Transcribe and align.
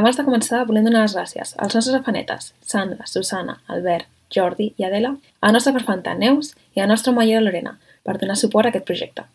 Abans 0.00 0.16
de 0.16 0.22
començar, 0.24 0.62
volem 0.64 0.86
donar 0.86 1.02
les 1.02 1.12
gràcies 1.12 1.50
als 1.60 1.74
nostres 1.76 1.92
afanetes, 1.98 2.54
Sandra, 2.64 3.04
Susana, 3.04 3.58
Albert, 3.68 4.06
Jordi 4.32 4.70
i 4.80 4.86
Adela, 4.86 5.10
a 5.42 5.50
la 5.50 5.58
nostra 5.58 5.74
perfanta 5.74 6.14
Neus 6.16 6.54
i 6.72 6.80
a 6.80 6.86
la 6.86 6.94
nostra 6.94 7.12
mollera 7.12 7.42
Lorena 7.44 7.74
per 8.00 8.14
donar 8.16 8.38
suport 8.40 8.64
a 8.64 8.72
aquest 8.72 8.86
projecte. 8.88 9.26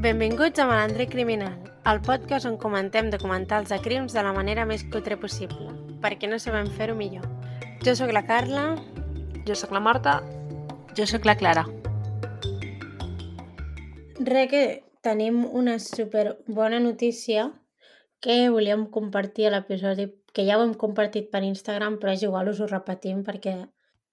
Benvinguts 0.00 0.64
a 0.64 0.66
Malandre 0.72 1.04
Criminal, 1.12 1.52
el 1.84 2.00
podcast 2.08 2.48
on 2.48 2.56
comentem 2.56 3.12
documentals 3.12 3.68
de 3.68 3.80
crims 3.84 4.16
de 4.16 4.24
la 4.24 4.32
manera 4.32 4.64
més 4.64 4.86
cutre 4.88 5.20
possible, 5.20 5.68
perquè 6.00 6.32
no 6.32 6.40
sabem 6.40 6.72
fer-ho 6.80 6.96
millor. 6.96 7.28
Jo 7.84 7.92
sóc 7.92 8.16
la 8.16 8.24
Carla. 8.24 8.70
Jo 9.44 9.52
sóc 9.52 9.76
la 9.76 9.84
Marta. 9.84 10.22
Jo 10.96 11.04
sóc 11.04 11.28
la 11.28 11.36
Clara. 11.36 11.68
Re 14.22 14.46
que 14.48 14.62
tenim 15.02 15.44
una 15.44 15.78
super 15.82 16.38
bona 16.46 16.78
notícia 16.80 17.50
que 18.22 18.48
volíem 18.54 18.86
compartir 18.86 19.48
a 19.48 19.52
l'episodi, 19.54 20.06
que 20.32 20.46
ja 20.46 20.56
ho 20.58 20.62
hem 20.62 20.74
compartit 20.78 21.30
per 21.32 21.42
Instagram, 21.42 21.98
però 21.98 22.14
és 22.14 22.22
igual, 22.22 22.52
us 22.52 22.60
ho 22.62 22.68
repetim 22.70 23.24
perquè 23.26 23.56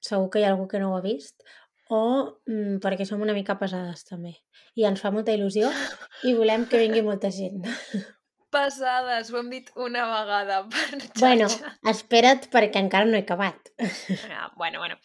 segur 0.02 0.31
que 0.34 0.41
hi 0.41 0.48
ha 0.48 0.53
algú 0.55 0.66
que 0.72 0.81
no 0.81 0.90
ho 0.90 0.98
ha 0.98 1.03
vist, 1.05 1.45
o 1.94 2.02
mm, 2.50 2.80
perquè 2.81 3.05
som 3.05 3.22
una 3.22 3.36
mica 3.38 3.59
pesades 3.62 4.05
també. 4.08 4.34
I 4.77 4.88
ens 4.90 5.02
fa 5.03 5.14
molta 5.14 5.36
il·lusió 5.38 5.70
i 6.26 6.34
volem 6.38 6.66
que 6.70 6.81
vingui 6.81 7.05
molta 7.05 7.30
gent. 7.34 7.66
Pesades, 8.53 9.30
ho 9.30 9.38
hem 9.38 9.50
dit 9.53 9.67
una 9.78 10.08
vegada 10.09 10.64
per 10.73 10.86
xarxa. 10.89 11.20
Bueno, 11.22 11.50
espera't 11.91 12.48
perquè 12.50 12.81
encara 12.81 13.05
no 13.05 13.17
he 13.17 13.22
acabat. 13.22 13.70
Ah, 14.34 14.50
bueno, 14.58 14.81
bueno. 14.81 14.98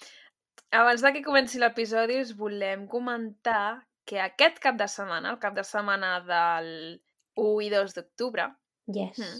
Abans 0.73 1.05
de 1.05 1.13
que 1.13 1.23
comenci 1.27 1.61
l'episodi 1.61 2.23
us 2.23 2.33
volem 2.39 2.87
comentar 2.89 3.85
que 4.05 4.21
aquest 4.21 4.59
cap 4.61 4.77
de 4.77 4.89
setmana, 4.89 5.31
el 5.33 5.39
cap 5.41 5.55
de 5.57 5.65
setmana 5.65 6.19
del 6.27 7.01
1 7.37 7.61
i 7.67 7.71
2 7.73 7.95
d'octubre, 7.97 8.51
Yes. 8.87 9.19
Mm. 9.19 9.39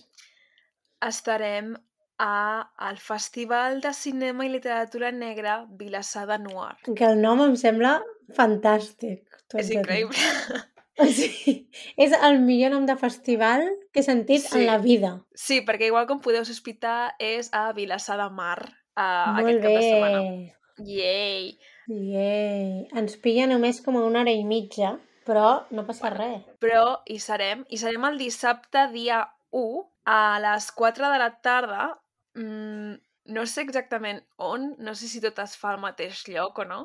estarem 1.07 1.75
a, 2.19 2.71
al 2.79 2.97
Festival 2.99 3.81
de 3.83 3.93
Cinema 3.93 4.47
i 4.47 4.49
Literatura 4.49 5.11
Negra 5.13 5.67
Vilassar 5.69 6.27
de 6.31 6.39
Noir. 6.39 6.77
Que 6.97 7.05
el 7.11 7.21
nom 7.21 7.43
em 7.45 7.57
sembla 7.61 7.99
fantàstic. 8.37 9.25
És 9.59 9.71
increïble. 9.71 10.17
O 10.95 11.09
sigui, 11.11 11.65
és 11.99 12.13
el 12.23 12.37
millor 12.39 12.71
nom 12.71 12.85
de 12.87 12.95
festival 12.95 13.65
que 13.91 13.99
he 13.99 14.05
sentit 14.07 14.45
Sí. 14.45 14.61
en 14.61 14.67
la 14.69 14.77
vida. 14.79 15.09
Sí, 15.35 15.57
perquè 15.67 15.89
igual 15.89 16.07
com 16.07 16.21
podeu 16.23 16.45
sospitar 16.47 17.17
és 17.19 17.49
a 17.51 17.73
Vilassar 17.75 18.15
de 18.21 18.29
Mar 18.31 18.61
Molt 18.63 19.41
aquest 19.43 19.59
cap 19.65 19.73
de 19.75 19.81
setmana. 19.83 20.21
bé. 20.23 20.55
Yay! 20.87 21.59
Yay. 21.89 22.89
Ens 22.97 23.17
pilla 23.23 23.47
només 23.51 23.81
com 23.85 23.97
a 23.97 24.05
una 24.07 24.21
hora 24.25 24.33
i 24.33 24.45
mitja, 24.45 24.95
però 25.27 25.65
no 25.71 25.85
passa 25.89 26.11
res. 26.15 26.43
Però 26.63 27.01
hi 27.07 27.19
serem, 27.23 27.65
i 27.69 27.79
serem 27.81 28.05
el 28.11 28.19
dissabte 28.21 28.87
dia 28.93 29.23
1 29.53 29.83
a 30.11 30.21
les 30.45 30.71
4 30.73 31.11
de 31.13 31.19
la 31.23 31.31
tarda. 31.45 31.89
Mm, 32.35 32.95
no 33.35 33.47
sé 33.47 33.63
exactament 33.65 34.23
on, 34.37 34.75
no 34.79 34.95
sé 34.95 35.09
si 35.09 35.21
tot 35.25 35.39
es 35.45 35.57
fa 35.57 35.73
al 35.73 35.81
mateix 35.81 36.25
lloc 36.29 36.59
o 36.61 36.65
no, 36.69 36.81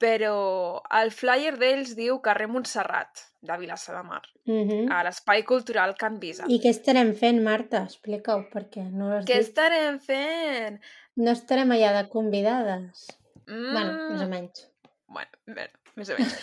però 0.00 0.80
el 1.00 1.10
flyer 1.12 1.54
d'ells 1.60 1.94
diu 1.96 2.18
carrer 2.24 2.48
Montserrat, 2.48 3.20
de 3.44 3.56
Vilassar 3.60 3.96
de 3.96 4.02
Mar, 4.08 4.22
Uh 4.46 4.64
-huh. 4.66 4.86
a 4.92 5.02
l'Espai 5.04 5.42
Cultural 5.44 5.94
Can 5.96 6.18
Visa. 6.18 6.44
I 6.48 6.58
què 6.58 6.70
estarem 6.70 7.14
fent, 7.14 7.40
Marta? 7.42 7.84
Explica-ho, 7.84 8.48
perquè 8.52 8.82
no 8.90 9.06
ho 9.08 9.12
has 9.18 9.24
Què 9.26 9.36
dit. 9.38 9.46
estarem 9.48 10.00
fent? 10.00 10.80
No 11.16 11.30
estarem 11.30 11.70
allà 11.70 11.92
de 12.02 12.08
convidades. 12.08 13.06
Mm, 13.50 13.72
Bueno, 13.74 13.94
més 14.14 14.24
o 14.24 14.28
menys. 14.30 14.66
Bueno, 15.10 15.30
bé, 15.58 15.68
més 15.98 16.10
o 16.10 16.18
menys. 16.18 16.36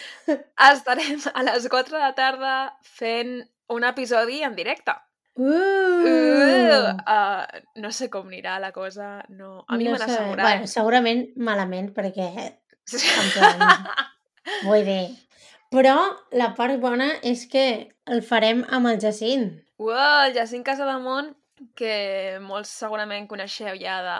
Estarem 0.69 1.21
a 1.33 1.43
les 1.47 1.67
4 1.71 1.95
de 1.95 2.03
la 2.03 2.13
tarda 2.17 2.55
fent 2.83 3.37
un 3.73 3.85
episodi 3.87 4.41
en 4.43 4.55
directe. 4.57 4.95
Uh! 5.37 5.45
Uh, 5.47 6.97
uh, 6.97 7.61
no 7.77 7.91
sé 7.93 8.09
com 8.09 8.27
anirà 8.27 8.57
la 8.59 8.71
cosa, 8.73 9.21
no... 9.29 9.61
A 9.67 9.77
mi 9.77 9.85
no 9.85 9.93
m'han 9.93 10.03
sé. 10.03 10.15
assegurat... 10.15 10.43
Bueno, 10.47 10.69
segurament 10.71 11.23
malament, 11.37 11.91
perquè 11.95 12.27
en 12.33 13.31
plan, 13.35 13.87
vull 14.67 14.83
dir... 14.87 15.05
Però 15.67 15.97
la 16.39 16.53
part 16.55 16.79
bona 16.79 17.09
és 17.27 17.43
que 17.51 17.63
el 18.07 18.21
farem 18.23 18.61
amb 18.71 18.87
el 18.87 19.01
Jacint. 19.03 19.49
Uau, 19.83 20.23
el 20.23 20.33
Jacint 20.37 20.63
Casademont, 20.65 21.33
que 21.75 22.37
molts 22.39 22.71
segurament 22.79 23.27
coneixeu 23.27 23.75
ja 23.81 23.97
de 24.05 24.17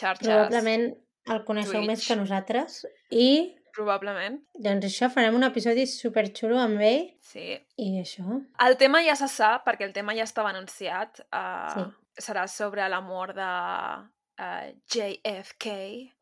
xarxes. 0.00 0.26
Probablement 0.26 0.88
el 1.30 1.44
coneixeu 1.44 1.72
Twitch. 1.80 1.86
més 1.88 2.06
que 2.06 2.16
nosaltres. 2.16 2.86
I, 3.10 3.54
Probablement, 3.74 4.36
doncs 4.62 4.84
això, 4.86 5.08
farem 5.10 5.34
un 5.34 5.42
episodi 5.42 5.86
superxulo 5.90 6.58
amb 6.62 6.80
ell. 6.80 7.08
sí. 7.20 7.58
I 7.76 8.00
això. 8.02 8.22
El 8.62 8.76
tema 8.78 9.00
ja 9.02 9.16
se 9.18 9.26
sap, 9.28 9.64
perquè 9.66 9.82
el 9.88 9.92
tema 9.92 10.14
ja 10.14 10.22
estava 10.22 10.50
anunciat. 10.54 11.20
Uh, 11.32 11.74
Sí. 11.74 11.90
Serà 12.22 12.44
sobre 12.46 12.84
la 12.88 13.00
mort 13.02 13.34
de 13.34 13.42
uh, 13.42 14.68
JFK. 14.86 15.66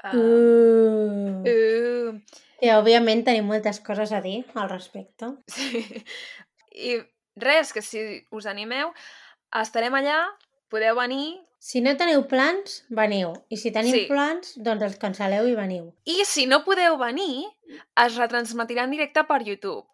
Uh, 0.08 0.16
Uh. 0.16 1.42
uh, 1.44 2.20
Que, 2.62 2.70
òbviament, 2.72 3.24
tenim 3.26 3.44
moltes 3.50 3.80
coses 3.84 4.12
a 4.12 4.20
dir 4.24 4.44
al 4.54 4.70
respecte. 4.70 5.28
Sí. 5.48 5.82
I 6.72 6.94
res, 7.36 7.72
que 7.74 7.82
si 7.82 8.00
us 8.30 8.46
animeu, 8.46 8.94
estarem 9.60 9.92
allà, 9.98 10.22
podeu 10.72 10.96
venir, 10.96 11.42
Si 11.62 11.78
no 11.84 11.92
teniu 11.98 12.24
plans, 12.30 12.80
veniu. 12.90 13.32
I 13.48 13.56
si 13.60 13.70
teniu 13.74 13.94
Sí. 13.94 14.06
plans, 14.10 14.54
doncs 14.66 14.82
els 14.88 14.96
cancel·leu 14.98 15.46
i 15.46 15.54
veniu. 15.54 15.92
i 16.04 16.24
si 16.26 16.46
no 16.50 16.64
podeu 16.66 16.96
venir, 16.98 17.44
es 18.04 18.16
retransmetirà 18.18 18.84
en 18.88 18.90
directe 18.96 19.22
per 19.28 19.42
YouTube. 19.46 19.86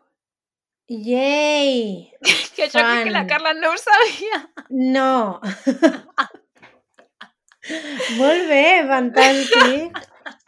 Yay! 0.89 2.13
Que 2.59 2.65
això 2.67 2.81
crec 2.83 3.05
que 3.05 3.11
la. 3.15 3.27
Carla 3.31 3.53
no 3.55 3.69
ho 3.71 3.77
sabia. 3.79 4.39
No! 4.71 5.39
Molt 8.19 8.49
bé, 8.49 8.65
fantàstic! 8.89 9.99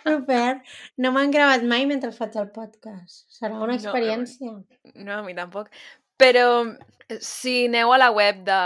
Super! 0.00 0.62
No 0.98 1.12
m'han 1.12 1.30
gravat 1.34 1.62
mai 1.68 1.84
mentre 1.86 2.10
faig 2.16 2.34
el 2.40 2.48
podcast. 2.54 3.26
Serà 3.36 3.52
una 3.52 3.60
No, 3.60 3.66
no, 3.68 3.76
experiència. 3.76 4.54
No, 5.04 5.18
a 5.18 5.22
mi 5.26 5.34
tampoc. 5.36 5.68
Però 6.18 6.46
eh, 6.66 7.18
si 7.20 7.66
aneu 7.68 7.92
a 7.92 7.98
la 8.00 8.10
web 8.16 8.40
de 8.48 8.58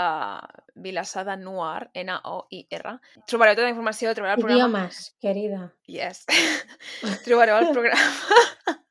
Vilassar 0.75 1.23
de 1.25 1.37
Noir, 1.39 1.89
N-O-I-R, 1.95 2.95
trobareu 3.27 3.55
tota 3.55 3.67
la 3.67 3.71
informació, 3.71 4.13
trobareu 4.13 4.35
el 4.35 4.43
programa. 4.43 4.85
Idiomes, 4.85 5.15
querida. 5.23 5.61
Yes. 5.87 6.25
trobareu 7.25 7.61
el 7.61 7.71
programa. 7.71 8.81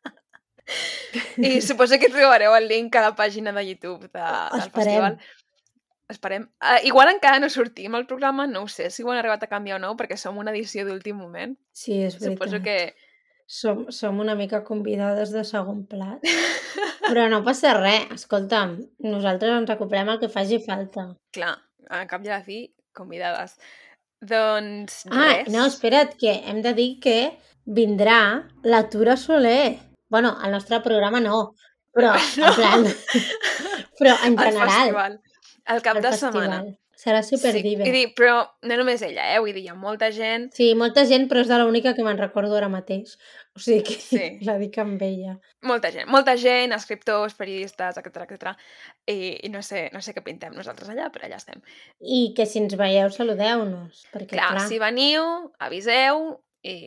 I 1.37 1.61
suposo 1.61 1.99
que 2.01 2.09
trobareu 2.09 2.55
el 2.57 2.69
link 2.69 2.97
a 2.97 3.05
la 3.05 3.15
pàgina 3.17 3.53
de 3.53 3.67
YouTube 3.69 4.09
de, 4.09 4.21
del 4.21 4.61
Esperem. 4.65 4.75
festival. 4.75 5.19
Esperem. 6.09 6.49
Uh, 6.61 6.81
igual 6.89 7.09
encara 7.13 7.41
no 7.41 7.49
sortim 7.49 7.95
al 7.95 8.07
programa, 8.07 8.47
no 8.47 8.65
ho 8.65 8.69
sé 8.69 8.91
si 8.91 9.03
ho 9.03 9.11
han 9.11 9.21
arribat 9.21 9.45
a 9.45 9.51
canviar 9.51 9.79
o 9.79 9.83
no, 9.83 9.95
perquè 9.97 10.17
som 10.21 10.39
una 10.41 10.53
edició 10.53 10.85
d'últim 10.85 11.17
moment. 11.21 11.57
Sí, 11.73 12.01
és 12.03 12.19
veritat. 12.21 12.39
Suposo 12.39 12.63
que... 12.65 12.79
Som, 13.45 13.85
som 13.93 14.21
una 14.25 14.35
mica 14.35 14.63
convidades 14.65 15.33
de 15.35 15.43
segon 15.45 15.85
plat. 15.89 16.23
Però 17.09 17.27
no 17.29 17.43
passa 17.45 17.75
res. 17.77 18.09
Escolta'm, 18.17 18.79
nosaltres 19.05 19.53
ens 19.61 19.73
acoplem 19.75 20.09
el 20.09 20.21
que 20.23 20.33
faci 20.33 20.61
falta. 20.65 21.11
Clar, 21.37 21.59
a 21.91 22.07
cap 22.07 22.25
i 22.25 22.29
a 22.31 22.39
la 22.39 22.45
fi, 22.45 22.75
convidades. 22.93 23.57
Doncs 24.21 25.05
Ah, 25.11 25.43
res. 25.43 25.49
no, 25.53 25.67
espera't, 25.67 26.15
que 26.21 26.33
hem 26.49 26.63
de 26.65 26.73
dir 26.75 26.99
que 27.01 27.17
vindrà 27.67 28.49
la 28.63 28.89
Tura 28.89 29.17
Soler. 29.17 29.79
Bueno, 30.09 30.37
al 30.41 30.53
nostre 30.53 30.81
programa 30.81 31.21
no, 31.21 31.55
però 31.93 32.15
No. 32.37 32.47
en 32.49 32.55
plan... 32.55 32.85
però 33.99 34.15
en 34.25 34.39
Al 34.39 34.45
general, 34.47 34.71
festival. 34.71 35.21
Al 35.67 35.83
cap 35.83 35.97
al 35.97 36.03
de 36.03 36.09
festival. 36.11 36.33
setmana. 36.33 36.63
Serà 37.05 37.21
Sí, 37.27 37.37
vull 37.37 37.93
dir, 37.93 38.07
però 38.17 38.39
no 38.65 38.77
només 38.81 39.03
ella, 39.05 39.27
eh? 39.35 39.41
Vull 39.43 39.53
dir, 39.53 39.67
hi 39.67 39.69
ha 39.69 39.75
molta 39.77 40.09
gent. 40.15 40.47
Sí, 40.57 40.71
molta 40.79 41.03
gent, 41.05 41.27
però 41.29 41.43
és 41.45 41.51
de 41.51 41.59
l'única 41.61 41.93
que 41.97 42.05
me'n 42.07 42.17
recordo 42.17 42.57
ara 42.57 42.71
mateix. 42.73 43.19
O 43.53 43.61
sigui 43.61 43.83
que 43.85 43.97
Sí. 44.01 44.23
la 44.49 44.57
dic 44.63 44.79
amb 44.81 45.03
ella. 45.05 45.35
Molta 45.69 45.91
gent, 45.93 46.09
molta 46.09 46.37
gent, 46.41 46.73
escriptors, 46.73 47.37
periodistes, 47.37 48.01
etc 48.01 48.25
etc. 48.25 48.55
I, 49.11 49.19
I 49.45 49.53
no 49.53 49.61
sé, 49.63 49.91
no 49.93 50.01
sé 50.01 50.17
què 50.17 50.25
pintem 50.25 50.57
nosaltres 50.57 50.89
allà, 50.95 51.11
però 51.13 51.29
allà 51.29 51.37
estem. 51.43 51.61
I 52.01 52.33
que 52.37 52.49
si 52.49 52.63
ens 52.63 52.79
veieu, 52.81 53.13
saludeu-nos. 53.13 54.07
Perquè, 54.15 54.33
Clar, 54.39 54.55
clar, 54.57 54.67
si 54.71 54.81
veniu, 54.81 55.29
aviseu 55.61 56.25
i 56.65 56.79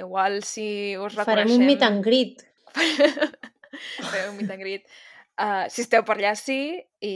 igual 0.00 0.40
si 0.48 0.96
us 0.96 1.12
farem 1.20 1.44
reconeixem... 1.44 1.60
un 1.60 1.68
meet 1.68 1.82
and 1.90 2.04
greet. 2.04 2.46
Farem 4.00 4.30
un 4.32 4.36
meet 4.40 4.50
and 4.54 4.62
greet. 4.64 4.86
Uh, 5.36 5.64
si 5.72 5.82
esteu 5.84 6.04
per 6.08 6.16
allà, 6.16 6.32
sí, 6.36 6.76
i, 7.04 7.12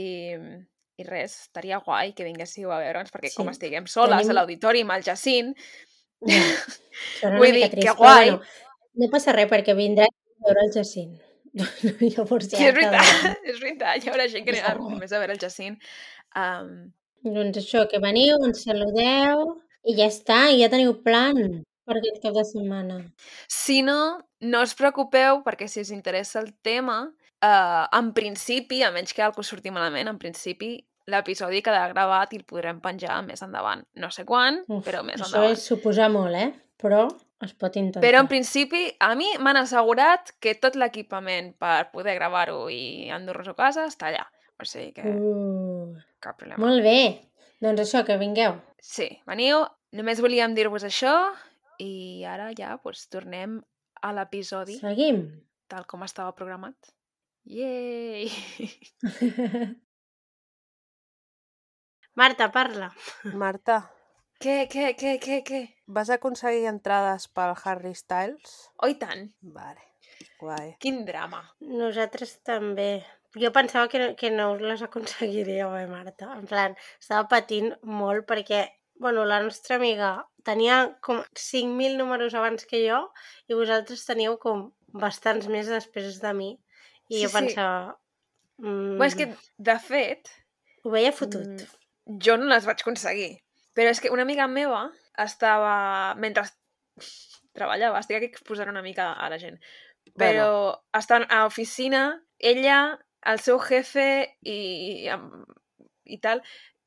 i 0.97 1.03
res, 1.05 1.35
estaria 1.47 1.77
guai 1.85 2.13
que 2.17 2.23
vinguéssiu 2.25 2.71
a 2.73 2.79
veure'ns, 2.81 3.11
perquè 3.13 3.29
com 3.35 3.47
Sí. 3.47 3.51
estiguem 3.57 3.85
soles 3.87 4.17
Tenim- 4.23 4.31
a 4.31 4.33
l'auditori 4.39 4.81
amb 4.81 4.91
el 4.97 5.03
Jacint, 5.03 5.53
una 6.21 7.37
Vull 7.37 7.51
dir, 7.53 7.63
que 7.69 7.69
trist, 7.75 7.87
però 7.87 7.95
guai. 7.97 8.29
bueno, 8.31 8.41
no 8.95 9.09
passa 9.13 9.33
res 9.35 9.49
perquè 9.51 9.75
vindrà 9.77 10.07
a 10.09 10.45
veure 10.47 10.63
el 10.65 10.71
Jacint. 10.73 11.17
Llavors 12.15 12.49
sí, 12.49 12.57
ja 12.57 12.69
és 12.69 12.75
veritat, 12.75 13.01
quedarà. 13.01 13.35
és 13.51 13.59
veritat, 13.61 14.03
hi 14.03 14.09
haurà 14.11 14.27
gent 14.29 14.45
que 14.45 14.51
anirà 14.55 14.75
només 14.77 15.11
a 15.13 15.19
veure 15.21 15.33
el 15.37 15.39
Jacint. 15.41 15.77
Um, 16.35 16.91
Doncs 17.27 17.57
això, 17.59 17.87
que 17.89 17.99
veniu, 17.99 18.37
ens 18.45 18.61
saludeu 18.63 19.61
i 19.89 19.95
ja 19.97 20.05
està, 20.07 20.47
i 20.53 20.61
ja 20.61 20.69
teniu 20.69 20.93
plan 21.03 21.35
per 21.87 21.97
aquest 21.97 22.21
cap 22.23 22.33
de 22.35 22.43
setmana. 22.45 22.99
si 23.49 23.81
no, 23.81 24.19
no 24.41 24.61
us 24.61 24.73
preocupeu, 24.77 25.41
perquè 25.43 25.67
si 25.67 25.81
us 25.81 25.89
interessa 25.91 26.39
el 26.39 26.53
tema, 26.61 27.07
uh, 27.43 27.85
en 27.97 28.13
principi, 28.13 28.83
a 28.83 28.91
menys 28.91 29.13
que 29.13 29.23
algú 29.25 29.43
surti 29.43 29.71
malament, 29.71 30.07
en 30.07 30.17
principi 30.19 30.86
l'episodi 31.07 31.61
quedarà 31.63 31.87
gravat 31.93 32.33
i 32.33 32.37
el 32.41 32.45
podrem 32.47 32.79
penjar 32.83 33.21
més 33.25 33.41
endavant. 33.45 33.83
No 33.95 34.09
sé 34.11 34.25
quan, 34.27 34.61
Uf, 34.67 34.83
però 34.85 35.03
més 35.07 35.21
això 35.21 35.29
endavant. 35.37 35.55
és 35.55 35.63
suposar 35.65 36.09
molt, 36.11 36.35
eh? 36.35 36.51
Però 36.77 37.05
es 37.43 37.53
pot 37.53 37.75
intentar. 37.79 38.01
Però 38.03 38.19
en 38.23 38.27
principi, 38.27 38.83
a 38.99 39.13
mi 39.15 39.29
m'han 39.39 39.57
assegurat 39.63 40.33
que 40.43 40.55
tot 40.55 40.75
l'equipament 40.75 41.53
per 41.59 41.89
poder 41.93 42.15
gravar-ho 42.19 42.67
i 42.69 43.07
endur-nos 43.13 43.47
a 43.53 43.55
casa 43.57 43.85
està 43.87 44.11
allà. 44.11 44.25
O 44.59 44.65
sigui 44.65 44.91
que 44.93 45.03
Uh, 45.05 45.95
cap 46.19 46.37
problema. 46.37 46.59
molt 46.63 46.81
bé. 46.83 47.29
Doncs 47.61 47.81
això, 47.81 48.03
que 48.05 48.17
vingueu. 48.17 48.55
Sí, 48.81 49.07
veniu. 49.25 49.63
Només 49.93 50.19
volíem 50.21 50.53
dir-vos 50.53 50.83
això 50.83 51.13
i 51.79 52.23
ara 52.25 52.51
ja 52.57 52.75
doncs, 52.83 53.07
tornem 53.09 53.61
a 54.01 54.11
l'episodi 54.13 54.77
Seguim. 54.81 55.23
tal 55.69 55.85
com 55.85 56.03
estava 56.03 56.33
programat. 56.35 56.75
Yay! 57.45 58.27
Marta, 62.17 62.47
parla. 62.51 62.89
Marta, 63.37 63.77
què, 64.41 64.63
què, 64.71 64.91
què, 64.97 65.17
què, 65.21 65.41
què? 65.45 65.59
vas 65.97 66.09
aconseguir 66.13 66.65
entrades 66.69 67.27
pel 67.33 67.53
Harry 67.63 67.93
Styles? 67.95 68.55
Oh, 68.81 68.89
i 68.89 68.97
tant! 68.99 69.27
Vale, 69.55 69.83
guai. 70.41 70.73
Quin 70.83 71.03
drama. 71.07 71.43
Nosaltres 71.61 72.39
també. 72.47 73.03
Jo 73.37 73.51
pensava 73.53 73.89
que 73.91 74.01
no, 74.01 74.07
que 74.17 74.31
no 74.33 74.47
les 74.57 74.81
aconseguiríeu, 74.81 75.75
eh, 75.77 75.85
Marta? 75.91 76.31
En 76.39 76.47
plan, 76.49 76.73
estava 76.99 77.27
patint 77.29 77.69
molt 77.85 78.25
perquè, 78.29 78.63
bueno, 78.97 79.25
la 79.29 79.37
nostra 79.45 79.77
amiga 79.77 80.15
tenia 80.47 80.79
com 81.05 81.21
5.000 81.37 81.99
números 82.01 82.33
abans 82.39 82.65
que 82.65 82.81
jo 82.87 83.03
i 83.51 83.53
vosaltres 83.59 84.05
teníeu 84.09 84.39
com 84.41 84.71
bastants 84.97 85.45
més 85.53 85.69
després 85.69 86.17
de 86.23 86.33
mi. 86.33 86.51
I 87.09 87.19
Sí, 87.19 87.23
jo 87.23 87.29
sí. 87.29 87.35
pensava... 87.37 87.95
Mm, 88.57 88.97
Bueno, 88.97 89.05
és 89.11 89.15
que, 89.19 89.27
de 89.69 89.77
fet, 89.85 90.31
Ho 90.83 90.89
veia 90.95 91.11
fotut. 91.13 91.45
mm, 91.45 91.76
jo 92.23 92.37
no 92.37 92.47
les 92.51 92.65
vaig 92.67 92.81
aconseguir. 92.81 93.37
Però 93.77 93.91
és 93.91 94.01
que 94.01 94.11
una 94.13 94.25
amiga 94.25 94.47
meva 94.47 94.87
estava... 95.19 96.15
Mentre 96.17 96.47
treballava, 97.57 97.99
estic 98.01 98.17
aquí 98.17 98.29
exposant 98.31 98.69
una 98.69 98.83
mica 98.85 99.11
a 99.13 99.29
la 99.33 99.39
gent, 99.41 99.57
però 100.17 100.49
estaven 100.97 101.25
a 101.33 101.43
l'oficina, 101.43 102.03
ella, 102.37 102.97
el 103.25 103.41
seu 103.41 103.57
jefe 103.61 104.05
i, 104.45 105.09
amb- 105.09 105.45
i 106.05 106.19
tal, 106.23 106.43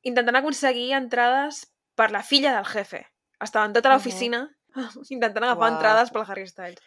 intentant 0.07 0.39
aconseguir 0.39 0.93
entrades 0.97 1.65
per 1.99 2.09
la 2.15 2.23
filla 2.23 2.55
del 2.55 2.67
jefe. 2.71 3.03
Estaven 3.43 3.75
tota 3.75 3.91
l'oficina 3.91 4.45
intentant 5.13 5.43
agafar 5.43 5.67
Uau. 5.67 5.75
entrades 5.75 6.13
pel 6.13 6.25
Harry 6.27 6.47
Styles. 6.47 6.79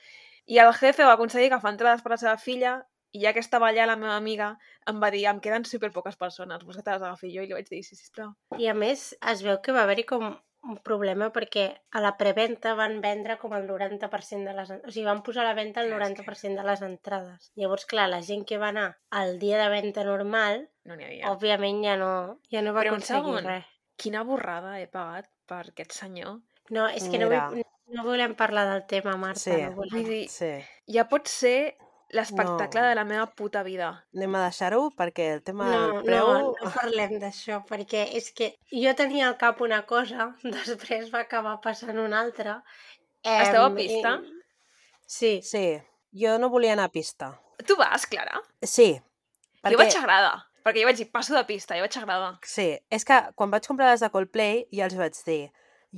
I 0.49 0.61
el 0.61 0.73
jefe 0.77 1.05
va 1.05 1.15
aconseguir 1.17 1.53
agafar 1.53 1.73
entrades 1.73 2.03
per 2.05 2.15
la 2.15 2.21
seva 2.21 2.37
filla 2.41 2.79
i 3.15 3.21
ja 3.23 3.33
que 3.33 3.41
estava 3.45 3.69
allà 3.71 3.87
la 3.87 3.97
meva 3.97 4.17
amiga 4.19 4.57
em 4.91 4.99
va 5.03 5.11
dir 5.15 5.25
em 5.31 5.39
queden 5.41 5.65
super 5.65 5.93
poques 5.95 6.17
persones, 6.21 6.65
vols 6.67 6.77
que 6.81 6.83
te 6.83 6.91
les 6.97 7.03
agafi 7.03 7.31
jo? 7.35 7.43
I 7.45 7.47
li 7.47 7.55
vaig 7.55 7.69
dir, 7.71 7.85
sí, 7.87 7.95
sisplau. 7.97 8.33
I 8.59 8.67
a 8.69 8.75
més, 8.75 9.13
es 9.33 9.43
veu 9.47 9.61
que 9.63 9.73
va 9.77 9.85
haver-hi 9.87 10.05
com 10.09 10.35
un 10.65 10.79
problema 10.81 11.27
perquè 11.31 11.67
a 11.93 12.01
la 12.01 12.15
preventa 12.17 12.73
van 12.75 13.01
vendre 13.05 13.37
com 13.39 13.53
el 13.53 13.67
90% 13.69 14.49
de 14.49 14.55
les... 14.57 14.71
O 14.81 14.91
sigui, 14.91 15.05
van 15.05 15.21
posar 15.23 15.43
a 15.45 15.49
la 15.51 15.55
venda 15.59 15.83
el 15.83 15.93
És 15.93 15.93
que- 15.93 16.25
90% 16.25 16.57
de 16.63 16.65
les 16.71 16.83
entrades. 16.83 17.51
Llavors, 17.55 17.85
clar, 17.87 18.09
la 18.09 18.23
gent 18.23 18.47
que 18.49 18.57
va 18.59 18.71
anar 18.73 18.87
al 19.11 19.39
dia 19.39 19.59
de 19.63 19.69
venda 19.69 20.05
normal, 20.09 20.71
No 20.89 20.97
n'hi 20.97 21.05
havia. 21.05 21.29
òbviament 21.35 21.85
ja 21.85 21.97
no, 22.01 22.41
ja 22.51 22.63
no 22.65 22.73
va 22.73 22.81
Però 22.83 22.95
aconseguir 22.97 23.23
segon. 23.23 23.45
res. 23.45 23.65
Quina 24.01 24.25
borrada 24.25 24.81
he 24.81 24.87
pagat 24.89 25.29
per 25.47 25.67
aquest 25.69 25.93
senyor. 25.93 26.41
No, 26.71 26.89
és 26.89 27.05
que 27.13 27.19
no, 27.21 27.29
Mira. 27.29 27.49
vull, 27.53 27.63
no 27.95 28.03
volem 28.09 28.35
parlar 28.35 28.65
del 28.73 28.87
tema, 28.89 29.19
Marta. 29.21 29.39
Sí. 29.45 29.51
No 29.63 29.73
Vull 29.77 29.91
volem. 29.93 30.09
dir, 30.09 30.29
Sí, 30.33 30.51
ja 30.89 31.05
pot 31.09 31.29
ser 31.29 31.77
l'espectacle 32.15 32.81
No. 32.81 32.89
de 32.89 32.95
la 32.95 33.05
meva 33.05 33.27
puta 33.35 33.63
vida. 33.67 33.89
anem 34.15 34.35
a 34.39 34.45
deixar-ho 34.47 34.91
perquè 34.97 35.27
el 35.35 35.43
tema 35.43 35.67
No, 35.71 35.81
del 35.93 36.05
preu... 36.07 36.29
no, 36.33 36.55
no 36.63 36.71
parlem 36.75 37.19
d'això, 37.23 37.61
perquè 37.69 38.05
és 38.17 38.31
que 38.33 38.53
jo 38.71 38.95
tenia 38.95 39.29
al 39.29 39.37
cap 39.41 39.61
una 39.61 39.83
cosa, 39.87 40.31
després 40.59 41.11
va 41.15 41.21
acabar 41.27 41.59
passant 41.61 41.99
una 41.99 42.21
altra. 42.21 42.63
Esteu 43.25 43.65
a 43.65 43.71
pista? 43.75 44.19
i- 44.23 44.41
Sí, 45.07 45.41
Sí, 45.43 45.65
jo 46.17 46.39
no 46.39 46.49
volia 46.49 46.73
anar 46.73 46.87
a 46.89 46.93
pista. 46.93 47.33
Tu 47.67 47.77
vas, 47.77 48.07
Clara? 48.07 48.41
Sí, 48.63 49.01
Perquè... 49.63 49.73
Jo 49.75 49.79
vaig 49.79 49.97
agradar. 49.97 50.39
Perquè 50.65 50.81
jo 50.81 50.87
vaig 50.89 50.97
dir, 50.97 51.11
passo 51.13 51.35
de 51.37 51.45
pista, 51.45 51.77
jo 51.77 51.85
vaig 51.85 51.97
agradar. 52.01 52.39
Sí, 52.43 52.79
és 52.91 53.05
que 53.05 53.19
quan 53.37 53.51
vaig 53.53 53.67
comprar 53.69 53.91
les 53.91 54.01
de 54.01 54.09
Coldplay 54.11 54.65
ja 54.73 54.87
els 54.89 54.97
vaig 54.97 55.17
dir 55.27 55.51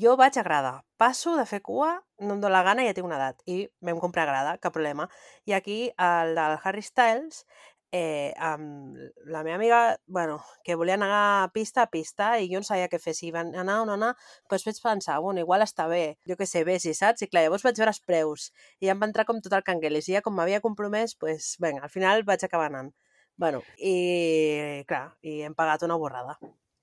jo 0.02 0.16
vaig 0.20 0.36
a 0.36 0.44
grada, 0.44 0.72
passo 1.00 1.36
de 1.38 1.46
fer 1.48 1.62
cua, 1.64 1.92
no 2.20 2.36
em 2.36 2.42
dóna 2.42 2.58
la 2.58 2.64
gana, 2.66 2.84
ja 2.84 2.94
tinc 2.96 3.08
una 3.08 3.16
edat. 3.16 3.40
I 3.48 3.64
vam 3.84 4.00
comprar 4.02 4.26
grada, 4.28 4.56
cap 4.60 4.74
problema. 4.76 5.08
I 5.48 5.56
aquí, 5.56 5.78
el 5.96 6.34
del 6.36 6.58
Harry 6.62 6.84
Styles, 6.84 7.46
eh, 7.92 8.34
amb 8.36 8.98
la 9.24 9.42
meva 9.42 9.56
amiga, 9.56 9.80
bueno, 10.06 10.40
que 10.64 10.74
volia 10.74 10.94
anar 10.94 11.44
a 11.44 11.50
pista 11.54 11.82
a 11.82 11.90
pista 11.90 12.34
i 12.40 12.50
jo 12.50 12.60
no 12.60 12.68
sabia 12.68 12.90
què 12.92 13.00
fer, 13.00 13.14
si 13.16 13.30
van 13.32 13.54
anar 13.56 13.78
o 13.82 13.86
no 13.88 13.94
anar, 13.96 14.12
doncs 14.50 14.66
vaig 14.68 14.82
pensar, 14.82 15.18
bueno, 15.24 15.40
igual 15.40 15.64
està 15.64 15.86
bé, 15.88 16.18
jo 16.28 16.36
què 16.36 16.48
sé, 16.50 16.64
bé, 16.68 16.78
si 16.82 16.92
saps? 16.94 17.24
I 17.24 17.30
clar, 17.32 17.46
llavors 17.46 17.64
vaig 17.64 17.80
veure 17.80 17.94
els 17.94 18.02
preus 18.10 18.50
i 18.80 18.90
ja 18.90 18.96
em 18.96 19.00
va 19.00 19.08
entrar 19.08 19.24
com 19.28 19.40
tot 19.40 19.56
el 19.56 19.64
canguelis 19.70 20.10
i 20.10 20.18
ja 20.18 20.24
com 20.26 20.36
m'havia 20.36 20.60
compromès, 20.64 21.16
doncs, 21.22 21.54
vinga, 21.62 21.86
al 21.86 21.94
final 21.94 22.26
vaig 22.28 22.44
acabar 22.44 22.68
anant. 22.72 22.92
Bueno, 23.36 23.62
i 23.78 24.84
clar, 24.88 25.06
i 25.22 25.42
hem 25.48 25.56
pagat 25.56 25.84
una 25.88 25.98
borrada. 26.00 26.38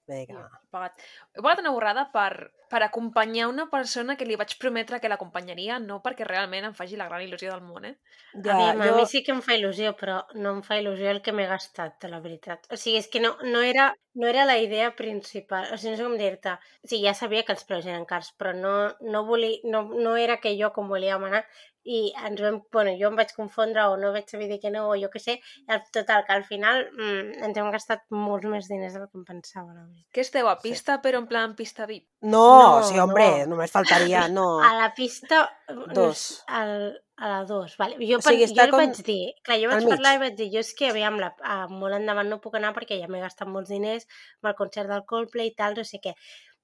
Vinga. 0.07 0.35
Jo 0.35 0.63
pagat. 0.73 1.00
He 1.35 1.41
pagat 1.41 1.61
una 1.61 1.71
borrada 1.71 2.03
per, 2.11 2.51
per 2.71 2.81
acompanyar 2.83 3.47
una 3.47 3.67
persona 3.71 4.15
que 4.19 4.25
li 4.27 4.35
vaig 4.39 4.55
prometre 4.59 5.00
que 5.00 5.11
l'acompanyaria, 5.11 5.77
no 5.79 6.00
perquè 6.03 6.27
realment 6.27 6.67
em 6.67 6.75
faci 6.75 7.00
la 7.00 7.07
gran 7.07 7.23
il·lusió 7.23 7.53
del 7.53 7.63
món, 7.63 7.88
eh? 7.88 7.94
Ja, 8.33 8.57
a, 8.57 8.73
mi, 8.75 8.88
a 8.89 8.95
mi 8.97 9.05
sí 9.07 9.23
que 9.23 9.31
em 9.35 9.41
fa 9.45 9.55
il·lusió, 9.55 9.94
però 10.00 10.19
no 10.35 10.55
em 10.57 10.61
fa 10.65 10.79
il·lusió 10.81 11.11
el 11.13 11.21
que 11.25 11.35
m'he 11.35 11.47
gastat, 11.47 12.09
la 12.11 12.19
veritat. 12.23 12.67
O 12.73 12.79
sigui, 12.79 13.00
és 13.00 13.07
que 13.13 13.21
no, 13.23 13.35
no, 13.45 13.61
era, 13.63 13.91
no 14.19 14.27
era 14.27 14.47
la 14.50 14.57
idea 14.59 14.91
principal. 14.97 15.69
O 15.71 15.77
sigui, 15.77 15.94
no 15.94 16.01
sé 16.01 16.07
com 16.09 16.17
dir-te. 16.19 16.57
O 16.83 16.89
sigui, 16.89 17.05
ja 17.07 17.15
sabia 17.17 17.45
que 17.47 17.55
els 17.55 17.63
preus 17.69 17.88
eren 17.88 18.07
cars, 18.09 18.33
però 18.35 18.51
no, 18.57 18.73
no, 19.07 19.23
volia, 19.29 19.61
no, 19.63 19.85
no 19.94 20.17
era 20.19 20.41
que 20.44 20.57
jo 20.59 20.73
com 20.75 20.91
volíem 20.91 21.29
anar 21.29 21.45
i 21.83 22.13
ens 22.15 22.39
vam, 22.39 22.62
bueno, 22.71 22.94
jo 23.00 23.09
em 23.12 23.18
vaig 23.19 23.33
confondre 23.35 23.83
o 23.91 23.97
no 24.00 24.13
vaig 24.15 24.30
saber 24.31 24.47
dir 24.47 24.59
que 24.62 24.71
no 24.71 24.85
o 24.89 24.95
jo 25.00 25.09
què 25.12 25.19
sé, 25.19 25.35
i 25.68 25.71
al, 25.75 25.81
total, 25.95 26.24
que 26.27 26.35
al 26.35 26.45
final 26.47 26.85
mm, 26.95 27.44
ens 27.47 27.59
hem 27.59 27.71
gastat 27.75 28.06
molts 28.15 28.47
més 28.47 28.69
diners 28.71 28.95
del 28.95 29.09
que 29.09 29.19
em 29.19 29.25
pensava, 29.27 29.74
la 29.74 29.81
veritat. 29.83 30.07
Què 30.15 30.24
esteu, 30.24 30.47
a 30.47 30.56
pista, 30.63 31.00
però 31.03 31.19
en 31.24 31.27
plan 31.27 31.56
pista 31.59 31.88
VIP? 31.89 32.06
No, 32.24 32.44
No, 32.63 32.83
sí, 32.88 33.00
hombre, 33.00 33.25
no. 33.44 33.56
només 33.56 33.74
faltaria, 33.74 34.27
no. 34.31 34.47
A 34.68 34.74
la 34.80 34.94
pista... 34.95 35.44
no 35.74 35.89
Dos. 35.94 36.44
Al, 36.47 37.01
a 37.18 37.27
la 37.30 37.41
2, 37.45 37.75
vale. 37.77 38.00
Jo, 38.07 38.21
O 38.21 38.25
sigui, 38.25 38.47
jo 38.47 38.69
com 38.71 38.79
vaig 38.79 39.03
dir, 39.06 39.33
clar, 39.44 39.59
jo 39.62 39.69
vaig 39.74 39.83
mig. 39.83 39.91
parlar 39.95 40.15
i 40.15 40.21
vaig 40.24 40.39
dir, 40.39 40.50
jo 40.56 40.63
és 40.63 40.71
que, 40.77 40.89
aviam, 40.94 41.19
la, 41.21 41.33
a, 41.44 41.59
molt 41.68 42.00
endavant 42.00 42.31
no 42.31 42.39
puc 42.44 42.56
anar 42.59 42.71
perquè 42.77 42.97
ja 43.01 43.12
m'he 43.12 43.21
gastat 43.21 43.51
molts 43.51 43.69
diners 43.75 44.07
amb 44.41 44.53
el 44.53 44.57
concert 44.57 44.89
del 44.91 45.03
Coldplay 45.10 45.51
i 45.51 45.55
tal, 45.60 45.75
no 45.77 45.84
sé 45.88 46.00
què. 46.03 46.15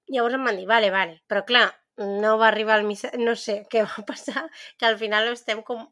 Llavors 0.09 0.39
em 0.39 0.47
van 0.47 0.57
dir, 0.57 0.65
vale, 0.69 0.89
vale, 0.95 1.19
però 1.29 1.43
clar, 1.45 1.67
no 1.99 2.37
va 2.39 2.47
arribar 2.47 2.79
el 2.79 2.85
missatge, 2.87 3.19
no 3.21 3.35
sé 3.35 3.59
què 3.71 3.83
va 3.85 4.05
passar, 4.07 4.47
que 4.79 4.87
al 4.87 4.97
final 4.97 5.27
estem 5.33 5.61
com, 5.67 5.85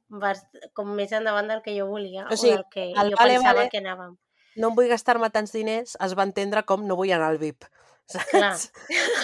com 0.74 0.94
més 0.96 1.12
endavant 1.12 1.52
del 1.52 1.64
que 1.66 1.76
jo 1.78 1.88
volia, 1.92 2.28
O 2.32 2.38
sigui, 2.40 2.56
o 2.56 2.62
del 2.62 2.70
que 2.72 2.86
el 2.92 3.12
jo 3.12 3.20
vale, 3.20 3.36
pensava 3.38 3.60
vale 3.62 3.72
que 3.74 3.84
anàvem. 3.84 4.16
no 4.58 4.72
em 4.72 4.78
vull 4.78 4.88
gastar-me 4.90 5.30
tants 5.30 5.52
diners, 5.54 5.98
es 6.02 6.16
va 6.18 6.26
entendre 6.26 6.64
com 6.66 6.88
no 6.88 6.96
vull 6.98 7.12
anar 7.14 7.34
al 7.34 7.42
VIP. 7.42 7.68
Clar. 8.32 8.54
Saps? 8.56 8.72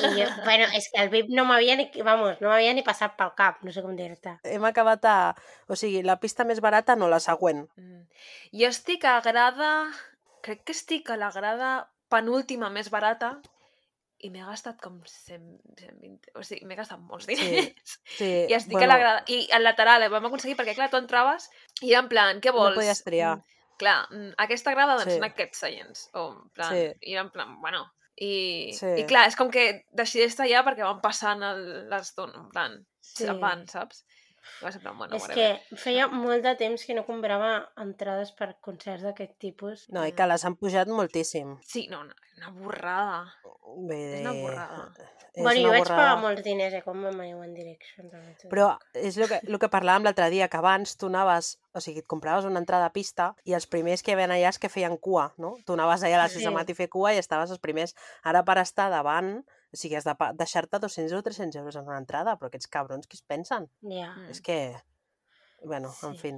I 0.04 0.10
jo, 0.18 0.26
bueno, 0.44 0.66
és 0.76 0.90
que 0.92 1.00
el 1.00 1.10
VIP 1.10 1.30
no 1.32 1.46
m'havia 1.48 1.78
ni, 1.80 1.86
vamos, 2.04 2.42
no 2.44 2.50
m'havia 2.52 2.74
ni 2.76 2.84
passat 2.84 3.16
pel 3.16 3.32
cap, 3.38 3.62
no 3.64 3.72
sé 3.72 3.82
com 3.82 3.96
dir-te. 3.96 4.36
Hem 4.44 4.66
acabat 4.68 5.08
a... 5.08 5.16
O 5.72 5.78
sigui, 5.80 6.02
la 6.04 6.18
pista 6.20 6.44
més 6.44 6.60
barata 6.60 6.98
no, 7.00 7.08
la 7.08 7.22
següent. 7.24 7.64
Mm. 7.80 8.04
Jo 8.60 8.74
estic 8.74 9.08
a 9.08 9.22
grada... 9.24 9.72
Crec 10.44 10.66
que 10.68 10.74
estic 10.76 11.08
a 11.08 11.16
la 11.16 11.30
grada 11.32 11.70
penúltima 12.12 12.68
més 12.70 12.90
barata 12.92 13.38
i 14.24 14.30
m'he 14.32 14.44
gastat 14.48 14.78
com 14.82 15.02
100, 15.06 15.42
120... 15.80 16.32
O 16.40 16.44
sigui, 16.48 16.66
m'he 16.70 16.78
gastat 16.80 17.02
molts 17.04 17.28
diners. 17.28 17.98
Sí, 18.18 18.30
I 18.50 18.54
estic 18.58 18.78
a 18.80 18.88
la 18.88 18.98
grada... 19.02 19.24
I 19.28 19.42
al 19.56 19.64
lateral, 19.68 20.04
eh, 20.06 20.12
vam 20.14 20.26
aconseguir, 20.30 20.56
perquè 20.60 20.76
clar, 20.78 20.90
tu 20.94 20.98
entraves 21.02 21.50
i 21.82 21.92
era 21.92 22.00
en 22.06 22.08
plan, 22.12 22.40
què 22.44 22.54
No 22.54 22.60
vols? 22.62 22.78
podies 22.80 23.04
triar. 23.04 23.36
Mm, 23.42 23.50
Clar, 23.82 23.98
mm, 24.14 24.32
aquesta 24.38 24.72
grada, 24.76 24.94
doncs 25.00 25.10
Sí. 25.12 25.18
són 25.18 25.24
aquests 25.28 25.60
seients. 25.66 26.04
O 26.14 26.28
en 26.32 26.50
plan, 26.56 26.72
Sí. 26.76 26.84
i 27.10 27.14
era 27.18 27.22
en 27.28 27.32
plan, 27.36 27.60
bueno... 27.62 27.84
I, 28.16 28.70
Sí. 28.78 28.86
I 29.02 29.04
clar, 29.10 29.24
és 29.28 29.36
com 29.36 29.50
que 29.50 29.88
decideix 29.92 30.36
tallar 30.38 30.62
perquè 30.64 30.86
van 30.86 31.00
passant 31.02 31.42
el- 31.44 31.90
l'estona, 31.90 32.38
en 32.44 32.50
plan, 32.54 32.76
Sí. 33.02 33.26
van, 33.42 33.66
saps? 33.68 34.06
I 34.62 34.66
va 34.66 34.72
ser 34.76 34.82
plan, 34.84 34.98
bueno, 34.98 35.16
és 35.16 35.22
whatever. 35.24 35.60
que 35.72 35.78
feia 35.78 36.08
molt 36.12 36.44
de 36.44 36.56
temps 36.60 36.86
que 36.86 36.94
no 36.98 37.06
comprava 37.08 37.54
entrades 37.78 38.32
per 38.38 38.56
concerts 38.62 39.04
d'aquest 39.04 39.38
tipus. 39.40 39.88
No, 39.90 40.06
i 40.06 40.12
que 40.14 40.28
les 40.28 40.46
han 40.46 40.56
pujat 40.60 40.88
moltíssim. 40.92 41.58
Sí, 41.66 41.88
no, 41.92 42.02
una, 42.06 42.16
una 42.38 42.52
borrada. 42.60 43.20
Dir... 43.90 44.00
És 44.20 44.22
una 44.22 44.34
borrada. 44.38 44.88
És 45.34 45.42
bueno, 45.42 45.62
jo 45.64 45.70
vaig 45.74 45.82
pagar 45.88 45.96
borrada. 45.98 46.22
molts 46.22 46.44
diners, 46.46 46.74
eh, 46.78 46.82
quan 46.86 47.00
vam 47.02 47.16
anar 47.24 47.32
a 47.34 47.38
One 47.42 47.56
Direction. 47.58 48.10
també 48.12 48.36
Però 48.52 48.68
és 48.94 49.16
el 49.18 49.26
que, 49.32 49.40
el 49.50 49.58
que 49.58 49.70
parlàvem 49.74 50.06
l'altre 50.06 50.28
dia, 50.30 50.46
que 50.48 50.60
abans 50.60 50.94
tu 51.02 51.08
anaves, 51.10 51.56
o 51.74 51.82
sigui, 51.82 52.04
et 52.04 52.08
compraves 52.08 52.46
una 52.46 52.62
entrada 52.62 52.86
a 52.86 52.94
pista 52.94 53.32
i 53.50 53.56
els 53.58 53.66
primers 53.66 54.04
que 54.06 54.14
ven 54.20 54.30
allà 54.30 54.52
és 54.54 54.60
que 54.62 54.70
feien 54.70 54.94
cua, 55.02 55.32
no? 55.42 55.56
Tu 55.66 55.74
anaves 55.74 56.04
allà 56.06 56.20
a 56.20 56.24
les 56.28 56.36
6 56.38 56.44
Sí. 56.44 56.46
de 56.46 56.54
matí 56.54 56.76
a 56.78 56.82
fer 56.84 56.90
cua 56.90 57.16
i 57.16 57.18
estaves 57.18 57.50
els 57.50 57.60
primers. 57.64 57.96
Ara 58.24 58.44
per 58.46 58.60
estar 58.62 58.92
davant, 58.94 59.40
o 59.74 59.78
sigui, 59.78 59.96
has 59.98 60.06
de 60.06 60.14
deixar-te 60.38 60.80
200 60.80 61.14
o 61.18 61.24
300 61.26 61.56
euros 61.60 61.76
en 61.76 61.88
una 61.90 61.98
entrada, 61.98 62.38
però 62.38 62.48
aquests 62.52 62.68
cabrons, 62.70 63.08
què 63.10 63.18
es 63.20 63.24
pensen? 63.26 63.70
Ja. 63.82 64.14
Mm. 64.16 64.30
És 64.30 64.42
que, 64.42 64.76
bueno, 65.64 65.90
en 66.04 66.14
Sí. 66.14 66.20
fi, 66.20 66.34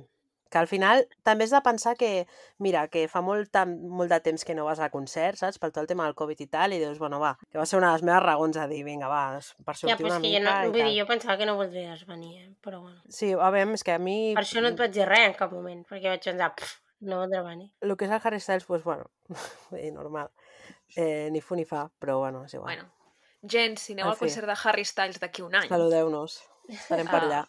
que 0.49 0.57
al 0.59 0.67
final 0.67 1.07
també 1.23 1.43
has 1.43 1.51
de 1.51 1.59
pensar 1.65 1.95
que, 1.97 2.27
mira, 2.59 2.87
que 2.87 3.07
fa 3.09 3.19
molt, 3.21 3.49
molt 3.65 4.09
de 4.11 4.19
temps 4.21 4.45
que 4.45 4.55
no 4.55 4.63
vas 4.63 4.79
a 4.79 4.89
concerts, 4.89 5.39
saps? 5.41 5.57
Per 5.59 5.71
tot 5.71 5.81
el 5.81 5.87
tema 5.87 6.05
del 6.05 6.15
Covid 6.15 6.39
i 6.39 6.47
tal, 6.47 6.71
i 6.71 6.79
dius, 6.79 6.99
bueno, 6.99 7.19
va, 7.19 7.33
que 7.49 7.57
va 7.57 7.65
ser 7.65 7.77
una 7.79 7.87
de 7.91 7.93
les 7.97 8.03
meves 8.03 8.23
raons 8.23 8.55
a 8.57 8.67
dir, 8.67 8.83
vinga, 8.85 9.09
va, 9.11 9.23
per 9.65 9.75
Ja, 9.75 9.79
sortir 9.81 9.97
però 10.05 10.07
és 10.07 10.13
una 10.13 10.21
que 10.21 10.31
jo, 10.31 10.39
mica 10.39 10.53
no, 10.63 10.71
vull 10.71 10.85
dir, 10.85 10.99
jo 11.01 11.07
pensava 11.09 11.37
que 11.37 11.45
no 11.49 11.55
voldries 11.57 12.05
venir, 12.07 12.37
eh? 12.43 12.53
però 12.63 12.79
bueno. 12.81 13.01
Sí, 13.09 13.33
a 13.33 13.49
veure, 13.51 13.73
és 13.73 13.83
que 13.83 13.91
a 13.97 13.99
mi... 13.99 14.33
Per 14.37 14.43
això 14.45 14.61
no 14.61 14.69
et 14.69 14.77
vaig 14.79 14.93
dir 14.93 15.05
res 15.09 15.27
en 15.27 15.33
cap 15.35 15.51
moment, 15.51 15.83
perquè 15.89 16.07
vaig 16.13 16.23
pensar, 16.23 16.53
"Pff, 16.55 16.79
no 17.01 17.19
voldrà 17.25 17.43
venir. 17.43 17.73
El 17.81 17.97
que 17.97 18.05
és 18.05 18.11
el 18.11 18.21
Harry 18.23 18.39
Styles, 18.39 18.65
doncs, 18.67 18.83
bueno, 18.85 19.11
vull 19.71 19.81
dir, 19.81 19.91
normal. 19.91 20.31
Eh, 20.95 21.27
ni 21.31 21.41
fu 21.41 21.55
ni 21.55 21.65
fa, 21.65 21.89
però 21.99 22.19
bueno, 22.19 22.45
és 22.45 22.53
igual. 22.53 22.75
Bueno, 22.77 22.91
gent, 23.49 23.77
si 23.79 23.93
aneu 23.93 24.05
En 24.05 24.11
al 24.11 24.17
fi. 24.17 24.25
concert 24.25 24.47
de 24.47 24.57
Harry 24.63 24.85
Styles 24.85 25.19
d'aquí 25.19 25.41
un 25.41 25.55
any, 25.55 25.67
Saludeu-nos. 25.69 26.41
Estarem 26.69 27.07
per 27.07 27.21
Ah, 27.23 27.25
allà. 27.27 27.41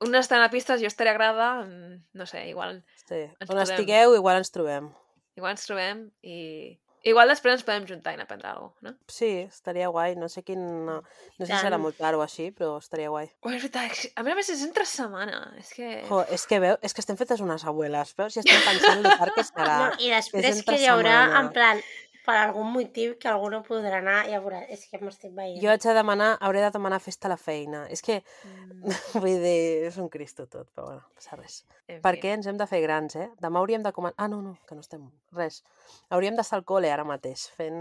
unes 0.00 0.20
estrenapistes, 0.26 0.80
jo 0.80 0.86
estaré 0.86 1.10
a 1.10 1.14
grada, 1.14 1.62
mm, 1.64 2.04
no 2.14 2.26
sé, 2.26 2.48
igual, 2.48 2.84
Sí. 3.08 3.24
On 3.40 3.46
podem- 3.46 3.62
estigueu, 3.70 4.14
igual 4.14 4.36
ens 4.38 4.50
trobem. 4.50 4.92
igual 5.36 5.52
ens 5.52 5.66
trobem 5.66 6.10
i... 6.22 6.78
Igual 7.04 7.28
després 7.30 7.52
ens 7.54 7.62
podem 7.62 7.86
juntar 7.86 8.10
i 8.10 8.14
anar 8.14 8.24
a 8.24 8.26
prendre 8.26 8.48
alguna 8.48 8.72
cosa, 8.74 8.88
no? 8.90 8.98
Sí, 9.06 9.28
estaria 9.48 9.86
guai. 9.86 10.16
No 10.16 10.28
sé 10.28 10.42
quin... 10.42 10.84
No 10.84 11.02
sé 11.38 11.46
si 11.46 11.52
serà 11.52 11.78
molt 11.78 11.96
tard 11.96 12.18
o 12.18 12.22
així, 12.22 12.50
però 12.50 12.76
estaria 12.82 13.08
guai. 13.08 13.30
Oh, 13.42 13.50
és 13.54 13.62
veritat, 13.62 14.10
a 14.16 14.22
més 14.24 14.32
a 14.32 14.34
més 14.34 14.48
és 14.50 14.64
entre 14.66 14.84
setmana, 14.84 15.54
és 15.56 15.70
que... 15.72 16.02
Jo, 16.08 16.24
és 16.28 16.44
que 16.44 16.58
veu, 16.58 16.76
és 16.82 16.92
que 16.92 17.00
estem 17.00 17.16
fetes 17.16 17.40
unes 17.40 17.64
abueles, 17.64 18.14
veus? 18.18 18.32
Si 18.34 18.40
estem 18.40 18.60
pensant 18.66 19.00
lo 19.04 19.14
tard 19.16 19.32
que 19.32 19.44
serà. 19.46 19.78
No, 19.78 19.94
I 20.00 20.10
després 20.10 20.64
que 20.64 20.74
hi 20.80 20.86
haurà, 20.90 21.22
setmana. 21.22 21.40
en 21.40 21.52
plan, 21.52 21.80
per 22.28 22.34
algun 22.36 22.68
motiu 22.74 23.14
que 23.20 23.28
algú 23.30 23.48
no 23.48 23.62
podrà 23.64 24.02
anar, 24.02 24.18
ja 24.28 24.38
veuràs, 24.44 24.66
és 24.74 24.82
que 24.90 24.98
m'estic 25.00 25.32
veient. 25.32 25.56
Jo 25.62 25.70
haig 25.72 25.80
de 25.86 25.94
demanar, 25.96 26.34
hauré 26.44 26.60
de 26.60 26.68
demanar 26.74 26.98
festa 27.00 27.24
a 27.30 27.32
la 27.32 27.38
feina. 27.40 27.86
És 27.88 28.02
que, 28.04 28.18
Mm, 28.44 28.84
vull 29.24 29.40
dir, 29.42 29.86
és 29.88 29.96
un 29.98 30.10
cristo 30.12 30.44
tot, 30.46 30.68
però 30.76 30.84
bueno, 30.90 31.00
no 31.08 31.14
passa 31.16 31.36
res. 31.40 31.62
en 31.88 31.96
fi. 31.96 32.02
Perquè 32.04 32.34
ens 32.36 32.46
hem 32.46 32.58
de 32.60 32.66
fer 32.68 32.82
grans, 32.84 33.16
eh? 33.16 33.30
Demà 33.40 33.58
hauríem 33.62 33.82
de 33.82 33.90
començar... 33.96 34.14
Ah, 34.22 34.28
no, 34.28 34.42
no, 34.44 34.52
que 34.68 34.76
no 34.76 34.84
estem... 34.84 35.08
Res. 35.34 35.62
Hauríem 36.10 36.36
d'estar 36.36 36.60
al 36.60 36.64
col·le 36.68 36.92
ara 36.92 37.04
mateix, 37.08 37.48
fent, 37.56 37.80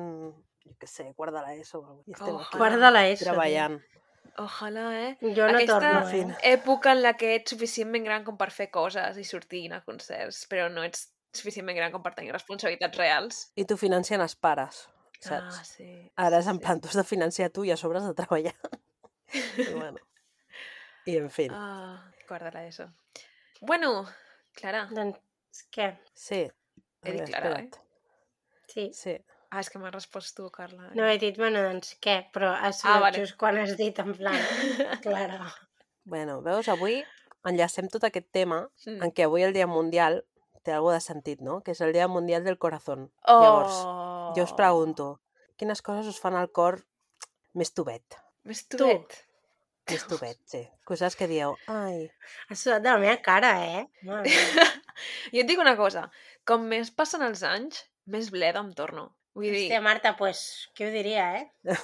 jo 0.66 0.74
què 0.80 0.88
sé, 0.89 1.10
quart 1.20 1.36
de 1.36 1.44
l'ESO. 1.46 1.84
o 1.84 1.86
alguna 1.86 2.01
cosa. 2.01 2.08
I 2.08 2.16
estem 2.16 2.34
Oh, 2.36 2.42
aquí 2.48 2.58
Quart 2.58 2.80
de 2.82 2.92
l'ESO. 2.96 3.24
treballant. 3.27 3.77
Ojalà, 4.38 4.88
eh? 5.01 5.12
Jo 5.34 5.48
no 5.50 5.58
Aquesta 5.58 5.77
torno, 5.82 6.10
eh? 6.13 6.36
època 6.54 6.92
en 6.94 7.01
la 7.01 7.13
que 7.18 7.36
ets 7.36 7.50
suficientment 7.56 8.04
gran 8.06 8.24
com 8.25 8.38
per 8.38 8.51
fer 8.54 8.68
coses 8.70 9.18
i 9.18 9.24
sortir 9.25 9.63
i 9.66 9.72
a 9.74 9.80
concerts, 9.86 10.44
però 10.51 10.68
no 10.70 10.84
ets 10.86 11.08
suficientment 11.38 11.77
gran 11.77 11.91
com 11.94 12.03
per 12.03 12.13
tenir 12.17 12.34
responsabilitats 12.36 12.98
reals. 13.00 13.41
I 13.56 13.65
t'ho 13.70 13.77
financien 13.77 14.22
els 14.24 14.36
pares, 14.36 14.84
saps? 15.20 15.60
Ah, 15.62 15.63
sí. 15.67 15.88
Ara 16.17 16.39
és 16.41 16.46
sí, 16.50 16.51
en 16.56 16.60
plan, 16.63 16.82
tu 16.82 16.89
has 16.91 16.98
de 17.00 17.06
financiar 17.08 17.50
tu 17.53 17.63
i 17.67 17.72
a 17.72 17.77
sobre 17.79 18.00
has 18.01 18.08
de 18.10 18.15
treballar. 18.17 18.56
I 19.34 19.72
bueno. 19.74 19.98
I 21.08 21.17
en 21.22 21.29
fi. 21.32 21.48
Ah, 21.51 22.03
guarda 22.27 22.65
eso. 22.67 22.89
Bueno, 23.62 24.06
Clara. 24.53 24.88
Doncs 24.91 25.63
què? 25.74 25.94
Sí. 26.13 26.44
He 27.03 27.12
dit 27.13 27.24
Clara, 27.29 27.53
eh? 27.62 27.63
espera't. 27.63 27.79
Sí. 28.67 28.89
Sí. 28.94 29.15
Ah, 29.50 29.62
és 29.63 29.70
que 29.72 29.79
m'has 29.79 29.94
respost 29.96 30.36
tu, 30.36 30.50
Carla. 30.51 30.89
No 30.94 31.06
he 31.08 31.15
dit, 31.22 31.38
bueno, 31.39 31.62
doncs 31.63 31.94
què? 32.03 32.17
Però 32.36 32.50
ha 32.51 32.72
Ah, 32.84 32.98
vale. 33.00 33.22
just 33.22 33.38
quan 33.39 33.56
has 33.62 33.77
dit 33.79 33.98
en 34.03 34.12
plan, 34.17 34.36
Clara. 35.06 35.48
Bueno, 36.03 36.41
veus, 36.44 36.67
avui 36.67 37.00
enllacem 37.48 37.88
tot 37.88 38.03
aquest 38.03 38.27
tema 38.36 38.65
Mm. 38.86 39.03
en 39.08 39.12
què 39.15 39.24
avui 39.24 39.44
el 39.48 39.53
Dia 39.56 39.67
Mundial 39.67 40.25
té 40.67 40.75
alguna 40.75 40.97
de 41.00 41.05
sentit, 41.05 41.39
no? 41.45 41.62
Que 41.63 41.74
és 41.75 41.81
el 41.86 41.95
Dia 41.95 42.09
Mundial 42.12 42.43
del 42.45 42.59
Corazón. 42.59 43.07
Oh. 43.24 43.39
Llavors, 43.43 43.79
jo 44.38 44.43
us 44.45 44.53
pregunto, 44.57 45.07
quines 45.57 45.81
coses 45.86 46.12
us 46.12 46.19
fan 46.21 46.36
al 46.38 46.51
cor 46.51 46.81
més 47.57 47.71
tubet? 47.74 48.19
Més 48.47 48.65
tuet. 48.69 49.15
Més 49.88 50.03
tubet, 50.12 50.39
sí. 50.51 50.65
Coses 50.88 51.15
que 51.19 51.27
dieu, 51.31 51.55
ai, 51.71 52.07
Has 52.51 52.63
sudat 52.65 52.83
de 52.83 52.91
la 52.91 53.00
meva 53.01 53.17
cara, 53.24 53.53
eh? 53.63 53.86
Jo 55.33 55.43
et 55.43 55.47
dic 55.50 55.59
una 55.62 55.75
cosa. 55.79 56.07
Com 56.47 56.67
més 56.71 56.91
passen 56.95 57.24
els 57.25 57.43
anys, 57.45 57.83
més 58.09 58.31
bleda 58.33 58.63
em 58.63 58.71
torno. 58.75 59.12
Vull 59.38 59.51
dir, 59.51 59.67
Hòstia, 59.67 59.81
Marta, 59.86 60.15
pues, 60.17 60.39
qui 60.74 60.88
ho 60.88 60.89
diria, 60.93 61.27
eh? 61.38 61.75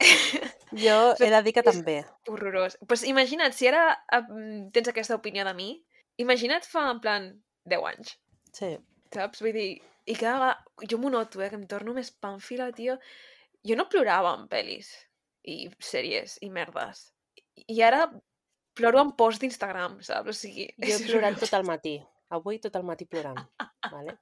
jo 0.84 0.98
he 1.18 1.30
de 1.32 1.40
dir 1.42 1.54
que 1.56 1.64
també. 1.66 1.96
horrorós. 2.30 2.78
Pues 2.86 3.02
imagina't, 3.08 3.56
si 3.56 3.66
ara 3.70 3.96
tens 4.72 4.92
aquesta 4.92 5.16
opinió 5.18 5.44
de 5.48 5.54
mi, 5.58 5.68
imagina't 6.22 6.68
fa, 6.68 6.86
en 6.92 7.00
plan, 7.02 7.26
10 7.70 7.88
anys. 7.92 8.14
Sí. 8.54 8.74
Saps? 9.14 9.42
Vull 9.44 9.56
dir, 9.56 9.68
i 10.04 10.16
cada 10.18 10.36
vegada... 10.38 10.86
Jo 10.90 10.98
m'ho 11.00 11.10
noto, 11.14 11.40
eh, 11.40 11.48
que 11.52 11.58
em 11.58 11.66
torno 11.70 11.94
més 11.96 12.10
pàmfila, 12.24 12.70
tio. 12.76 12.98
Jo 13.64 13.78
no 13.78 13.88
plorava 13.90 14.34
en 14.38 14.46
pel·lis 14.50 14.90
i 15.48 15.64
sèries 15.82 16.38
i 16.44 16.50
merdes. 16.52 17.06
I 17.70 17.80
ara 17.86 18.08
ploro 18.76 19.00
en 19.00 19.14
post 19.16 19.44
d'Instagram, 19.44 20.00
saps? 20.04 20.30
O 20.32 20.36
sigui... 20.36 20.68
Jo 20.82 20.98
he 20.98 21.08
plorat 21.08 21.40
tot 21.40 21.56
el 21.56 21.66
matí. 21.68 21.96
Avui 22.34 22.60
tot 22.60 22.76
el 22.76 22.86
matí 22.88 23.06
plorant. 23.08 23.40
Vale? 23.94 24.18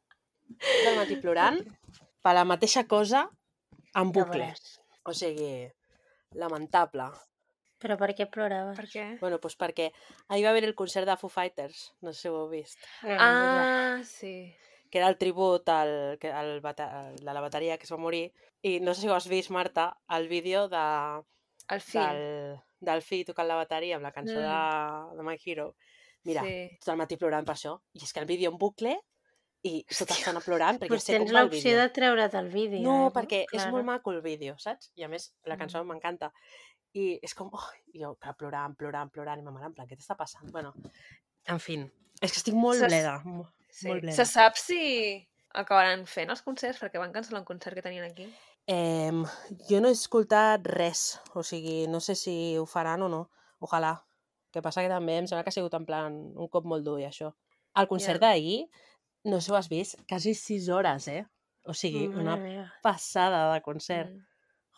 Tot 0.53 0.89
el 0.93 0.99
matí 1.01 1.19
plorant 1.23 1.61
per 2.23 2.35
la 2.37 2.47
mateixa 2.47 2.85
cosa 2.87 3.25
en 3.99 4.13
bucle. 4.15 4.53
O 5.09 5.15
sigui, 5.17 5.67
lamentable. 6.39 7.09
Però 7.83 7.97
per 7.99 8.13
què 8.15 8.29
ploraves? 8.31 8.77
Per 8.79 8.87
què? 8.89 9.05
Bueno, 9.21 9.39
doncs 9.43 9.57
perquè 9.59 9.89
ahir 10.29 10.45
va 10.47 10.51
haver 10.55 10.65
el 10.69 10.75
concert 10.79 11.07
de 11.09 11.17
Foo 11.19 11.29
Fighters, 11.33 11.93
no 12.01 12.13
sé 12.13 12.21
si 12.23 12.29
ho 12.31 12.37
heu 12.45 12.49
vist, 12.53 12.79
Ah, 13.03 13.97
Ah, 13.99 14.03
sí. 14.05 14.55
que 14.91 14.99
era 14.99 15.09
el 15.09 15.17
tribut 15.19 15.69
al, 15.69 16.19
que- 16.21 16.31
al, 16.31 16.61
al 16.65 17.17
de 17.17 17.33
la 17.35 17.41
bateria 17.41 17.79
que 17.79 17.85
es 17.85 17.93
va 17.93 17.97
morir, 17.99 18.33
i 18.63 18.79
no 18.81 18.95
sé 18.95 19.01
si 19.03 19.09
ho 19.09 19.15
has 19.15 19.27
vist, 19.29 19.51
Marta, 19.51 19.97
el 20.11 20.29
vídeo 20.29 20.69
de, 20.69 21.25
El 21.69 21.81
fill. 21.81 22.01
del, 22.03 22.61
del 22.81 23.03
fill 23.03 23.25
tocant 23.25 23.49
la 23.49 23.57
bateria 23.57 23.97
amb 23.97 24.05
la 24.05 24.13
cançó 24.13 24.39
Mm. 24.39 25.11
de, 25.11 25.17
de 25.17 25.23
My 25.23 25.37
Hero. 25.45 25.75
Mira, 26.25 26.43
Sí. 26.43 26.79
tot 26.79 26.93
el 26.93 26.99
matí 26.99 27.17
plorant 27.17 27.45
per 27.45 27.57
això, 27.57 27.81
i 27.95 28.03
és 28.05 28.13
que 28.13 28.21
el 28.21 28.27
vídeo 28.27 28.51
en 28.51 28.59
bucle, 28.59 29.01
i 29.65 29.85
tota 29.97 30.15
l'estona 30.15 30.41
plorant, 30.41 30.79
perquè 30.79 30.89
Pues 30.89 31.05
sé 31.05 31.13
com 31.17 31.25
tens 31.25 31.35
va 31.35 31.41
el 31.41 31.47
l'opció 31.47 31.77
de 31.79 31.89
treure't 31.91 32.35
el 32.39 32.49
vídeo. 32.49 32.83
No, 32.83 33.09
eh? 33.09 33.11
perquè 33.15 33.45
és 33.53 33.67
molt 33.71 33.85
maco 33.85 34.11
el 34.11 34.21
vídeo, 34.21 34.57
saps? 34.59 34.91
I 34.97 35.05
a 35.05 35.09
més, 35.09 35.33
la 35.45 35.57
cançó 35.57 35.83
Mm. 35.85 35.87
I 36.95 37.19
és 37.25 37.33
com, 37.35 37.49
oh, 37.53 37.69
i 37.95 38.03
jo, 38.03 38.15
clar, 38.21 38.35
plorant, 38.37 38.75
plorant, 38.77 39.11
plorant, 39.11 39.41
i 39.41 39.43
ma 39.47 39.51
mare, 39.55 39.67
en 39.71 39.75
plan, 39.75 39.87
què 39.89 39.97
t'està 39.97 40.17
passant? 40.17 40.51
Bueno, 40.53 40.75
en 41.49 41.59
fi, 41.59 41.79
és 42.21 42.31
que 42.33 42.37
estic 42.43 42.55
molt 42.55 42.79
Saps- 42.81 42.93
bleda, 42.93 43.15
mo- 43.25 43.49
sí. 43.71 43.89
molt 43.89 44.03
bleda. 44.05 44.17
Se 44.17 44.27
sap 44.29 44.57
si 44.61 44.81
acabaran 45.55 46.05
fent 46.07 46.31
els 46.31 46.43
concerts? 46.45 46.81
Perquè 46.83 46.99
van 47.01 47.13
cancel·lar 47.13 47.41
un 47.41 47.49
concert 47.49 47.75
que 47.75 47.83
tenien 47.83 48.05
aquí. 48.05 48.27
Eh, 48.69 49.11
jo 49.69 49.81
no 49.81 49.89
he 49.89 49.97
escoltat 49.97 50.67
res, 50.69 51.19
o 51.35 51.43
sigui, 51.43 51.87
no 51.89 51.99
sé 52.01 52.15
si 52.15 52.57
ho 52.59 52.67
faran 52.67 53.03
o 53.03 53.09
no, 53.09 53.23
ojalà. 53.61 53.97
Que 54.53 54.61
passa 54.63 54.83
que 54.85 54.89
també 54.93 55.17
em 55.17 55.27
sembla 55.27 55.43
que 55.45 55.49
ha 55.49 55.57
sigut 55.57 55.73
en 55.75 55.87
plan 55.89 56.13
un 56.37 56.49
cop 56.53 56.65
molt 56.69 56.85
dur 56.85 56.99
i 57.01 57.05
això. 57.09 57.33
El 57.75 57.89
concert 57.89 58.21
Ja. 58.21 58.29
d'ahir, 58.29 58.69
no 59.25 59.41
sé 59.41 59.47
si 59.47 59.51
ho 59.53 59.57
has 59.57 59.69
vist, 59.73 59.99
quasi 60.07 60.35
6 60.35 60.69
hores, 60.69 61.09
eh? 61.09 61.25
O 61.65 61.73
sigui, 61.73 62.07
Mare 62.09 62.21
una 62.21 62.73
passada 62.83 63.53
de 63.55 63.61
concert. 63.63 64.11
Mm. 64.11 64.27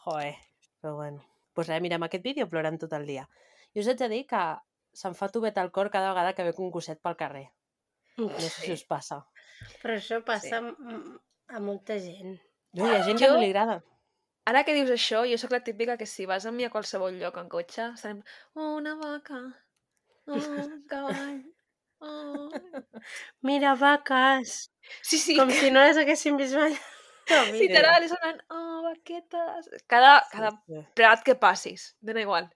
Joder, 0.05 0.35
però 0.81 0.95
bueno. 0.95 1.25
Doncs 1.55 1.69
pues 1.69 1.69
res, 1.71 1.81
mirem 1.83 2.03
aquest 2.03 2.25
vídeo 2.25 2.49
plorant 2.51 2.79
tot 2.83 2.93
el 2.99 3.05
dia. 3.07 3.29
I 3.75 3.81
us 3.81 3.87
haig 3.87 3.99
de 4.01 4.09
dir 4.11 4.25
que 4.27 4.41
se'm 4.95 5.15
fa 5.15 5.29
tubet 5.31 5.57
al 5.59 5.71
cor 5.71 5.89
cada 5.91 6.09
vegada 6.11 6.33
que 6.35 6.43
veig 6.43 6.59
un 6.59 6.71
gosset 6.75 6.99
pel 7.01 7.15
carrer. 7.17 7.45
No 8.19 8.29
sé 8.41 8.49
si 8.51 8.67
Sí. 8.67 8.73
us 8.73 8.83
passa. 8.85 9.21
Però 9.83 9.95
això 9.95 10.19
passa 10.25 10.59
Sí. 10.61 11.19
a, 11.49 11.61
molta 11.61 11.99
gent. 12.01 12.41
No, 12.73 12.89
hi 12.91 12.97
ha 12.97 13.05
gent 13.05 13.19
que 13.19 13.27
Jo- 13.29 13.35
no 13.35 13.41
li 13.41 13.51
agrada. 13.53 13.85
Ara 14.47 14.65
que 14.65 14.75
dius 14.75 14.91
això, 14.91 15.23
jo 15.31 15.39
sóc 15.39 15.53
la 15.53 15.63
típica 15.63 15.97
que 15.97 16.07
si 16.07 16.27
vas 16.27 16.45
amb 16.47 16.57
mi 16.59 16.65
a 16.65 16.71
qualsevol 16.71 17.15
lloc 17.21 17.37
en 17.39 17.49
cotxe, 17.49 17.87
estarem... 17.95 18.23
Oh, 18.55 18.75
una 18.77 18.95
vaca. 18.97 19.39
Oh, 20.27 20.35
un 20.35 20.85
cavall. 20.89 21.45
Oh. 22.01 22.51
Mira, 23.43 23.75
vaques! 23.77 24.71
Sí, 25.03 25.19
sí. 25.19 25.37
Com 25.39 25.51
si 25.51 25.71
no 25.71 25.81
les 25.87 25.97
haguéssim 25.97 26.37
vist 26.37 26.55
mai. 26.59 26.75
No. 27.31 27.39
Literal, 27.57 28.03
és 28.05 28.11
sonant... 28.13 28.41
Oh, 28.53 28.83
vaquetes. 28.85 29.69
Cada, 29.91 30.17
cada 30.33 30.51
Sí, 30.67 30.83
prat 30.99 31.23
que 31.25 31.35
passis, 31.41 31.91
dona 32.05 32.21
igual. 32.25 32.51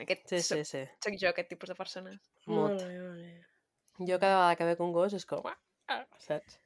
Aquest 0.00 0.24
sí, 0.32 0.40
soc, 0.42 0.62
sí, 0.64 0.64
sí. 0.64 0.82
soc 1.04 1.18
jo, 1.20 1.28
aquest 1.30 1.48
tipus 1.52 1.70
de 1.70 1.76
persona. 1.78 2.14
Molt. 2.46 2.80
Molt 2.80 2.86
bé, 2.88 2.98
molt 2.98 3.20
bé. 3.20 4.06
Jo 4.08 4.18
cada 4.18 4.38
vegada 4.40 4.56
que 4.58 4.68
veig 4.70 4.80
un 4.82 4.92
gos 4.96 5.14
és 5.14 5.26
com... 5.28 5.44
"Ah", 5.46 6.00
Saps? 6.18 6.58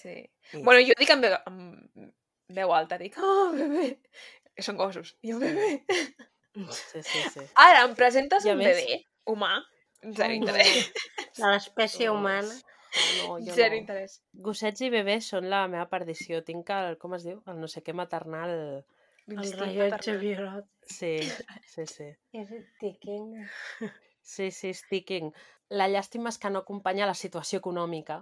Sí. 0.00 0.16
I... 0.52 0.62
Bueno, 0.64 0.80
jo 0.82 0.96
dic 0.98 1.10
amb 1.14 1.22
veu, 1.28 1.36
amb 1.46 2.08
veu 2.56 2.72
alta, 2.74 2.98
dic, 2.98 3.14
oh, 3.22 3.52
bebè. 3.54 3.90
Que 4.56 4.64
són 4.66 4.76
gossos. 4.80 5.14
I 5.22 5.30
jo, 5.32 5.38
bebè. 5.38 5.68
Sí, 6.74 7.00
sí, 7.06 7.22
sí. 7.32 7.44
Ara, 7.56 7.84
em 7.86 7.94
presentes 7.96 8.44
I 8.44 8.50
un 8.52 8.58
més- 8.60 8.76
bebè 8.82 8.98
humà? 9.30 9.52
Zero 10.02 10.34
interès. 10.34 10.90
De 11.38 11.46
l'espècie 11.52 12.10
humana. 12.10 12.50
No, 12.92 13.38
jo 13.40 13.54
Zero 13.56 13.72
no. 13.72 13.80
interès. 13.80 14.18
Gossets 14.46 14.82
i 14.84 14.90
bebès 14.92 15.30
són 15.32 15.48
la 15.52 15.64
meva 15.72 15.86
perdició. 15.88 16.42
Tinc 16.44 16.70
el, 16.74 16.98
com 17.00 17.16
es 17.16 17.24
diu? 17.24 17.40
El 17.48 17.60
no 17.62 17.70
sé 17.70 17.84
què 17.84 17.94
maternal... 17.96 18.52
El 19.32 19.52
rellotge 19.54 20.16
biològic. 20.18 20.66
Sí, 20.90 21.12
sí, 21.70 21.84
sí. 21.86 22.08
És 22.40 22.50
ticking. 22.82 23.28
Sí, 24.22 24.50
sí, 24.50 24.72
sticking. 24.74 25.30
La 25.72 25.86
llàstima 25.88 26.32
és 26.32 26.40
que 26.42 26.50
no 26.50 26.60
acompanya 26.66 27.06
la 27.08 27.14
situació 27.16 27.62
econòmica. 27.62 28.18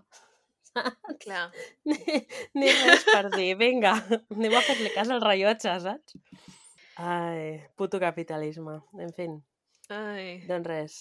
Clar. 1.25 1.47
Ni, 1.89 1.97
ni 2.55 2.69
res 2.85 3.07
per 3.09 3.25
dir, 3.33 3.55
vinga, 3.59 3.97
anem 4.37 4.55
a 4.55 4.63
fer-li 4.63 4.93
cas 4.95 5.11
al 5.11 5.25
rellotge, 5.25 5.73
saps? 5.83 6.15
Ai, 7.01 7.57
puto 7.81 7.99
capitalisme. 7.99 8.77
En 9.01 9.11
fi, 9.17 9.27
Ai. 9.97 10.29
doncs 10.47 10.71
res. 10.71 11.01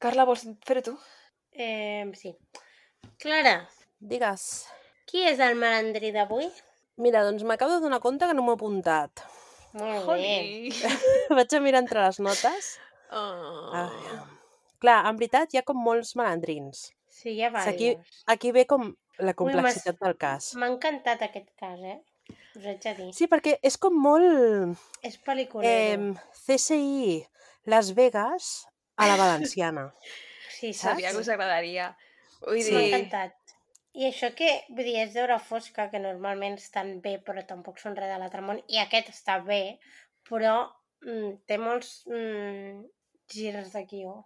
Carla, 0.00 0.24
vols 0.28 0.46
fer-ho 0.64 0.86
tu? 0.88 0.96
Eh, 1.54 2.10
sí. 2.14 2.34
Clara, 3.22 3.68
Digues. 4.00 4.66
qui 5.06 5.22
és 5.28 5.40
el 5.40 5.54
malandrí 5.60 6.10
d'avui? 6.14 6.48
Mira, 6.98 7.22
doncs 7.26 7.42
m'acabo 7.46 7.76
de 7.76 7.82
donar 7.84 8.00
compte 8.02 8.26
que 8.26 8.34
no 8.34 8.42
m'ho 8.42 8.54
he 8.54 8.58
apuntat. 8.58 9.22
Molt 9.74 10.06
bé. 10.10 10.16
Joli! 10.16 10.72
Vaig 11.38 11.54
a 11.54 11.60
mirar 11.62 11.82
entre 11.82 12.02
les 12.04 12.20
notes. 12.22 12.72
Oh. 13.10 13.70
Ah. 13.74 14.26
Clar, 14.82 15.00
en 15.08 15.16
veritat 15.18 15.54
hi 15.54 15.58
ha 15.60 15.64
com 15.66 15.78
molts 15.80 16.14
malandrins. 16.18 16.88
Sí, 17.10 17.36
hi 17.36 17.42
ha 17.46 17.50
O 17.52 17.62
sigui, 17.62 17.94
diversos. 17.94 18.22
Aquí 18.34 18.52
ve 18.52 18.66
com 18.70 18.90
la 19.18 19.34
complexitat 19.38 19.98
del 20.02 20.16
cas. 20.18 20.52
M'ha 20.58 20.68
encantat 20.72 21.22
aquest 21.26 21.50
cas, 21.60 21.78
eh? 21.82 22.00
Us 22.58 22.66
haig 22.66 22.82
de 22.82 22.94
dir. 22.98 23.08
Sí, 23.14 23.26
perquè 23.30 23.56
és 23.62 23.76
com 23.78 23.94
molt 23.98 24.78
És 25.02 25.18
pel·liculero. 25.22 25.70
eh, 25.70 26.36
CSI 26.44 27.24
Las 27.70 27.94
Vegas 27.94 28.66
a 28.96 29.08
la 29.10 29.16
valenciana. 29.16 29.88
sí, 30.58 30.72
Sabia 30.74 31.10
que 31.12 31.18
us 31.22 31.28
agradaria. 31.32 31.90
Vull 32.44 32.60
Sí. 32.62 32.72
M'ha 32.74 32.80
dir... 32.84 32.94
encantat. 32.94 33.34
I 33.94 34.08
això 34.08 34.32
que, 34.34 34.48
vull 34.74 34.84
dir, 34.88 34.96
és 35.04 35.12
d'hora 35.14 35.38
fosca, 35.38 35.88
que 35.90 36.00
normalment 36.02 36.56
estan 36.58 36.96
bé, 37.04 37.18
però 37.22 37.44
tampoc 37.46 37.78
són 37.78 37.94
res 37.94 38.10
de 38.10 38.16
l'altre 38.18 38.42
món, 38.42 38.58
i 38.66 38.80
aquest 38.82 39.12
està 39.12 39.36
bé, 39.46 39.78
però 40.28 40.56
mm, 41.06 41.36
té 41.46 41.58
molts 41.62 42.00
mm, 42.10 42.80
girs 43.30 43.70
de 43.76 43.84
guió. 43.90 44.16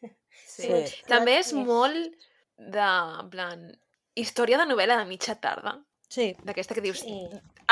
Sí. 0.00 0.68
Sí. 0.68 1.02
També 1.08 1.38
és 1.40 1.52
molt 1.56 2.12
de, 2.60 2.88
en 3.22 3.30
plan, 3.32 3.64
història 4.20 4.58
de 4.60 4.66
novel·la 4.68 4.98
de 5.00 5.08
mitja 5.08 5.34
tarda. 5.40 5.78
Sí, 6.10 6.32
D'aquesta 6.44 6.74
que 6.76 6.82
dius, 6.84 7.00
Sí. 7.00 7.20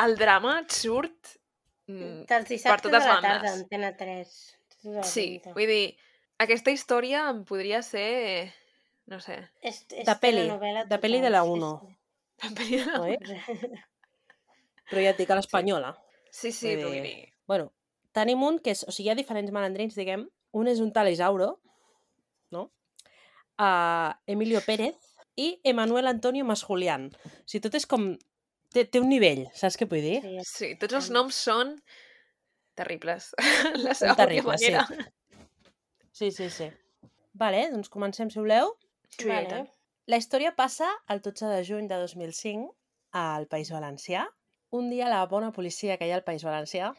el 0.05 0.17
drama 0.17 0.61
et 0.63 0.71
surt... 0.73 1.35
mm, 1.91 2.25
Dels 2.31 2.49
dissabtes 2.49 2.87
totes 2.89 3.03
de 3.05 3.09
la 3.09 3.21
tarda, 3.21 3.39
bandes. 3.51 3.63
Antena 3.65 3.93
3. 3.97 4.35
Tota 4.79 4.97
la 5.01 5.03
Sí, 5.03 5.27
vull 5.53 5.67
dir, 5.67 5.97
aquesta 6.39 6.71
història 6.75 7.27
em 7.33 7.45
podria 7.49 7.83
ser... 7.83 8.53
No 9.09 9.19
sé, 9.25 9.39
És, 9.65 9.83
és 9.97 10.05
De 10.05 10.15
peli, 10.21 10.43
telenovel·la 10.45 10.83
de 10.85 10.99
peli 11.01 11.19
de 11.25 11.31
la 11.33 11.41
sí, 11.47 11.53
Uno. 11.55 11.71
la 12.45 12.51
pel·li 12.59 12.77
de 12.83 12.85
la- 12.91 12.99
oi? 13.01 13.15
sí. 13.25 13.71
Però 14.91 15.01
ja 15.05 15.15
et 15.15 15.19
dic 15.21 15.31
a 15.33 15.37
l'espanyola. 15.39 15.95
Sí, 16.31 16.53
sí, 16.53 16.75
però 16.77 16.91
dir- 16.93 17.01
vull 17.01 17.07
dir... 17.09 17.33
Bueno, 17.49 17.71
tenim 18.17 18.43
un 18.45 18.59
que 18.61 18.73
és... 18.77 18.85
O 18.89 18.93
sigui, 18.93 19.09
hi 19.09 19.13
ha 19.13 19.17
diferents 19.19 19.53
malandrins, 19.53 19.97
diguem. 19.97 20.27
Un 20.57 20.69
és 20.69 20.81
un 20.85 20.93
tal 20.93 21.09
Isauro, 21.13 21.55
no? 22.53 22.67
Uh, 23.61 24.13
Emilio 24.31 24.61
Pérez 24.65 24.97
i 25.37 25.51
Emanuel 25.65 26.07
Antonio 26.09 26.45
Masjulián. 26.49 27.09
O 27.25 27.45
sigui, 27.49 27.65
tot 27.67 27.77
és 27.81 27.89
com... 27.89 28.11
Té, 28.73 28.85
té 28.85 29.01
un 29.01 29.09
nivell, 29.09 29.47
saps 29.57 29.79
què 29.81 29.87
vull 29.89 30.05
dir? 30.05 30.19
Sí, 30.25 30.41
Sí, 30.53 30.71
tots 30.81 30.97
els 31.01 31.09
noms 31.17 31.37
són 31.49 31.71
terribles. 32.77 33.31
la 33.87 33.95
seva 33.97 34.13
Són 34.13 34.21
terribles, 34.21 34.61
sí. 34.61 34.75
Sí, 36.19 36.33
sí, 36.35 36.49
sí. 36.51 36.67
Vale, 37.39 37.69
doncs 37.71 37.91
comencem, 37.95 38.31
si 38.31 38.41
voleu. 38.43 38.73
Sí, 39.15 39.29
Vale. 39.29 39.69
La 40.11 40.19
història 40.19 40.51
passa 40.57 40.89
el 41.13 41.21
12 41.23 41.47
de 41.53 41.61
juny 41.69 41.87
de 41.87 41.99
2005 42.01 42.73
al 43.21 43.47
País 43.47 43.71
Valencià. 43.71 44.25
Un 44.75 44.89
dia 44.91 45.11
la 45.13 45.21
bona 45.31 45.53
policia 45.53 45.99
que 46.01 46.09
hi 46.09 46.15
ha 46.15 46.19
al 46.19 46.27
País 46.27 46.43
Valencià 46.49 46.91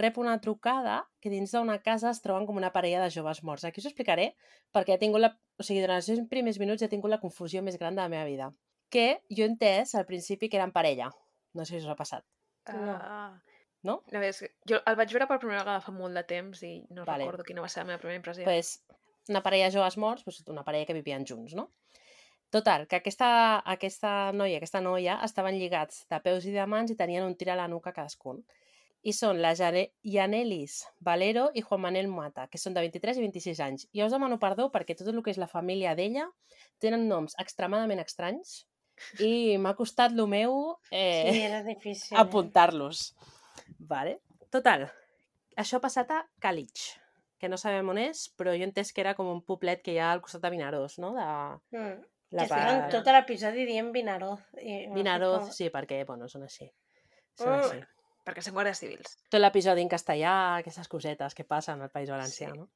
rep 0.00 0.16
una 0.16 0.38
trucada 0.40 1.02
que 1.20 1.28
dins 1.28 1.52
d'una 1.52 1.76
casa 1.84 2.08
es 2.14 2.22
troben 2.24 2.46
com 2.48 2.56
una 2.56 2.72
parella 2.72 3.02
de 3.04 3.12
joves 3.12 3.42
morts. 3.44 3.66
Aquí 3.68 3.82
us 3.84 3.90
explicaré 3.90 4.30
perquè 4.72 4.96
he 4.96 5.02
tingut 5.02 5.20
la... 5.20 5.34
O 5.60 5.66
sigui, 5.66 5.82
durant 5.84 6.00
els 6.00 6.08
seus 6.08 6.24
primers 6.32 6.58
minuts 6.62 6.82
he 6.82 6.88
tingut 6.88 7.12
la 7.12 7.20
confusió 7.20 7.60
més 7.62 7.76
gran 7.76 7.98
de 7.98 8.00
la 8.00 8.08
meva 8.08 8.24
vida. 8.24 8.48
Que 8.88 9.20
jo 9.28 9.44
he 9.44 9.50
entès 9.52 9.92
al 9.94 10.08
principi 10.08 10.48
que 10.48 10.56
eren 10.56 10.72
parella. 10.72 11.12
No 11.52 11.68
sé 11.68 11.76
si 11.76 11.84
us 11.84 11.92
ha 11.92 11.98
passat. 11.98 12.24
Ah. 12.64 12.78
No? 12.80 13.51
A 14.12 14.18
veure, 14.18 14.28
és 14.30 14.38
que 14.38 14.50
jo 14.70 14.78
el 14.86 14.96
vaig 14.96 15.10
veure 15.12 15.26
per 15.26 15.38
primera 15.42 15.62
vegada 15.64 15.80
fa 15.82 15.92
molt 15.92 16.14
de 16.14 16.22
temps 16.24 16.62
i 16.62 16.74
no 16.90 17.04
Vale. 17.04 17.24
recordo 17.24 17.44
quina 17.44 17.60
va 17.64 17.68
ser 17.68 17.82
la 17.82 17.88
meva 17.90 17.98
primera 17.98 18.16
impressió. 18.20 18.44
pues, 18.44 18.84
una 19.28 19.42
parella 19.42 19.68
de 19.70 19.76
joves 19.76 19.96
morts, 19.98 20.22
pues, 20.24 20.42
una 20.48 20.62
parella 20.64 20.86
que 20.86 20.94
vivien 20.94 21.24
junts, 21.26 21.54
no? 21.54 21.70
Total, 22.50 22.86
que 22.86 22.96
aquesta, 22.96 23.62
aquesta 23.64 24.30
noia 24.36 24.52
i 24.52 24.56
aquesta 24.60 24.80
noia 24.84 25.18
estaven 25.24 25.56
lligats 25.58 26.06
de 26.10 26.18
peus 26.20 26.44
i 26.44 26.52
de 26.52 26.66
mans 26.66 26.90
i 26.92 26.96
tenien 26.96 27.24
un 27.24 27.34
tir 27.34 27.48
a 27.50 27.56
la 27.56 27.66
nuca 27.68 27.92
cadascun. 27.96 28.42
I 29.02 29.12
són 29.16 29.40
la 29.42 29.54
Jane- 29.58 29.88
Yanelis 30.04 30.84
Valero 31.00 31.48
i 31.54 31.62
Juan 31.62 31.80
Manuel 31.80 32.06
Mata, 32.12 32.44
que 32.48 32.58
són 32.58 32.74
de 32.74 32.80
23 32.84 33.16
i 33.18 33.20
26 33.24 33.58
anys. 33.64 33.88
I 33.92 34.02
us 34.04 34.12
demano 34.12 34.38
perdó 34.38 34.68
perquè 34.70 34.94
tot 34.94 35.08
el 35.08 35.22
que 35.24 35.32
és 35.32 35.38
la 35.38 35.48
família 35.48 35.96
d'ella 35.96 36.28
tenen 36.78 37.08
noms 37.08 37.34
extremadament 37.38 37.98
estranys 38.04 38.66
i 39.18 39.56
m'ha 39.58 39.74
costat 39.74 40.12
el 40.12 40.26
meu 40.28 40.76
sí, 40.90 40.94
eh, 40.94 41.46
era 41.48 41.62
difícil. 41.64 42.16
apuntar-los. 42.16 43.14
Vale. 43.78 44.20
Total, 44.50 44.86
això 45.56 45.76
ha 45.78 45.80
passat 45.84 46.10
a 46.10 46.22
Calig, 46.40 46.86
que 47.38 47.48
no 47.48 47.56
sabem 47.56 47.88
on 47.88 47.98
és, 47.98 48.26
però 48.36 48.52
jo 48.56 48.64
entès 48.64 48.92
que 48.92 49.00
era 49.00 49.14
com 49.14 49.26
un 49.32 49.42
poblet 49.42 49.82
que 49.82 49.92
hi 49.94 49.98
ha 49.98 50.12
al 50.12 50.20
costat 50.20 50.42
de 50.42 50.50
Vinaròs, 50.50 50.98
no? 50.98 51.12
De? 51.16 51.26
Mm. 51.78 52.02
la 52.32 52.46
que 52.46 52.54
estaven 52.54 52.90
tot 52.90 53.06
l'episodi 53.12 53.66
dient 53.68 53.90
Vinaroz. 53.92 54.40
I 54.62 54.86
Vinaròs, 54.94 55.50
sí, 55.56 55.66
perquè, 55.68 56.04
bueno, 56.08 56.28
són 56.28 56.42
així. 56.46 56.70
Són 57.36 57.48
Mm. 57.58 57.64
així. 57.64 57.82
Perquè 58.24 58.40
són 58.40 58.54
guàrdies 58.54 58.78
civils. 58.78 59.18
Tot 59.28 59.40
l'episodi 59.40 59.82
en 59.82 59.88
castellà, 59.90 60.56
aquestes 60.58 60.88
cosetes 60.88 61.34
que 61.34 61.44
passen 61.44 61.82
al 61.82 61.90
País 61.90 62.08
Valencià, 62.08 62.52
Sí. 62.52 62.58
no? 62.58 62.68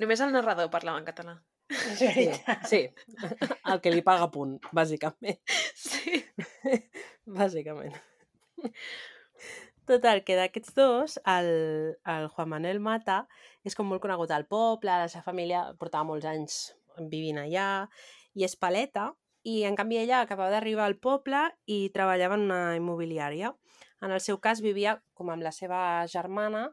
Només 0.00 0.20
el 0.20 0.32
narrador 0.32 0.70
parlava 0.70 0.98
en 0.98 1.04
català. 1.04 1.42
Sí, 1.70 2.28
sí. 2.70 2.94
El 3.64 3.80
que 3.80 3.90
li 3.90 4.02
paga 4.02 4.30
punt, 4.30 4.58
bàsicament. 4.72 5.40
Sí. 5.74 6.24
bàsicament. 7.26 7.94
Total, 9.82 10.20
que 10.22 10.36
d'aquests 10.38 10.76
dos, 10.76 11.16
el, 11.26 11.48
el 12.06 12.28
Juan 12.30 12.50
Manuel 12.52 12.78
Mata 12.78 13.24
és 13.66 13.74
com 13.74 13.88
molt 13.90 14.02
conegut 14.04 14.30
al 14.30 14.46
poble, 14.46 14.92
la 14.94 15.08
seva 15.10 15.24
família 15.26 15.64
portava 15.80 16.06
molts 16.06 16.28
anys 16.30 16.58
vivint 17.10 17.40
allà, 17.42 17.88
i 18.38 18.46
és 18.46 18.54
paleta, 18.54 19.08
i 19.42 19.64
en 19.66 19.74
canvi 19.74 19.98
ella 19.98 20.20
acabava 20.22 20.52
d'arribar 20.54 20.86
al 20.86 21.00
poble 21.02 21.42
i 21.66 21.90
treballava 21.96 22.38
en 22.38 22.46
una 22.46 22.60
immobiliària. 22.78 23.50
En 24.02 24.14
el 24.14 24.22
seu 24.22 24.38
cas 24.38 24.62
vivia 24.62 25.00
com 25.18 25.34
amb 25.34 25.42
la 25.42 25.50
seva 25.50 25.82
germana, 26.06 26.68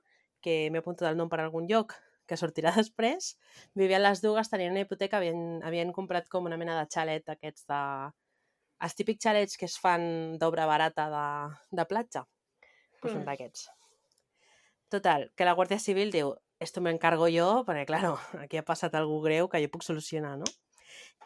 que 0.46 0.70
m'he 0.70 0.84
apuntat 0.84 1.10
el 1.10 1.18
nom 1.18 1.34
per 1.34 1.42
algun 1.42 1.66
lloc, 1.70 1.98
que 2.30 2.38
sortirà 2.38 2.76
després, 2.78 3.34
vivien 3.74 4.06
les 4.06 4.22
dues, 4.22 4.54
tenien 4.54 4.76
una 4.76 4.86
hipoteca, 4.86 5.18
havien, 5.18 5.64
havien 5.66 5.94
comprat 5.98 6.30
com 6.30 6.46
una 6.46 6.62
mena 6.62 6.78
de 6.78 6.86
xalet 6.94 7.34
aquests 7.34 7.66
de... 7.74 7.84
Els 8.86 8.96
típics 8.96 9.26
xalets 9.26 9.58
que 9.60 9.68
es 9.68 9.76
fan 9.82 10.38
d'obra 10.40 10.70
barata 10.70 11.10
de, 11.12 11.24
de 11.76 11.86
platja. 11.90 12.30
Pues 13.02 13.14
un 13.14 13.22
Mm. 13.22 13.26
d'aquests. 13.26 13.70
Total, 14.90 15.32
que 15.36 15.46
la 15.46 15.54
Guàrdia 15.56 15.80
Civil 15.80 16.12
diu 16.12 16.34
esto 16.60 16.82
me 16.82 16.92
encargo 16.92 17.28
jo, 17.32 17.64
perquè, 17.66 17.86
claro, 17.86 18.18
aquí 18.44 18.58
ha 18.58 18.66
passat 18.66 18.96
algú 18.96 19.22
greu 19.22 19.48
que 19.50 19.62
jo 19.64 19.70
puc 19.72 19.84
solucionar, 19.84 20.38
no? 20.38 20.46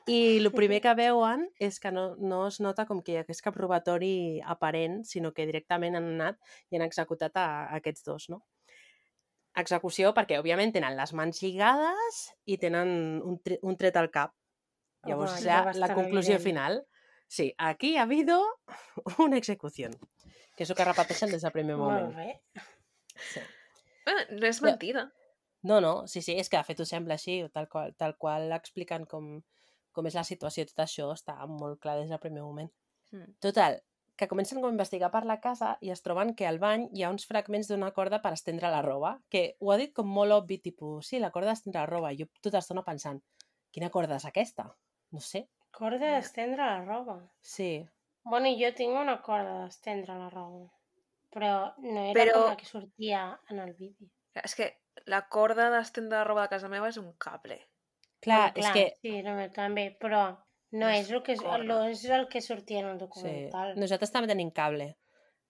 I 0.05 0.38
el 0.38 0.51
primer 0.59 0.81
que 0.83 0.93
veuen 0.93 1.47
és 1.59 1.79
que 1.79 1.91
no, 1.91 2.15
no 2.19 2.47
es 2.47 2.59
nota 2.59 2.86
com 2.86 3.01
que 3.01 3.13
hi 3.13 3.17
hagués 3.21 3.41
cap 3.41 3.55
robatori 3.55 4.41
aparent, 4.45 5.03
sinó 5.07 5.31
que 5.33 5.45
directament 5.47 5.95
han 5.95 6.09
anat 6.19 6.38
i 6.69 6.75
han 6.75 6.83
executat 6.86 7.38
a, 7.39 7.45
a 7.71 7.77
aquests 7.79 8.03
dos, 8.03 8.27
no? 8.29 8.43
Execució 9.55 10.13
perquè, 10.17 10.39
òbviament, 10.41 10.71
tenen 10.73 10.95
les 10.97 11.12
mans 11.13 11.39
lligades 11.43 12.21
i 12.49 12.57
tenen 12.57 13.21
un, 13.21 13.38
tre 13.45 13.59
un 13.62 13.77
tret 13.77 13.95
al 14.01 14.09
cap. 14.12 14.33
Llavors, 15.05 15.36
Home, 15.36 15.39
és 15.39 15.45
ja 15.45 15.59
la, 15.77 15.89
conclusió 15.93 16.36
evident. 16.39 16.43
final. 16.43 16.79
Sí, 17.27 17.53
aquí 17.57 17.95
ha 17.97 18.03
habido 18.03 18.41
una 19.19 19.38
execució. 19.38 19.89
Que 20.57 20.65
és 20.65 20.71
el 20.71 20.77
que 20.77 20.87
repeteixen 20.87 21.31
des 21.33 21.43
del 21.45 21.53
primer 21.55 21.77
moment. 21.79 22.11
Molt 22.11 22.17
bé. 22.17 22.63
Sí. 23.31 23.41
Bueno, 24.05 24.23
no 24.39 24.47
és 24.49 24.61
mentida. 24.61 25.07
No, 25.63 25.79
no, 25.79 25.93
sí, 26.11 26.21
sí, 26.21 26.35
és 26.35 26.49
que 26.51 26.59
de 26.59 26.67
fet 26.67 26.81
ho 26.83 26.85
sembla 26.85 27.15
així, 27.15 27.37
tal 27.55 27.69
qual, 27.71 27.93
tal 27.95 28.17
qual 28.19 28.51
expliquen 28.51 29.05
com, 29.07 29.29
com 29.95 30.09
és 30.09 30.17
la 30.19 30.25
situació 30.27 30.65
tot 30.67 30.83
això 30.83 31.07
està 31.13 31.37
molt 31.47 31.79
clar 31.81 31.95
des 32.01 32.11
del 32.11 32.19
primer 32.19 32.43
moment. 32.43 32.67
Mm. 33.13 33.37
Total, 33.45 33.79
que 34.19 34.27
comencen 34.27 34.59
com 34.59 34.69
a 34.69 34.75
investigar 34.75 35.09
per 35.13 35.23
la 35.25 35.39
casa 35.41 35.77
i 35.81 35.93
es 35.93 36.03
troben 36.05 36.33
que 36.37 36.45
al 36.49 36.59
bany 36.61 36.89
hi 36.93 37.05
ha 37.05 37.13
uns 37.13 37.25
fragments 37.29 37.71
d'una 37.71 37.93
corda 37.95 38.19
per 38.21 38.33
estendre 38.35 38.69
la 38.73 38.83
roba, 38.85 39.15
que 39.29 39.55
ho 39.59 39.71
ha 39.71 39.79
dit 39.79 39.93
com 39.95 40.11
molt 40.19 40.35
obvi, 40.35 40.59
tipus, 40.67 41.09
sí, 41.09 41.21
la 41.23 41.31
corda 41.31 41.53
d'estendre 41.53 41.81
la 41.81 41.89
roba. 41.89 42.11
I 42.11 42.19
jo 42.21 42.29
tota 42.41 42.59
l'estona 42.59 42.83
pensant, 42.85 43.23
quina 43.73 43.89
corda 43.93 44.19
és 44.19 44.27
aquesta? 44.29 44.67
No 45.15 45.23
sé. 45.23 45.47
Corda 45.73 46.11
d'estendre 46.17 46.61
la 46.61 46.83
roba. 46.83 47.17
Sí. 47.41 47.71
Bueno, 48.23 48.49
jo 48.59 48.71
tinc 48.75 48.95
una 48.99 49.17
corda 49.21 49.63
d'estendre 49.63 50.15
la 50.17 50.29
roba. 50.29 50.69
Però 51.33 51.73
no 51.81 52.05
era 52.12 52.13
Però- 52.19 52.33
com 52.39 52.49
la 52.51 52.57
que 52.57 52.65
sortia 52.69 53.39
en 53.49 53.59
el 53.59 53.73
vídeo. 53.73 54.07
És 54.43 54.55
que 54.55 54.69
la 55.05 55.27
corda 55.27 55.69
d'estendre 55.73 56.17
la 56.19 56.23
roba 56.27 56.43
de 56.45 56.49
casa 56.55 56.69
meva 56.69 56.89
és 56.89 56.97
un 56.97 57.12
cable. 57.17 57.59
Clar, 58.23 58.53
Bueno, 58.53 58.67
és 58.67 58.73
que... 58.73 58.86
Sí, 59.01 59.21
no, 59.23 59.36
també, 59.51 59.97
però 59.99 60.25
no 60.31 60.43
No 60.79 60.89
és 60.89 61.05
és 61.05 61.12
el 61.12 61.21
que, 61.21 61.36
no 61.67 61.83
és 61.86 62.03
el 62.05 62.27
que 62.29 62.41
sortia 62.41 62.79
en 62.79 62.88
el 62.88 62.95
Sí, 62.97 62.99
documental. 63.05 63.75
nosaltres 63.77 64.12
també 64.12 64.27
tenim 64.27 64.49
cable. 64.51 64.95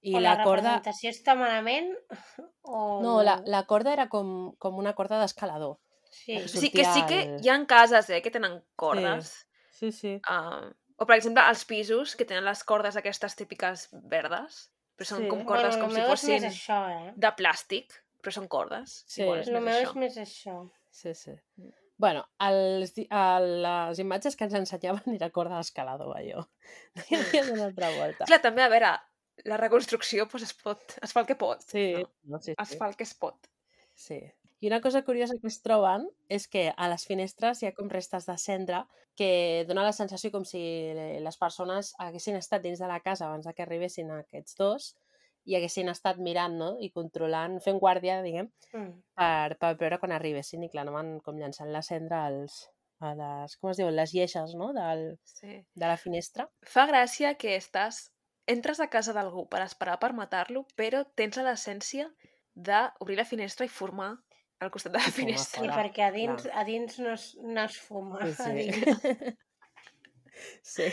I 0.02 0.16
o 0.16 0.20
la, 0.20 0.34
la, 0.36 0.44
corda... 0.44 0.74
representació 0.76 1.12
està 1.12 1.36
malament 1.40 1.94
o... 2.64 3.00
No, 3.02 3.22
la, 3.24 3.38
la 3.46 3.64
corda 3.66 3.94
era 3.94 4.10
com, 4.10 4.54
com 4.60 4.76
una 4.82 4.92
corda 4.94 5.20
d'escalador. 5.22 5.78
Sí. 6.12 6.42
Sí, 6.48 6.70
que 6.72 6.84
sí 6.86 7.06
que 7.08 7.38
hi 7.42 7.50
ha 7.50 7.66
cases, 7.66 8.10
eh, 8.10 8.22
que 8.22 8.32
tenen 8.32 8.60
cordes. 8.76 9.48
Sí, 9.72 9.92
sí. 9.92 10.20
Uh, 10.30 10.74
o, 11.04 11.08
per 11.10 11.18
exemple, 11.20 11.44
els 11.52 11.66
pisos, 11.70 12.16
que 12.16 12.26
tenen 12.30 12.46
les 12.48 12.64
cordes 12.64 12.96
aquestes 13.00 13.36
típiques 13.40 13.90
verdes, 14.16 14.64
però 14.98 15.10
són 15.12 15.24
Sí. 15.26 15.30
com 15.32 15.44
cordes 15.46 15.76
bueno, 15.76 15.88
com 15.90 15.96
el 15.98 16.02
si 16.04 16.10
fossin 16.10 16.50
això, 16.50 16.80
eh? 16.96 17.14
de 17.20 17.32
plàstic, 17.38 17.96
però 18.24 18.32
són 18.40 18.48
cordes. 18.48 19.00
Sí. 19.08 19.22
Igual 19.26 19.42
és 19.44 19.48
El 19.52 19.60
més 19.60 19.64
meu 19.68 19.80
això. 19.80 19.90
és 19.90 19.96
més 20.04 20.18
això. 20.24 20.58
Sí, 20.94 21.14
sí. 21.18 21.32
Mm. 21.60 21.72
Bueno, 22.04 22.24
els, 22.42 22.92
a 23.14 23.40
les 23.40 24.00
imatges 24.02 24.36
que 24.36 24.44
ens 24.48 24.54
ensenyaven 24.58 25.14
era 25.16 25.30
corda 25.32 25.60
d'escalador, 25.62 26.16
allò. 26.18 26.42
No 26.98 27.04
hi 27.10 27.16
havia 27.20 27.44
d'una 27.48 27.68
altra 27.70 27.90
volta. 27.96 28.26
Clar, 28.30 28.42
també, 28.42 28.64
a 28.66 28.70
veure, 28.74 28.90
la 29.50 29.58
reconstrucció 29.62 30.26
doncs, 30.26 30.44
es, 30.50 30.54
pot, 30.58 30.98
es 31.02 31.14
fa 31.14 31.22
el 31.22 31.28
que 31.30 31.36
pot. 31.40 31.62
Sí, 31.66 31.86
No? 32.00 32.10
no, 32.36 32.40
sí, 32.42 32.56
Es 32.58 32.70
sí. 32.74 32.78
fa 32.82 32.90
el 32.90 32.96
que 32.98 33.04
es 33.08 33.14
pot. 33.14 33.48
sí. 33.94 34.20
I 34.64 34.68
una 34.70 34.80
cosa 34.80 35.02
curiosa 35.04 35.36
que 35.42 35.50
es 35.52 35.58
troben 35.60 36.06
és 36.32 36.46
que 36.48 36.70
a 36.72 36.86
les 36.88 37.04
finestres 37.10 37.60
hi 37.62 37.68
ha 37.68 37.74
com 37.76 37.90
restes 37.92 38.24
de 38.30 38.36
cendra 38.40 38.86
que 39.20 39.66
dona 39.68 39.84
la 39.84 39.92
sensació 39.92 40.32
com 40.32 40.46
si 40.48 40.62
les 41.26 41.38
persones 41.42 41.90
haguessin 42.00 42.38
estat 42.40 42.64
dins 42.64 42.80
de 42.80 42.88
la 42.88 43.02
casa 43.04 43.28
abans 43.28 43.50
que 43.58 43.66
arribessin 43.66 44.14
aquests 44.16 44.56
dos 44.62 44.94
i 45.44 45.58
haguessin 45.58 45.92
estat 45.92 46.22
mirant 46.24 46.56
no? 46.56 46.70
i 46.80 46.88
controlant, 46.96 47.60
fent 47.66 47.80
guàrdia, 47.84 48.22
diguem, 48.24 48.48
Mm. 48.74 48.94
per, 49.20 49.58
per 49.60 49.74
veure 49.78 50.00
quan 50.00 50.14
arribessin 50.16 50.64
i 50.64 50.70
clar, 50.72 50.88
anaven 50.88 51.20
com 51.22 51.36
llançant 51.38 51.70
la 51.70 51.82
cendra 51.84 52.24
als, 52.26 52.56
a 53.04 53.12
les, 53.20 53.58
com 53.60 53.70
es 53.70 53.78
diuen, 53.78 53.94
les 54.00 54.14
lleixes 54.16 54.56
no? 54.56 54.72
Del, 54.74 55.20
Sí. 55.28 55.60
de 55.76 55.86
la 55.92 55.98
finestra. 55.98 56.48
Fa 56.66 56.88
gràcia 56.88 57.36
que 57.36 57.58
estàs... 57.60 58.06
Entres 58.48 58.80
a 58.80 58.88
casa 58.90 59.14
d'algú 59.16 59.46
per 59.48 59.62
esperar 59.64 60.00
per 60.00 60.14
matar-lo, 60.14 60.66
però 60.76 61.04
tens 61.16 61.38
la 61.38 61.52
decència 61.52 62.08
d'obrir 62.56 63.16
la 63.20 63.26
finestra 63.28 63.66
i 63.68 63.70
fumar 63.70 64.14
al 64.66 64.72
costat 64.74 64.96
de 64.96 65.02
la 65.04 65.14
finestra. 65.14 65.62
Sí, 65.64 65.70
perquè 65.72 66.08
a 66.08 66.12
dins, 66.16 66.46
clar. 66.46 66.60
a 66.60 66.66
dins 66.68 67.00
no 67.04 67.14
es, 67.14 67.30
no 67.42 67.64
es 67.64 67.80
fuma. 67.80 68.22
Sí, 68.26 68.44
a 68.44 68.52
sí. 68.52 68.54
dins. 68.60 69.38
sí. 70.76 70.88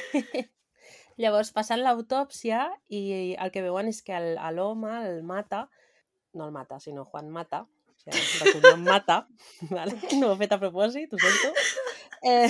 Llavors, 1.21 1.51
passant 1.53 1.83
l'autòpsia, 1.85 2.63
i 2.89 3.03
el 3.37 3.51
que 3.53 3.63
veuen 3.65 3.91
és 3.91 4.01
que 4.03 4.15
el- 4.17 4.39
l'home 4.57 4.93
el 5.05 5.23
mata, 5.27 5.67
no 6.33 6.47
el 6.47 6.55
mata, 6.55 6.79
sinó 6.81 7.05
Juan 7.05 7.29
Mata, 7.29 7.65
o 7.91 7.97
sigui, 8.01 8.21
de 8.41 8.53
cognom 8.55 8.85
Mata, 8.87 9.27
vale? 9.77 9.99
no 10.17 10.31
ho 10.31 10.37
he 10.37 10.41
fet 10.41 10.55
a 10.57 10.61
propòsit, 10.63 11.13
ho 11.13 11.19
sento, 11.21 11.51
eh, 12.31 12.49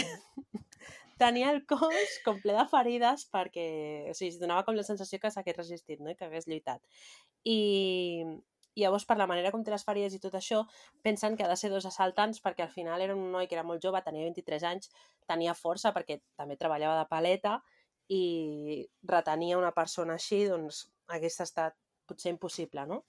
tenia 1.21 1.51
el 1.51 1.65
cos 1.69 2.15
com 2.25 2.39
ple 2.41 2.55
de 2.57 2.67
ferides 2.71 3.27
perquè, 3.33 3.67
o 4.13 4.15
sigui, 4.15 4.31
es 4.35 4.39
donava 4.41 4.63
com 4.69 4.79
la 4.79 4.87
sensació 4.87 5.19
que 5.21 5.33
s'hagués 5.35 5.59
resistit, 5.59 5.99
no? 6.01 6.13
I 6.13 6.17
que 6.17 6.29
hagués 6.29 6.47
lluitat. 6.49 6.81
I, 7.45 7.59
i 8.75 8.85
llavors, 8.85 9.05
per 9.07 9.17
la 9.19 9.27
manera 9.27 9.51
com 9.51 9.65
té 9.65 9.73
les 9.73 9.85
ferides 9.85 10.15
i 10.15 10.21
tot 10.23 10.37
això, 10.39 10.63
pensen 11.03 11.37
que 11.37 11.45
ha 11.45 11.51
de 11.51 11.59
ser 11.59 11.71
dos 11.73 11.87
assaltants 11.89 12.43
perquè 12.45 12.65
al 12.65 12.73
final 12.73 13.03
era 13.03 13.17
un 13.17 13.31
noi 13.33 13.49
que 13.51 13.57
era 13.59 13.67
molt 13.67 13.83
jove, 13.83 14.03
tenia 14.07 14.27
23 14.29 14.67
anys, 14.71 14.91
tenia 15.27 15.55
força 15.59 15.95
perquè 15.97 16.21
també 16.39 16.57
treballava 16.61 17.01
de 17.01 17.09
paleta 17.11 17.59
i 18.11 18.87
retenia 19.07 19.59
una 19.59 19.73
persona 19.75 20.17
així, 20.19 20.45
doncs 20.51 20.85
hagués 21.11 21.41
estat 21.43 21.77
potser 22.07 22.33
impossible, 22.35 22.87
no? 22.87 23.05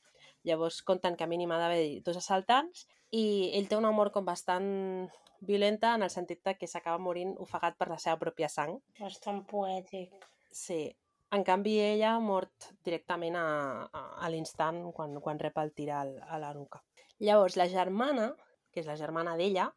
Llavors 0.46 0.82
compten 0.86 1.16
que 1.18 1.26
a 1.26 1.30
mínim 1.30 1.52
ha 1.54 1.60
d'haver 1.62 2.02
dos 2.06 2.18
assaltants 2.18 2.88
i 3.14 3.52
ell 3.58 3.68
té 3.70 3.78
una 3.78 3.94
mort 3.94 4.14
com 4.14 4.26
bastant 4.26 5.10
violenta 5.42 5.96
en 5.98 6.06
el 6.06 6.14
sentit 6.14 6.46
que 6.58 6.70
s'acaba 6.70 7.02
morint 7.02 7.34
ofegat 7.42 7.78
per 7.78 7.90
la 7.90 7.98
seva 8.02 8.18
pròpia 8.22 8.50
sang. 8.50 8.78
Bastant 9.00 9.44
poètic. 9.50 10.14
Sí. 10.52 10.84
En 11.32 11.46
canvi, 11.48 11.78
ella 11.80 12.16
ha 12.16 12.20
mort 12.24 12.72
directament 12.84 13.38
a, 13.40 13.46
a, 13.88 14.02
a 14.26 14.30
l'instant 14.34 14.82
quan, 14.96 15.14
quan 15.24 15.40
rep 15.40 15.60
el 15.62 15.72
tir 15.78 15.92
a 15.96 16.04
la 16.42 16.54
nuca. 16.54 16.82
Llavors, 17.24 17.56
la 17.56 17.70
germana, 17.72 18.32
que 18.74 18.82
és 18.82 18.90
la 18.90 18.98
germana 19.00 19.38
d'ella, 19.40 19.70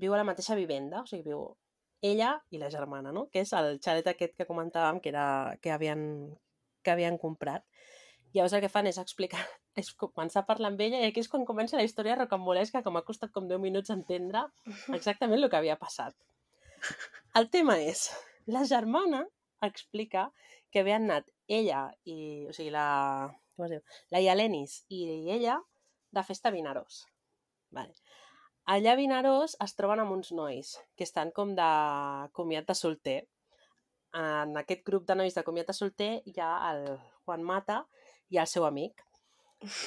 viu 0.00 0.14
a 0.14 0.20
la 0.20 0.24
mateixa 0.24 0.56
vivenda, 0.56 1.02
o 1.02 1.10
sigui, 1.10 1.26
viu 1.32 1.42
ella 2.02 2.32
i 2.50 2.58
la 2.58 2.70
germana, 2.70 3.12
no? 3.12 3.26
Que 3.32 3.44
és 3.44 3.52
el 3.58 3.76
xalet 3.84 4.08
aquest 4.10 4.34
que 4.38 4.46
comentàvem 4.48 5.00
que, 5.02 5.12
era, 5.12 5.26
que, 5.62 5.72
havien, 5.74 6.04
que 6.82 6.94
havien 6.94 7.18
comprat. 7.20 7.66
Llavors 8.32 8.56
el 8.56 8.64
que 8.64 8.72
fan 8.72 8.88
és 8.88 8.98
explicar, 9.02 9.42
és 9.80 9.92
començar 9.98 10.42
a 10.42 10.48
parlar 10.48 10.72
amb 10.72 10.80
ella 10.80 11.02
i 11.02 11.10
aquí 11.10 11.22
és 11.22 11.28
quan 11.28 11.46
comença 11.48 11.78
la 11.78 11.86
història 11.86 12.16
rocambolesca 12.22 12.82
que 12.82 12.94
m'ha 12.94 13.04
costat 13.06 13.32
com 13.36 13.50
10 13.50 13.60
minuts 13.62 13.92
entendre 13.94 14.46
exactament 14.96 15.42
el 15.42 15.50
que 15.52 15.60
havia 15.60 15.78
passat. 15.80 16.16
El 17.38 17.52
tema 17.52 17.78
és, 17.78 18.08
la 18.50 18.64
germana 18.66 19.22
explica 19.62 20.30
que 20.72 20.82
havien 20.82 21.06
anat 21.06 21.28
ella 21.48 21.84
i, 22.08 22.46
o 22.48 22.54
sigui, 22.56 22.72
la, 22.74 22.86
com 23.56 23.66
es 23.66 23.76
diu? 23.76 23.82
La 24.14 24.22
Ialenis 24.24 24.80
i 24.88 25.04
ella 25.36 25.58
de 26.12 26.24
festa 26.26 26.50
a 26.50 26.54
Vinaròs. 26.54 27.04
Vale. 27.72 27.94
Allà 28.72 28.92
a 28.94 28.98
Vinaròs 28.98 29.56
es 29.64 29.74
troben 29.74 30.02
amb 30.02 30.14
uns 30.14 30.30
nois 30.38 30.76
que 30.96 31.06
estan 31.08 31.32
com 31.34 31.54
de 31.58 31.68
comiat 32.36 32.68
de 32.68 32.76
solter. 32.78 33.20
En 34.14 34.52
aquest 34.60 34.84
grup 34.86 35.06
de 35.08 35.16
nois 35.18 35.34
de 35.34 35.44
comiat 35.46 35.72
de 35.72 35.76
solter 35.76 36.12
hi 36.28 36.36
ha 36.38 36.52
el 36.70 36.84
Juan 37.24 37.42
Mata 37.48 37.80
i 38.30 38.38
el 38.38 38.46
seu 38.46 38.66
amic. 38.68 39.02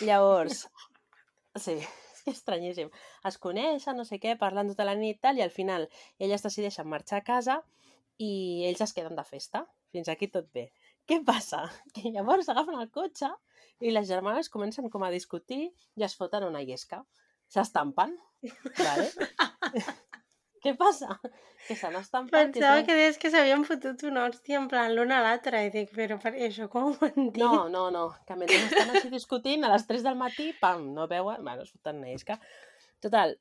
Llavors, 0.02 0.66
sí, 1.66 1.78
que 2.26 2.34
estranyíssim. 2.34 2.92
Es 3.30 3.38
coneixen, 3.42 3.96
no 3.96 4.04
sé 4.08 4.20
què, 4.20 4.36
parlant 4.42 4.74
tota 4.74 4.88
la 4.88 4.98
nit 5.00 5.20
i 5.20 5.22
tal, 5.22 5.40
i 5.40 5.46
al 5.46 5.54
final 5.54 5.88
elles 6.20 6.44
decideixen 6.44 6.90
marxar 6.90 7.22
a 7.22 7.28
casa 7.28 7.62
i 8.18 8.66
ells 8.68 8.82
es 8.82 8.96
queden 8.98 9.16
de 9.16 9.26
festa. 9.28 9.66
Fins 9.96 10.10
aquí 10.12 10.28
tot 10.28 10.50
bé. 10.54 10.68
Què 11.08 11.22
passa? 11.24 11.64
Que 11.96 12.12
llavors 12.12 12.50
agafen 12.52 12.76
el 12.82 12.90
cotxe 12.92 13.32
i 13.80 13.92
les 13.96 14.08
germanes 14.12 14.50
comencen 14.52 14.90
com 14.92 15.04
a 15.08 15.12
discutir 15.14 15.70
i 15.96 16.04
es 16.08 16.16
foten 16.20 16.44
una 16.48 16.62
llesca. 16.68 17.02
S'estampen, 17.52 18.16
vale? 18.82 19.10
Què 20.66 20.72
passa? 20.80 21.20
Que 21.68 21.76
se 21.78 21.90
n'estampen... 21.94 22.32
que 22.50 22.58
Pensava 22.58 22.80
tenen- 22.80 22.86
que 22.88 22.94
deies 22.98 23.20
que 23.22 23.30
s'havien 23.30 23.66
fotut 23.68 24.02
una 24.10 24.24
hòstia 24.26 24.58
en 24.58 24.66
plan 24.72 24.96
l'una 24.98 25.20
a 25.20 25.26
l'altra 25.28 25.60
i 25.62 25.70
dic, 25.74 25.92
però 25.94 26.18
per 26.22 26.32
això 26.48 26.66
com 26.74 26.88
ho 26.90 26.96
han 27.06 27.28
dit? 27.30 27.38
No, 27.44 27.68
no, 27.70 27.84
no, 27.94 28.06
que 28.26 28.38
mentre 28.40 28.58
estan 28.64 28.90
així 28.96 29.12
discutint, 29.14 29.62
a 29.68 29.70
les 29.76 29.86
3 29.86 30.02
del 30.08 30.18
matí, 30.18 30.48
pam, 30.62 30.88
no 30.98 31.06
veuen, 31.12 31.44
bueno, 31.46 31.68
es 31.68 31.74
foten 31.76 32.02
una 32.02 32.16
isca. 32.16 32.40
Total, 33.04 33.36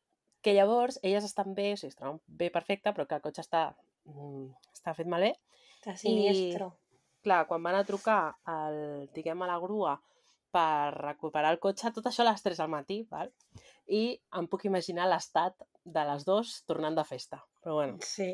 que 0.45 0.53
llavors 0.53 1.01
elles 1.03 1.25
estan 1.25 1.57
bé, 1.57 1.71
o 1.73 1.81
sigui, 1.81 1.95
estan 1.97 2.21
bé 2.29 2.51
perfecte, 2.53 2.93
però 2.93 3.09
que 3.09 3.17
el 3.17 3.25
cotxe 3.25 3.41
està, 3.47 3.65
mm, 4.05 4.45
està 4.77 4.93
fet 5.01 5.09
malbé. 5.09 5.33
Està 5.85 5.97
siniestro. 6.01 6.73
Clar, 7.25 7.45
quan 7.49 7.63
van 7.65 7.77
a 7.77 7.85
trucar 7.85 8.35
al, 8.49 9.09
diguem, 9.15 9.43
a 9.43 9.49
la 9.49 9.59
grua 9.61 9.95
per 10.55 10.93
recuperar 10.95 11.51
el 11.53 11.59
cotxe, 11.61 11.91
tot 11.93 12.07
això 12.07 12.23
a 12.25 12.31
les 12.31 12.43
3 12.45 12.61
del 12.63 12.71
matí, 12.73 13.03
val? 13.11 13.33
i 13.87 14.15
em 14.39 14.47
puc 14.49 14.63
imaginar 14.65 15.05
l'estat 15.11 15.61
de 15.85 16.05
les 16.09 16.23
dues 16.25 16.63
tornant 16.65 16.95
de 16.97 17.03
festa. 17.05 17.43
Però 17.61 17.75
bueno, 17.75 17.99
Sí. 18.01 18.31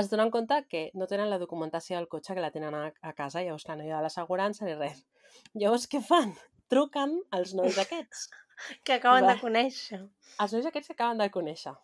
es 0.00 0.08
donen 0.08 0.30
compte 0.30 0.62
que 0.68 0.90
no 0.94 1.06
tenen 1.06 1.28
la 1.28 1.38
documentació 1.38 1.96
del 1.98 2.08
cotxe 2.08 2.34
que 2.34 2.40
la 2.40 2.50
tenen 2.50 2.74
a, 2.74 2.86
a 3.02 3.12
casa, 3.12 3.42
llavors 3.42 3.64
clar, 3.64 3.76
no 3.76 3.84
hi 3.84 3.90
ha 3.92 4.00
l'assegurança 4.00 4.64
ni 4.64 4.74
res. 4.74 5.04
Llavors 5.52 5.84
què 5.92 6.00
fan? 6.00 6.32
Truquen 6.72 7.18
els 7.32 7.52
nois 7.54 7.76
aquests. 7.78 8.30
Que 8.84 8.94
acaben 8.94 9.26
Va. 9.26 9.34
de 9.34 9.40
conèixer. 9.42 9.98
Els 10.40 10.52
nois 10.54 10.64
aquests 10.64 10.88
que 10.88 10.94
acaben 10.96 11.18
de 11.20 11.26
conèixer, 11.30 11.74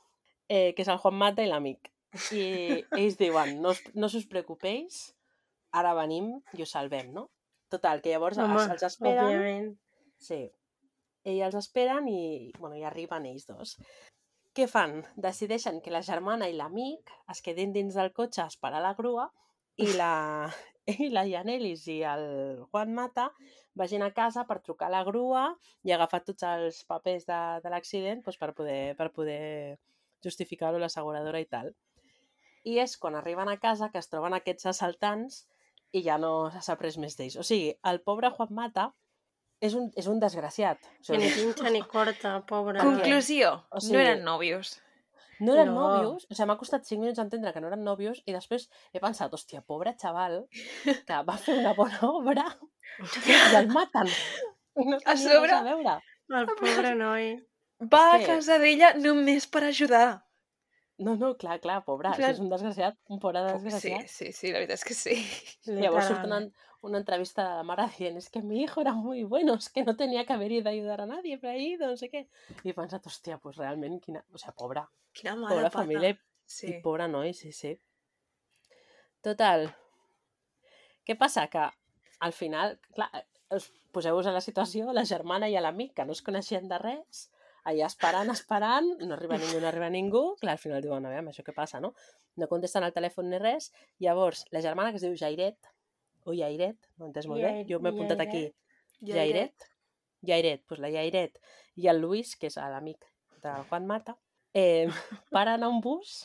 eh, 0.49 0.73
que 0.73 0.81
és 0.81 0.89
el 0.89 0.97
Juan 1.03 1.19
Mata 1.21 1.45
i 1.45 1.51
l'amic. 1.51 1.91
I 2.37 2.45
ells 2.99 3.17
diuen, 3.21 3.57
no, 3.65 3.73
no 3.97 4.09
us 4.09 4.27
preocupeu, 4.29 4.89
ara 5.73 5.95
venim 5.97 6.35
i 6.59 6.65
us 6.65 6.75
salvem, 6.77 7.13
no? 7.15 7.29
Total, 7.73 8.03
que 8.05 8.13
llavors 8.13 8.41
Home, 8.41 8.59
els, 8.61 8.75
els 8.75 8.89
esperen. 8.91 9.25
òbviament. 9.25 9.71
Sí. 10.21 10.43
I 11.25 11.39
els 11.47 11.57
esperen 11.57 12.09
i, 12.11 12.51
bueno, 12.59 12.77
i 12.77 12.85
arriben 12.85 13.25
ells 13.31 13.47
dos. 13.49 13.79
Què 14.53 14.67
fan? 14.69 14.99
Decideixen 15.17 15.81
que 15.81 15.95
la 15.95 16.03
germana 16.05 16.51
i 16.51 16.57
l'amic 16.59 17.09
es 17.33 17.41
quedin 17.41 17.73
dins 17.73 17.97
del 17.97 18.13
cotxe 18.13 18.43
a 18.43 18.51
esperar 18.53 18.83
la 18.85 18.93
grua 18.99 19.31
i 19.81 19.89
la, 19.97 20.51
i 21.07 21.09
la 21.09 21.25
Yanelis 21.25 21.87
i 21.89 22.03
el 22.05 22.27
Juan 22.69 22.93
Mata 22.93 23.31
vagin 23.81 24.05
a 24.05 24.11
casa 24.13 24.45
per 24.45 24.61
trucar 24.61 24.91
a 24.91 24.97
la 24.99 25.05
grua 25.09 25.47
i 25.89 25.95
agafar 25.95 26.21
tots 26.27 26.45
els 26.45 26.83
papers 26.85 27.25
de, 27.25 27.41
de 27.65 27.73
l'accident 27.73 28.21
doncs, 28.21 28.37
per, 28.37 28.53
poder, 28.59 28.83
per 28.99 29.09
poder 29.17 29.79
justificar-ho 30.23 30.77
a 30.77 30.85
l'asseguradora 30.85 31.41
i 31.41 31.49
tal. 31.49 31.73
I 32.65 32.79
és 32.79 32.97
quan 32.99 33.15
arriben 33.19 33.49
a 33.49 33.57
casa 33.59 33.91
que 33.91 33.99
es 33.99 34.09
troben 34.09 34.35
aquests 34.35 34.67
assaltants 34.71 35.47
i 35.93 36.03
ja 36.03 36.19
no 36.19 36.51
s'ha 36.61 36.77
pres 36.79 36.97
més 36.99 37.17
d'ells. 37.19 37.37
O 37.37 37.43
sigui, 37.43 37.73
el 37.91 38.01
pobre 38.01 38.31
Juan 38.31 38.53
Mata 38.55 38.93
és 39.61 39.75
un, 39.75 39.91
és 39.97 40.07
un 40.07 40.21
desgraciat. 40.23 40.79
O 41.03 41.13
Que 41.13 41.19
ni 41.19 41.29
sigui, 41.31 41.53
pinxa 41.53 41.71
ni 41.71 41.83
corta, 41.83 42.41
pobre. 42.47 42.79
Con- 42.81 42.97
Conclusió, 43.01 43.53
O 43.71 43.75
no 43.77 43.81
sigui- 43.81 44.01
eren 44.01 44.25
nòvios. 44.25 44.81
no 45.41 45.55
eren 45.55 45.73
No. 45.75 45.81
nòvios, 45.83 46.27
o 46.31 46.35
sigui, 46.35 46.47
m'ha 46.47 46.57
costat 46.59 46.85
5 46.87 47.01
minuts 47.03 47.19
entendre 47.19 47.53
que 47.53 47.61
no 47.61 47.67
eren 47.67 47.83
nòvios 47.85 48.23
i 48.27 48.33
després 48.33 48.69
he 48.93 49.01
pensat, 49.01 49.33
hòstia, 49.33 49.63
pobre 49.67 49.95
xaval, 49.99 50.47
que 51.07 51.23
va 51.27 51.37
fer 51.37 51.59
una 51.59 51.75
bona 51.75 51.99
obra 52.03 52.47
i 53.27 53.57
el 53.57 53.69
maten. 53.69 54.07
No 54.77 54.99
A 55.05 55.17
sobre- 55.17 55.51
res 55.51 55.53
a 55.59 55.63
veure. 55.63 55.99
El 56.31 56.47
pobre 56.47 56.95
noi. 56.95 57.25
Va 57.93 58.15
a 58.15 58.21
casa 58.25 58.59
d'ella 58.59 58.95
només 58.95 59.47
per 59.47 59.65
ajudar. 59.65 60.23
No, 60.99 61.17
no, 61.17 61.37
clar, 61.37 61.59
clar, 61.61 61.85
pobre, 61.85 62.09
En 62.13 62.15
si 62.15 62.23
és 62.23 62.39
un 62.39 62.51
desgraciat, 62.53 62.99
un 63.09 63.19
pobre 63.19 63.41
Sí, 63.49 63.55
desgraciat. 63.55 64.07
sí, 64.09 64.33
sí, 64.33 64.53
la 64.53 64.59
veritat 64.61 64.79
és 64.79 64.85
que 64.85 64.95
sí. 64.95 65.15
Llavors 65.87 66.07
surt 66.11 66.25
una, 66.29 66.39
una 66.83 66.99
entrevista 66.99 67.43
de 67.49 67.57
la 67.57 67.63
mare 67.65 67.87
dient 67.97 68.17
es 68.21 68.29
que 68.31 68.43
mi 68.43 68.61
hijo 68.63 68.81
era 68.83 68.93
muy 68.93 69.25
bueno, 69.25 69.55
es 69.55 69.71
que 69.71 69.85
no 69.85 69.97
tenía 69.97 70.27
que 70.27 70.33
haber 70.35 70.53
ido 70.53 70.69
a 70.69 70.73
ayudar 70.73 71.01
a 71.01 71.07
nadie, 71.07 71.41
ha 71.43 71.57
ido, 71.57 71.89
no 71.89 71.97
sé 71.97 72.11
què. 72.13 72.27
I 72.63 72.71
he 72.71 72.75
pensat, 72.77 73.07
hòstia, 73.09 73.39
pues 73.39 73.57
realment, 73.57 73.99
quina... 74.05 74.23
O 74.33 74.39
sigui, 74.39 74.55
pobra, 74.59 74.85
Quina 75.13 75.35
mala 75.35 75.55
pobra 75.57 75.71
pata. 75.71 75.79
família 75.83 76.11
i 76.15 76.19
Sí. 76.47 76.67
I 76.69 76.81
pobre 76.83 77.09
noi, 77.09 77.33
sí, 77.33 77.51
sí. 77.53 77.73
Total. 79.23 79.71
Què 81.07 81.17
passa? 81.19 81.47
Que 81.49 81.67
al 82.23 82.33
final, 82.37 82.77
clar, 82.95 83.09
us 83.55 83.71
poseu-vos 83.93 84.27
a 84.29 84.33
la 84.35 84.41
situació, 84.45 84.93
la 84.93 85.05
germana 85.09 85.49
i 85.49 85.57
l'amic, 85.59 85.95
que 85.97 86.05
no 86.05 86.13
es 86.13 86.23
coneixien 86.23 86.69
de 86.69 86.79
res, 86.79 87.31
allà 87.69 87.87
esperant, 87.87 88.31
esperant, 88.35 88.89
no 89.03 89.15
arriba 89.15 89.39
ningú, 89.39 89.61
no 89.61 89.69
arriba 89.71 89.91
ningú, 89.93 90.23
clar, 90.41 90.57
al 90.57 90.63
final 90.63 90.83
diuen, 90.85 91.07
a 91.07 91.13
veure, 91.13 91.31
això 91.31 91.45
què 91.47 91.55
passa, 91.57 91.81
no? 91.83 91.93
No 92.41 92.49
contesten 92.51 92.87
al 92.87 92.95
telèfon 92.97 93.31
ni 93.31 93.39
res, 93.43 93.71
llavors, 94.03 94.45
la 94.55 94.63
germana 94.65 94.91
que 94.91 95.01
es 95.01 95.07
diu 95.07 95.15
Jairet, 95.19 95.71
o 96.27 96.35
Jairet, 96.39 96.91
no 96.99 97.11
entès 97.11 97.29
molt 97.31 97.43
bé, 97.45 97.55
jo 97.69 97.79
m'he 97.83 97.93
apuntat 97.95 98.23
aquí, 98.25 98.49
Jairet. 99.07 99.69
Jairet, 100.27 100.63
doncs 100.71 100.83
la 100.83 100.91
Jairet 100.95 101.41
i 101.83 101.89
el 101.91 101.99
Luis, 102.03 102.37
que 102.39 102.51
és 102.51 102.59
l'amic 102.59 103.09
del 103.43 103.65
Juan 103.71 103.89
Mata, 103.89 104.15
eh, 104.55 104.87
paren 105.35 105.63
a 105.63 105.71
un 105.73 105.81
bus 105.83 106.23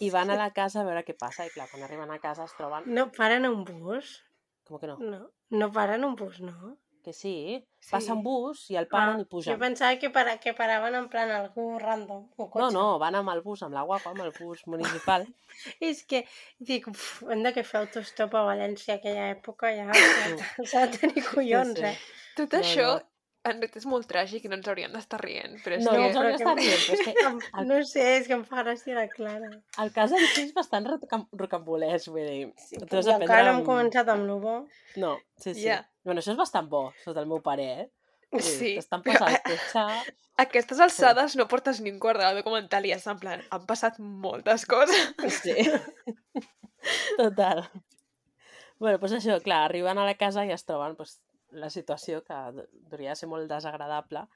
i 0.00 0.08
van 0.14 0.30
a 0.32 0.38
la 0.40 0.50
casa 0.56 0.80
a 0.80 0.86
veure 0.86 1.04
què 1.04 1.16
passa, 1.18 1.44
i 1.44 1.52
clar, 1.52 1.68
quan 1.72 1.84
arriben 1.84 2.10
a 2.10 2.20
casa 2.22 2.46
es 2.48 2.54
troben... 2.56 2.88
No 2.88 3.10
paren 3.12 3.44
a 3.44 3.52
un 3.52 3.64
bus? 3.68 4.16
Com 4.64 4.80
que 4.80 4.88
no? 4.88 4.96
No, 5.02 5.20
no 5.52 5.70
paren 5.72 6.06
un 6.08 6.16
bus, 6.16 6.40
no? 6.40 6.76
Que 7.04 7.12
sí, 7.12 7.66
Sí. 7.84 7.90
passa 7.92 8.14
un 8.14 8.22
bus 8.24 8.62
i 8.72 8.76
el 8.80 8.86
paren 8.88 9.18
i 9.20 9.24
Jo 9.24 9.28
pugen. 9.28 9.58
pensava 9.60 9.98
que, 10.00 10.08
para, 10.10 10.38
que 10.40 10.54
paraven 10.56 10.94
en 10.94 11.08
plan 11.12 11.30
algú 11.30 11.78
random. 11.78 12.30
O 12.36 12.44
No, 12.46 12.50
cotxe. 12.50 12.72
no, 12.72 12.98
van 12.98 13.14
amb 13.14 13.28
el 13.28 13.42
bus, 13.42 13.62
amb 13.62 13.74
la 13.74 13.82
guapa, 13.82 14.10
amb 14.10 14.22
el 14.24 14.32
bus 14.38 14.66
municipal. 14.66 15.26
És 15.80 16.02
que, 16.08 16.24
dic, 16.58 16.88
uf, 16.88 17.22
hem 17.30 17.42
de 17.44 17.52
que 17.52 17.62
fer 17.62 17.80
autostop 17.82 18.34
a 18.34 18.46
València 18.48 18.94
aquella 18.96 19.28
època, 19.36 19.68
ja 19.76 19.84
s'ha 20.64 20.86
de 20.86 20.98
tenir 20.98 21.24
collons, 21.28 21.76
sí. 21.78 21.84
eh? 21.84 21.98
Tot 22.36 22.52
No, 22.56 22.58
això, 22.64 22.86
no. 22.94 23.13
En 23.44 23.58
realitat, 23.58 23.76
és 23.82 23.86
molt 23.86 24.06
tràgic 24.08 24.44
i 24.46 24.48
no 24.48 24.56
ens 24.56 24.68
hauríem 24.70 24.92
d'estar 24.96 25.18
rient. 25.20 25.58
Però 25.64 25.76
és 25.76 25.84
No, 25.84 25.90
que... 25.92 25.98
no 25.98 26.04
ens 26.08 26.16
hauríem 26.16 26.38
però 26.38 26.38
d'estar 26.38 26.54
que- 26.54 26.62
rient, 26.62 26.84
però 26.84 26.94
és 26.94 27.04
que 27.04 27.26
Em- 27.28 27.66
No 27.70 27.80
sé, 27.90 28.04
és 28.18 28.26
que 28.28 28.36
em 28.38 28.44
fa 28.48 28.62
gràcia 28.64 28.94
la 28.96 29.06
Clara. 29.12 29.50
el 29.84 29.92
cas 29.92 30.12
en 30.16 30.24
si 30.34 30.42
és 30.46 30.54
bastant 30.56 30.86
rocam- 30.88 31.28
rocambolès, 31.32 32.08
vull 32.08 32.24
dir. 32.28 32.46
Sí, 32.56 32.76
de 32.78 32.84
encara 32.86 33.18
prendre 33.18 33.42
no 33.50 33.58
hem 33.58 33.64
començat 33.68 34.08
amb 34.14 34.26
lo 34.28 34.38
bo. 34.40 34.56
No, 34.96 35.18
sí, 35.36 35.52
sí. 35.54 35.66
Ja. 35.68 35.82
Bueno, 36.04 36.20
això 36.20 36.32
és 36.32 36.40
bastant 36.40 36.68
bo, 36.68 36.86
sota 37.04 37.20
el 37.20 37.26
meu 37.30 37.40
parer, 37.42 37.70
eh? 37.84 37.90
Dir, 38.34 38.42
Sí, 38.42 38.70
T'estan 38.80 39.02
però 39.06 39.20
passant 39.20 39.36
a- 39.36 39.42
cotxe... 39.46 40.14
Aquestes 40.42 40.80
alçades 40.82 41.36
no 41.38 41.44
portes 41.46 41.78
ni 41.80 41.92
un 41.92 42.00
quart 42.02 42.18
de 42.18 42.32
documental 42.34 42.82
i 42.88 42.90
és 42.90 43.04
en 43.06 43.20
plan, 43.20 43.44
han 43.54 43.66
passat 43.68 44.00
moltes 44.02 44.64
coses. 44.66 45.12
Sí. 45.30 45.54
Total. 47.16 47.62
bueno, 48.80 48.98
doncs 48.98 49.14
això, 49.20 49.36
clar, 49.44 49.60
arriben 49.68 49.98
a 49.98 50.04
la 50.08 50.16
casa 50.18 50.42
i 50.44 50.50
es 50.52 50.64
troben 50.66 50.96
doncs, 50.98 51.20
la 51.54 51.70
situació 51.70 52.22
que 52.26 52.36
d- 52.56 52.66
hauria 52.92 53.14
de 53.14 53.16
ser 53.22 53.28
molt 53.30 53.48
desagradable 53.50 54.26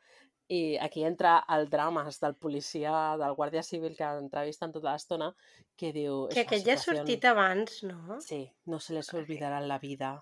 i 0.48 0.78
aquí 0.80 1.02
entra 1.04 1.34
el 1.54 1.68
drama 1.68 2.06
del 2.08 2.34
policia, 2.40 2.92
del 3.20 3.34
guàrdia 3.36 3.62
civil 3.62 3.96
que 3.98 4.04
entrevisten 4.04 4.72
tota 4.72 4.94
l'estona, 4.94 5.34
que 5.76 5.92
diu... 5.92 6.26
Que 6.30 6.40
"Es 6.40 6.46
una 6.46 6.46
aquest 6.46 6.66
ja 6.66 6.72
ha 6.74 6.78
sortit 6.84 7.24
abans, 7.28 7.82
no? 7.84 8.20
Sí, 8.24 8.40
no 8.64 8.80
se 8.80 8.94
les 8.94 9.12
olvidará 9.12 9.58
en 9.58 9.68
la 9.68 9.78
vida. 9.78 10.14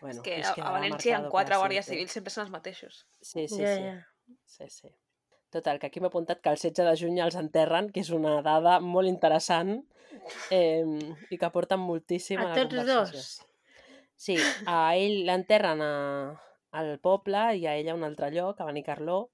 Bueno, 0.00 0.20
és 0.20 0.24
que 0.24 0.36
les 0.38 0.46
a, 0.48 0.54
a 0.68 0.72
València 0.72 1.18
marcado 1.18 1.30
quatre 1.30 1.56
guàrdies 1.56 1.86
civils 1.86 2.12
sempre 2.12 2.30
són 2.32 2.42
els 2.46 2.50
mateixos. 2.52 3.06
Sí, 3.20 3.46
sí, 3.48 3.62
ja, 3.62 3.74
sí. 3.76 3.82
ja. 3.82 4.34
Sí, 4.46 4.68
sí. 4.68 4.94
Total, 5.50 5.78
que 5.80 5.86
aquí 5.88 6.00
m'he 6.00 6.08
apuntat 6.10 6.42
que 6.44 6.50
el 6.52 6.56
16 6.60 6.84
de 6.88 6.96
juny 7.00 7.20
els 7.24 7.36
enterren, 7.40 7.88
que 7.92 8.00
és 8.00 8.10
una 8.12 8.42
dada 8.44 8.80
molt 8.84 9.08
interessant 9.08 9.78
eh, 10.50 10.84
i 11.30 11.38
que 11.38 11.46
aporta 11.48 11.76
moltíssim 11.80 12.40
a, 12.40 12.50
A 12.52 12.56
la 12.56 12.66
tots 12.66 12.84
dos. 12.86 13.28
Sí, 14.18 14.34
a 14.66 14.96
ell 14.98 15.22
l'enterren 15.28 15.82
a, 15.84 15.92
al 16.78 16.96
poble 17.02 17.42
i 17.60 17.68
a 17.70 17.76
ella 17.78 17.94
a 17.94 17.98
un 17.98 18.04
altre 18.06 18.32
lloc, 18.34 18.58
a 18.60 18.66
Benicarló, 18.66 19.28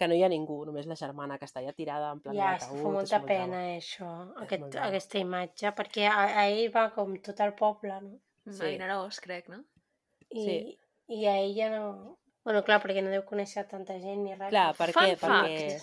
que 0.00 0.08
no 0.08 0.16
hi 0.16 0.22
ha 0.24 0.30
ningú, 0.32 0.62
només 0.64 0.88
la 0.88 0.96
germana 0.96 1.36
que 1.38 1.44
està 1.44 1.60
allà 1.60 1.74
tirada 1.76 2.08
en 2.14 2.22
plan 2.24 2.34
Ja, 2.38 2.54
que 2.56 2.64
l'ataúd, 2.64 2.80
fa 2.80 2.94
molta 2.94 3.20
molt 3.20 3.28
pena, 3.28 3.60
eh, 3.68 3.76
això, 3.82 4.08
aquest, 4.46 4.64
molt 4.64 4.78
aquesta 4.86 5.20
imatge, 5.20 5.74
perquè 5.76 6.08
a, 6.08 6.24
a 6.40 6.46
ell 6.48 6.72
va 6.72 6.86
com 6.96 7.12
tot 7.20 7.44
el 7.44 7.52
poble, 7.58 8.00
no? 8.06 8.16
Sí. 8.48 8.64
Vinaròs, 8.64 9.20
crec, 9.20 9.52
no? 9.52 9.60
I, 10.30 10.40
Sí. 10.40 10.58
I 11.10 11.24
a 11.26 11.36
ella 11.42 11.68
no... 11.74 11.84
Bueno, 12.46 12.62
clar, 12.64 12.78
perquè 12.80 13.02
no 13.04 13.10
deu 13.12 13.26
conèixer 13.28 13.66
tanta 13.68 13.98
gent 14.00 14.22
ni 14.24 14.32
res. 14.32 14.48
Clar, 14.48 14.68
per 14.78 14.92
Fun 14.96 15.10
què? 15.10 15.16
fact. 15.20 15.50
Perquè... 15.50 15.80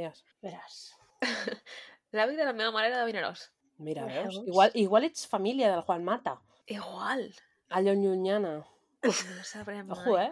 Digues. 0.00 0.22
Veràs. 0.42 0.78
L'avi 2.16 2.34
de 2.34 2.46
la 2.48 2.54
meva 2.56 2.72
mare 2.74 2.88
era 2.90 3.04
de 3.04 3.10
Vinaròs. 3.12 3.44
Mira, 3.84 4.08
Veus? 4.08 4.32
veus? 4.32 4.48
Igual, 4.48 4.74
igual 4.80 5.06
ets 5.06 5.28
família 5.28 5.70
del 5.70 5.84
Juan 5.86 6.02
Mata, 6.08 6.40
Igual. 6.66 7.32
A 7.72 7.80
Llonyunyana. 7.84 8.54
No 9.36 9.44
sabrem 9.44 9.86
mai. 9.88 9.96
Ojo, 9.98 10.18
eh? 10.20 10.30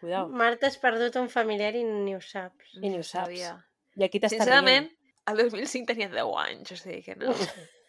Cuidao. 0.00 0.28
Marta 0.28 0.68
has 0.68 0.76
perdut 0.78 1.16
un 1.18 1.28
familiar 1.32 1.72
i 1.74 1.82
ni 1.84 2.14
ho 2.14 2.20
saps. 2.20 2.76
I 2.78 2.84
ni 2.88 2.94
ho 2.98 3.02
No 3.02 3.06
saps. 3.08 3.26
sabia. 3.32 3.54
I 3.96 4.04
aquí 4.06 4.20
t'està 4.20 4.36
Sincerament, 4.44 4.90
el 5.32 5.40
2005 5.40 5.88
tenia 5.88 6.10
10 6.12 6.34
anys, 6.44 6.72
o 6.72 6.76
sigui 6.76 7.00
que 7.06 7.16
no... 7.16 7.32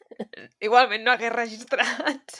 Igualment 0.67 1.03
no 1.05 1.11
hagués 1.13 1.33
registrat. 1.35 2.37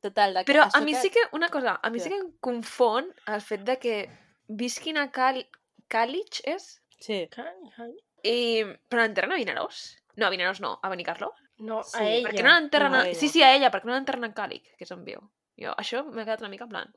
Total, 0.00 0.34
de... 0.38 0.44
Però 0.46 0.62
a 0.72 0.80
mi 0.80 0.92
que- 0.94 1.00
sí 1.02 1.10
que, 1.10 1.24
una 1.32 1.48
cosa, 1.50 1.74
a 1.82 1.90
mi 1.90 1.98
sí 1.98 2.06
Què? 2.08 2.14
que 2.14 2.20
em 2.22 2.30
confon 2.40 3.08
el 3.34 3.42
fet 3.42 3.64
de 3.66 3.78
que 3.82 3.96
visquin 4.48 4.96
a 5.02 5.08
Cal... 5.10 5.42
Càlig, 5.90 6.38
és? 6.44 6.68
Sí, 7.00 7.24
Ca- 7.32 7.48
ca- 7.76 7.88
I... 8.28 8.62
Però 8.92 9.02
l'enterren 9.02 9.32
a 9.34 9.38
Vinaròs? 9.40 9.78
No, 10.20 10.26
a 10.28 10.30
Vinaròs 10.34 10.60
no, 10.62 10.74
a 10.84 10.90
Benicarló. 10.92 11.32
No, 11.58 11.82
Sí, 11.82 11.98
a 11.98 12.08
ella. 12.08 12.28
Per 12.28 12.34
què 12.38 12.42
no 12.46 12.52
l'enterren 12.54 12.92
no, 12.94 12.98
a... 13.02 13.14
Sí, 13.18 13.28
sí, 13.28 13.42
a 13.42 13.52
ella, 13.56 13.70
per 13.74 13.80
què 13.82 13.88
no 13.90 13.94
l'enterren 13.96 14.28
a 14.28 14.32
Càlig, 14.34 14.62
que 14.78 14.84
és 14.86 14.92
on 14.94 15.04
viu? 15.06 15.22
Jo, 15.58 15.72
això 15.76 16.04
m'ha 16.06 16.24
quedat 16.24 16.40
una 16.44 16.50
mica 16.52 16.64
en 16.68 16.70
plan... 16.74 16.92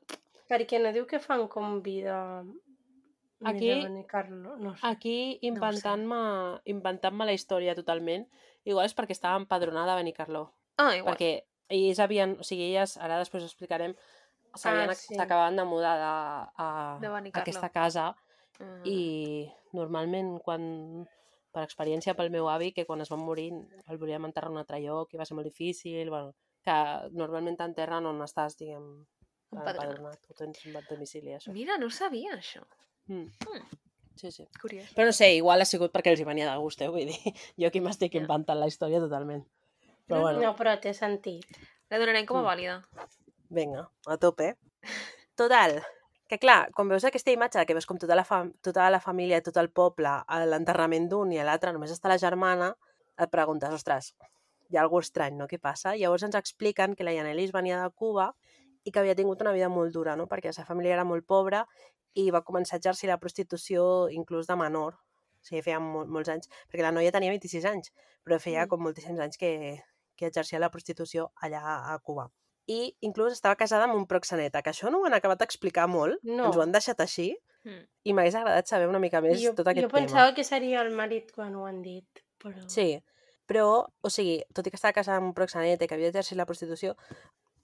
Perquè 0.52 0.78
no 0.82 0.92
diu 0.94 1.06
que 1.08 1.18
fan 1.22 1.46
com 1.48 1.80
vida... 1.82 2.44
Aquí- 3.44 3.72
Benicarló, 3.82 4.56
no 4.62 4.76
sé. 4.76 4.86
aquí 4.86 5.38
inventant-me 5.42 6.60
inventant 6.70 7.18
la 7.26 7.32
història 7.34 7.74
totalment. 7.74 8.28
Igual 8.62 8.86
és 8.86 8.94
perquè 8.94 9.16
estava 9.16 9.40
empadronada 9.40 9.96
a 9.96 9.98
Benicarló. 9.98 10.44
Ah, 10.78 10.94
igual. 10.94 11.16
Perquè 11.16 11.32
ells 11.68 11.98
havien... 11.98 12.36
O 12.38 12.46
sigui, 12.46 12.68
elles, 12.70 12.94
ara 13.02 13.18
després 13.18 13.42
ho 13.42 13.50
explicarem, 13.50 13.96
Ah, 14.52 14.84
ah, 14.84 14.94
sí. 14.94 15.14
s'acabaven 15.16 15.56
de 15.56 15.64
mudar 15.64 15.96
de, 15.96 16.08
a, 16.60 16.98
De 17.00 17.08
a 17.08 17.40
aquesta 17.40 17.70
casa 17.72 18.14
Ah. 18.60 18.82
i 18.84 19.48
normalment 19.72 20.36
quan 20.44 21.08
per 21.52 21.62
experiència 21.66 22.14
pel 22.16 22.30
meu 22.32 22.48
avi, 22.48 22.72
que 22.72 22.86
quan 22.88 23.00
es 23.04 23.10
va 23.12 23.16
morir 23.20 23.50
el 23.88 23.98
volíem 24.00 24.24
enterrar 24.24 24.48
en 24.50 24.56
un 24.56 24.62
altre 24.62 24.80
lloc 24.80 25.12
i 25.14 25.18
va 25.20 25.26
ser 25.28 25.34
molt 25.36 25.46
difícil, 25.46 26.08
bueno, 26.10 26.34
que 26.64 26.74
normalment 27.12 27.56
t'enterren 27.58 28.06
on 28.06 28.20
estàs, 28.24 28.56
diguem, 28.58 28.86
Empadronat. 29.52 30.18
o 30.30 30.34
tens 30.38 30.64
un 30.66 30.78
domicili, 30.88 31.34
això. 31.36 31.52
Mira, 31.52 31.76
no 31.78 31.90
sabia 31.90 32.32
això. 32.38 32.62
Mm. 33.08 33.26
Mm. 33.28 33.80
Sí, 34.16 34.30
sí. 34.30 34.46
Curiós. 34.60 34.90
Però 34.94 35.06
no 35.08 35.12
sé, 35.12 35.34
igual 35.34 35.60
ha 35.60 35.64
sigut 35.68 35.92
perquè 35.92 36.12
els 36.12 36.20
hi 36.20 36.24
venia 36.28 36.50
de 36.50 36.56
gust, 36.60 36.80
eh? 36.84 36.88
Vull 36.88 37.06
dir, 37.08 37.16
jo 37.60 37.66
aquí 37.68 37.80
m'estic 37.80 38.14
inventant 38.20 38.58
la 38.60 38.68
història 38.70 39.00
totalment. 39.00 39.44
Però 40.08 40.16
No, 40.18 40.22
bueno, 40.22 40.40
No, 40.40 40.54
però 40.56 40.74
té 40.80 40.92
sentit. 40.94 41.44
La 41.90 41.98
donarem 41.98 42.26
com 42.26 42.38
a 42.38 42.42
Mm. 42.42 42.46
vàlida. 42.46 42.82
vinga, 43.52 43.88
a 44.06 44.16
tope. 44.16 44.54
Total, 45.36 45.82
que 46.32 46.38
clar, 46.40 46.70
quan 46.72 46.88
veus 46.88 47.04
aquesta 47.04 47.32
imatge 47.34 47.66
que 47.68 47.74
veus 47.76 47.84
com 47.84 47.98
tota 48.00 48.16
la, 48.16 48.22
fam 48.24 48.54
tota 48.64 48.86
la 48.94 49.00
família, 49.04 49.42
tot 49.44 49.58
el 49.60 49.68
poble, 49.68 50.08
a 50.08 50.38
l'enterrament 50.48 51.10
d'un 51.10 51.34
i 51.34 51.40
a 51.42 51.44
l'altre 51.44 51.74
només 51.76 51.92
està 51.92 52.08
la 52.08 52.16
germana, 52.22 52.70
et 53.20 53.32
preguntes, 53.34 53.74
ostres, 53.76 54.14
hi 54.72 54.78
ha 54.78 54.84
algú 54.86 55.02
estrany, 55.04 55.36
no? 55.36 55.48
Què 55.50 55.58
passa? 55.60 55.92
Llavors 56.00 56.24
ens 56.24 56.38
expliquen 56.40 56.96
que 56.96 57.04
la 57.04 57.12
Yanelis 57.12 57.52
venia 57.52 57.82
de 57.82 57.92
Cuba 57.92 58.30
i 58.82 58.90
que 58.90 59.02
havia 59.02 59.18
tingut 59.18 59.44
una 59.44 59.52
vida 59.52 59.68
molt 59.68 59.92
dura, 59.92 60.16
no? 60.16 60.24
Perquè 60.30 60.48
la 60.48 60.56
seva 60.56 60.70
família 60.72 60.96
era 60.96 61.04
molt 61.04 61.28
pobra 61.28 61.66
i 62.16 62.30
va 62.32 62.40
començar 62.48 62.78
a 62.78 62.80
exercir 62.80 63.12
la 63.12 63.20
prostitució 63.20 64.08
inclús 64.08 64.48
de 64.48 64.56
menor. 64.56 64.96
O 64.96 65.44
sigui, 65.50 65.60
feia 65.68 65.84
mol 65.84 66.08
molts 66.08 66.32
anys, 66.32 66.48
perquè 66.70 66.86
la 66.86 66.96
noia 66.96 67.12
tenia 67.12 67.36
26 67.36 67.68
anys, 67.68 67.92
però 68.24 68.40
feia 68.40 68.64
Mm. 68.64 68.72
com 68.72 68.88
moltíssims 68.88 69.20
anys 69.20 69.36
que, 69.36 69.82
que 70.16 70.32
exercia 70.32 70.64
la 70.64 70.72
prostitució 70.72 71.32
allà 71.36 71.60
a 71.92 71.98
Cuba. 71.98 72.30
I 72.72 72.76
inclús 73.08 73.32
estava 73.36 73.56
casada 73.60 73.84
amb 73.88 73.96
un 73.98 74.06
proxeneta, 74.10 74.62
que 74.62 74.70
això 74.72 74.90
no 74.90 75.00
ho 75.00 75.06
han 75.08 75.16
acabat 75.18 75.40
d'explicar 75.42 75.88
molt, 75.90 76.18
No. 76.22 76.46
ens 76.48 76.56
ho 76.56 76.62
han 76.64 76.72
deixat 76.72 77.00
així, 77.04 77.32
Mm. 77.64 77.82
i 78.08 78.12
m'hagués 78.12 78.34
agradat 78.34 78.66
saber 78.66 78.88
una 78.90 78.98
mica 78.98 79.20
més 79.22 79.38
jo, 79.42 79.52
tot 79.54 79.68
aquest 79.68 79.84
jo 79.84 79.88
tema. 79.90 80.00
pensava 80.00 80.32
que 80.34 80.42
seria 80.44 80.80
el 80.82 80.90
marit 80.90 81.28
quan 81.34 81.54
ho 81.54 81.66
han 81.66 81.82
dit, 81.82 82.22
però... 82.42 82.58
Sí, 82.66 82.98
però, 83.46 83.86
o 84.02 84.10
sigui, 84.10 84.40
tot 84.54 84.66
i 84.66 84.70
que 84.72 84.78
estava 84.80 84.92
casada 84.96 85.18
amb 85.20 85.28
un 85.28 85.34
proxeneta 85.34 85.84
i 85.84 85.88
que 85.88 85.94
havia 85.94 86.08
exercit 86.10 86.36
la 86.38 86.46
prostitució, 86.48 86.96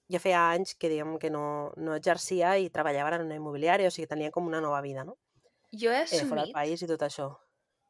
ja 0.08 0.20
feia 0.22 0.44
anys 0.52 0.76
que, 0.78 0.88
diguem, 0.88 1.16
que 1.18 1.30
no, 1.30 1.72
no 1.76 1.96
exercia 1.96 2.56
i 2.58 2.70
treballava 2.70 3.16
en 3.16 3.26
una 3.26 3.34
immobiliària, 3.40 3.88
o 3.88 3.90
sigui, 3.90 4.06
tenia 4.06 4.30
com 4.30 4.46
una 4.46 4.60
nova 4.60 4.80
vida, 4.86 5.02
no? 5.04 5.16
Jo 5.72 5.90
he 5.90 6.02
Eh, 6.04 6.06
fora 6.06 6.42
del 6.44 6.52
assumit 6.52 6.54
país 6.54 6.82
i 6.82 6.86
tot 6.86 7.02
això. 7.02 7.26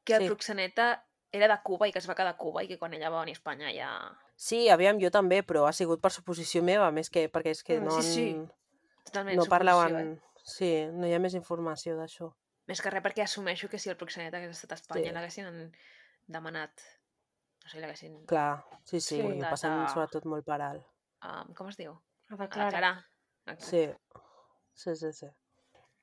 que 0.04 0.14
el 0.16 0.22
sí. 0.22 0.28
proxeneta 0.28 1.04
era 1.32 1.48
de 1.48 1.56
Cuba 1.64 1.88
i 1.88 1.92
que 1.92 1.98
es 2.00 2.08
va 2.08 2.14
quedar 2.16 2.32
a 2.34 2.36
Cuba 2.40 2.62
i 2.64 2.68
que 2.68 2.78
quan 2.78 2.94
ella 2.94 3.10
va 3.10 3.20
venir 3.20 3.34
a 3.36 3.38
Espanya 3.40 3.72
ja... 3.74 3.90
Sí, 4.38 4.68
aviam, 4.70 5.00
jo 5.02 5.10
també, 5.10 5.42
però 5.42 5.66
ha 5.68 5.72
sigut 5.72 6.00
per 6.00 6.10
suposició 6.14 6.62
meva, 6.62 6.90
més 6.94 7.10
que 7.10 7.26
perquè 7.32 7.50
és 7.56 7.62
que 7.66 7.80
Mm, 7.80 7.84
no, 7.84 8.00
sí, 8.02 8.12
sí, 8.14 8.26
Totalment 9.04 9.36
no 9.36 9.44
parlaven... 9.50 9.98
Eh? 9.98 10.20
Sí, 10.48 10.70
no 10.94 11.06
hi 11.06 11.12
ha 11.12 11.18
més 11.20 11.34
informació 11.34 11.96
d'això. 11.98 12.30
Més 12.68 12.80
que 12.80 12.90
res 12.90 13.02
perquè 13.04 13.22
assumeixo 13.24 13.68
que 13.68 13.78
si 13.78 13.90
el 13.90 13.96
proxeneta 14.00 14.38
hagués 14.38 14.56
estat 14.56 14.72
a 14.72 14.78
Espanya 14.80 15.10
Sí. 15.10 15.14
l'haguessin 15.16 15.72
demanat... 16.26 16.80
No 17.64 17.68
sé, 17.72 17.80
l'haguessin... 17.82 18.14
Clar, 18.26 18.62
sí, 18.84 19.00
sí, 19.00 19.00
Sí. 19.00 19.20
sí 19.20 19.26
ho 19.26 19.50
passen 19.50 19.74
De- 19.82 19.88
sobretot 19.92 20.24
molt 20.24 20.46
per 20.46 20.60
alt. 20.62 20.86
Um, 21.24 21.52
com 21.54 21.68
es 21.68 21.76
diu? 21.76 21.92
A 22.30 22.34
A 22.34 22.36
declarar. 22.36 22.70
declarar. 22.72 22.94
Exacte. 23.46 23.66
Sí, 23.66 24.16
sí, 24.74 24.96
sí, 24.96 25.12
sí. 25.12 25.26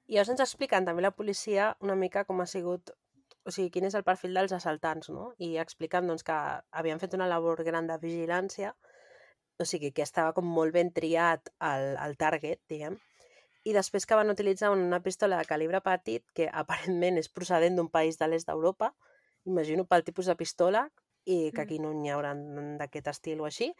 I 0.07 0.13
llavors 0.19 0.29
ens 0.35 0.43
expliquen 0.45 0.85
també 0.85 1.01
la 1.01 1.11
policia 1.15 1.71
una 1.81 1.95
mica 1.95 2.25
com 2.25 2.41
ha 2.41 2.45
sigut, 2.45 2.91
o 3.45 3.53
sigui, 3.53 3.69
quin 3.71 3.85
és 3.87 3.95
el 3.97 4.03
perfil 4.03 4.33
dels 4.37 4.53
assaltants, 4.57 5.09
no? 5.13 5.31
I 5.37 5.55
expliquen 5.61 6.09
doncs, 6.09 6.25
que 6.25 6.35
havien 6.71 7.01
fet 7.01 7.13
una 7.17 7.27
labor 7.29 7.63
gran 7.63 7.87
de 7.87 7.97
vigilància, 8.01 8.73
o 9.61 9.65
sigui, 9.69 9.91
que 9.95 10.03
estava 10.03 10.33
com 10.35 10.47
molt 10.49 10.73
ben 10.75 10.91
triat 10.91 11.51
el, 11.63 11.93
el 12.01 12.17
target, 12.17 12.59
diguem, 12.69 12.97
i 13.65 13.73
després 13.73 14.05
que 14.05 14.17
van 14.17 14.29
utilitzar 14.29 14.71
una 14.73 15.01
pistola 15.01 15.39
de 15.39 15.49
calibre 15.49 15.81
petit, 15.81 16.25
que 16.37 16.49
aparentment 16.63 17.21
és 17.21 17.29
procedent 17.29 17.77
d'un 17.77 17.89
país 17.89 18.19
de 18.19 18.27
l'est 18.29 18.49
d'Europa, 18.49 18.91
imagino 19.45 19.85
pel 19.85 20.03
tipus 20.03 20.25
de 20.29 20.35
pistola, 20.35 20.87
i 21.25 21.51
que 21.51 21.61
Mm. 21.61 21.65
aquí 21.65 21.79
no 21.81 21.91
n'hi 21.93 22.11
haurà 22.13 22.35
d'aquest 22.77 23.07
estil 23.09 23.39
o 23.41 23.45
així, 23.45 23.71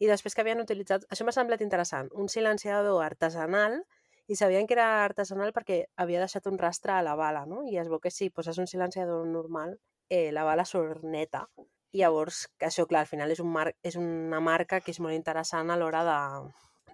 i 0.00 0.06
després 0.08 0.34
que 0.34 0.40
havien 0.40 0.60
utilitzat, 0.60 1.04
això 1.12 1.24
m'ha 1.24 1.36
semblat 1.36 1.60
interessant, 1.60 2.08
un 2.12 2.30
silenciador 2.32 3.02
artesanal, 3.04 3.82
i 4.26 4.36
sabien 4.36 4.66
que 4.66 4.74
era 4.76 5.04
artesanal 5.04 5.52
perquè 5.52 5.84
havia 6.00 6.22
deixat 6.22 6.46
un 6.48 6.58
rastre 6.58 6.94
a 6.94 7.02
la 7.04 7.14
bala, 7.18 7.44
no? 7.46 7.62
I 7.68 7.76
es 7.80 7.90
veu 7.92 8.00
que 8.00 8.12
si 8.14 8.30
poses 8.30 8.58
un 8.58 8.68
silenciador 8.70 9.26
normal, 9.28 9.76
eh, 10.08 10.30
la 10.32 10.44
bala 10.48 10.64
surt 10.64 11.04
neta. 11.04 11.44
I 11.92 12.02
llavors, 12.02 12.46
que 12.58 12.66
això, 12.66 12.86
clar, 12.90 13.04
al 13.04 13.10
final 13.10 13.30
és, 13.30 13.40
un 13.44 13.52
mar 13.52 13.68
és 13.84 13.96
una 14.00 14.40
marca 14.40 14.80
que 14.80 14.90
és 14.94 15.00
molt 15.00 15.14
interessant 15.14 15.70
a 15.70 15.76
l'hora 15.78 16.02
de... 16.08 16.20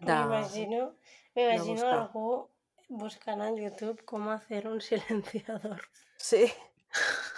de... 0.00 0.16
M'imagino, 0.16 0.82
algú 1.94 2.26
buscant 2.90 3.40
en 3.46 3.56
YouTube 3.56 4.04
com 4.04 4.28
hacer 4.28 4.66
un 4.68 4.80
silenciador. 4.80 5.80
Sí, 6.18 6.50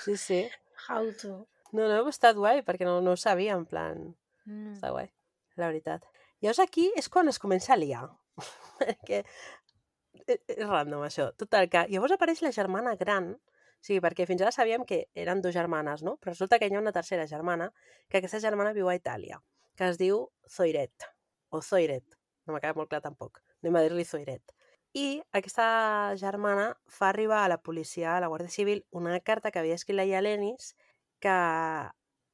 sí, 0.04 0.16
sí. 0.16 0.40
How 0.88 1.12
to. 1.20 1.46
No, 1.72 1.86
no, 1.86 2.00
ha 2.00 2.10
estat 2.10 2.36
guai, 2.36 2.64
perquè 2.64 2.88
no, 2.88 3.00
no 3.04 3.14
ho 3.14 3.20
sabia, 3.20 3.54
en 3.54 3.68
plan... 3.68 4.08
Mm. 4.48 4.74
Està 4.74 4.90
guai, 4.90 5.12
la 5.60 5.68
veritat. 5.68 6.08
Llavors 6.42 6.64
aquí 6.64 6.88
és 6.98 7.06
quan 7.12 7.30
es 7.30 7.38
comença 7.38 7.76
a 7.76 7.78
liar. 7.78 8.08
perquè 8.80 9.22
és, 10.26 10.42
és 10.56 10.66
random, 10.66 11.02
això. 11.06 11.30
Total, 11.38 11.68
que 11.72 11.86
llavors 11.92 12.14
apareix 12.16 12.42
la 12.44 12.52
germana 12.54 12.94
gran, 13.00 13.32
sigui, 13.82 14.00
perquè 14.02 14.26
fins 14.28 14.42
ara 14.42 14.54
sabíem 14.54 14.86
que 14.86 15.04
eren 15.18 15.42
dues 15.42 15.54
germanes, 15.56 16.02
no? 16.06 16.16
Però 16.20 16.32
resulta 16.32 16.58
que 16.58 16.68
hi 16.70 16.76
ha 16.76 16.80
una 16.80 16.94
tercera 16.94 17.26
germana, 17.26 17.70
que 18.08 18.20
aquesta 18.20 18.40
germana 18.40 18.74
viu 18.76 18.88
a 18.88 18.96
Itàlia, 18.98 19.40
que 19.76 19.88
es 19.90 19.98
diu 19.98 20.28
Zoiret, 20.48 21.08
o 21.50 21.60
Zoiret, 21.60 22.18
no 22.46 22.54
m'ha 22.54 22.62
quedat 22.62 22.78
molt 22.78 22.90
clar 22.92 23.02
tampoc. 23.04 23.42
Anem 23.62 23.78
a 23.78 23.84
dir-li 23.86 24.06
Zoiret. 24.06 24.54
I 24.98 25.22
aquesta 25.32 25.66
germana 26.20 26.72
fa 26.86 27.08
arribar 27.08 27.42
a 27.42 27.50
la 27.50 27.58
policia, 27.64 28.16
a 28.16 28.20
la 28.20 28.28
Guàrdia 28.28 28.52
Civil, 28.52 28.84
una 28.90 29.18
carta 29.20 29.50
que 29.50 29.60
havia 29.62 29.78
escrit 29.78 29.98
la 29.98 30.06
Ialenis, 30.06 30.74
que... 31.20 31.36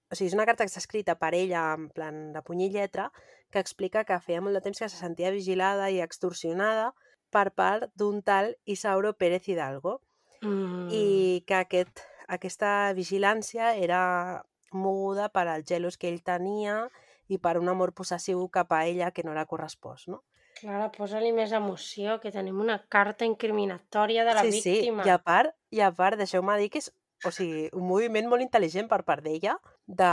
O 0.09 0.17
sigui, 0.17 0.31
és 0.31 0.35
una 0.37 0.47
carta 0.49 0.65
que 0.65 0.73
està 0.73 0.81
escrita 0.81 1.19
per 1.21 1.35
ella 1.37 1.67
en 1.77 1.91
plan 1.93 2.31
de 2.33 2.41
puny 2.41 2.63
i 2.65 2.71
lletra, 2.73 3.11
que 3.53 3.61
explica 3.61 4.07
que 4.09 4.17
feia 4.25 4.41
molt 4.41 4.57
de 4.57 4.63
temps 4.65 4.81
que 4.81 4.89
se 4.89 4.97
sentia 4.97 5.31
vigilada 5.31 5.91
i 5.93 6.01
extorsionada 6.01 6.95
per 7.31 7.51
part 7.53 7.91
d'un 7.95 8.23
tal 8.23 8.57
Isauro 8.65 9.15
Pérez 9.15 9.49
Hidalgo 9.49 10.01
Mm. 10.41 10.87
i 10.95 11.43
que 11.47 11.55
aquest, 11.59 12.01
aquesta 12.29 12.93
vigilància 12.95 13.73
era 13.75 14.45
moguda 14.71 15.29
per 15.35 15.49
al 15.49 15.65
gelos 15.67 15.97
que 15.99 16.07
ell 16.09 16.23
tenia 16.23 16.89
i 17.27 17.39
per 17.43 17.57
un 17.59 17.69
amor 17.69 17.93
possessiu 17.93 18.45
cap 18.49 18.71
a 18.73 18.85
ella 18.87 19.11
que 19.11 19.25
no 19.27 19.33
era 19.33 19.47
correspost, 19.47 20.07
no? 20.09 20.23
Clara, 20.61 20.91
posa-li 20.91 21.33
més 21.33 21.53
emoció, 21.53 22.21
que 22.23 22.31
tenim 22.35 22.61
una 22.61 22.79
carta 22.89 23.27
incriminatòria 23.27 24.25
de 24.25 24.35
la 24.35 24.43
sí, 24.47 24.51
víctima. 24.61 25.03
sí, 25.03 25.09
i 25.09 25.13
a 25.13 25.19
part, 25.19 25.55
i 25.71 25.81
a 25.81 25.91
part 25.95 26.19
deixeu-me 26.19 26.57
dir 26.59 26.71
que 26.71 26.79
és 26.83 26.93
o 27.25 27.31
sigui, 27.35 27.69
un 27.73 27.87
moviment 27.89 28.29
molt 28.31 28.43
intel·ligent 28.45 28.89
per 28.89 29.03
part 29.05 29.25
d'ella 29.25 29.57
de, 29.87 30.11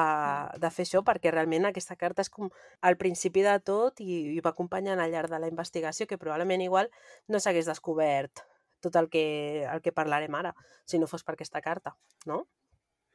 de 0.57 0.69
fer 0.73 0.85
això, 0.87 1.03
perquè 1.05 1.31
realment 1.31 1.65
aquesta 1.69 1.95
carta 1.95 2.21
és 2.25 2.29
com 2.33 2.49
al 2.81 2.97
principi 2.97 3.43
de 3.45 3.59
tot 3.59 4.01
i, 4.01 4.35
i 4.35 4.39
va 4.41 4.51
acompanyant 4.55 4.99
al 4.99 5.11
llarg 5.11 5.29
de 5.29 5.39
la 5.39 5.47
investigació, 5.51 6.07
que 6.07 6.17
probablement 6.17 6.61
igual 6.65 6.89
no 7.27 7.39
s'hagués 7.39 7.65
descobert 7.69 8.41
tot 8.81 8.95
el 8.95 9.09
que, 9.09 9.65
el 9.65 9.81
que 9.81 9.91
parlarem 9.93 10.33
ara, 10.35 10.53
si 10.85 10.99
no 10.99 11.07
fos 11.07 11.23
per 11.23 11.33
aquesta 11.35 11.61
carta, 11.61 11.95
no? 12.25 12.47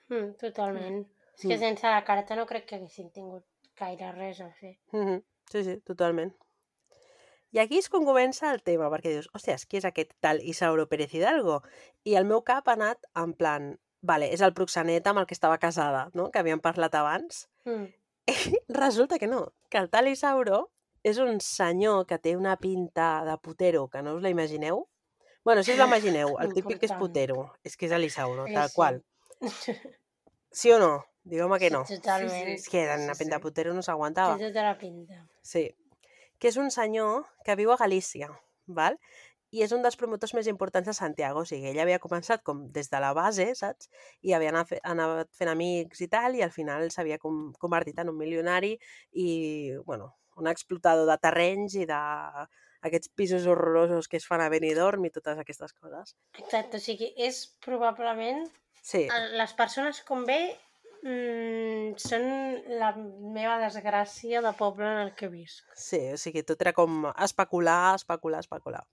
Mm, 0.09 0.35
totalment. 0.39 1.03
És 1.37 1.47
que 1.47 1.57
Mm. 1.57 1.61
sense 1.61 1.87
la 1.87 2.05
carta 2.05 2.37
no 2.37 2.47
crec 2.47 2.67
que 2.67 2.77
haguessin 2.77 3.11
tingut 3.11 3.45
gaire 3.79 4.13
res 4.13 4.41
a 4.41 4.51
fer. 4.53 4.79
Mm 4.93 5.05
-hmm. 5.07 5.23
Sí, 5.51 5.65
sí, 5.65 5.77
totalment. 5.81 6.35
I 7.53 7.59
aquí 7.59 7.81
és 7.83 7.89
quan 7.91 8.05
comença 8.07 8.51
el 8.55 8.61
tema, 8.63 8.89
perquè 8.93 9.11
dius, 9.15 9.29
hòsties, 9.35 9.65
qui 9.67 9.81
és 9.81 9.87
aquest 9.89 10.13
tal 10.23 10.39
Isauro 10.47 10.87
Pérez 10.91 11.15
Hidalgo? 11.15 11.61
I 12.07 12.15
el 12.21 12.29
meu 12.29 12.45
cap 12.47 12.69
ha 12.69 12.77
anat 12.79 13.09
en 13.19 13.33
plan, 13.35 13.73
vale, 14.07 14.29
és 14.31 14.41
el 14.47 14.55
proxenet 14.55 15.07
amb 15.11 15.23
el 15.23 15.27
que 15.27 15.35
estava 15.35 15.59
casada, 15.59 16.09
no?, 16.15 16.31
que 16.31 16.39
havíem 16.39 16.63
parlat 16.63 16.95
abans. 16.95 17.49
Mm. 17.67 17.89
Resulta 18.83 19.19
que 19.19 19.27
no, 19.27 19.49
que 19.69 19.79
el 19.83 19.91
tal 19.91 20.07
Isauro 20.09 20.69
és 21.03 21.19
un 21.19 21.41
senyor 21.41 22.07
que 22.07 22.21
té 22.23 22.37
una 22.37 22.57
pinta 22.61 23.25
de 23.27 23.37
putero, 23.43 23.89
que 23.89 24.03
no 24.03 24.15
us 24.15 24.23
la 24.23 24.31
imagineu. 24.31 24.87
Bueno, 25.43 25.65
si 25.65 25.73
us 25.73 25.79
l'imagineu, 25.81 26.37
el 26.39 26.53
típic 26.57 26.79
que 26.79 26.87
és 26.87 26.95
putero, 27.01 27.49
és 27.65 27.77
que 27.77 27.89
és 27.89 27.95
l'Isauro, 27.99 28.47
Sí, 28.47 28.55
tal 28.55 28.69
sí. 28.69 28.75
qual. 28.77 29.03
Sí 30.53 30.71
o 30.71 30.79
no? 30.79 31.07
Digueu-me 31.25 31.59
que 31.59 31.71
no. 31.71 31.85
Sí, 31.87 31.99
totalment. 31.99 32.47
Sí, 32.47 32.53
És 32.59 32.69
que 32.69 32.85
una 32.85 33.15
sí, 33.15 33.25
pinta 33.25 33.37
sí. 33.39 33.43
putero 33.43 33.75
no 33.75 33.83
s'aguantava. 33.83 34.37
Té 34.39 34.49
tota 34.51 34.65
la 34.67 34.77
pinta. 34.79 35.25
Sí. 35.43 35.67
Que 36.41 36.49
és 36.49 36.57
un 36.57 36.71
senyor 36.73 37.27
que 37.45 37.55
viu 37.61 37.73
a 37.73 37.77
Galícia, 37.81 38.31
val? 38.67 38.97
i 39.51 39.65
és 39.65 39.73
un 39.75 39.83
dels 39.83 39.97
promotors 39.99 40.31
més 40.37 40.47
importants 40.47 40.87
de 40.87 40.93
Santiago. 40.95 41.41
O 41.43 41.49
sigui, 41.49 41.73
ell 41.73 41.81
havia 41.83 41.99
començat 41.99 42.45
com 42.47 42.61
des 42.71 42.87
de 42.87 43.01
la 43.03 43.09
base, 43.19 43.49
saps? 43.59 43.89
I 44.23 44.31
havia 44.37 44.53
anat, 44.53 44.69
fe- 44.69 44.79
anat 44.87 45.27
fent 45.35 45.51
amics 45.51 46.05
i 46.05 46.07
tal, 46.07 46.37
i 46.39 46.43
al 46.47 46.53
final 46.55 46.87
s'havia 46.95 47.19
com, 47.19 47.49
convertit 47.59 47.99
en 47.99 48.13
un 48.13 48.17
milionari 48.21 48.77
i, 49.11 49.73
bueno, 49.89 50.13
un 50.39 50.47
explotador 50.47 51.11
de 51.11 51.17
terrenys 51.19 51.75
i 51.83 51.89
de 51.91 51.99
aquests 52.87 53.11
pisos 53.19 53.49
horrorosos 53.51 54.07
que 54.07 54.17
es 54.23 54.27
fan 54.31 54.41
a 54.41 54.49
Benidorm 54.55 55.05
i 55.05 55.11
totes 55.11 55.43
aquestes 55.43 55.75
coses. 55.75 56.15
Exacte, 56.39 56.79
o 56.79 56.81
sigui, 56.87 57.11
és 57.19 57.43
probablement... 57.67 58.47
Sí, 58.87 59.09
Les 59.37 59.53
persones 59.59 59.99
com 60.07 60.23
ve 60.31 60.39
mm, 61.05 61.97
són 62.01 62.25
la 62.81 62.93
meva 62.97 63.59
desgràcia 63.63 64.43
de 64.45 64.53
poble 64.59 64.89
en 64.89 65.03
el 65.07 65.13
que 65.19 65.31
visc. 65.33 65.67
Sí, 65.75 66.01
o 66.15 66.19
sigui, 66.21 66.45
tot 66.47 66.61
era 66.65 66.75
com 66.77 67.07
especular, 67.13 67.97
especular, 67.99 68.43
especular. 68.45 68.85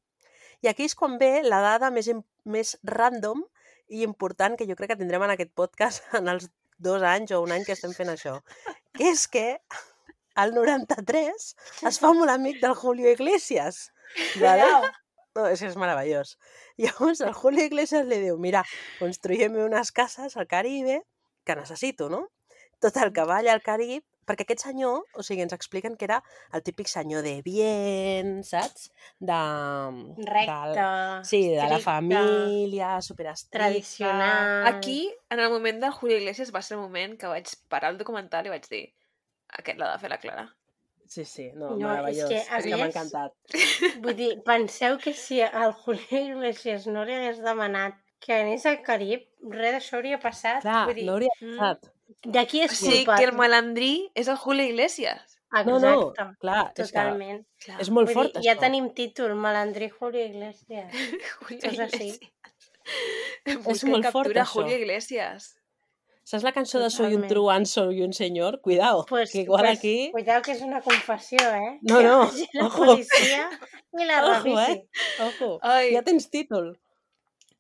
I 0.65 0.71
aquí 0.71 0.87
és 0.89 0.95
quan 0.97 1.17
ve 1.21 1.43
la 1.45 1.61
dada 1.61 1.91
més, 1.93 2.09
més 2.45 2.77
random 2.83 3.43
i 3.93 4.03
important 4.03 4.57
que 4.57 4.67
jo 4.69 4.75
crec 4.75 4.93
que 4.93 5.01
tindrem 5.01 5.23
en 5.27 5.35
aquest 5.35 5.53
podcast 5.55 6.07
en 6.19 6.31
els 6.33 6.49
dos 6.77 7.03
anys 7.03 7.33
o 7.33 7.41
un 7.41 7.53
any 7.53 7.65
que 7.65 7.73
estem 7.77 7.93
fent 7.97 8.11
això, 8.13 8.37
que 8.93 9.11
és 9.13 9.25
que 9.33 9.47
el 10.37 10.53
93 10.53 11.47
es 11.89 11.99
fa 12.01 12.13
molt 12.13 12.29
amic 12.29 12.61
del 12.61 12.75
Julio 12.77 13.09
Iglesias. 13.09 13.87
Vale? 14.43 14.67
No, 15.37 15.45
és 15.49 15.61
que 15.61 15.69
és 15.69 15.77
meravellós. 15.77 16.35
Llavors 16.81 17.21
el 17.25 17.33
Julio 17.37 17.65
Iglesias 17.65 18.05
li 18.09 18.19
diu, 18.21 18.37
mira, 18.41 18.63
construïm 19.01 19.57
unes 19.65 19.91
cases 19.93 20.37
al 20.37 20.49
Caribe 20.49 21.01
que 21.47 21.55
necessito, 21.55 22.09
no? 22.11 22.27
Total, 22.83 23.09
que 23.15 23.23
va 23.25 23.39
allà 23.41 23.55
al 23.55 23.63
Carib, 23.65 24.03
perquè 24.27 24.43
aquest 24.43 24.65
senyor, 24.67 25.05
o 25.17 25.23
sigui, 25.23 25.41
ens 25.41 25.53
expliquen 25.55 25.95
que 25.97 26.05
era 26.05 26.17
el 26.53 26.61
típic 26.61 26.89
senyor 26.91 27.23
de 27.25 27.37
bien, 27.45 28.43
saps? 28.45 28.89
De... 29.23 29.37
Recte, 30.27 30.57
Del, 30.75 31.23
sí, 31.25 31.41
de 31.55 31.69
la 31.71 31.79
família, 31.79 33.01
superestricta. 33.01 33.57
tradicional... 33.69 34.67
Aquí, 34.67 35.13
en 35.29 35.39
el 35.39 35.49
moment 35.49 35.81
del 35.81 35.91
Julio 35.95 36.17
Iglesias, 36.19 36.51
va 36.53 36.61
ser 36.61 36.75
el 36.77 36.83
moment 36.83 37.17
que 37.17 37.31
vaig 37.31 37.49
parar 37.71 37.93
el 37.95 37.97
documental 38.03 38.45
i 38.45 38.53
vaig 38.53 38.67
dir 38.69 38.83
aquest 39.57 39.79
l'ha 39.79 39.93
de 39.95 39.99
fer 40.03 40.11
la 40.11 40.19
Clara. 40.21 40.45
Sí, 41.07 41.23
sí, 41.23 41.45
no, 41.55 41.69
No, 41.79 41.87
és 41.87 41.87
meravellós. 41.87 42.29
que, 42.29 42.41
és 42.43 42.49
a 42.51 42.59
que 42.61 42.75
m'ha 42.75 42.83
més, 42.83 42.95
encantat. 42.95 44.01
Vull 44.03 44.17
dir, 44.19 44.33
penseu 44.43 44.97
que 44.99 45.13
si 45.15 45.39
al 45.41 45.71
Julio 45.71 46.19
Iglesias 46.35 46.85
no 46.91 47.05
li 47.07 47.15
hagués 47.15 47.39
demanat 47.45 47.95
que 48.19 48.33
anés 48.33 48.65
al 48.65 48.81
Carib, 48.83 49.25
res 49.51 49.73
d'això 49.77 49.97
hauria 49.99 50.19
passat. 50.19 50.61
Clar, 50.65 50.85
Vull 50.89 50.95
dir, 51.01 51.05
no 51.07 51.13
hauria 51.17 51.33
mm. 51.41 51.57
passat. 51.57 51.91
D'aquí 52.25 52.61
O 52.61 52.65
és 52.65 52.71
sigui, 52.77 53.03
culpa. 53.05 53.17
que 53.19 53.25
el 53.29 53.33
malandrí 53.35 53.91
és 54.15 54.27
el 54.31 54.37
Julio 54.37 54.63
Iglesias. 54.65 55.35
No, 55.65 55.77
no, 55.79 55.91
Exacte, 56.11 56.23
clar, 56.41 56.63
és 56.75 56.75
que 56.75 56.83
totalment. 56.91 57.43
Clar. 57.63 57.77
és 57.79 57.89
molt 57.89 58.09
Vull 58.09 58.17
fort, 58.17 58.33
dir, 58.35 58.43
ja 58.43 58.53
això. 58.57 58.63
tenim 58.65 58.89
títol, 58.95 59.35
malandrí 59.39 59.87
Julio 59.89 60.25
Iglesias. 60.25 60.91
Julio 61.39 61.61
Això 63.47 63.71
és 63.73 63.83
molt 63.87 64.09
fort, 64.11 64.31
això. 64.33 64.45
Julio 64.53 64.75
Iglesias. 64.81 65.53
Saps 66.27 66.43
la 66.43 66.51
cançó 66.51 66.79
de 66.83 66.89
Soy 66.91 67.13
un 67.15 67.21
Totalment. 67.23 67.29
truán, 67.31 67.65
soy 67.65 68.01
un 68.03 68.11
senyor? 68.13 68.59
Cuidao, 68.61 69.05
Pues, 69.07 69.31
que 69.31 69.41
igual 69.45 69.61
pues, 69.63 69.77
aquí... 69.77 70.09
Cuidado 70.11 70.41
que 70.41 70.51
és 70.51 70.61
una 70.61 70.81
confessió, 70.81 71.39
eh? 71.39 71.79
No, 71.81 72.01
no, 72.01 72.17
vagi 72.25 72.47
la 72.53 72.65
ojo. 72.65 72.83
policia 72.83 73.49
i 73.93 74.05
la 74.05 74.17
Ojo, 74.25 74.59
eh? 74.59 74.87
Ojo, 75.23 75.59
Ai, 75.61 75.93
ja 75.93 76.01
tens 76.03 76.27
títol. 76.29 76.73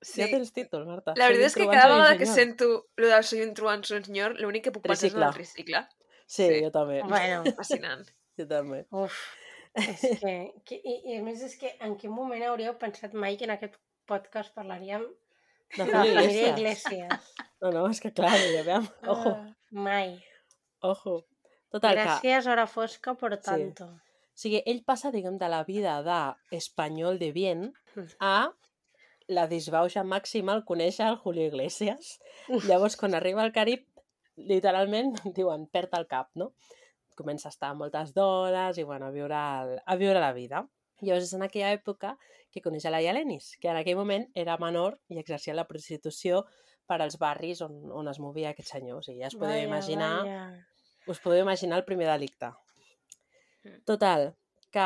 Sí. 0.01 0.21
Ja 0.21 0.27
tens 0.31 0.51
títol, 0.53 0.85
Marta. 0.85 1.13
La 1.17 1.27
veritat 1.27 1.47
és 1.51 1.55
que 1.55 1.67
cada 1.67 1.87
vegada 1.95 2.17
que 2.17 2.25
sento 2.25 2.87
lo 2.97 3.07
del 3.07 3.23
soy 3.23 3.41
un 3.41 3.53
un 3.65 3.83
senyor, 3.83 4.35
l'únic 4.39 4.63
que 4.65 4.71
puc 4.71 4.83
pensar 4.83 5.07
és 5.07 5.15
el 5.15 5.33
tricicle. 5.33 5.87
Sí, 6.27 6.47
Sí. 6.47 6.63
jo 6.63 6.71
també. 6.71 7.01
Bueno, 7.03 7.43
Fascinant. 7.55 8.07
Jo 8.37 8.47
també. 8.55 8.85
uf. 8.91 9.13
És 9.75 10.01
que, 10.21 10.53
que 10.65 10.75
i, 10.83 11.13
I 11.13 11.17
a 11.19 11.23
més 11.23 11.41
és 11.43 11.55
que 11.57 11.75
en 11.81 11.95
quin 11.97 12.11
moment 12.11 12.43
hauríeu 12.43 12.77
pensat 12.77 13.13
mai 13.13 13.37
que 13.37 13.45
en 13.45 13.51
aquest 13.51 13.75
podcast 14.07 14.53
parlaríem 14.55 15.03
De 15.77 15.83
de 15.83 15.91
la 15.91 15.99
Julio 15.99 16.13
família 16.15 16.49
Iglesias. 16.53 16.57
Iglesias? 16.57 17.33
No, 17.61 17.71
no, 17.71 17.87
és 17.89 17.99
que 17.99 18.11
clar, 18.13 18.37
ja 18.37 18.61
veiem. 18.63 18.83
Ojo, 19.07 19.29
Ah, 19.33 19.55
mai. 19.71 20.23
ojo. 20.81 21.25
Total, 21.73 21.95
que... 21.95 22.03
Gràcies, 22.03 22.45
hora 22.47 22.67
fosca, 22.67 23.15
por 23.15 23.35
tanto. 23.37 23.85
O 23.85 24.37
sigui, 24.37 24.61
ell 24.65 24.83
passa, 24.85 25.09
diguem, 25.11 25.39
de 25.41 25.49
la 25.49 25.63
vida 25.65 25.95
d'espanyol 26.05 27.17
de 27.17 27.31
bien 27.31 27.73
Mm. 27.95 28.05
a 28.19 28.53
la 29.27 29.47
disbauxa 29.51 30.03
màxima 30.07 30.53
al 30.55 30.63
conèixer 30.65 31.07
el 31.09 31.17
Julio 31.19 31.47
Iglesias. 31.49 32.17
Llavors, 32.67 32.95
quan 32.99 33.15
arriba 33.17 33.43
al 33.43 33.51
Carib, 33.55 33.83
literalment, 34.37 35.13
diuen, 35.37 35.67
perd 35.71 35.95
el 35.99 36.07
cap, 36.07 36.31
no? 36.35 36.53
Comença 37.17 37.49
a 37.49 37.53
estar 37.53 37.71
amb 37.73 37.81
moltes 37.83 38.13
dones 38.13 38.77
i, 38.77 38.85
bueno, 38.85 39.09
a 39.09 39.11
viure, 39.11 39.37
el, 39.63 39.75
a 39.83 39.95
viure 39.99 40.21
la 40.21 40.33
vida. 40.33 40.63
Llavors 41.01 41.27
és 41.27 41.33
en 41.37 41.43
aquella 41.45 41.73
època 41.75 42.15
que 42.53 42.61
coneix 42.63 42.85
a 42.87 42.93
la 42.93 43.01
Ialenis, 43.03 43.51
que 43.61 43.69
en 43.69 43.77
aquell 43.77 43.97
moment 43.99 44.25
era 44.37 44.57
menor 44.61 44.99
i 45.13 45.19
exercia 45.21 45.53
la 45.57 45.67
prostitució 45.69 46.45
per 46.87 47.01
als 47.03 47.17
barris 47.19 47.61
on, 47.65 47.75
on 47.91 48.07
es 48.07 48.21
movia 48.23 48.53
aquest 48.53 48.71
senyor. 48.71 49.01
O 49.01 49.05
sigui, 49.05 49.19
ja 49.21 49.29
es 49.29 49.35
podeu 49.35 49.57
Vaja, 49.57 49.67
imaginar 49.67 50.13
vaja. 50.23 50.45
us 51.11 51.19
podeu 51.21 51.43
imaginar 51.43 51.81
el 51.81 51.85
primer 51.85 52.07
delicte. 52.09 52.53
Mm. 53.65 53.81
Total, 53.89 54.29
que 54.77 54.85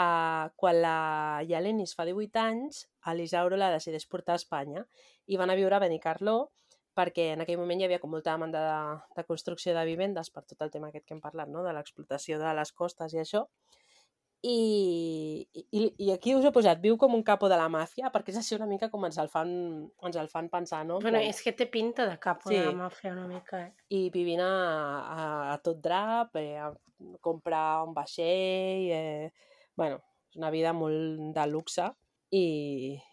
quan 0.64 0.80
la 0.82 0.96
Ialenis 1.48 1.94
fa 2.00 2.08
18 2.08 2.40
anys, 2.46 2.86
a 3.04 3.14
l'Isauro 3.18 3.60
la 3.60 3.70
decideix 3.76 4.08
portar 4.08 4.38
a 4.38 4.42
Espanya 4.42 4.86
i 5.28 5.38
van 5.38 5.52
a 5.52 5.60
viure 5.60 5.76
a 5.76 5.84
Benicarló 5.84 6.40
perquè 6.96 7.30
en 7.34 7.42
aquell 7.44 7.60
moment 7.60 7.80
hi 7.80 7.86
havia 7.88 8.00
com 8.04 8.12
molta 8.12 8.34
demanda 8.36 8.62
de, 8.68 8.80
de 9.16 9.24
construcció 9.28 9.72
de 9.76 9.84
vivendes 9.88 10.28
per 10.30 10.44
tot 10.44 10.60
el 10.66 10.72
tema 10.74 10.90
aquest 10.92 11.06
que 11.08 11.14
hem 11.16 11.22
parlat, 11.24 11.48
no? 11.48 11.62
de 11.64 11.72
l'explotació 11.76 12.40
de 12.42 12.52
les 12.58 12.72
costes 12.76 13.14
i 13.16 13.22
això. 13.22 13.46
I, 14.44 15.48
i, 15.54 15.82
I 16.02 16.08
aquí 16.16 16.34
us 16.34 16.44
he 16.48 16.52
posat, 16.52 16.80
viu 16.82 16.96
com 16.98 17.14
un 17.14 17.22
capo 17.24 17.46
de 17.52 17.58
la 17.60 17.68
màfia, 17.70 18.10
perquè 18.10 18.34
és 18.34 18.40
així 18.42 18.56
una 18.58 18.66
mica 18.66 18.88
com 18.90 19.04
ens 19.06 19.20
el 19.22 19.30
fan, 19.30 19.52
ens 20.02 20.18
el 20.18 20.30
fan 20.34 20.48
pensar, 20.50 20.80
no? 20.90 20.98
En 20.98 21.06
Bueno, 21.06 21.20
plan- 21.20 21.30
és 21.30 21.42
que 21.46 21.54
té 21.54 21.68
pinta 21.70 22.08
de 22.10 22.18
capo 22.20 22.50
Sí. 22.50 22.58
de 22.58 22.66
la 22.66 22.74
màfia 22.74 23.12
una 23.14 23.28
mica, 23.30 23.60
eh? 23.68 23.74
i 23.94 24.10
vivint 24.10 24.42
a, 24.42 24.50
a, 24.50 25.54
a 25.54 25.58
tot 25.62 25.78
drap, 25.80 26.36
eh, 26.42 26.58
a 26.58 26.72
comprar 27.22 27.84
un 27.86 27.94
vaixell, 27.94 28.90
eh, 28.98 29.32
bueno, 29.80 30.00
és 30.32 30.40
una 30.40 30.52
vida 30.54 30.74
molt 30.74 31.34
de 31.36 31.46
luxe 31.52 31.90
i, 32.32 32.46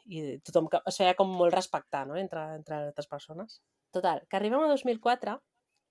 i 0.06 0.22
tothom 0.46 0.68
que, 0.70 0.80
es 0.86 0.98
feia 1.00 1.16
com 1.18 1.30
molt 1.34 1.54
respectar 1.54 2.04
no? 2.06 2.16
entre, 2.16 2.44
entre 2.60 2.78
altres 2.78 3.10
persones. 3.10 3.60
Total, 3.94 4.22
que 4.28 4.38
arribem 4.38 4.62
a 4.62 4.70
2004 4.70 5.38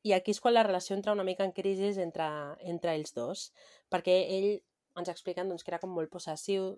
i 0.07 0.13
aquí 0.15 0.31
és 0.31 0.39
quan 0.39 0.55
la 0.55 0.63
relació 0.63 0.95
entra 0.95 1.15
una 1.15 1.25
mica 1.27 1.43
en 1.43 1.53
crisi 1.55 1.89
entre, 2.01 2.27
entre 2.63 2.93
ells 2.95 3.15
dos, 3.15 3.49
perquè 3.91 4.21
ell 4.37 4.51
ens 4.97 5.09
expliquen 5.11 5.49
doncs, 5.49 5.65
que 5.65 5.73
era 5.73 5.81
com 5.81 5.91
molt 5.93 6.09
possessiu. 6.13 6.75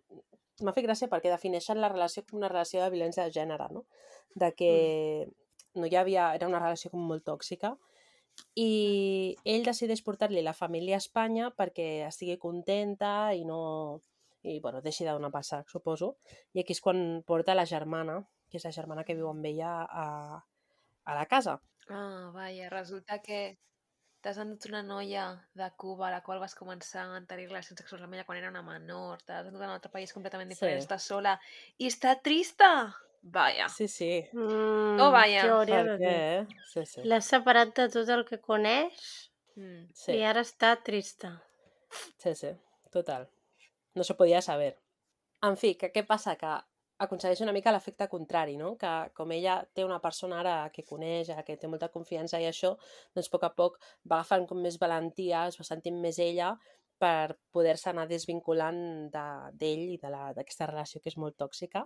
M'ha 0.63 0.73
fet 0.75 0.87
gràcia 0.87 1.07
perquè 1.11 1.31
defineixen 1.31 1.79
la 1.79 1.91
relació 1.91 2.25
com 2.25 2.39
una 2.39 2.49
relació 2.51 2.81
de 2.83 2.89
violència 2.95 3.27
de 3.27 3.35
gènere, 3.35 3.69
no? 3.71 3.85
De 4.35 4.49
que 4.55 4.71
no 5.75 5.87
hi 5.87 5.95
havia... 5.95 6.33
Era 6.35 6.49
una 6.49 6.59
relació 6.59 6.91
com 6.91 7.05
molt 7.07 7.23
tòxica 7.27 7.75
i 8.55 9.35
ell 9.45 9.63
decideix 9.65 10.01
portar-li 10.05 10.41
la 10.45 10.53
família 10.57 10.97
a 10.97 11.03
Espanya 11.03 11.49
perquè 11.55 12.05
estigui 12.07 12.37
contenta 12.37 13.31
i 13.33 13.45
no... 13.45 14.01
i 14.43 14.59
bueno, 14.63 14.81
deixi 14.81 15.03
de 15.03 15.11
donar 15.11 15.31
passar, 15.31 15.63
suposo. 15.67 16.15
I 16.55 16.61
aquí 16.63 16.71
és 16.75 16.81
quan 16.81 17.23
porta 17.27 17.55
la 17.55 17.65
germana, 17.67 18.21
que 18.49 18.57
és 18.57 18.65
la 18.65 18.71
germana 18.75 19.03
que 19.03 19.15
viu 19.15 19.27
amb 19.29 19.45
ella 19.45 19.71
a, 19.83 20.05
a 21.05 21.15
la 21.17 21.25
casa. 21.25 21.59
Ah, 21.89 22.29
vaja, 22.33 22.69
resulta 22.71 23.19
que 23.21 23.57
t'has 24.21 24.37
endut 24.41 24.65
una 24.67 24.81
noia 24.83 25.25
de 25.55 25.67
Cuba 25.79 26.07
a 26.09 26.11
la 26.11 26.21
qual 26.23 26.39
vas 26.43 26.55
començar 26.55 27.05
a 27.07 27.19
tenir 27.27 27.47
relacions 27.47 27.79
sexuals 27.79 28.03
amb 28.03 28.15
ella 28.17 28.25
quan 28.27 28.37
era 28.39 28.49
una 28.51 28.63
menor, 28.63 29.21
t'has 29.23 29.47
endut 29.47 29.63
a 29.63 29.69
un 29.69 29.75
altre 29.77 29.91
país 29.91 30.11
completament 30.15 30.49
diferent, 30.51 30.79
Sí. 30.79 30.87
estàs 30.87 31.07
sola 31.07 31.37
i 31.77 31.87
està 31.87 32.17
trista! 32.21 32.71
Vaja. 33.21 33.67
Sí, 33.69 33.87
sí. 33.87 34.25
Mm, 34.33 34.99
Oh, 35.01 35.11
vaja. 35.11 35.41
Què 35.43 35.49
hauria 35.51 35.83
de 35.83 35.97
dir? 35.97 36.07
eh? 36.07 36.47
Sí, 36.71 36.85
sí. 36.85 37.01
L'ha 37.03 37.19
separat 37.21 37.73
de 37.75 37.89
tot 37.89 38.09
el 38.09 38.23
que 38.25 38.39
coneix 38.39 39.29
Mm. 39.55 39.89
sí. 39.93 40.13
i 40.13 40.23
ara 40.23 40.41
està 40.41 40.75
trista. 40.83 41.33
Sí, 42.17 42.33
sí, 42.35 42.51
total. 42.91 43.27
No 43.95 44.03
se 44.03 44.13
podia 44.15 44.41
saber. 44.41 44.77
En 45.43 45.57
fi, 45.57 45.75
que 45.75 45.91
què 45.91 46.05
passa? 46.07 46.35
Que 46.37 46.53
aconsegueix 46.99 47.41
una 47.41 47.51
mica 47.51 47.71
l'efecte 47.71 48.07
contrari, 48.07 48.55
no? 48.57 48.77
Que 48.77 49.11
com 49.13 49.31
ella 49.31 49.65
té 49.73 49.83
una 49.85 49.99
persona 49.99 50.39
ara 50.39 50.69
que 50.71 50.83
coneix, 50.83 51.29
que 51.45 51.57
té 51.57 51.67
molta 51.67 51.89
confiança 51.89 52.39
i 52.39 52.45
això, 52.45 52.77
doncs 53.15 53.27
a 53.27 53.31
poc 53.31 53.43
a 53.43 53.49
poc 53.55 53.79
va 54.09 54.17
agafant 54.19 54.47
com 54.47 54.61
més 54.61 54.77
valentia, 54.79 55.47
es 55.47 55.57
va 55.59 55.63
sentint 55.63 55.99
més 55.99 56.19
ella 56.19 56.57
per 56.99 57.37
poder-se 57.51 57.89
anar 57.89 58.07
desvinculant 58.07 59.09
de- 59.11 59.51
d'ell 59.53 59.89
i 59.93 59.97
de 59.97 60.09
la- 60.09 60.33
d'aquesta 60.33 60.67
relació 60.67 60.99
que 61.01 61.09
és 61.09 61.17
molt 61.17 61.37
tòxica. 61.37 61.85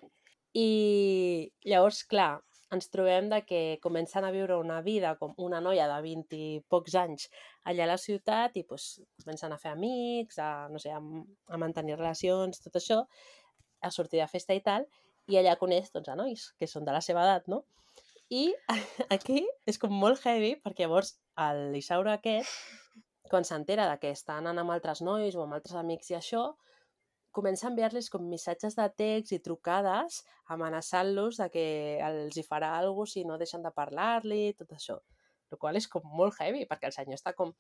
I 0.53 1.51
llavors, 1.65 2.03
clar, 2.09 2.37
ens 2.73 2.89
trobem 2.93 3.29
de 3.29 3.39
que 3.45 3.61
comencen 3.81 4.25
a 4.25 4.31
viure 4.33 4.57
una 4.57 4.81
vida 4.85 5.13
com 5.19 5.33
una 5.37 5.61
noia 5.61 5.87
de 5.89 5.99
20 6.05 6.37
i 6.37 6.47
pocs 6.69 6.95
anys 6.97 7.27
allà 7.69 7.85
a 7.85 7.91
la 7.93 7.99
ciutat 8.01 8.57
i 8.57 8.65
pues, 8.69 8.99
comencen 9.23 9.53
a 9.53 9.59
fer 9.61 9.73
amics, 9.73 10.39
a, 10.41 10.67
no 10.73 10.81
sé, 10.81 10.93
a, 10.93 10.99
a 10.99 11.61
mantenir 11.61 11.97
relacions, 11.99 12.61
tot 12.63 12.77
això, 12.81 13.03
a 13.81 13.91
sortir 13.91 14.21
de 14.21 14.29
festa 14.31 14.57
i 14.57 14.61
tal, 14.65 14.87
i 15.29 15.37
allà 15.39 15.55
coneix 15.59 15.91
doncs, 15.93 16.09
a 16.09 16.17
nois 16.19 16.49
que 16.59 16.69
són 16.69 16.85
de 16.87 16.95
la 16.95 17.01
seva 17.05 17.23
edat, 17.27 17.47
no? 17.51 17.63
I 18.33 18.49
aquí 19.15 19.43
és 19.69 19.79
com 19.79 19.93
molt 19.93 20.23
heavy 20.25 20.55
perquè 20.63 20.87
llavors 20.87 21.15
l'Isauro 21.73 22.11
aquest, 22.13 22.49
quan 23.29 23.45
s'entera 23.47 23.87
que 24.01 24.11
està 24.13 24.37
anant 24.37 24.59
amb 24.61 24.73
altres 24.73 25.01
nois 25.05 25.35
o 25.35 25.45
amb 25.45 25.57
altres 25.57 25.77
amics 25.79 26.11
i 26.11 26.17
això, 26.19 26.51
comença 27.33 27.67
a 27.67 27.71
enviar-los 27.71 28.09
com 28.13 28.23
missatges 28.29 28.75
de 28.77 28.85
text 28.95 29.33
i 29.35 29.39
trucades 29.43 30.21
amenaçant-los 30.53 31.37
de 31.41 31.49
que 31.53 31.65
els 32.05 32.37
hi 32.37 32.43
farà 32.45 32.75
alguna 32.77 33.03
cosa 33.03 33.13
si 33.17 33.25
no 33.25 33.37
deixen 33.41 33.63
de 33.65 33.71
parlar-li, 33.75 34.53
tot 34.59 34.71
això. 34.77 34.99
El 35.53 35.59
qual 35.61 35.75
és 35.77 35.85
com 35.87 36.01
molt 36.17 36.33
heavy, 36.41 36.63
perquè 36.65 36.87
el 36.89 36.93
senyor 36.95 37.13
està 37.19 37.35
com 37.37 37.51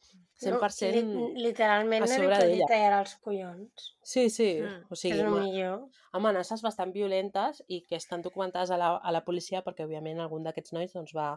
100%... 0.41 1.03
No, 1.05 1.27
li, 1.35 1.43
literalment 1.45 2.01
a 2.01 2.07
li 2.07 2.15
sobre 2.15 2.39
d'ella. 2.41 2.65
tallar 2.71 3.01
els 3.03 3.11
collons. 3.21 3.89
Sí, 4.01 4.23
sí, 4.33 4.47
Mm, 4.63 4.87
o 4.89 4.95
sigui, 4.97 5.19
és 5.19 5.21
el 5.25 5.29
ma- 5.29 5.43
millor. 5.43 5.83
amenaces 6.17 6.63
bastant 6.65 6.91
violentes 6.95 7.61
i 7.67 7.83
que 7.85 7.95
estan 7.99 8.23
documentades 8.25 8.71
a 8.71 8.77
la, 8.81 8.95
a 8.97 9.11
la 9.13 9.21
policia 9.23 9.61
perquè, 9.63 9.85
òbviament, 9.85 10.19
algun 10.19 10.43
d'aquests 10.47 10.73
nois 10.73 10.93
doncs, 10.93 11.13
va, 11.13 11.35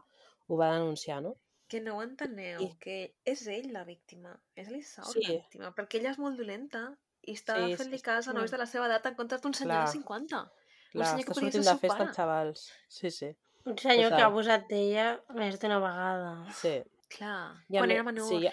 ho 0.49 0.57
va 0.57 0.71
denunciar, 0.79 1.21
no? 1.23 1.35
Que 1.69 1.81
no 1.83 1.99
ho 1.99 2.03
enteneu, 2.03 2.63
I- 2.63 2.73
que 2.81 2.97
és 3.25 3.47
ell 3.49 3.73
la 3.75 3.85
víctima, 3.85 4.33
és 4.55 4.71
l'Issaur 4.71 5.13
Sí. 5.13 5.27
la 5.27 5.35
víctima, 5.35 5.75
perquè 5.75 5.99
ella 6.01 6.13
és 6.15 6.19
molt 6.19 6.39
dolenta 6.39 6.87
i 7.27 7.35
està 7.35 7.57
Sí, 7.59 7.75
fent-li 7.81 7.99
sí, 7.99 8.05
cas 8.07 8.29
a 8.29 8.33
nois 8.37 8.51
de 8.51 8.59
la 8.59 8.67
seva 8.67 8.87
edat 8.87 9.07
en 9.11 9.15
comptes 9.19 9.43
d'un 9.43 9.55
senyor 9.55 9.75
Clar. 9.75 9.87
de 9.87 9.93
50. 9.93 10.41
Un 10.43 10.49
Clar, 10.93 11.07
senyor 11.11 11.25
que 11.25 11.33
està 11.33 11.35
podria 11.35 11.53
ser 11.53 11.63
sortint 11.63 11.69
de 11.75 11.81
festa 11.81 11.97
pare. 11.99 12.09
els 12.09 12.17
xavals. 12.17 12.67
Sí, 12.89 13.11
sí, 13.11 13.33
Un 13.67 13.79
senyor 13.79 14.13
que 14.15 14.23
ha 14.23 14.27
abusat 14.31 14.69
d'ella 14.71 15.07
més 15.35 15.59
d'una 15.61 15.79
vegada. 15.83 16.35
sí. 16.55 16.77
Clar, 17.09 17.65
I 17.71 17.77
a 17.77 17.81
quan 17.81 17.89
me- 17.89 17.95
era 17.95 18.03
menor, 18.03 18.27
Sí, 18.29 18.41
ja... 18.43 18.53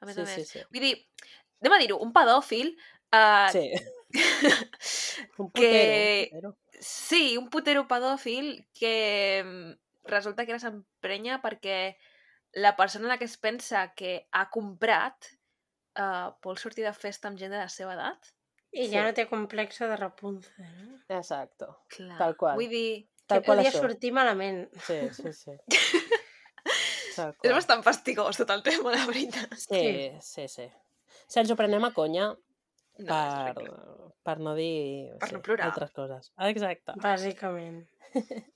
a 0.00 0.06
més 0.06 0.14
sí, 0.16 0.20
a 0.20 0.24
més. 0.24 0.34
sí, 0.34 0.44
sí. 0.44 0.64
Vull 0.72 0.80
dir, 0.84 0.94
anem 1.62 1.72
a 1.72 1.78
dir-ho, 1.80 1.96
un 2.04 2.12
pedòfil 2.12 2.74
uh, 3.12 3.48
sí. 3.52 3.70
Un 5.38 5.50
putero, 5.50 5.52
que- 5.52 6.30
un 6.32 6.40
putero. 6.40 6.56
Sí, 6.80 7.36
un 7.38 7.48
putero 7.50 7.86
pedòfil 7.88 8.66
que 8.78 9.42
mm, 9.44 9.72
resulta 10.12 10.44
que 10.44 10.52
ara 10.52 10.60
s'emprenya 10.60 11.40
perquè 11.42 11.96
la 12.52 12.74
persona 12.76 13.06
en 13.06 13.14
la 13.14 13.18
que 13.18 13.24
es 13.28 13.36
pensa 13.40 13.92
que 13.96 14.26
ha 14.32 14.48
comprat 14.50 15.16
uh, 15.98 16.32
vol 16.44 16.58
sortir 16.60 16.84
de 16.86 16.92
festa 16.96 17.28
amb 17.28 17.38
gent 17.40 17.52
de 17.54 17.58
la 17.62 17.68
seva 17.72 17.94
edat. 17.94 18.32
I 18.76 18.86
Sí. 18.86 18.92
ja 18.92 19.04
no 19.06 19.12
té 19.16 19.24
complexa 19.30 19.86
de 19.88 19.96
Rapunzel. 19.96 20.52
Eh? 20.60 21.16
Exacto. 21.16 21.70
Clar. 21.88 22.18
Tal 22.18 22.34
qual. 22.36 22.56
Vull 22.58 22.68
dir, 22.68 23.08
Tal 23.26 23.40
que 23.40 23.46
qual 23.46 23.58
podia 23.58 23.70
això. 23.70 23.80
sortir 23.80 24.12
malament. 24.12 24.66
Sí, 24.84 24.98
sí, 25.16 25.32
sí. 25.32 25.54
És 27.16 27.52
bastant 27.54 27.80
fastigós 27.86 28.36
tot 28.36 28.50
el 28.52 28.60
tema, 28.66 28.90
la 28.92 29.06
veritat. 29.08 29.54
Sí, 29.56 30.10
sí, 30.20 30.44
sí. 30.52 30.66
Si 31.26 31.40
ens 31.40 31.50
ho 31.50 31.56
prenem 31.56 31.84
a 31.88 31.92
conya 31.96 32.34
No, 32.98 33.06
per, 33.08 33.64
per 34.24 34.34
no 34.40 34.54
dir 34.56 35.12
Per 35.20 35.28
sí, 35.28 35.34
no 35.36 35.40
plorar. 35.44 35.66
altres 35.70 35.90
coses. 35.96 36.30
Exacte. 36.48 36.94
Bàsicament. 37.00 37.82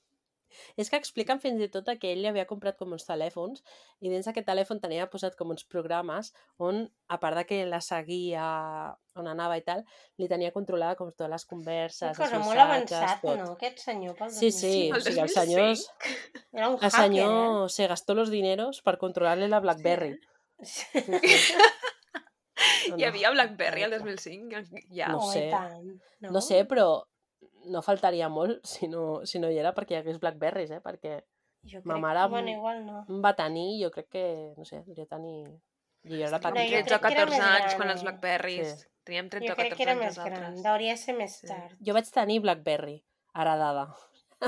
És 0.76 0.90
que 0.90 0.96
expliquen 1.00 1.40
fins 1.40 1.60
i 1.62 1.68
tot 1.68 1.88
que 2.00 2.12
ell 2.12 2.20
li 2.22 2.28
havia 2.30 2.46
comprat 2.46 2.76
com 2.78 2.92
uns 2.92 3.06
telèfons 3.08 3.62
i 4.00 4.08
dins 4.10 4.26
d'aquest 4.26 4.46
telèfon 4.46 4.80
tenia 4.80 5.06
posat 5.10 5.36
com 5.36 5.50
uns 5.50 5.64
programes 5.64 6.32
on, 6.58 6.84
a 7.08 7.18
part 7.20 7.36
de 7.36 7.44
que 7.46 7.60
la 7.66 7.80
seguia 7.80 8.94
on 9.16 9.26
anava 9.26 9.56
i 9.58 9.62
tal, 9.66 9.84
li 10.18 10.28
tenia 10.30 10.52
controlada 10.54 10.94
com 10.96 11.10
totes 11.10 11.30
les 11.30 11.44
converses, 11.44 12.16
Una 12.16 12.24
cosa 12.24 12.36
els 12.38 12.46
molt 12.46 12.58
avançat, 12.62 13.20
tot. 13.22 13.38
no? 13.38 13.52
Aquest 13.58 13.78
senyor 13.84 14.14
pel 14.16 14.30
Sí, 14.30 14.50
sí, 14.52 14.88
El 14.88 14.96
o 14.96 15.00
sigui, 15.00 15.20
el 15.20 15.26
2005. 15.26 15.40
senyor, 15.40 15.76
Era 16.52 16.68
un 16.68 16.74
el 16.74 16.78
hacker, 16.80 16.90
senyor 16.90 17.70
se 17.70 17.86
gastó 17.86 18.14
los 18.14 18.30
dineros 18.30 18.82
per 18.82 18.96
controlar-li 18.98 19.48
la 19.48 19.60
BlackBerry. 19.60 20.10
eh? 20.14 20.20
Sí, 20.62 20.84
sí. 20.94 21.54
No, 22.90 22.96
Hi 22.96 23.00
no. 23.02 23.06
havia 23.08 23.30
BlackBerry 23.30 23.82
el 23.86 23.92
Exacte. 23.94 24.10
2005? 24.16 24.84
Ja. 24.92 25.08
No 25.08 25.18
Oh, 25.24 25.30
i 25.30 25.32
sé. 25.32 25.50
no? 26.20 26.30
No 26.36 26.40
sé, 26.44 26.64
però 26.68 27.02
no 27.66 27.82
faltaria 27.82 28.28
molt 28.28 28.64
si 28.72 28.88
no, 28.88 29.20
si 29.26 29.38
no 29.38 29.50
hi 29.50 29.58
era 29.58 29.74
perquè 29.74 29.92
hi 29.92 30.00
hagués 30.00 30.18
Blackberries, 30.20 30.70
eh? 30.70 30.80
Perquè 30.80 31.20
Jo 31.62 31.80
ma 31.84 31.94
crec... 31.94 32.02
mare- 32.02 32.28
Bueno, 32.30 32.48
igual 32.50 32.86
no. 32.86 33.04
em 33.08 33.20
va 33.22 33.34
tenir, 33.36 33.82
jo 33.84 33.90
crec 33.90 34.08
que, 34.08 34.54
no 34.56 34.64
sé, 34.64 34.82
devia 34.86 35.06
tenir... 35.06 35.48
I 36.04 36.16
jo 36.16 36.26
era 36.30 36.38
Teníem 36.40 36.54
No, 36.54 36.62
jo 36.64 36.76
petita. 36.80 36.96
13 36.96 36.96
o 36.96 37.00
crec 37.00 37.12
que 37.12 37.20
era 37.20 37.26
14 37.26 37.30
més 37.30 37.40
anys 37.44 37.64
gran, 37.66 37.76
quan 37.76 37.90
els 37.90 38.00
eh? 38.00 38.04
Blackberries. 38.04 38.70
Sí. 38.80 38.86
Teníem 39.04 39.28
13 39.28 39.46
Jo 39.46 39.52
o 39.52 39.56
crec 39.56 39.68
14 39.74 39.76
que 39.76 39.82
era 39.82 39.92
anys 39.92 40.00
més 40.06 40.16
gran. 40.24 40.40
nosaltres. 40.40 40.66
Hauria 40.72 40.92
de 40.94 40.96
ser 41.02 41.14
més 41.18 41.34
Sí. 41.36 41.46
tard. 41.50 41.74
Jo 41.86 41.92
vaig 41.98 42.08
tenir 42.14 42.38
Blackberry, 42.40 42.94
heredada. 43.34 43.84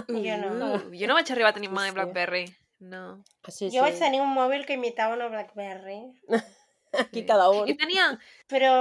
Jo 0.08 0.36
no. 0.40 0.48
Uh, 0.72 0.80
jo 0.96 1.06
no 1.10 1.14
vaig 1.18 1.30
arribar 1.34 1.50
a 1.50 1.56
tenir 1.58 1.68
Sí, 1.68 1.74
mai 1.76 1.90
sí. 1.90 1.94
Blackberry. 1.98 2.44
No. 2.80 3.02
Ah, 3.44 3.50
Sí, 3.52 3.68
Jo 3.70 3.82
vaig 3.84 3.98
tenir 4.00 4.22
un 4.24 4.32
mòbil 4.32 4.64
que 4.64 4.74
imitava 4.80 5.14
una 5.14 5.28
Blackberry, 5.28 6.00
Aquí 6.92 7.20
Sí. 7.20 7.26
cada 7.26 7.50
un. 7.50 7.66
Jo 7.68 7.76
tenia... 7.76 8.06
però 8.48 8.72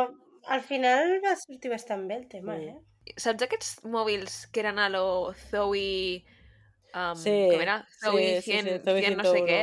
al 0.47 0.61
final 0.63 1.19
va 1.23 1.35
sortir 1.35 1.69
bastant 1.71 2.07
bé 2.07 2.15
el 2.15 2.27
tema, 2.29 2.55
Sí. 2.57 2.71
eh? 2.71 2.79
Saps 3.17 3.43
aquests 3.47 3.79
mòbils 3.89 4.45
que 4.53 4.61
eren 4.63 4.79
a 4.79 4.89
lo 4.89 5.33
Zoe... 5.49 6.23
Um, 6.93 7.15
Sí, 7.15 7.33
com 7.51 7.61
era? 7.63 7.77
Zoe 8.03 8.41
sí, 8.41 8.51
sí, 8.51 8.51
100, 8.51 8.67
sí, 8.67 8.79
Zoe 8.85 9.01
100 9.01 9.17
no 9.17 9.23
sé 9.23 9.37
101. 9.39 9.47
què. 9.47 9.61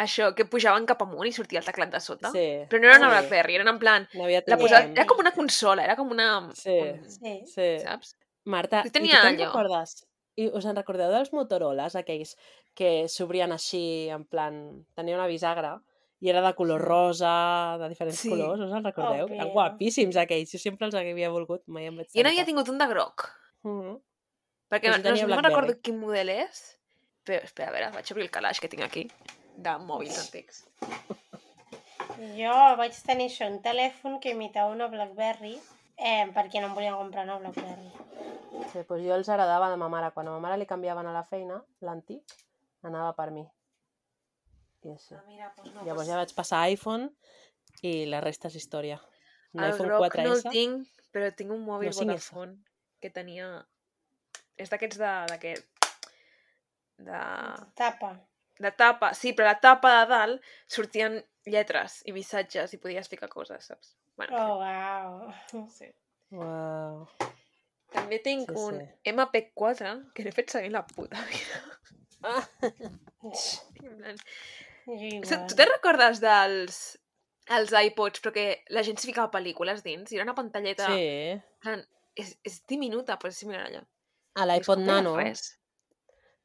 això, 0.00 0.28
que 0.38 0.44
pujaven 0.46 0.84
cap 0.86 1.00
amunt 1.02 1.26
i 1.26 1.32
sortia 1.34 1.58
el 1.60 1.66
teclat 1.66 1.90
de 1.92 2.00
sota. 2.00 2.30
Sí. 2.30 2.44
Però 2.70 2.78
no 2.80 2.86
era 2.88 2.98
una 3.00 3.08
sí. 3.10 3.16
BlackBerry, 3.16 3.56
eren 3.58 3.68
en 3.72 3.78
plan... 3.82 4.06
La 4.14 4.28
tingut 4.46 4.60
posa... 4.62 4.84
un. 4.86 4.92
Era 4.94 5.06
com 5.10 5.18
una 5.18 5.32
consola, 5.34 5.82
era 5.84 5.96
com 5.98 6.12
una... 6.14 6.28
Sí. 6.54 6.76
un- 6.78 7.10
Sí. 7.10 7.34
Sí. 7.50 7.68
Saps? 7.82 8.14
Marta, 8.44 8.84
Jo 8.86 8.88
i 8.88 8.94
tenia 8.94 9.18
tu 9.20 9.26
te'n 9.28 9.40
recordes? 9.42 9.96
I 10.40 10.46
us 10.56 10.64
en 10.70 10.78
recordeu 10.78 11.10
dels 11.12 11.32
Motorolas, 11.34 11.96
aquells 11.98 12.36
que 12.78 13.08
s'obrien 13.10 13.52
així, 13.52 13.82
en 14.14 14.24
plan... 14.30 14.60
Tenia 14.96 15.18
una 15.18 15.26
bisagra 15.28 15.74
i 16.20 16.28
era 16.28 16.42
de 16.44 16.54
color 16.54 16.80
rosa, 16.82 17.76
de 17.80 17.88
diferents 17.88 18.18
Sí. 18.20 18.28
colors, 18.28 18.60
us 18.60 18.72
en 18.72 18.84
recordeu? 18.84 19.24
Òbvio. 19.26 19.36
Eren 19.40 19.52
guapíssims 19.54 20.16
aquells, 20.16 20.52
jo 20.52 20.58
sempre 20.58 20.86
els 20.86 20.94
havia 20.94 21.30
volgut, 21.30 21.62
mai 21.66 21.86
em 21.86 21.96
vaig 21.96 22.08
Jo 22.12 22.22
n'havia 22.22 22.44
tingut 22.44 22.68
un 22.68 22.78
de 22.78 22.86
groc, 22.86 23.28
Mhm. 23.64 23.98
perquè 24.70 24.90
Doncs 24.90 25.04
no, 25.04 25.10
no 25.10 25.26
BlackBerry. 25.26 25.48
recordo 25.48 25.80
quin 25.82 25.98
model 25.98 26.28
és, 26.28 26.78
però 27.24 27.42
espera, 27.42 27.68
a 27.70 27.72
veure, 27.72 27.90
vaig 27.92 28.12
obrir 28.12 28.24
el 28.24 28.30
calaix 28.30 28.60
que 28.60 28.68
tinc 28.68 28.82
aquí, 28.82 29.08
de 29.56 29.70
mòbils 29.78 30.18
antics. 30.18 30.66
Jo 32.36 32.52
vaig 32.76 32.92
tenir 33.06 33.28
això, 33.30 33.46
un 33.50 33.60
telèfon 33.62 34.20
que 34.20 34.30
imitava 34.30 34.72
una 34.72 34.88
Blackberry, 34.88 35.58
eh, 35.96 36.26
perquè 36.34 36.60
no 36.60 36.68
em 36.68 36.74
volien 36.74 36.94
comprar 36.96 37.24
una 37.24 37.38
Blackberry. 37.38 37.90
Sí, 38.72 38.82
doncs 38.86 39.02
jo 39.06 39.14
els 39.14 39.28
heredava 39.28 39.70
de 39.70 39.76
ma 39.76 39.88
mare. 39.88 40.10
Quan 40.12 40.28
a 40.28 40.32
ma 40.32 40.38
mare 40.40 40.58
li 40.58 40.66
canviaven 40.66 41.06
a 41.06 41.12
la 41.12 41.22
feina, 41.24 41.62
l'antic, 41.80 42.22
anava 42.82 43.14
per 43.16 43.30
mi. 43.30 43.46
I 44.84 44.92
així. 44.94 45.14
Ah, 45.14 45.22
mira, 45.28 45.50
doncs 45.56 45.74
no, 45.74 45.84
Llavors 45.88 46.08
ja 46.08 46.16
vaig 46.20 46.32
passar 46.36 46.62
a 46.64 46.70
iPhone 46.72 47.10
i 47.86 48.06
la 48.08 48.20
resta 48.24 48.48
és 48.48 48.56
història. 48.60 48.96
Un 49.52 49.64
el 49.64 49.72
iPhone 49.74 49.88
groc 49.90 50.06
4S. 50.06 50.24
no 50.26 50.32
el 50.38 50.42
tinc, 50.54 50.88
però 51.12 51.28
tinc 51.36 51.50
un 51.52 51.62
mòbil 51.66 51.90
No, 51.90 51.96
5S. 51.96 52.06
Vodafone 52.06 52.56
que 53.00 53.10
tenia... 53.10 53.50
És 54.60 54.68
d'aquests 54.72 54.98
de... 55.00 55.12
d'aquest... 55.32 55.66
De... 57.00 57.20
Tapa. 57.80 58.10
de 58.60 58.70
tapa, 58.76 59.14
sí, 59.16 59.32
però 59.32 59.46
la 59.48 59.56
tapa 59.60 59.90
de 59.94 60.06
dalt 60.10 60.42
sortien 60.68 61.14
lletres 61.48 62.02
i 62.04 62.12
missatges 62.12 62.74
i 62.76 62.78
podies 62.82 63.08
ficar 63.08 63.28
coses, 63.32 63.70
saps? 63.70 63.94
Bueno, 64.20 64.36
Oh, 64.36 64.58
uau. 64.60 65.66
sí. 65.78 65.88
Uau. 66.36 67.06
També 67.90 68.18
tinc 68.22 68.52
Sí, 68.52 68.58
un 68.60 68.76
sí. 68.82 69.14
MP4 69.14 69.94
que 70.14 70.22
l'he 70.26 70.32
fet 70.36 70.52
seguir 70.52 70.70
la 70.76 70.84
puta 70.86 71.24
vida. 71.30 71.62
Ah, 72.22 72.44
En 73.82 73.96
plan, 73.96 74.16
Jo 74.16 74.69
Tu 75.48 75.54
te'n 75.56 75.70
recordes 75.70 76.20
dels 76.22 76.80
els 77.50 77.72
iPods, 77.74 78.20
però 78.22 78.32
que 78.34 78.44
la 78.70 78.82
gent 78.86 78.98
s'hi 79.00 79.08
ficava 79.10 79.30
pel·lícules 79.32 79.82
dins? 79.82 80.12
I 80.12 80.20
era 80.20 80.26
una 80.28 80.36
pantalleta... 80.38 80.86
sí. 80.92 81.40
plan, 81.60 81.82
és, 82.14 82.36
és 82.46 82.60
diminuta, 82.70 83.16
però 83.18 83.30
és 83.32 83.40
similar 83.42 83.64
allò. 83.66 83.80
A 84.38 84.46
l'iPod 84.46 84.78
no 84.84 84.86
Nano. 84.92 85.16
Res. 85.18 85.42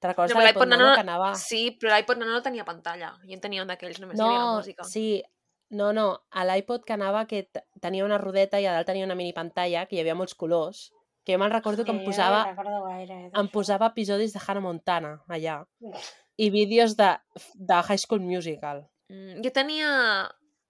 Te'n 0.02 0.10
recordes 0.12 0.34
No, 0.36 0.42
de 0.42 0.48
l'iPod 0.48 0.68
Nano, 0.72 0.84
Nano- 0.84 0.96
que 0.98 1.04
anava... 1.06 1.30
Sí, 1.40 1.62
però 1.80 1.94
l'iPod 1.94 2.18
Nano 2.22 2.34
no 2.34 2.42
tenia 2.46 2.66
pantalla. 2.66 3.14
Jo 3.24 3.38
en 3.38 3.42
tenia 3.44 3.62
un 3.64 3.70
d'aquells, 3.70 4.02
només 4.02 4.18
hi 4.20 4.24
havia 4.26 4.40
la 4.40 4.46
No, 4.50 4.58
música. 4.58 4.84
sí. 4.90 5.08
No, 5.70 5.92
no. 5.94 6.08
A 6.32 6.44
l'iPod 6.46 6.84
que 6.86 6.94
anava 6.94 7.24
que 7.30 7.44
tenia 7.82 8.06
una 8.06 8.18
rodeta 8.22 8.60
i 8.62 8.66
a 8.70 8.74
dalt 8.76 8.86
tenia 8.90 9.06
una 9.06 9.16
mini 9.18 9.34
pantalla 9.34 9.86
que 9.90 9.96
hi 9.98 10.02
havia 10.04 10.16
molts 10.18 10.36
colors. 10.38 10.92
Que 11.26 11.34
jo 11.34 11.40
me'n 11.42 11.50
recordo 11.54 11.84
que 11.86 11.90
em 11.92 12.00
Sí, 12.04 12.06
posava, 12.06 12.44
No 12.54 12.84
gaire, 12.86 13.16
eh, 13.28 13.32
em 13.34 13.48
posava 13.50 13.88
episodis 13.94 14.34
de 14.34 14.42
Hannah 14.46 14.62
Montana 14.62 15.16
allà. 15.28 15.64
I 16.38 16.50
vídeos 16.52 16.96
de, 16.98 17.12
de 17.56 17.78
High 17.84 17.98
School 18.02 18.22
Musical. 18.22 18.84
Mm, 19.10 19.42
jo 19.46 19.52
tenia 19.56 19.90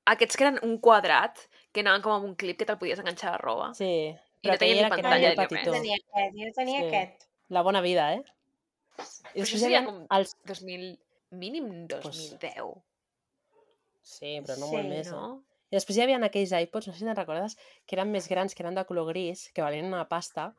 aquests 0.06 0.38
que 0.38 0.46
eren 0.46 0.60
un 0.68 0.78
quadrat, 0.84 1.40
que 1.74 1.82
anaven 1.82 2.04
com 2.06 2.14
amb 2.14 2.28
un 2.30 2.36
clip 2.38 2.60
que 2.60 2.68
te'l 2.70 2.78
podies 2.78 3.00
enganxar 3.02 3.34
a 3.34 3.42
roba. 3.42 3.72
Sí. 3.74 4.14
I 4.14 4.48
no 4.48 4.54
Però 4.54 4.60
tenia 4.62 4.84
ni 4.84 4.90
pantalla 4.94 5.18
ni 5.18 5.32
res. 5.32 5.40
petitó. 5.42 5.72
Jo 5.72 5.80
tenia 5.80 5.98
aquest, 5.98 6.38
jo 6.38 6.52
tenia 6.60 6.82
Sí. 6.82 6.88
aquest. 6.92 7.26
La 7.50 7.62
bona 7.66 7.82
vida, 7.82 8.14
eh? 8.14 8.22
I 8.22 9.02
Però 9.02 9.42
això 9.42 9.42
després 9.42 9.62
seria 9.62 9.84
com 9.86 10.06
els... 10.10 10.36
2000, 10.46 10.86
mínim 11.32 11.88
2010, 11.88 12.76
Sí, 14.06 14.40
però 14.46 14.56
no 14.60 14.68
Sí, 14.70 14.76
molt 14.76 14.88
més, 14.90 15.10
no? 15.12 15.22
no? 15.22 15.44
I 15.72 15.76
després 15.80 15.98
hi 15.98 16.04
havia 16.04 16.20
aquells 16.24 16.52
iPods, 16.54 16.88
no 16.88 16.94
sé 16.94 17.00
si 17.02 17.06
te'n 17.08 17.18
recordes, 17.18 17.56
que 17.88 17.96
eren 17.98 18.12
més 18.14 18.28
grans, 18.30 18.54
que 18.54 18.62
eren 18.64 18.76
de 18.78 18.86
color 18.86 19.08
gris, 19.10 19.50
que 19.52 19.64
valien 19.66 19.88
una 19.90 20.06
pasta, 20.08 20.52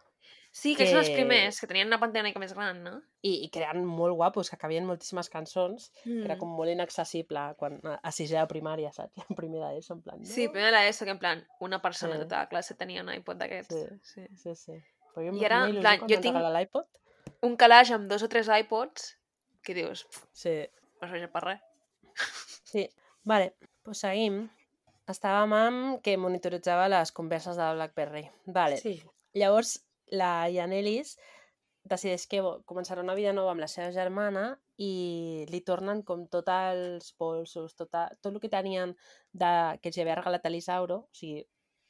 Sí, 0.57 0.72
que 0.74 0.86
són 0.88 1.02
els 1.02 1.11
Que- 1.11 1.16
primers, 1.18 1.59
que 1.61 1.66
tenien 1.68 1.86
una 1.90 1.98
pantalla 2.00 2.22
una 2.22 2.30
mica 2.30 2.40
més 2.40 2.54
gran, 2.57 2.78
no? 2.82 2.94
i, 3.20 3.44
i 3.44 3.48
que 3.52 3.61
eren 3.61 3.82
molt 3.84 4.14
guapos, 4.16 4.48
que 4.48 4.57
cabien 4.57 4.86
moltíssimes 4.88 5.28
cançons, 5.28 5.90
Mm. 6.07 6.20
que 6.22 6.24
era 6.30 6.38
com 6.40 6.48
molt 6.57 6.70
inaccessible 6.72 7.42
quan, 7.59 7.76
a, 7.84 7.98
a 8.02 8.11
sisè 8.11 8.38
de 8.40 8.46
primària, 8.48 8.92
saps? 8.92 9.12
I 9.20 9.24
en 9.28 9.36
primera 9.36 9.68
d'ESO, 9.74 9.94
en 9.98 10.02
plan... 10.02 10.24
Sí, 10.24 10.46
no? 10.46 10.52
primer 10.54 10.70
de 10.72 10.78
l'ESO, 10.78 11.04
que 11.04 11.11
en 11.12 11.18
plan, 11.18 11.44
una 11.61 11.82
persona 11.82 12.14
Sí. 12.14 12.18
de 12.18 12.24
tota 12.24 12.38
la 12.38 12.48
classe 12.48 12.74
tenia 12.74 13.02
un 13.02 13.12
iPod 13.12 13.36
d'aquests. 13.36 13.74
Sí. 13.74 14.00
Sí. 14.14 14.26
Sí, 14.36 14.54
sí. 14.57 14.78
Però 15.14 15.26
jo 15.28 15.36
I 15.36 15.44
era, 15.44 15.62
en 15.68 15.80
plan, 15.80 16.00
jo 16.09 16.20
tinc- 16.24 16.40
l'iPod. 16.57 16.86
Un 17.42 17.57
calaix 17.61 17.90
amb 17.92 18.09
dos 18.09 18.22
o 18.22 18.28
tres 18.32 18.48
iPods, 18.48 19.18
que 19.62 19.74
dius, 19.74 20.04
"Pf, 20.04 20.24
Sí. 20.32 20.54
no 21.02 21.09
serveix 21.09 21.30
per 21.30 21.42
res. 21.44 21.61
Sí. 22.64 22.88
Vale, 23.24 23.54
doncs 23.84 23.98
seguim. 24.00 24.48
Estàvem 25.07 25.52
amb 25.52 26.00
que 26.02 26.16
monitoritzava 26.16 26.88
les 26.88 27.12
converses 27.12 27.57
de 27.57 27.74
BlackBerry. 27.74 28.30
Vale. 28.46 28.76
Sí. 28.78 29.02
Llavors, 29.34 29.82
la 30.12 30.48
Yanelis 30.48 31.16
decideix 31.86 32.26
que 32.26 32.40
començarà 32.66 33.00
una 33.02 33.14
vida 33.14 33.32
nova 33.32 33.52
amb 33.52 33.61
la 33.62 33.68
seva 33.70 33.92
germana 33.94 34.57
i 34.82 35.44
li 35.48 35.61
tornen 35.62 36.02
com 36.02 36.26
tots 36.28 36.50
els 36.52 37.12
polsos, 37.14 37.74
tot, 37.78 37.94
a, 37.94 38.09
tot 38.20 38.34
el 38.34 38.40
que 38.42 38.48
tenien 38.50 38.94
de, 39.32 39.50
que 39.80 39.88
els 39.92 39.98
havia 40.02 40.16
regalat 40.18 40.44
a 40.46 40.50
l'Isauro. 40.50 40.96
O 41.07 41.14
sigui, 41.14 41.44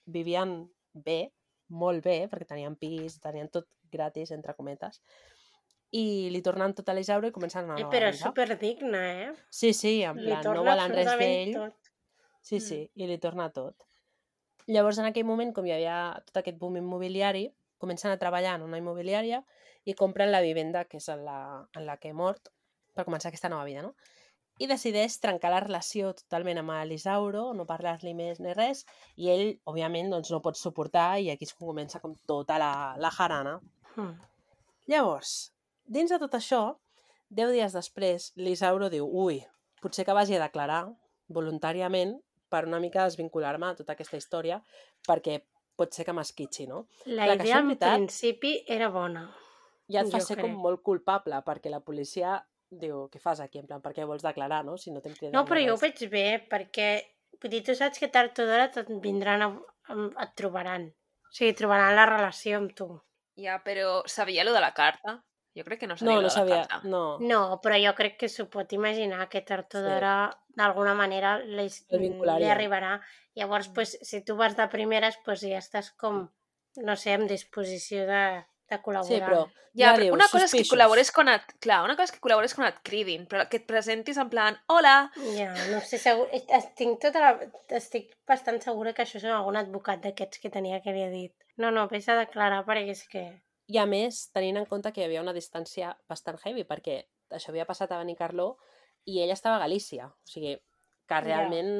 vivien 0.07 0.59
bé, 0.93 1.33
molt 1.69 2.05
bé, 2.05 2.29
perquè 2.31 2.47
tenien 2.47 2.77
pis, 2.77 3.17
tenien 3.21 3.49
tot 3.51 3.67
gratis, 3.91 4.31
entre 4.37 4.55
cometes. 4.55 5.01
I 5.97 6.29
li 6.31 6.43
tornen 6.45 6.75
tot 6.77 6.89
a 6.89 6.95
l'Isauro 6.95 7.29
i 7.31 7.33
comencen 7.35 7.65
una 7.65 7.77
Eh, 7.79 7.83
nova 7.87 7.93
però 7.95 8.09
és 8.11 8.19
vida. 8.19 8.29
superdigna, 8.29 9.03
eh? 9.25 9.35
Sí, 9.51 9.73
sí, 9.73 10.03
en 10.03 10.17
plan, 10.21 10.45
no 10.45 10.63
volen 10.63 10.93
res 10.93 11.13
d'ell. 11.19 11.53
tot. 11.55 11.93
Sí, 12.43 12.57
Mm. 12.57 12.61
sí, 12.61 12.91
i 12.95 13.07
li 13.07 13.19
torna 13.19 13.49
tot. 13.53 13.83
Llavors, 14.69 14.99
en 14.99 15.07
aquell 15.07 15.25
moment, 15.25 15.53
com 15.55 15.65
hi 15.67 15.73
havia 15.73 16.23
tot 16.27 16.37
aquest 16.43 16.59
boom 16.59 16.77
immobiliari, 16.77 17.49
comencen 17.79 18.11
a 18.11 18.19
treballar 18.21 18.57
en 18.57 18.67
una 18.67 18.81
immobiliària 18.81 19.43
i 19.85 19.95
compren 19.95 20.33
la 20.33 20.43
vivenda 20.45 20.85
que 20.85 20.99
és 21.01 21.09
en 21.13 21.25
la, 21.25 21.39
en 21.77 21.87
la 21.87 21.97
que 22.01 22.11
he 22.11 22.17
mort 22.17 22.51
per 22.97 23.05
començar 23.07 23.31
aquesta 23.31 23.51
nova 23.53 23.67
vida, 23.69 23.85
no? 23.85 23.95
I 24.57 24.69
decideix 24.71 25.19
trencar 25.21 25.51
la 25.53 25.61
relació 25.61 26.15
totalment 26.17 26.63
amb 26.63 26.73
l'Isauro, 26.89 27.51
no 27.53 27.67
parlar-li 27.69 28.15
més 28.17 28.41
ni 28.41 28.55
res, 28.57 28.87
i 29.21 29.29
ell, 29.29 29.51
òbviament, 29.69 30.09
doncs, 30.15 30.31
no 30.33 30.41
pot 30.41 30.57
suportar 30.57 31.19
i 31.21 31.29
aquí 31.29 31.49
quan 31.51 31.75
comença 31.75 32.01
com 32.01 32.15
tota 32.27 32.57
la, 32.59 32.71
la 32.97 33.11
jarana. 33.13 33.59
Mm. 33.97 34.15
Llavors, 34.89 35.35
dins 35.85 36.15
de 36.15 36.19
tot 36.23 36.39
això, 36.39 36.63
deu 37.29 37.53
dies 37.53 37.77
després, 37.77 38.31
l'Isauro 38.41 38.89
diu 38.89 39.05
ui, 39.05 39.43
potser 39.83 40.07
que 40.09 40.17
vagi 40.17 40.39
a 40.39 40.47
declarar 40.47 40.87
voluntàriament 41.29 42.17
per 42.49 42.65
una 42.65 42.81
mica 42.81 43.05
desvincular-me 43.05 43.73
de 43.73 43.83
tota 43.83 43.97
aquesta 43.97 44.17
història 44.17 44.61
perquè 45.07 45.41
pot 45.77 45.93
ser 45.93 46.05
que 46.07 46.13
m'esquitxi, 46.17 46.67
no? 46.67 46.87
La 47.07 47.25
Clar, 47.27 47.37
idea 47.37 47.59
en 47.59 47.65
en 47.65 47.69
veritat- 47.75 47.95
principi 47.97 48.65
era 48.67 48.89
bona. 48.89 49.27
Ja 49.89 50.01
et 50.03 50.11
fa 50.11 50.21
ser 50.21 50.37
com 50.41 50.51
crec. 50.51 50.59
molt 50.59 50.83
culpable 50.83 51.37
perquè 51.47 51.71
la 51.71 51.81
policia 51.81 52.41
diu, 52.71 53.09
què 53.09 53.21
fas 53.21 53.39
aquí? 53.41 53.59
En 53.61 53.67
plan, 53.69 53.81
per 53.83 53.93
què 53.95 54.05
vols 54.05 54.23
declarar, 54.23 54.65
no? 54.65 54.77
Si 54.77 54.91
no 54.91 55.01
t'hem 55.01 55.15
cridat 55.15 55.33
No, 55.35 55.45
però 55.45 55.61
jo 55.65 55.75
ho 55.75 55.77
res. 55.77 55.83
veig 55.83 56.11
bé, 56.11 56.47
perquè 56.51 56.89
vull 57.41 57.51
dir, 57.51 57.63
tu 57.63 57.75
saps 57.75 57.99
que 57.99 58.09
tard 58.09 58.33
o 58.41 58.47
d'hora 58.47 58.65
et 58.65 58.89
vindran 59.05 59.43
a, 59.43 59.49
a, 59.89 59.95
et 60.25 60.35
trobaran. 60.35 60.89
O 60.89 61.31
sigui, 61.31 61.53
trobaran 61.55 61.95
la 61.95 62.07
relació 62.07 62.57
amb 62.59 62.73
tu. 62.75 62.89
Ja, 63.37 63.63
però 63.63 64.03
sabia 64.07 64.43
lo 64.45 64.53
de 64.53 64.61
la 64.61 64.73
carta? 64.73 65.23
Jo 65.57 65.65
crec 65.65 65.81
que 65.81 65.87
no 65.89 65.97
sabia 65.97 66.15
No, 66.15 66.23
no 66.23 66.31
sabia, 66.31 66.67
no. 66.85 67.03
No, 67.21 67.61
però 67.65 67.79
jo 67.81 67.95
crec 67.97 68.19
que 68.21 68.29
s'ho 68.29 68.45
pot 68.53 68.73
imaginar 68.77 69.29
que 69.33 69.41
tard 69.41 69.73
o 69.73 69.79
Sí. 69.79 69.85
d'hora 69.85 70.17
d'alguna 70.57 70.95
manera 70.95 71.39
li, 71.39 71.69
li 71.97 72.51
arribarà. 72.51 73.01
Llavors, 73.37 73.69
pues, 73.69 73.99
si 74.03 74.23
tu 74.25 74.37
vas 74.37 74.57
de 74.57 74.67
primeres, 74.69 75.17
pues, 75.25 75.41
ja 75.41 75.59
estàs 75.61 75.93
com, 75.97 76.27
no 76.77 76.97
sé, 76.97 77.13
en 77.17 77.27
disposició 77.27 78.05
de, 78.09 78.45
de 78.69 78.83
col·laborar. 78.83 79.09
Sí, 79.09 79.21
però 79.25 79.47
Ja, 79.77 79.91
ja 79.91 79.93
però 79.93 80.05
dius, 80.07 80.15
una 80.17 80.29
cosa 80.33 80.45
és 80.47 80.53
que 80.57 80.65
col·labores 80.71 81.11
quan 81.13 81.29
et... 81.29 81.51
Clar, 81.61 81.83
una 81.85 81.97
cosa 81.97 82.09
és 82.09 82.13
que 82.15 82.21
col·labores 82.25 82.55
quan 82.57 82.69
et 82.71 82.79
cridin, 82.83 83.27
però 83.29 83.45
que 83.49 83.59
et 83.61 83.67
presentis 83.69 84.17
en 84.17 84.31
plan, 84.33 84.57
hola, 84.73 85.11
Ja, 85.37 85.51
no 85.69 85.83
sé, 85.85 85.99
segur, 86.01 86.29
estic, 86.33 86.95
tota 87.03 87.21
la, 87.21 87.33
estic 87.77 88.15
bastant 88.29 88.61
segura 88.65 88.95
que 88.97 89.05
això 89.05 89.21
és 89.21 89.27
algun 89.29 89.57
advocat 89.61 90.01
d'aquests 90.01 90.41
que 90.41 90.49
tenia 90.55 90.81
que 90.81 90.93
li 90.97 91.03
ha 91.05 91.11
dit. 91.13 91.35
No, 91.61 91.71
no, 91.71 91.89
vés 91.93 92.09
a 92.09 92.17
declarar 92.17 92.65
perquè 92.65 92.97
és 92.97 93.05
que... 93.13 93.27
I 93.73 93.81
a 93.83 93.87
més, 93.91 94.29
tenint 94.35 94.61
en 94.61 94.67
compte 94.71 94.93
que 94.95 95.03
hi 95.03 95.09
havia 95.09 95.25
una 95.25 95.35
distància 95.35 95.91
bastant 96.09 96.39
heavy, 96.45 96.65
perquè 96.69 97.01
això 97.35 97.51
havia 97.51 97.67
passat 97.67 97.93
a 97.93 97.99
Benicarló 97.99 98.53
i 99.11 99.21
ella 99.23 99.35
estava 99.35 99.57
a 99.59 99.65
Galícia. 99.65 100.07
O 100.07 100.31
sigui, 100.31 100.55
que 101.07 101.21
realment 101.23 101.73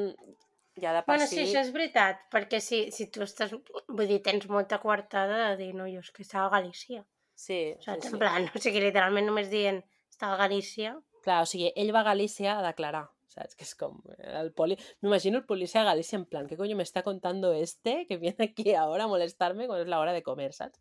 ja 0.81 0.93
de 0.93 1.03
per 1.03 1.15
Bueno, 1.15 1.27
si... 1.27 1.37
sí, 1.37 1.43
això 1.45 1.63
és 1.63 1.73
veritat, 1.75 2.23
perquè 2.33 2.59
si, 2.63 2.87
si 2.95 3.09
tu 3.11 3.23
estàs... 3.25 3.53
Vull 3.87 4.07
dir, 4.09 4.21
tens 4.25 4.47
molta 4.51 4.79
coartada 4.83 5.49
de 5.49 5.57
dir, 5.63 5.73
no, 5.75 5.87
jo 5.91 6.03
és 6.03 6.11
que 6.11 6.25
estava 6.25 6.47
a 6.47 6.55
Galícia. 6.59 7.03
Sí, 7.35 7.59
sí, 7.77 7.85
Saps? 7.85 8.07
sí. 8.07 8.13
En 8.13 8.21
plan, 8.21 8.49
o 8.49 8.63
sigui, 8.63 8.81
literalment 8.83 9.27
només 9.29 9.51
dient 9.53 9.83
estava 10.09 10.37
a 10.37 10.41
Galícia. 10.45 10.95
Clar, 11.23 11.43
o 11.43 11.49
sigui, 11.49 11.71
ell 11.75 11.93
va 11.95 12.03
a 12.03 12.09
Galícia 12.11 12.57
a 12.57 12.63
declarar, 12.65 13.05
saps? 13.33 13.57
Que 13.57 13.67
és 13.67 13.73
com 13.79 13.99
el 14.17 14.53
poli... 14.57 14.77
M'imagino 15.03 15.41
el 15.41 15.47
policia 15.49 15.81
a 15.83 15.89
Galícia 15.89 16.17
en 16.17 16.25
plan, 16.25 16.47
¿qué 16.47 16.57
coño 16.57 16.75
me 16.75 16.83
está 16.83 17.03
contando 17.03 17.53
este 17.53 18.05
que 18.07 18.17
viene 18.17 18.49
aquí 18.49 18.73
ahora 18.73 19.05
a 19.05 19.11
molestarme 19.11 19.67
quan 19.67 19.83
és 19.83 19.91
la 19.91 19.99
hora 19.99 20.15
de 20.15 20.23
comer, 20.23 20.53
saps? 20.53 20.79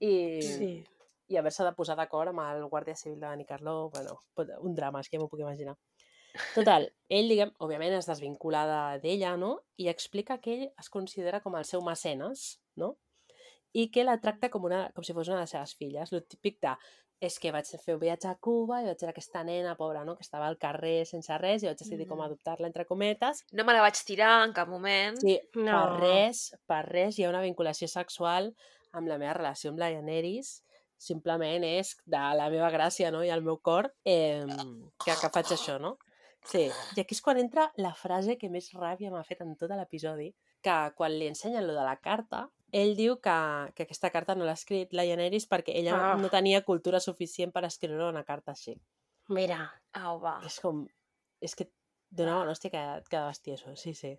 I, 0.00 0.42
Sí. 0.42 0.84
i 1.28 1.36
haver-se 1.36 1.64
de 1.64 1.72
posar 1.76 1.96
d'acord 1.96 2.28
amb 2.30 2.40
el 2.40 2.62
Guàrdia 2.70 2.94
Civil 2.96 3.20
de 3.20 3.28
Benicarló, 3.28 3.90
bueno, 3.90 4.18
pot- 4.34 4.50
un 4.60 4.74
drama, 4.74 5.00
és 5.00 5.08
que 5.08 5.16
ja 5.18 5.22
m'ho 5.22 5.28
puc 5.28 5.40
imaginar. 5.40 5.76
Total, 6.54 6.92
ell, 7.08 7.28
diguem, 7.28 7.50
òbviament 7.58 7.92
es 7.96 8.06
desvincula 8.06 8.66
de- 8.68 9.00
d'ella, 9.00 9.36
no? 9.36 9.62
I 9.76 9.88
explica 9.88 10.38
que 10.38 10.54
ell 10.54 10.72
es 10.78 10.88
considera 10.90 11.40
com 11.42 11.56
el 11.56 11.64
seu 11.64 11.80
mecenes, 11.82 12.60
no? 12.76 12.96
I 13.72 13.90
que 13.90 14.04
la 14.04 14.20
tracta 14.20 14.48
com, 14.50 14.64
una, 14.64 14.90
com 14.94 15.04
si 15.04 15.12
fos 15.12 15.28
una 15.28 15.36
de 15.38 15.42
les 15.42 15.50
seves 15.50 15.74
filles. 15.74 16.12
Lo 16.12 16.22
típic 16.22 16.60
de, 16.62 16.76
és 17.20 17.38
que 17.40 17.50
vaig 17.50 17.66
fer 17.66 17.94
un 17.96 18.00
viatge 18.00 18.28
a 18.28 18.36
Cuba 18.36 18.80
i 18.80 18.86
vaig 18.86 18.96
veure 19.00 19.10
aquesta 19.10 19.42
nena, 19.42 19.74
pobra, 19.76 20.04
no? 20.04 20.14
Que 20.16 20.22
estava 20.22 20.46
al 20.46 20.56
carrer 20.58 21.04
sense 21.04 21.36
res 21.38 21.62
i 21.62 21.66
vaig 21.66 21.76
decidir 21.76 22.06
com 22.06 22.18
Mm. 22.18 22.22
adoptar-la, 22.28 22.66
entre 22.68 22.86
cometes. 22.86 23.44
No 23.52 23.64
me 23.64 23.72
la 23.72 23.80
vaig 23.80 23.94
tirar 24.06 24.44
en 24.46 24.52
cap 24.52 24.68
moment. 24.68 25.18
Sí, 25.18 25.40
No. 25.56 25.72
per 25.98 26.00
res, 26.00 26.56
per 26.66 26.84
res 26.88 27.18
hi 27.18 27.24
ha 27.24 27.28
una 27.30 27.42
vinculació 27.42 27.88
sexual 27.88 28.54
amb 28.92 29.08
la 29.10 29.18
meva 29.18 29.34
relació 29.38 29.70
amb 29.72 29.80
la 29.82 29.90
Daenerys. 29.92 30.62
Simplement 30.98 31.62
és 31.62 31.92
de 32.10 32.20
la 32.34 32.48
meva 32.50 32.70
gràcia 32.74 33.12
no? 33.14 33.22
i 33.22 33.30
el 33.30 33.42
meu 33.46 33.60
cor 33.62 33.92
eh, 34.04 34.42
que, 35.04 35.14
que 35.14 35.30
faig 35.30 35.52
això, 35.54 35.78
no? 35.78 35.96
Sí, 36.48 36.64
i 36.96 37.00
aquí 37.02 37.14
és 37.14 37.20
quan 37.22 37.38
entra 37.38 37.68
la 37.78 37.92
frase 37.94 38.38
que 38.38 38.48
més 38.50 38.70
ràbia 38.74 39.10
m'ha 39.12 39.22
fet 39.26 39.42
en 39.44 39.54
tot 39.58 39.70
l'episodi, 39.70 40.32
que 40.62 40.76
quan 40.96 41.12
li 41.14 41.28
ensenyen 41.28 41.66
lo 41.66 41.74
de 41.76 41.84
la 41.86 41.96
carta, 42.02 42.48
ell 42.72 42.94
diu 42.98 43.16
que, 43.22 43.36
que 43.76 43.84
aquesta 43.86 44.10
carta 44.10 44.34
no 44.34 44.46
l'ha 44.46 44.56
escrit 44.58 44.92
la 44.96 45.04
Daenerys 45.06 45.46
perquè 45.50 45.74
ella 45.78 45.94
Ah. 45.98 46.14
no 46.18 46.30
tenia 46.32 46.64
cultura 46.66 47.00
suficient 47.00 47.52
per 47.52 47.64
escriure 47.68 48.08
una 48.08 48.24
carta 48.24 48.52
així. 48.52 48.74
Mira, 49.28 49.60
Au, 49.92 50.18
va. 50.20 50.38
És 50.46 50.58
com... 50.60 50.86
És 51.40 51.54
que 51.54 51.68
donava 52.10 52.42
una 52.42 52.52
hòstia 52.56 52.70
que, 52.72 52.82
que 53.08 53.16
de 53.18 53.26
bestieso, 53.26 53.76
sí, 53.76 53.94
sí. 53.94 54.16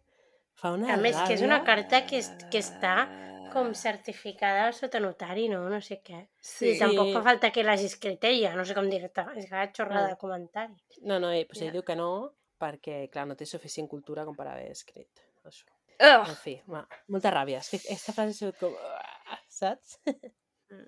Fa 0.59 0.71
una 0.75 0.93
a 0.93 0.97
més 0.97 1.15
que 1.27 1.33
és 1.37 1.41
una 1.45 1.59
ràbia. 1.61 1.65
carta 1.65 2.05
que, 2.07 2.17
és, 2.19 2.29
que 2.51 2.59
està 2.59 2.93
com 3.53 3.71
certificada 3.73 4.71
sota 4.77 4.99
notari, 5.01 5.47
no? 5.49 5.63
No 5.69 5.79
sé 5.81 6.01
què. 6.05 6.19
Sí. 6.39 6.75
I 6.75 6.79
tampoc 6.79 7.13
fa 7.15 7.23
falta 7.25 7.49
que 7.51 7.63
l'hagi 7.63 7.87
escrit 7.89 8.23
ella, 8.29 8.51
no 8.55 8.65
sé 8.65 8.75
com 8.77 8.89
dir-te. 8.91 9.25
És 9.35 9.47
que 9.49 9.55
va 9.55 9.65
xorrada 9.73 10.05
Mm. 10.07 10.09
de 10.11 10.17
comentari. 10.17 10.75
No, 11.01 11.17
no, 11.19 11.31
ell, 11.31 11.47
pues, 11.47 11.61
ell 11.61 11.67
Ja. 11.71 11.71
diu 11.79 11.83
que 11.83 11.95
no 11.95 12.35
perquè, 12.59 13.09
clar, 13.09 13.25
no 13.27 13.35
té 13.35 13.45
suficient 13.45 13.87
cultura 13.87 14.25
com 14.25 14.35
per 14.35 14.47
haver 14.47 14.69
escrit 14.71 15.09
això. 15.45 15.65
Ugh. 15.99 16.29
En 16.29 16.35
fi, 16.35 16.61
va, 16.67 16.85
molta 17.07 17.31
ràbia. 17.31 17.57
És 17.59 17.69
que 17.71 17.77
aquesta 17.77 18.13
frase 18.13 18.29
ha 18.29 18.33
sigut 18.33 18.59
com... 18.59 18.71
"Uah", 18.73 19.39
Saps? 19.49 19.97
Mm. 20.69 20.85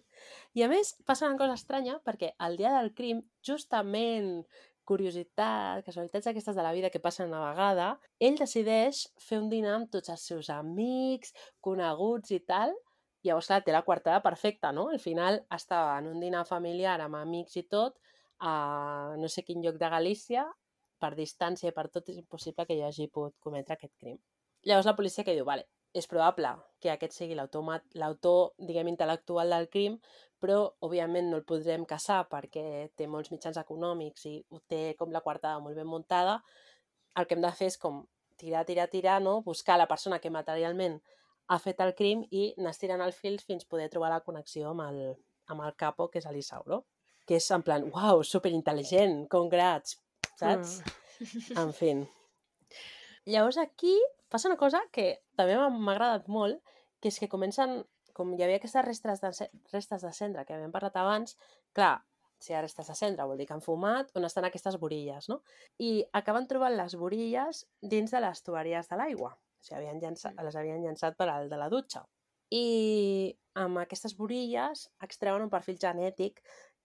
I 0.54 0.62
a 0.64 0.68
més, 0.68 0.96
passa 1.06 1.26
una 1.28 1.38
cosa 1.38 1.54
estranya 1.58 2.00
perquè 2.06 2.34
el 2.46 2.56
dia 2.58 2.70
del 2.78 2.94
crim, 2.94 3.24
justament 3.42 4.46
curiositat, 4.88 5.84
casualitats 5.86 6.30
aquestes 6.32 6.56
de 6.58 6.64
la 6.66 6.74
vida 6.76 6.90
que 6.90 7.00
passen 7.00 7.30
una 7.30 7.42
vegada, 7.50 7.90
ell 8.20 8.38
decideix 8.40 9.04
fer 9.22 9.40
un 9.42 9.50
dinar 9.52 9.76
amb 9.78 9.92
tots 9.94 10.12
els 10.14 10.24
seus 10.32 10.50
amics, 10.54 11.36
coneguts 11.62 12.34
i 12.36 12.42
tal, 12.48 12.74
i 13.22 13.30
llavors, 13.30 13.52
clar, 13.52 13.62
té 13.66 13.76
la 13.76 13.84
quartada 13.86 14.22
perfecta, 14.26 14.72
no? 14.74 14.88
Al 14.90 15.00
final 15.00 15.44
estava 15.54 15.98
en 16.00 16.10
un 16.10 16.20
dinar 16.24 16.46
familiar 16.50 16.98
amb 17.02 17.20
amics 17.20 17.60
i 17.62 17.68
tot, 17.70 18.00
a 18.42 19.14
no 19.22 19.30
sé 19.30 19.46
quin 19.46 19.62
lloc 19.62 19.78
de 19.78 19.90
Galícia, 19.94 20.48
per 21.02 21.14
distància 21.18 21.70
i 21.70 21.76
per 21.76 21.88
tot 21.94 22.10
és 22.10 22.18
impossible 22.22 22.66
que 22.66 22.78
jo 22.78 22.88
hagi 22.88 23.10
pogut 23.14 23.38
cometre 23.40 23.78
aquest 23.78 23.94
crim. 23.98 24.18
Llavors 24.66 24.90
la 24.90 24.98
policia 24.98 25.26
que 25.26 25.36
diu, 25.38 25.46
vale, 25.46 25.68
és 25.94 26.08
probable 26.08 26.54
que 26.82 26.92
aquest 26.92 27.16
sigui 27.16 27.36
l'autor, 27.36 28.54
diguem, 28.58 28.90
intel·lectual 28.94 29.52
del 29.54 29.68
crim, 29.72 29.98
però 30.42 30.62
òbviament 30.82 31.30
no 31.30 31.38
el 31.38 31.46
podrem 31.46 31.84
caçar 31.86 32.24
perquè 32.32 32.90
té 32.98 33.08
molts 33.08 33.32
mitjans 33.34 33.60
econòmics 33.62 34.26
i 34.32 34.36
ho 34.50 34.62
té 34.72 34.82
com 35.00 35.12
la 35.14 35.22
quartada 35.22 35.60
molt 35.62 35.78
ben 35.78 35.90
muntada. 35.90 36.40
El 37.18 37.28
que 37.28 37.36
hem 37.38 37.44
de 37.44 37.52
fer 37.58 37.68
és 37.70 37.78
com 37.78 38.02
tirar, 38.42 38.64
tirar, 38.66 38.88
tirar, 38.90 39.20
no? 39.22 39.42
buscar 39.46 39.78
la 39.78 39.88
persona 39.88 40.20
que 40.20 40.32
materialment 40.34 40.98
ha 41.52 41.60
fet 41.60 41.84
el 41.84 41.94
crim 41.98 42.24
i 42.32 42.48
anar 42.58 42.72
estirant 42.74 43.04
el 43.06 43.14
fil 43.14 43.38
fins 43.44 43.68
poder 43.70 43.90
trobar 43.94 44.10
la 44.14 44.24
connexió 44.26 44.72
amb 44.72 44.86
el, 44.88 45.02
amb 45.52 45.68
el 45.68 45.76
capo, 45.78 46.08
que 46.10 46.22
és 46.24 46.30
l'Isauro. 46.32 46.86
Que 47.28 47.38
és 47.38 47.50
en 47.54 47.62
plan, 47.62 47.86
uau, 47.92 48.24
superintel·ligent, 48.26 49.28
congrats, 49.30 50.00
saps? 50.40 50.80
Mm. 50.80 51.60
En 51.62 51.76
fi. 51.78 51.94
Llavors 53.32 53.60
aquí 53.62 53.94
passa 54.32 54.50
una 54.50 54.60
cosa 54.60 54.82
que 54.96 55.08
també 55.38 55.58
m'ha 55.60 55.96
agradat 55.96 56.30
molt, 56.32 56.62
que 57.02 57.12
és 57.12 57.20
que 57.20 57.30
comencen, 57.32 57.82
com 58.16 58.32
hi 58.36 58.44
havia 58.44 58.60
aquestes 58.62 58.86
restes 58.86 59.22
de, 59.24 59.50
restes 59.74 60.06
de 60.06 60.14
cendra 60.16 60.46
que 60.46 60.56
havíem 60.56 60.72
parlat 60.74 60.98
abans, 61.02 61.36
clar, 61.76 62.00
si 62.42 62.54
hi 62.54 62.58
ha 62.58 62.64
restes 62.64 62.90
de 62.90 62.96
cendra 62.98 63.28
vol 63.30 63.38
dir 63.38 63.46
que 63.50 63.54
han 63.54 63.64
fumat, 63.66 64.10
on 64.18 64.26
estan 64.26 64.48
aquestes 64.48 64.78
borilles, 64.82 65.30
no? 65.30 65.42
I 65.80 65.92
acaben 66.18 66.48
trobant 66.50 66.74
les 66.78 66.98
borilles 66.98 67.66
dins 67.94 68.12
de 68.12 68.22
les 68.24 68.42
tuberies 68.46 68.90
de 68.90 68.98
l'aigua. 68.98 69.36
O 69.36 69.64
sigui, 69.68 69.78
havien 69.78 70.02
llançat, 70.02 70.40
les 70.42 70.58
havien 70.58 70.82
llançat 70.82 71.18
per 71.20 71.30
al 71.30 71.52
de 71.52 71.60
la 71.62 71.70
dutxa. 71.70 72.02
I 72.52 72.66
amb 73.62 73.84
aquestes 73.84 74.16
borilles 74.18 74.88
extreuen 75.06 75.46
un 75.46 75.54
perfil 75.54 75.78
genètic 75.80 76.42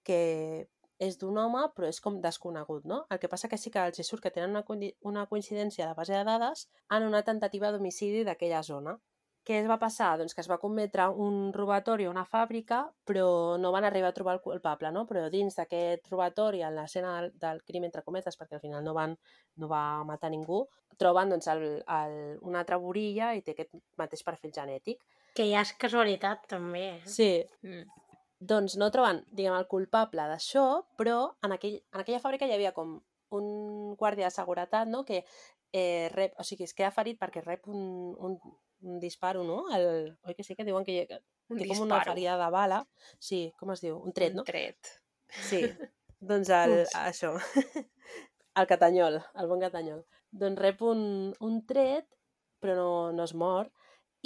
que 0.06 0.68
és 0.98 1.18
d'un 1.20 1.36
home, 1.38 1.62
però 1.76 1.88
és 1.90 2.00
com 2.00 2.20
desconegut, 2.22 2.86
no? 2.88 3.02
El 3.10 3.20
que 3.20 3.28
passa 3.28 3.50
que 3.52 3.58
sí 3.60 3.70
que 3.72 3.82
els 3.84 4.00
surt 4.08 4.22
que 4.24 4.32
tenen 4.32 4.56
una, 4.56 4.64
una 5.10 5.26
coincidència 5.26 5.88
de 5.88 5.98
base 5.98 6.14
de 6.16 6.24
dades 6.24 6.68
en 6.90 7.04
una 7.04 7.22
tentativa 7.22 7.70
d'homicidi 7.72 8.24
d'aquella 8.24 8.62
zona. 8.62 8.96
Què 9.46 9.60
es 9.60 9.68
va 9.70 9.76
passar? 9.78 10.16
Doncs 10.18 10.34
que 10.34 10.42
es 10.42 10.48
va 10.50 10.58
cometre 10.58 11.04
un 11.22 11.52
robatori 11.54 12.08
a 12.08 12.10
una 12.10 12.24
fàbrica, 12.26 12.80
però 13.06 13.26
no 13.62 13.70
van 13.70 13.84
arribar 13.86 14.08
a 14.10 14.16
trobar 14.16 14.34
el 14.34 14.40
culpable, 14.42 14.90
no? 14.90 15.04
Però 15.06 15.28
dins 15.30 15.54
d'aquest 15.54 16.08
robatori, 16.10 16.64
en 16.66 16.74
l'escena 16.74 17.12
del, 17.20 17.30
del 17.44 17.60
crim, 17.62 17.86
entre 17.86 18.02
cometes, 18.02 18.34
perquè 18.40 18.58
al 18.58 18.64
final 18.64 18.82
no, 18.82 18.94
van, 18.96 19.14
no 19.62 19.68
va 19.70 20.02
matar 20.08 20.32
ningú, 20.34 20.64
troben 20.98 21.30
doncs, 21.30 21.46
el, 21.52 21.62
el, 21.98 22.16
una 22.42 22.64
altra 22.64 22.80
borilla 22.82 23.34
i 23.36 23.44
té 23.46 23.54
aquest 23.54 23.76
mateix 24.00 24.26
perfil 24.26 24.50
genètic. 24.56 25.04
Que 25.36 25.46
ja 25.52 25.62
és 25.62 25.76
casualitat, 25.78 26.48
també. 26.56 26.88
Eh? 26.96 27.14
Sí, 27.18 27.30
Mm. 27.62 27.86
Doncs 28.38 28.76
no 28.76 28.90
troben, 28.92 29.22
diguem, 29.32 29.54
el 29.56 29.66
culpable 29.70 30.26
d'això, 30.28 30.64
però 30.98 31.32
en, 31.42 31.52
aquell, 31.56 31.78
en 31.94 32.00
aquella 32.02 32.20
fàbrica 32.20 32.46
hi 32.48 32.52
havia 32.56 32.72
com 32.76 32.98
un 33.36 33.94
guàrdia 33.98 34.28
de 34.28 34.34
seguretat, 34.34 34.88
no?, 34.88 35.04
que 35.04 35.22
eh, 35.72 36.08
rep, 36.12 36.34
o 36.38 36.44
sigui, 36.46 36.64
es 36.68 36.74
queda 36.76 36.92
ferit 36.94 37.18
perquè 37.20 37.42
rep 37.44 37.66
un, 37.68 37.80
un, 38.20 38.36
un 38.86 39.00
disparo, 39.00 39.42
no? 39.44 39.64
El, 39.74 40.12
oi 40.24 40.34
que 40.36 40.44
sí 40.46 40.54
que 40.56 40.64
diuen 40.68 40.84
que, 40.84 40.92
hi- 40.92 41.06
que 41.10 41.20
Un 41.48 41.58
té 41.58 41.66
com 41.68 41.80
una 41.86 42.00
ferida 42.04 42.36
de 42.38 42.50
bala. 42.50 42.80
Sí, 43.22 43.52
com 43.58 43.70
es 43.74 43.80
diu? 43.84 43.96
Un 44.02 44.12
tret, 44.12 44.32
Un 44.34 44.42
no? 44.42 44.44
tret. 44.46 44.92
Sí, 45.48 45.62
doncs 46.20 46.50
el, 46.54 46.76
Ups. 46.82 46.94
això, 47.02 47.32
el 48.60 48.66
catanyol, 48.70 49.18
el 49.34 49.48
bon 49.50 49.60
catanyol. 49.64 50.04
Doncs 50.30 50.60
rep 50.60 50.82
un, 50.86 51.02
un 51.40 51.58
tret, 51.66 52.06
però 52.62 52.76
no, 52.78 52.90
no 53.16 53.24
es 53.26 53.34
mor, 53.34 53.70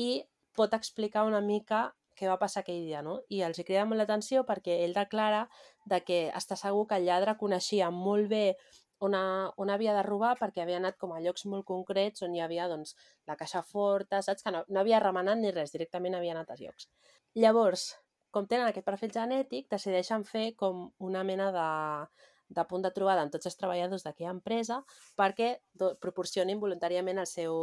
i 0.00 0.22
pot 0.56 0.72
explicar 0.76 1.24
una 1.28 1.40
mica 1.40 1.88
què 2.20 2.28
va 2.28 2.38
passar 2.40 2.60
aquell 2.60 2.84
dia, 2.84 3.00
no? 3.06 3.16
I 3.32 3.40
els 3.46 3.62
crida 3.64 3.86
molt 3.88 4.02
l'atenció 4.02 4.44
perquè 4.48 4.82
ell 4.84 4.94
declara 4.96 5.46
de 5.88 6.02
que 6.04 6.20
està 6.36 6.58
segur 6.60 6.86
que 6.90 7.00
el 7.00 7.08
lladre 7.08 7.38
coneixia 7.40 7.88
molt 7.90 8.28
bé 8.28 8.44
on, 9.00 9.16
ha, 9.16 9.24
on 9.56 9.72
havia 9.72 9.94
de 9.96 10.04
robar 10.04 10.34
perquè 10.38 10.62
havia 10.62 10.78
anat 10.78 10.98
com 11.00 11.14
a 11.16 11.20
llocs 11.24 11.46
molt 11.48 11.64
concrets 11.68 12.22
on 12.26 12.36
hi 12.36 12.42
havia 12.44 12.68
doncs, 12.68 12.94
la 13.26 13.36
caixa 13.40 13.64
forta, 13.64 14.20
saps? 14.22 14.44
Que 14.44 14.52
no, 14.52 14.62
no 14.68 14.82
havia 14.84 15.00
remenat 15.00 15.40
ni 15.40 15.52
res, 15.56 15.72
directament 15.72 16.18
havia 16.18 16.36
anat 16.36 16.52
als 16.52 16.60
llocs. 16.66 16.90
Llavors, 17.40 17.86
com 18.30 18.46
tenen 18.46 18.68
aquest 18.68 18.86
perfil 18.86 19.14
genètic, 19.16 19.70
decideixen 19.72 20.26
fer 20.28 20.50
com 20.60 20.90
una 21.00 21.24
mena 21.24 21.48
de, 21.56 21.68
de 22.60 22.66
punt 22.68 22.84
de 22.84 22.92
trobada 22.94 23.24
amb 23.24 23.32
tots 23.32 23.48
els 23.48 23.56
treballadors 23.58 24.04
d'aquella 24.04 24.34
empresa 24.36 24.82
perquè 25.18 25.54
proporcionin 26.04 26.60
voluntàriament 26.60 27.22
el 27.22 27.30
seu, 27.30 27.60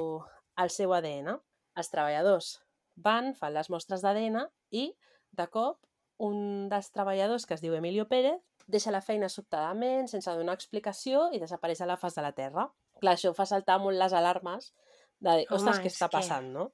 el 0.57 0.73
seu 0.73 0.95
ADN. 0.97 1.37
Els 1.77 1.91
treballadors 1.93 2.55
van, 2.97 3.33
fan 3.37 3.53
les 3.53 3.69
mostres 3.69 4.01
d'ADN 4.03 4.41
i, 4.75 4.89
de 5.37 5.47
cop, 5.53 5.79
un 6.25 6.67
dels 6.71 6.89
treballadors, 6.91 7.45
que 7.45 7.53
es 7.53 7.61
diu 7.61 7.75
Emilio 7.77 8.07
Pérez, 8.09 8.41
deixa 8.67 8.91
la 8.91 9.01
feina 9.05 9.29
sobtadament, 9.29 10.09
sense 10.09 10.33
donar 10.33 10.55
explicació 10.57 11.27
i 11.31 11.39
desapareix 11.39 11.81
a 11.81 11.87
la 11.89 11.97
faç 12.01 12.17
de 12.17 12.23
la 12.25 12.33
Terra. 12.35 12.65
Clar, 12.99 13.13
això 13.15 13.33
fa 13.37 13.45
saltar 13.45 13.77
molt 13.79 13.97
les 14.01 14.13
alarmes 14.17 14.71
de 15.19 15.35
dir, 15.43 15.45
ostres, 15.53 15.79
què 15.79 15.91
està 15.93 16.09
que- 16.09 16.17
passant, 16.17 16.49
no? 16.53 16.71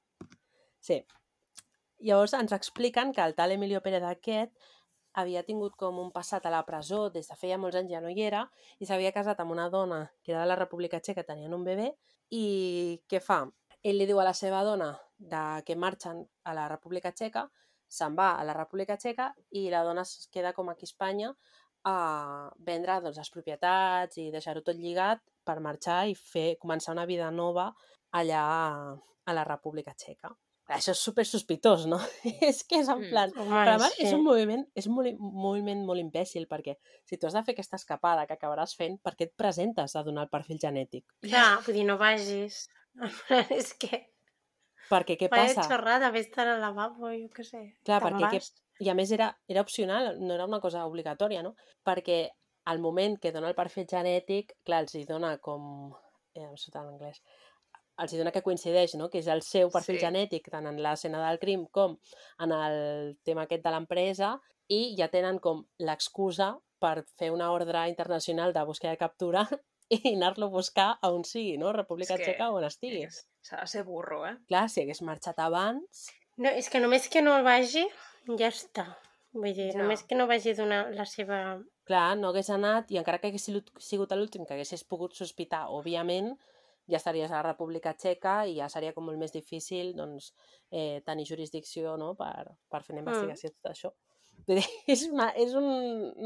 Sí. 0.80 1.02
Llavors 2.04 2.34
ens 2.36 2.52
expliquen 2.56 3.12
que 3.16 3.22
el 3.24 3.36
tal 3.36 3.52
Emilio 3.52 3.82
Pérez 3.84 4.04
aquest 4.04 4.52
havia 5.14 5.44
tingut 5.46 5.76
com 5.78 6.00
un 6.02 6.10
passat 6.12 6.46
a 6.46 6.50
la 6.52 6.64
presó 6.66 7.10
des 7.14 7.28
de 7.30 7.36
feia 7.38 7.58
molts 7.62 7.78
anys 7.78 7.92
ja 7.94 8.02
no 8.02 8.10
hi 8.10 8.24
era 8.26 8.48
i 8.80 8.88
s'havia 8.90 9.12
casat 9.14 9.40
amb 9.40 9.52
una 9.54 9.70
dona 9.70 10.00
que 10.24 10.32
era 10.34 10.42
de 10.42 10.48
la 10.50 10.56
República 10.58 11.00
Txeca, 11.00 11.24
tenien 11.24 11.54
un 11.54 11.64
bebè 11.64 11.92
i 12.32 13.00
què 13.08 13.22
fa? 13.22 13.44
Ell 13.84 14.00
li 14.00 14.08
diu 14.10 14.20
a 14.20 14.24
la 14.26 14.34
seva 14.34 14.64
dona 14.64 14.90
de 15.32 15.44
que 15.66 15.76
marxen 15.80 16.24
a 16.44 16.54
la 16.58 16.68
República 16.72 17.12
Txeca, 17.16 17.48
se'n 17.88 18.16
va 18.18 18.32
a 18.40 18.44
la 18.48 18.56
República 18.58 18.98
Txeca 18.98 19.30
i 19.60 19.68
la 19.72 19.84
dona 19.86 20.02
es 20.08 20.28
queda 20.34 20.54
com 20.54 20.70
aquí 20.72 20.88
a 20.88 20.90
Espanya 20.92 21.34
a 21.86 21.96
vendre 22.64 23.00
doncs, 23.04 23.18
les 23.20 23.30
propietats 23.34 24.18
i 24.22 24.30
deixar-ho 24.32 24.64
tot 24.64 24.78
lligat 24.80 25.20
per 25.46 25.60
marxar 25.60 26.06
i 26.08 26.16
fer 26.16 26.54
començar 26.62 26.94
una 26.96 27.06
vida 27.06 27.30
nova 27.32 27.68
allà 28.16 28.42
a, 28.46 28.96
a 29.28 29.36
la 29.36 29.44
República 29.44 29.94
Txeca. 29.94 30.32
Això 30.74 30.94
és 30.96 31.02
super 31.04 31.26
sospitós, 31.28 31.84
no? 31.92 31.98
és 32.50 32.62
que 32.64 32.80
és 32.80 32.88
en 32.90 33.02
Mm. 33.04 33.10
plan... 33.12 33.34
Home, 33.36 33.52
Però 33.68 33.74
part, 33.82 33.98
sí. 33.98 34.06
és 34.08 34.14
un 34.16 34.24
moviment, 34.24 34.64
és 34.80 34.88
un 34.88 34.96
moviment 35.20 35.84
molt 35.86 36.00
imbècil, 36.00 36.48
perquè 36.48 36.78
si 37.04 37.18
tu 37.20 37.28
has 37.28 37.36
de 37.36 37.44
fer 37.44 37.52
aquesta 37.54 37.76
escapada 37.82 38.24
que 38.30 38.38
acabaràs 38.38 38.78
fent, 38.80 38.96
per 39.04 39.14
què 39.20 39.28
et 39.28 39.36
presentes 39.36 39.96
a 40.00 40.04
donar 40.08 40.24
el 40.24 40.32
perfil 40.32 40.62
genètic? 40.64 41.04
Clar, 41.28 41.60
vull 41.68 41.76
dir, 41.76 41.84
no 41.90 41.98
vagis. 42.00 42.64
és 43.60 43.74
que... 43.76 44.06
Perquè 44.90 45.18
què 45.18 45.30
Vaya 45.32 45.54
passa? 45.56 45.68
xorrada, 45.70 46.12
vés-te'n 46.12 46.48
al 46.56 46.62
lavabo, 46.62 47.10
jo 47.16 47.30
què 47.34 47.44
sé. 47.48 47.64
Clar, 47.86 48.02
perquè 48.04 48.30
què... 48.32 48.40
vas. 48.42 48.54
I 48.84 48.90
a 48.90 48.96
més 48.98 49.12
era, 49.16 49.30
era 49.48 49.62
opcional, 49.62 50.18
no 50.20 50.34
era 50.34 50.46
una 50.50 50.60
cosa 50.60 50.86
obligatòria, 50.86 51.44
no? 51.44 51.56
Perquè 51.86 52.30
al 52.66 52.80
moment 52.80 53.20
que 53.22 53.32
dona 53.32 53.48
el 53.52 53.56
perfil 53.56 53.86
genètic, 53.88 54.56
clar, 54.66 54.82
els 54.84 54.96
hi 54.96 55.06
dona 55.06 55.38
com... 55.40 55.92
Eh, 56.34 56.42
em 56.48 56.56
surt 56.58 56.76
en 56.82 56.88
anglès 56.96 57.22
els 58.02 58.10
hi 58.12 58.18
dona 58.18 58.32
que 58.34 58.42
coincideix, 58.42 58.96
no? 58.98 59.06
que 59.08 59.20
és 59.20 59.28
el 59.30 59.44
seu 59.46 59.70
perfil 59.70 60.00
Sí. 60.00 60.02
genètic, 60.02 60.48
tant 60.50 60.66
en 60.66 60.80
l'escena 60.82 61.20
del 61.28 61.38
crim 61.38 61.68
com 61.70 61.92
en 62.42 62.52
el 62.52 63.18
tema 63.24 63.44
aquest 63.46 63.62
de 63.64 63.70
l'empresa, 63.70 64.32
i 64.68 64.96
ja 64.98 65.10
tenen 65.14 65.38
com 65.40 65.60
l'excusa 65.78 66.56
per 66.82 67.04
fer 67.20 67.30
una 67.32 67.52
ordre 67.54 67.84
internacional 67.92 68.52
de 68.52 68.64
búsqueda 68.66 68.96
i 68.98 68.98
captura 68.98 69.44
i 69.94 70.16
anar-lo 70.16 70.48
a 70.50 70.56
buscar 70.56 70.88
a 71.00 71.12
on 71.14 71.22
sigui, 71.24 71.54
no? 71.62 71.72
República 71.72 72.18
que- 72.18 72.24
Txeca 72.32 72.50
o 72.50 72.58
on 72.58 72.66
estigui. 72.66 73.04
És- 73.06 73.28
S'ha 73.44 73.60
de 73.62 73.68
ser 73.68 73.84
burro, 73.88 74.24
eh? 74.28 74.36
Clar, 74.50 74.68
si 74.72 74.84
hagués 74.84 75.04
marxat 75.06 75.40
abans... 75.44 76.08
No, 76.42 76.50
és 76.50 76.70
que 76.72 76.80
només 76.82 77.10
que 77.14 77.22
no 77.22 77.36
el 77.38 77.44
vagi, 77.46 77.84
ja 78.40 78.50
està. 78.50 78.88
Vull 79.34 79.54
dir, 79.54 79.72
Ja. 79.74 79.82
només 79.82 80.02
que 80.08 80.16
no 80.16 80.26
vagi 80.30 80.54
donar 80.58 80.88
la 80.96 81.06
seva... 81.10 81.60
Clar, 81.90 82.16
no 82.18 82.32
hagués 82.32 82.50
anat, 82.54 82.90
i 82.94 82.98
encara 83.02 83.20
que 83.20 83.30
hagués 83.30 83.46
sigut, 83.50 83.70
sigut 83.84 84.16
l'últim 84.16 84.48
que 84.48 84.56
haguessis 84.56 84.86
pogut 84.88 85.14
sospitar, 85.20 85.66
òbviament, 85.76 86.32
ja 86.90 87.00
estaries 87.00 87.32
a 87.32 87.40
la 87.40 87.50
República 87.50 87.94
Txeca 87.96 88.44
i 88.50 88.58
ja 88.58 88.70
seria 88.72 88.94
com 88.96 89.06
molt 89.08 89.20
més 89.20 89.32
difícil 89.32 89.94
doncs, 89.96 90.34
eh, 90.72 91.02
tenir 91.06 91.26
jurisdicció 91.30 91.96
no? 91.98 92.14
per, 92.20 92.56
per 92.70 92.82
fer 92.84 92.96
una 92.96 93.04
investigació 93.06 93.50
mm. 93.50 93.56
tot 93.60 93.72
això. 93.72 93.92
Vull 94.48 94.60
dir, 94.60 94.68
és, 94.96 95.06
una, 95.12 95.30
és 95.40 95.54
un, 95.60 95.68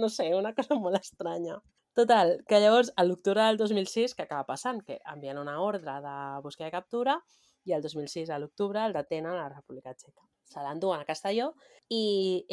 no 0.01 0.09
sé, 0.09 0.29
una 0.35 0.53
cosa 0.57 0.77
molt 0.81 0.99
estranya. 0.99 1.59
Total, 1.97 2.35
que 2.45 2.59
llavors, 2.61 2.91
a 2.95 3.03
l'octubre 3.03 3.41
del 3.41 3.57
2006, 3.57 4.13
que 4.13 4.21
acaba 4.27 4.45
passant? 4.45 4.83
Que 4.85 4.99
envien 5.13 5.39
una 5.41 5.55
ordre 5.65 5.95
de 6.03 6.17
búsqueda 6.43 6.67
i 6.69 6.73
captura 6.75 7.15
i 7.65 7.73
el 7.73 7.81
2006, 7.81 8.29
a 8.29 8.37
l'octubre, 8.37 8.83
el 8.85 8.93
detenen 8.93 9.31
a 9.31 9.39
la 9.39 9.47
República 9.49 9.95
Txeca. 9.95 10.27
Se 10.45 10.61
l'enduen 10.61 11.01
a 11.01 11.07
Castelló 11.07 11.47
i 11.89 12.03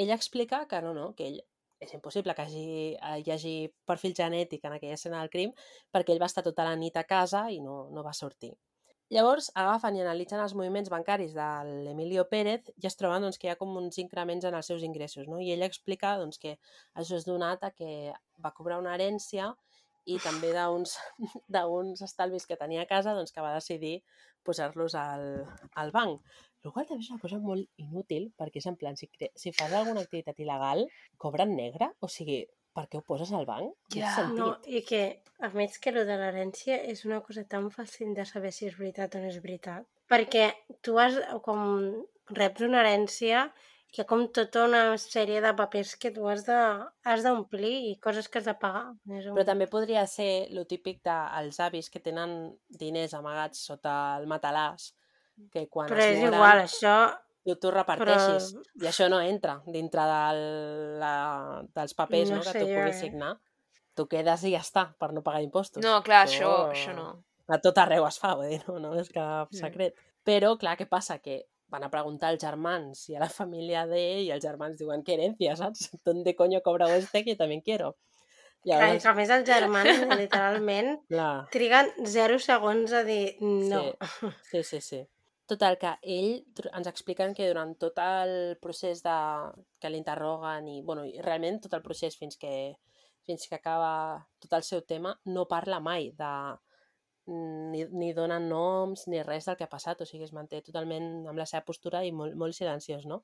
ell 0.01 0.15
explica 0.17 0.63
que 0.71 0.81
no, 0.87 0.95
no, 0.97 1.11
que 1.19 1.29
ell 1.29 1.37
és 1.85 1.93
impossible 1.93 2.33
que 2.33 2.47
hagi, 2.47 2.65
eh, 2.95 3.19
hi 3.21 3.35
hagi 3.35 3.55
perfil 3.85 4.17
genètic 4.17 4.65
en 4.65 4.79
aquella 4.79 4.97
escena 4.97 5.21
del 5.21 5.33
crim 5.37 5.53
perquè 5.93 6.15
ell 6.15 6.23
va 6.25 6.31
estar 6.33 6.47
tota 6.49 6.65
la 6.65 6.73
nit 6.81 6.97
a 6.97 7.05
casa 7.05 7.51
i 7.53 7.61
no, 7.61 7.83
no 7.93 8.07
va 8.07 8.17
sortir. 8.17 8.55
Llavors 9.15 9.47
agafen 9.61 9.95
i 9.95 10.01
analitzen 10.03 10.41
els 10.43 10.57
moviments 10.59 10.89
bancaris 10.91 11.35
de 11.37 11.49
l'Emilio 11.85 12.25
Pérez 12.31 12.71
i 12.83 12.89
es 12.89 12.97
troben 12.99 13.23
doncs, 13.23 13.37
que 13.39 13.47
hi 13.47 13.53
ha 13.53 13.59
com 13.61 13.77
uns 13.79 14.01
increments 14.03 14.47
en 14.49 14.57
els 14.59 14.71
seus 14.71 14.83
ingressos. 14.83 15.29
No? 15.31 15.39
I 15.39 15.53
ell 15.55 15.63
explica 15.63 16.17
doncs, 16.19 16.41
que 16.43 16.57
això 16.99 17.21
és 17.21 17.27
donat 17.29 17.63
a 17.63 17.71
que 17.71 17.91
va 18.43 18.51
cobrar 18.57 18.81
una 18.83 18.97
herència 18.97 19.53
i 20.11 20.19
també 20.25 20.51
d'uns 21.55 22.03
estalvis 22.09 22.49
que 22.51 22.59
tenia 22.59 22.83
a 22.83 22.91
casa 22.91 23.15
doncs, 23.15 23.31
que 23.31 23.45
va 23.45 23.55
decidir 23.55 23.95
posar-los 24.43 24.99
al, 24.99 25.29
al 25.79 25.95
banc. 25.95 26.35
El 26.65 26.75
qual 26.75 26.91
també 26.91 27.07
és 27.07 27.13
una 27.15 27.23
cosa 27.23 27.39
molt 27.39 27.71
inútil, 27.87 28.33
perquè 28.41 28.59
és 28.59 28.67
en 28.67 28.81
plan, 28.81 28.99
si, 28.99 29.07
si 29.39 29.55
fas 29.55 29.79
alguna 29.79 30.03
activitat 30.03 30.43
il·legal, 30.43 30.89
cobren 31.23 31.55
negre? 31.55 31.93
O 32.03 32.11
sigui, 32.11 32.43
per 32.75 32.87
què 32.91 33.01
ho 33.01 33.05
poses 33.07 33.33
al 33.33 33.47
banc? 33.49 33.75
Quin 33.91 34.03
Ja. 34.03 34.29
No, 34.35 34.55
i 34.67 34.83
que, 34.87 35.03
a 35.41 35.51
més 35.55 35.79
que 35.83 35.93
lo 35.95 36.05
de 36.09 36.17
l'herència 36.21 36.81
és 36.95 37.05
una 37.09 37.21
cosa 37.27 37.45
tan 37.55 37.71
fàcil 37.75 38.15
de 38.17 38.27
saber 38.29 38.53
si 38.53 38.67
és 38.71 38.79
veritat 38.79 39.15
o 39.15 39.23
no 39.23 39.31
és 39.31 39.39
veritat. 39.45 39.87
Perquè 40.11 40.49
tu 40.85 40.99
has, 41.01 41.17
com 41.47 41.63
reps 42.35 42.67
una 42.67 42.83
herència 42.83 43.47
que 43.95 44.03
hi 44.03 44.05
ha 44.05 44.09
com 44.11 44.25
tota 44.35 44.65
una 44.67 44.83
sèrie 44.99 45.39
de 45.45 45.53
papers 45.55 45.95
que 46.03 46.11
tu 46.11 46.27
has 46.27 46.43
de 46.49 46.59
has 47.07 47.23
d'omplir 47.23 47.75
i 47.91 47.95
coses 48.03 48.27
que 48.27 48.41
has 48.41 48.49
de 48.51 48.57
pagar. 48.59 48.89
És 49.07 49.29
un... 49.29 49.37
Però 49.37 49.45
també 49.47 49.69
podria 49.71 50.03
ser 50.11 50.49
lo 50.57 50.65
típic 50.67 50.99
dels 51.07 51.61
avis 51.63 51.91
que 51.95 52.03
tenen 52.03 52.35
diners 52.83 53.15
amagats 53.15 53.63
sota 53.71 53.95
el 54.19 54.27
matalàs, 54.27 54.91
que 55.55 55.69
quan 55.71 55.93
Però 55.93 56.03
es 56.03 56.17
és 56.17 56.25
moren, 56.25 56.35
igual, 56.35 56.65
això... 56.67 56.97
tu, 57.45 57.55
tu 57.61 57.71
reparteixis. 57.71 58.51
Però- 58.55 58.85
I 58.85 58.89
això 58.91 59.09
no 59.13 59.21
entra 59.21 59.59
dintre 59.67 60.05
del, 60.11 60.43
la, 61.01 61.15
dels 61.77 61.95
papers 61.95 62.31
No 62.31 62.37
no, 62.41 62.43
que 62.43 62.53
sé 62.53 62.61
tu 62.65 62.67
jo, 62.69 62.75
puguis 62.81 62.97
eh? 62.97 63.01
signar. 63.01 63.35
Tu 63.95 64.09
quedes 64.11 64.43
i 64.49 64.51
ja 64.57 64.63
està, 64.65 64.89
per 64.99 65.13
no 65.15 65.23
pagar 65.23 65.43
impostos. 65.45 65.85
No, 65.85 66.01
clar, 66.03 66.25
això, 66.27 66.51
això 66.73 66.95
no. 66.97 67.09
A 67.47 67.59
tot 67.63 67.77
arreu 67.79 68.07
es 68.09 68.17
fa, 68.19 68.33
vull 68.35 68.49
dir, 68.51 68.63
no, 68.67 68.79
no 68.81 68.95
és 68.99 69.11
cap 69.13 69.53
Mm. 69.53 69.59
secret. 69.61 69.95
Però, 70.25 70.57
clar, 70.59 70.77
què 70.81 70.89
passa? 70.89 71.19
Que 71.21 71.45
van 71.69 71.85
a 71.85 71.91
preguntar 71.91 72.31
als 72.33 72.41
germans 72.43 73.09
i 73.11 73.17
a 73.17 73.21
la 73.21 73.29
família 73.29 73.85
d'ell 73.87 74.25
i 74.25 74.31
els 74.33 74.43
germans 74.43 74.79
diuen, 74.79 75.03
què 75.05 75.15
herencia, 75.15 75.55
saps? 75.57 75.91
¿Dónde 76.05 76.35
coño 76.35 76.61
cobra 76.63 76.89
este 76.97 77.25
que 77.25 77.37
también 77.37 77.61
quiero? 77.61 77.97
Clar, 78.65 78.81
Llavors, 78.81 79.03
que 79.03 79.09
a 79.11 79.15
més 79.15 79.31
els 79.31 79.45
germans, 79.47 80.19
literalment, 80.19 80.95
clar, 81.13 81.49
triguen 81.53 81.91
zero 82.07 82.39
segons 82.41 82.93
a 82.97 83.03
dir 83.05 83.37
no. 83.41 83.83
Sí, 84.51 84.63
sí, 84.65 84.81
sí. 84.81 85.03
Total, 85.51 85.77
que 85.77 85.91
ell 86.09 86.39
ens 86.73 86.89
expliquen 86.89 87.35
que 87.37 87.49
durant 87.51 87.75
tot 87.81 87.99
el 88.01 88.57
procés 88.65 89.03
de... 89.05 89.17
que 89.81 89.91
l'interroguen 89.93 90.69
i, 90.73 90.79
bueno, 90.83 91.05
i 91.05 91.21
realment 91.21 91.61
tot 91.65 91.75
el 91.77 91.83
procés 91.85 92.17
fins 92.17 92.39
que, 92.41 92.53
fins 93.29 93.45
que 93.49 93.59
acaba 93.59 94.25
tot 94.41 94.57
el 94.57 94.65
seu 94.65 94.81
tema, 94.89 95.13
no 95.27 95.45
parla 95.51 95.81
mai 95.85 96.11
de 96.17 96.33
ni, 97.27 97.85
ni 97.93 98.13
dona 98.17 98.39
noms 98.41 99.07
ni 99.09 99.23
res 99.25 99.47
del 99.49 99.57
que 99.57 99.65
ha 99.65 99.73
passat, 99.73 100.01
o 100.01 100.09
sigui, 100.09 100.25
es 100.25 100.35
manté 100.37 100.61
totalment 100.65 101.27
amb 101.29 101.41
la 101.41 101.47
seva 101.49 101.65
postura 101.65 102.03
i 102.05 102.13
molt, 102.13 102.37
molt 102.41 102.57
silenciós, 102.57 103.05
no? 103.09 103.23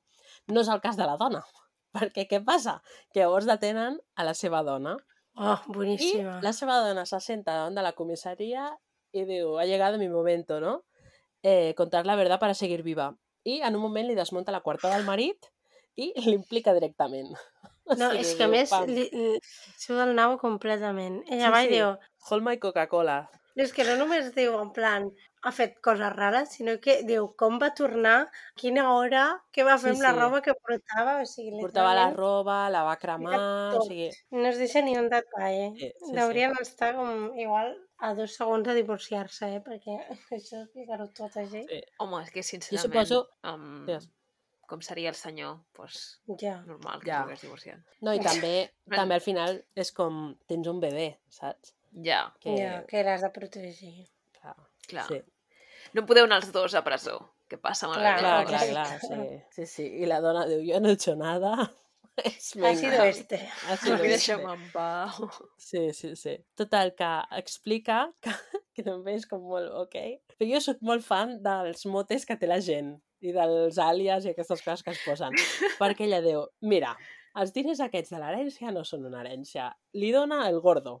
No 0.49 0.61
és 0.61 0.69
el 0.73 0.81
cas 0.81 0.97
de 0.97 1.05
la 1.09 1.17
dona, 1.21 1.41
perquè 1.97 2.27
què 2.29 2.41
passa? 2.45 2.79
Que 3.13 3.21
llavors 3.23 3.49
detenen 3.49 3.99
a 4.15 4.27
la 4.27 4.37
seva 4.37 4.63
dona 4.67 4.97
Oh, 5.39 5.55
i 5.55 5.71
boníssima. 5.71 6.39
la 6.43 6.51
seva 6.51 6.81
dona 6.83 7.05
se 7.07 7.17
senta 7.23 7.53
davant 7.55 7.77
de 7.77 7.83
la 7.85 7.93
comissaria 7.95 8.65
i 9.15 9.23
diu, 9.23 9.53
ha 9.59 9.65
llegado 9.65 9.97
mi 9.97 10.09
momento, 10.09 10.59
¿no? 10.59 10.81
Eh, 11.43 11.73
contar 11.75 12.05
la 12.05 12.15
verdad 12.15 12.39
para 12.39 12.53
seguir 12.53 12.83
viva. 12.83 13.15
I 13.43 13.61
en 13.65 13.75
un 13.75 13.81
moment 13.81 14.07
li 14.07 14.15
desmunta 14.15 14.51
la 14.53 14.61
quarta 14.61 14.91
del 14.93 15.05
marit 15.07 15.47
i 15.97 16.11
l'implica 16.27 16.73
directament. 16.77 17.33
O 17.85 17.95
No, 17.99 18.11
sigui, 18.11 18.21
és 18.21 18.35
que 18.37 18.45
a 18.45 18.47
diu, 18.47 18.53
més 18.53 18.69
pam, 18.69 18.85
li, 18.87 19.07
li, 19.11 19.39
surt 19.81 19.97
del 20.03 20.13
nabo 20.15 20.37
completament. 20.39 21.21
Ella 21.27 21.49
Sí, 21.49 21.53
va 21.57 21.63
i 21.65 21.69
sí. 21.69 21.73
diu... 21.79 21.93
Hold 22.29 22.45
my 22.45 22.57
Coca-Cola. 22.61 23.17
És 23.59 23.73
que 23.75 23.83
no 23.83 23.97
només 23.99 24.29
diu 24.37 24.53
en 24.61 24.69
plan 24.71 25.09
ha 25.43 25.51
fet 25.51 25.73
coses 25.83 26.13
rares, 26.13 26.53
sinó 26.55 26.77
que 26.79 26.99
diu 27.03 27.25
com 27.41 27.57
va 27.59 27.71
tornar, 27.75 28.29
quina 28.61 28.85
hora, 28.93 29.25
què 29.51 29.65
va 29.67 29.75
fer 29.81 29.91
Sí, 29.91 29.97
amb 29.97 30.05
la 30.05 30.11
sí. 30.13 30.19
roba 30.21 30.41
que 30.45 30.53
portava, 30.53 31.17
o 31.19 31.25
sigui, 31.27 31.59
Portava 31.59 31.95
la 31.97 32.05
roba, 32.13 32.69
la 32.69 32.83
va 32.87 32.95
cremar, 33.01 33.39
o 33.75 33.81
sigui... 33.87 34.07
no 34.37 34.45
es 34.53 34.61
deixa 34.61 34.85
ni 34.85 34.95
un 35.01 35.09
detall. 35.11 35.73
Sí, 35.75 35.89
sí, 35.89 35.91
sí. 36.05 36.15
Deurien 36.15 36.53
estar 36.61 36.93
com 36.95 37.31
igual 37.41 37.73
a 38.01 38.13
dos 38.17 38.33
segons 38.37 38.65
de 38.67 38.73
divorciar-se, 38.77 39.47
eh? 39.57 39.61
perquè 39.65 39.97
això 40.37 40.63
explicar-ho 40.63 41.07
tot 41.17 41.35
així. 41.41 41.61
Sí. 41.69 41.81
Home, 42.03 42.23
és 42.25 42.31
que 42.33 42.41
Jo 42.43 42.47
sincerament... 42.49 42.87
suposo... 42.87 43.21
Um, 43.47 43.85
Digues. 43.87 44.09
com 44.71 44.79
seria 44.85 45.09
el 45.11 45.17
senyor, 45.19 45.57
doncs, 45.75 46.21
Ja. 46.39 46.61
normal 46.65 47.01
que 47.01 47.09
Ja. 47.09 47.17
ja. 47.17 47.23
s'hagués 47.25 47.41
divorciat. 47.43 47.79
No, 48.01 48.13
i 48.15 48.19
també, 48.29 48.53
també 48.89 49.17
al 49.19 49.25
final 49.25 49.59
és 49.75 49.91
com 49.91 50.21
tens 50.47 50.67
un 50.71 50.79
bebè, 50.83 51.09
saps? 51.29 51.73
Ja, 52.05 52.21
Que, 52.39 52.55
Ja, 52.57 52.77
que 52.87 53.03
l'has 53.03 53.21
de 53.25 53.29
protegir. 53.35 54.07
clar, 54.39 54.55
clar. 54.87 55.07
sí. 55.09 55.21
No 55.93 56.05
podeu 56.07 56.23
anar 56.23 56.37
els 56.39 56.51
dos 56.55 56.73
a 56.75 56.81
presó. 56.85 57.17
Què 57.51 57.57
passa 57.59 57.85
amb 57.87 57.97
el 57.97 57.99
Clar, 57.99 58.13
bebè? 58.15 58.29
Clar, 58.47 58.67
Clar, 58.69 58.85
clar, 58.87 58.99
sí. 59.01 59.41
Sí, 59.57 59.65
sí. 59.67 59.85
I 60.01 60.05
la 60.07 60.21
dona 60.23 60.45
diu, 60.47 60.61
jo 60.63 60.79
no 60.79 60.87
he 60.87 60.93
hecho 60.95 61.17
nada. 61.19 61.51
Es 62.17 62.55
Ha 62.63 62.75
sido 62.75 63.03
este. 63.03 63.49
Ha 63.67 63.77
sido 63.77 63.95
este. 64.03 64.33
en 64.33 64.71
pau. 64.71 65.29
Sí, 65.57 65.93
sí, 65.93 66.15
sí. 66.15 66.37
Total, 66.55 66.95
que 66.95 67.11
explica 67.37 68.11
que, 68.21 68.33
que 68.75 68.83
també 68.83 69.15
és 69.15 69.27
com 69.29 69.45
molt 69.47 69.71
ok. 69.85 69.95
Però 70.35 70.49
jo 70.49 70.59
sóc 70.63 70.81
molt 70.81 71.05
fan 71.05 71.37
dels 71.43 71.85
motes 71.85 72.25
que 72.25 72.37
té 72.37 72.49
la 72.49 72.59
gent 72.59 72.97
i 73.21 73.31
dels 73.35 73.77
àlies 73.77 74.25
i 74.25 74.33
aquestes 74.33 74.63
coses 74.65 74.83
que 74.83 74.93
es 74.95 75.01
posen. 75.05 75.37
Perquè 75.79 76.07
ella 76.07 76.21
diu, 76.25 76.43
mira, 76.65 76.95
els 77.39 77.53
diners 77.55 77.79
aquests 77.85 78.11
de 78.11 78.19
l'herència 78.19 78.73
no 78.75 78.83
són 78.87 79.05
una 79.07 79.21
herència. 79.21 79.69
Li 79.95 80.09
dona 80.11 80.41
el 80.49 80.59
gordo. 80.59 80.97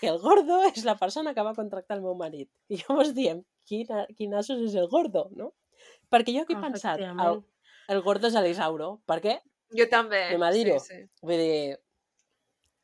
Que 0.00 0.08
el 0.10 0.18
gordo 0.18 0.62
és 0.70 0.82
la 0.88 0.96
persona 0.98 1.34
que 1.36 1.44
va 1.46 1.54
contractar 1.54 1.98
el 1.98 2.02
meu 2.06 2.16
marit. 2.18 2.50
I 2.72 2.80
llavors 2.80 3.12
diem, 3.14 3.44
quin, 3.68 3.86
quin 4.16 4.34
assos 4.40 4.64
és 4.66 4.74
el 4.80 4.88
gordo, 4.90 5.28
no? 5.36 5.52
Perquè 6.10 6.34
jo 6.34 6.42
aquí 6.42 6.56
he 6.56 6.62
pensat, 6.64 7.04
el, 7.04 7.42
el 7.92 8.02
gordo 8.02 8.32
és 8.32 8.40
l'Isauro. 8.42 8.96
Per 9.06 9.20
què? 9.22 9.36
Jo 9.76 9.86
també. 9.90 10.22
Me 10.32 10.38
Madiro. 10.38 10.78
Sí, 10.80 10.94
sí. 10.96 11.08
Vull 11.22 11.38
dir, 11.38 11.78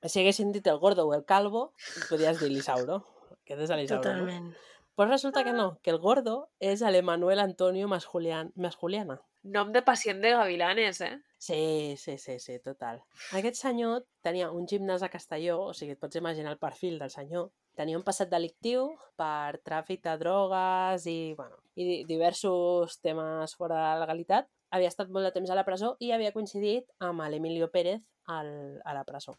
si 0.07 0.20
haguessin 0.20 0.53
dit 0.55 0.66
el 0.70 0.78
gordo 0.78 1.07
o 1.09 1.14
el 1.14 1.24
calvo, 1.24 1.72
podies 2.09 2.39
dir 2.41 2.51
l'Isauro. 2.53 3.01
Aquest 3.43 3.62
és 3.66 3.70
l'Isauro, 3.70 4.03
no? 4.03 4.26
Totalment. 4.26 4.51
Però 4.97 5.09
resulta 5.11 5.43
que 5.45 5.53
no, 5.53 5.78
que 5.82 5.91
el 5.93 5.99
gordo 6.01 6.49
és 6.59 6.80
l'Emanuel 6.80 7.41
Antonio 7.43 7.89
Masjulian, 7.89 8.53
Masjuliana. 8.57 9.18
Nom 9.47 9.68
de 9.74 9.82
pacient 9.84 10.22
de 10.22 10.30
gavilanes, 10.32 11.01
eh? 11.05 11.18
Sí, 11.39 11.95
sí, 11.99 12.16
sí, 12.18 12.39
sí, 12.41 12.59
total. 12.64 13.03
Aquest 13.37 13.61
senyor 13.61 14.07
tenia 14.24 14.49
un 14.51 14.64
gimnàs 14.66 15.05
a 15.05 15.11
Castelló, 15.12 15.59
o 15.68 15.74
sigui, 15.76 15.93
et 15.95 16.01
pots 16.01 16.16
imaginar 16.18 16.55
el 16.55 16.59
perfil 16.59 16.99
del 16.99 17.11
senyor. 17.12 17.51
Tenia 17.76 17.99
un 17.99 18.03
passat 18.07 18.30
delictiu 18.32 18.89
per 19.20 19.61
tràfic 19.62 20.01
de 20.03 20.16
drogues 20.18 21.05
i, 21.12 21.34
bueno, 21.37 21.61
i 21.76 21.84
di- 21.84 22.05
diversos 22.09 22.97
temes 23.05 23.55
fora 23.55 23.76
de 23.76 23.82
la 23.84 24.01
legalitat. 24.07 24.49
Havia 24.71 24.89
estat 24.91 25.09
molt 25.14 25.25
de 25.29 25.33
temps 25.33 25.51
a 25.51 25.55
la 25.59 25.64
presó 25.64 25.95
i 26.01 26.11
havia 26.12 26.33
coincidit 26.35 26.89
amb 26.99 27.23
l'Emilio 27.31 27.71
Pérez 27.71 28.03
al, 28.27 28.81
a 28.85 28.95
la 28.95 29.05
presó. 29.05 29.37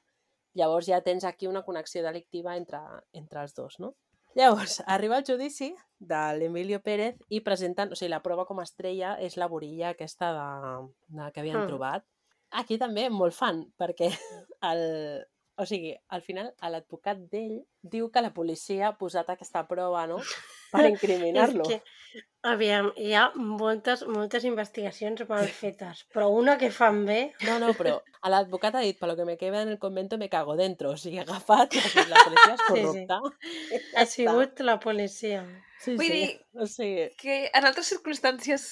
Llavors 0.57 0.87
ja 0.87 1.01
tens 1.05 1.25
aquí 1.27 1.47
una 1.47 1.63
connexió 1.63 2.01
delictiva 2.03 2.55
entre, 2.57 2.79
entre 3.13 3.41
els 3.43 3.53
dos, 3.53 3.79
no? 3.79 3.93
Llavors, 4.35 4.79
arriba 4.87 5.17
el 5.17 5.25
judici 5.27 5.73
de 5.99 6.21
l'Emilio 6.37 6.79
Pérez 6.81 7.17
i 7.29 7.41
presenten, 7.41 7.91
o 7.91 7.95
sigui, 7.99 8.09
la 8.13 8.21
prova 8.23 8.45
com 8.45 8.59
a 8.59 8.65
estrella 8.67 9.15
és 9.21 9.37
la 9.37 9.47
borilla 9.51 9.89
aquesta 9.93 10.31
de, 10.33 10.49
de 11.19 11.31
que 11.33 11.41
havien 11.43 11.59
Mm. 11.63 11.67
trobat. 11.67 12.05
Aquí 12.51 12.77
també 12.79 13.09
molt 13.09 13.35
fan, 13.35 13.65
perquè 13.77 14.07
el, 14.71 14.83
o 15.57 15.65
sigui, 15.65 15.91
al 16.07 16.21
final 16.23 16.53
l'advocat 16.61 17.19
d'ell 17.31 17.59
diu 17.81 18.09
que 18.09 18.21
la 18.23 18.31
policia 18.33 18.87
ha 18.87 18.97
posat 18.97 19.29
aquesta 19.33 19.65
prova, 19.67 20.05
no?, 20.07 20.17
per 20.71 20.85
incriminar-lo. 20.93 21.63
És 21.63 21.81
que, 21.81 22.23
aviam, 22.47 22.91
hi 22.97 23.13
ha 23.13 23.25
moltes, 23.35 24.03
moltes 24.07 24.45
investigacions 24.47 25.23
mal 25.29 25.47
fetes, 25.51 26.05
però 26.13 26.29
una 26.31 26.57
que 26.57 26.69
fan 26.71 27.03
bé... 27.05 27.19
No, 27.45 27.57
no, 27.59 27.73
però 27.77 27.97
l'advocat 28.27 28.75
ha 28.75 28.81
dit, 28.83 28.97
per 28.99 29.07
lo 29.11 29.15
que 29.19 29.25
me 29.27 29.37
queda 29.37 29.61
en 29.61 29.69
el 29.69 29.79
convento 29.79 30.17
me 30.17 30.29
cago 30.29 30.55
dentro. 30.59 30.91
O 30.91 30.97
sigui, 30.97 31.19
ha 31.19 31.25
agafat, 31.27 31.75
la 32.09 32.23
policia 32.27 32.53
és 32.53 32.61
Sí, 32.67 32.75
sí. 32.75 32.81
corrupta. 32.83 33.19
Ha 33.95 34.05
sigut 34.05 34.59
la 34.67 34.77
policia. 34.83 35.43
Sí, 35.79 35.93
Vull 35.95 36.07
sí. 36.07 36.13
dir- 36.13 36.39
O 36.57 36.65
sigui, 36.67 37.09
Que 37.21 37.49
en 37.53 37.65
altres 37.69 37.91
circumstàncies 37.93 38.71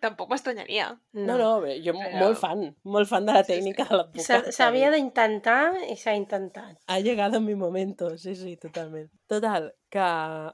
tampoc 0.00 0.30
m'estranyaria. 0.30 0.88
no, 1.12 1.36
no, 1.38 1.60
bé, 1.60 1.80
jo 1.84 1.92
Però- 1.92 2.18
molt 2.20 2.38
fan, 2.38 2.76
molt 2.84 3.08
fan 3.08 3.26
de 3.26 3.32
la 3.32 3.42
Sí, 3.44 3.52
sí. 3.52 3.58
tècnica 3.58 3.84
de 3.88 3.96
l'advocat. 3.96 4.50
S'havia 4.52 4.90
d'intentar 4.90 5.74
i 5.90 5.96
s'ha 5.96 6.14
intentat. 6.14 6.76
Ha 6.86 6.98
llegado 7.00 7.40
mi 7.40 7.54
momento, 7.54 8.16
sí, 8.18 8.34
sí, 8.34 8.56
totalment. 8.56 9.10
Total, 9.26 9.72
que 9.90 10.00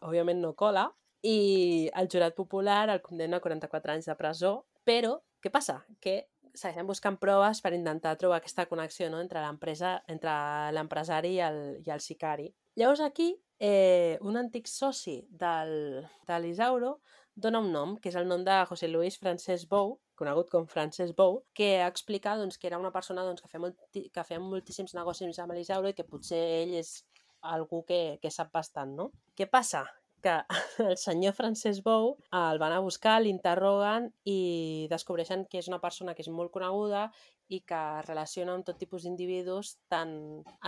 òbviament 0.03 0.41
no 0.41 0.55
cola 0.55 0.89
i 1.23 1.91
el 1.95 2.09
jurat 2.11 2.35
popular 2.35 2.89
el 2.91 3.01
condemna 3.03 3.37
a 3.39 3.41
44 3.41 3.93
anys 3.93 4.07
de 4.07 4.15
presó, 4.17 4.67
però 4.85 5.21
què 5.43 5.51
passa? 5.51 5.85
Que 6.01 6.29
segueixen 6.55 6.87
buscant 6.87 7.17
proves 7.19 7.61
per 7.63 7.73
intentar 7.73 8.17
trobar 8.19 8.39
aquesta 8.43 8.67
connexió 8.67 9.09
no? 9.11 9.21
entre 9.21 9.41
l'empresa, 9.41 10.03
entre 10.07 10.31
l'empresari 10.73 11.37
i, 11.37 11.41
el, 11.41 11.61
i 11.87 11.91
el 11.91 12.01
sicari. 12.01 12.51
Llavors 12.77 13.01
aquí, 13.01 13.31
eh, 13.59 14.19
un 14.21 14.37
antic 14.37 14.67
soci 14.67 15.27
del, 15.31 16.07
de 16.27 16.39
l'Isauro 16.41 17.01
dona 17.35 17.61
un 17.65 17.71
nom, 17.73 17.97
que 17.97 18.11
és 18.11 18.17
el 18.19 18.29
nom 18.29 18.45
de 18.45 18.57
José 18.69 18.89
Luis 18.91 19.17
Francesc 19.21 19.69
Bou, 19.71 19.97
conegut 20.19 20.51
com 20.53 20.69
Francesc 20.69 21.17
Bou, 21.17 21.41
que 21.57 21.71
explica 21.87 22.37
doncs, 22.37 22.59
que 22.59 22.69
era 22.69 22.79
una 22.79 22.93
persona 22.93 23.25
doncs, 23.25 23.43
que, 23.43 23.49
feia 23.49 23.63
molti, 23.65 24.05
que 24.13 24.27
feia 24.29 24.43
moltíssims 24.43 24.95
negocis 24.99 25.41
amb 25.43 25.57
l'Isauro 25.57 25.91
i 25.91 25.97
que 25.97 26.09
potser 26.09 26.43
ell 26.63 26.77
és 26.83 26.95
algú 27.43 27.83
que, 27.89 28.19
que 28.23 28.31
sap 28.31 28.53
bastant, 28.55 28.95
no? 28.99 29.11
Què 29.37 29.49
passa? 29.51 29.87
Que 30.23 30.39
el 30.87 30.97
senyor 31.01 31.35
Francesc 31.35 31.83
Bou 31.85 32.17
el 32.39 32.59
van 32.63 32.73
a 32.73 32.81
buscar, 32.85 33.19
l'interroguen 33.23 34.11
i 34.25 34.87
descobreixen 34.91 35.47
que 35.51 35.59
és 35.59 35.69
una 35.69 35.81
persona 35.83 36.15
que 36.15 36.23
és 36.23 36.31
molt 36.31 36.53
coneguda 36.55 37.09
i 37.53 37.61
que 37.69 37.79
es 38.01 38.07
relaciona 38.07 38.55
amb 38.55 38.65
tot 38.65 38.79
tipus 38.81 39.03
d'individus, 39.05 39.75
tant 39.93 40.13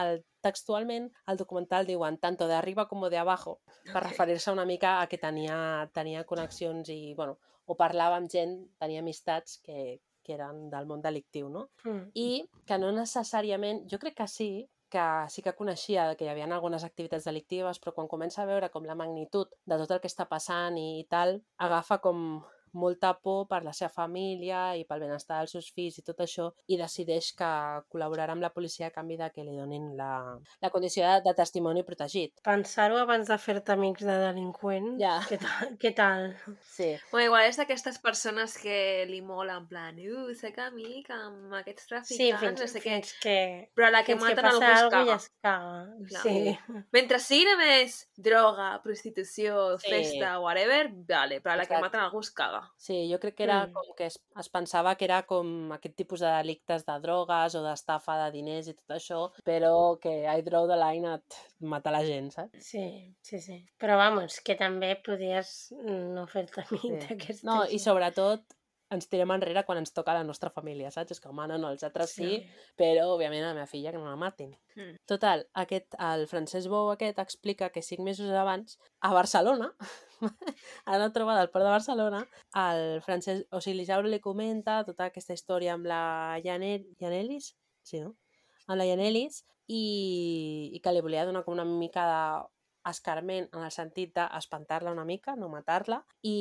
el, 0.03 0.19
textualment 0.45 1.07
al 1.31 1.39
documental 1.41 1.87
diuen 1.89 2.19
tanto 2.21 2.49
de 2.51 2.55
arriba 2.59 2.89
como 2.89 3.09
de 3.09 3.19
abajo, 3.19 3.61
per 3.93 4.03
Ok. 4.03 4.09
referir-se 4.11 4.53
una 4.53 4.67
mica 4.67 5.01
a 5.01 5.07
que 5.07 5.17
tenia, 5.19 5.89
tenia 5.95 6.25
connexions 6.25 6.91
i, 6.93 7.15
bueno, 7.15 7.39
o 7.65 7.77
parlava 7.77 8.19
amb 8.21 8.29
gent, 8.29 8.59
tenia 8.79 9.01
amistats 9.01 9.57
que, 9.65 10.01
que 10.23 10.35
eren 10.35 10.69
del 10.69 10.85
món 10.87 11.01
delictiu, 11.01 11.49
no? 11.49 11.71
Mm. 11.85 12.11
i 12.15 12.45
que 12.67 12.79
no 12.79 12.93
necessàriament, 12.93 13.87
jo 13.89 13.99
crec 14.03 14.19
que 14.21 14.29
sí, 14.29 14.51
que 14.95 15.05
sí 15.35 15.43
que 15.43 15.57
coneixia 15.59 16.07
que 16.15 16.27
hi 16.27 16.31
havia 16.33 16.47
algunes 16.47 16.87
activitats 16.87 17.27
delictives, 17.29 17.81
però 17.83 17.95
quan 17.97 18.11
comença 18.11 18.43
a 18.43 18.49
veure 18.51 18.71
com 18.71 18.87
la 18.87 18.99
magnitud 18.99 19.51
de 19.67 19.79
tot 19.83 19.97
el 19.97 20.03
que 20.03 20.11
està 20.13 20.29
passant 20.31 20.79
i, 20.79 21.07
tal, 21.11 21.41
agafa 21.69 21.99
com 22.05 22.21
molta 22.75 23.13
por 23.19 23.47
per 23.49 23.63
la 23.65 23.73
seva 23.73 23.89
família 23.95 24.75
i 24.77 24.85
pel 24.85 25.01
benestar 25.07 25.39
dels 25.41 25.55
seus 25.57 25.71
fills 25.75 25.99
i 25.99 26.03
tot 26.07 26.21
això 26.25 26.51
i 26.69 26.77
decideix 26.81 27.33
que 27.39 27.51
col·laborarà 27.93 28.35
amb 28.35 28.43
la 28.45 28.51
policia 28.55 28.89
a 28.89 28.95
canvi 28.95 29.17
de 29.21 29.31
que 29.35 29.45
li 29.47 29.57
donin 29.57 29.93
la, 29.97 30.11
la 30.63 30.71
condició 30.75 31.07
de, 31.07 31.21
de 31.29 31.35
testimoni 31.39 31.83
protegit. 31.87 32.35
Pensar-ho 32.45 32.99
abans 32.99 33.29
de 33.31 33.39
fer-te 33.39 33.73
amics 33.73 34.05
de 34.05 34.19
delinqüents. 34.25 34.99
Ja. 35.01 35.17
Què 35.29 35.39
tal? 35.41 35.75
Què 35.81 35.95
tal? 35.97 36.29
Sí, 36.75 36.91
Bueno, 37.13 37.27
igual 37.31 37.47
és 37.49 37.57
d'aquestes 37.61 37.99
persones 38.03 38.57
que 38.59 39.05
li 39.09 39.21
mola, 39.23 39.57
en 39.61 39.67
plan, 39.71 39.99
uh, 39.99 40.35
sé 40.35 40.53
que 40.53 40.63
amic 40.67 41.11
amb 41.15 41.55
aquests 41.61 41.85
Sí, 41.85 41.89
traficants, 41.95 42.41
fins, 42.43 42.61
no 42.61 42.67
sé 42.73 42.81
què. 42.83 42.97
que, 43.23 43.37
Però 43.77 43.87
a 43.89 43.91
la 43.95 44.03
que 44.05 44.15
fins 44.17 44.25
que 44.25 44.35
maten 44.35 44.49
algú 44.51 44.65
es 44.65 44.91
caga. 44.91 45.15
es 45.17 45.29
caga. 45.43 45.85
Clar. 46.11 46.23
Sí. 46.25 46.83
Mentre 46.93 47.19
sigui 47.23 47.45
només 47.51 47.99
droga, 48.17 48.71
prostitució, 48.83 49.79
Sí. 49.79 49.91
festa, 49.91 50.39
whatever, 50.41 50.89
vale, 51.09 51.41
però 51.43 51.53
a 51.55 51.57
la 51.57 51.67
que 51.67 51.75
Exacte. 51.75 51.87
maten 51.87 52.01
algú 52.01 52.21
es 52.21 52.31
caga. 52.31 52.64
Sí, 52.77 52.97
jo 53.13 53.19
crec 53.21 53.35
que 53.37 53.45
era 53.45 53.67
Mm. 53.67 53.73
com 53.73 53.95
que 53.97 54.07
es, 54.07 54.19
es 54.41 54.49
pensava 54.49 54.95
que 54.97 55.05
era 55.05 55.23
com 55.27 55.73
aquest 55.73 55.97
tipus 55.97 56.21
de 56.21 56.27
delictes 56.27 56.85
de 56.87 56.99
drogues 57.01 57.55
o 57.55 57.63
d'estafa 57.63 58.17
de 58.25 58.31
diners 58.33 58.69
i 58.69 58.75
tot 58.75 58.97
això, 58.97 59.21
però 59.45 59.99
que 60.01 60.15
I 60.27 60.43
draw 60.43 60.67
the 60.69 60.77
line 60.77 61.07
at 61.15 61.39
matar 61.61 61.93
la 61.93 62.05
gent, 62.05 62.31
saps? 62.33 62.59
Sí, 62.65 63.15
sí, 63.23 63.41
sí. 63.41 63.65
Però 63.81 63.97
vamos, 63.97 64.41
que 64.41 64.55
també 64.57 64.95
podies 65.05 65.73
no 65.79 66.27
fer-te 66.27 66.61
amic 66.69 66.83
Sí. 66.83 66.99
d'aquesta 67.09 67.47
No, 67.47 67.65
i 67.65 67.79
gent. 67.79 67.85
sobretot 67.89 68.45
ens 68.97 69.09
tirem 69.11 69.33
enrere 69.35 69.65
quan 69.67 69.81
ens 69.81 69.93
toca 69.95 70.15
la 70.17 70.25
nostra 70.27 70.51
família, 70.55 70.91
saps? 70.95 71.17
És 71.17 71.23
com, 71.23 71.39
ah, 71.43 71.47
no, 71.51 71.59
no, 71.61 71.71
els 71.75 71.85
altres 71.87 72.15
sí, 72.17 72.39
però 72.79 73.07
òbviament 73.15 73.45
a 73.45 73.53
la 73.53 73.59
meva 73.59 73.71
filla 73.71 73.93
que 73.93 74.01
no 74.01 74.09
la 74.09 74.19
matin. 74.21 74.53
Mm. 74.77 74.99
Total, 75.11 75.47
aquest, 75.65 75.97
el 76.11 76.27
Francesc 76.31 76.71
Bou 76.73 76.91
aquest 76.93 77.21
explica 77.23 77.71
que 77.75 77.83
cinc 77.83 78.05
mesos 78.07 78.31
abans, 78.31 78.79
a 79.01 79.13
Barcelona, 79.17 79.71
a 80.87 80.97
una 80.97 81.13
trobada 81.13 81.43
al 81.45 81.51
Port 81.51 81.67
de 81.67 81.73
Barcelona, 81.75 82.25
el 82.65 83.01
Francesc, 83.07 83.49
o 83.51 83.61
sigui, 83.61 83.81
l'Isauro 83.81 84.11
li 84.11 84.23
comenta 84.25 84.83
tota 84.89 85.11
aquesta 85.11 85.37
història 85.37 85.75
amb 85.75 85.91
la 85.91 86.05
Janel, 86.45 86.87
Janelis, 87.01 87.55
sí, 87.85 88.01
no? 88.01 88.15
Amb 88.67 88.81
la 88.81 88.89
Janelis, 88.89 89.43
i, 89.67 90.71
i 90.77 90.81
que 90.85 90.93
li 90.93 91.03
volia 91.05 91.25
donar 91.25 91.45
com 91.45 91.57
una 91.57 91.65
mica 91.65 92.05
de 92.09 92.21
escarment 92.91 93.49
en 93.53 93.63
el 93.67 93.73
sentit 93.75 94.13
d'espantar-la 94.17 94.93
una 94.93 95.05
mica, 95.09 95.37
no 95.37 95.49
matar-la, 95.53 96.01
i 96.23 96.37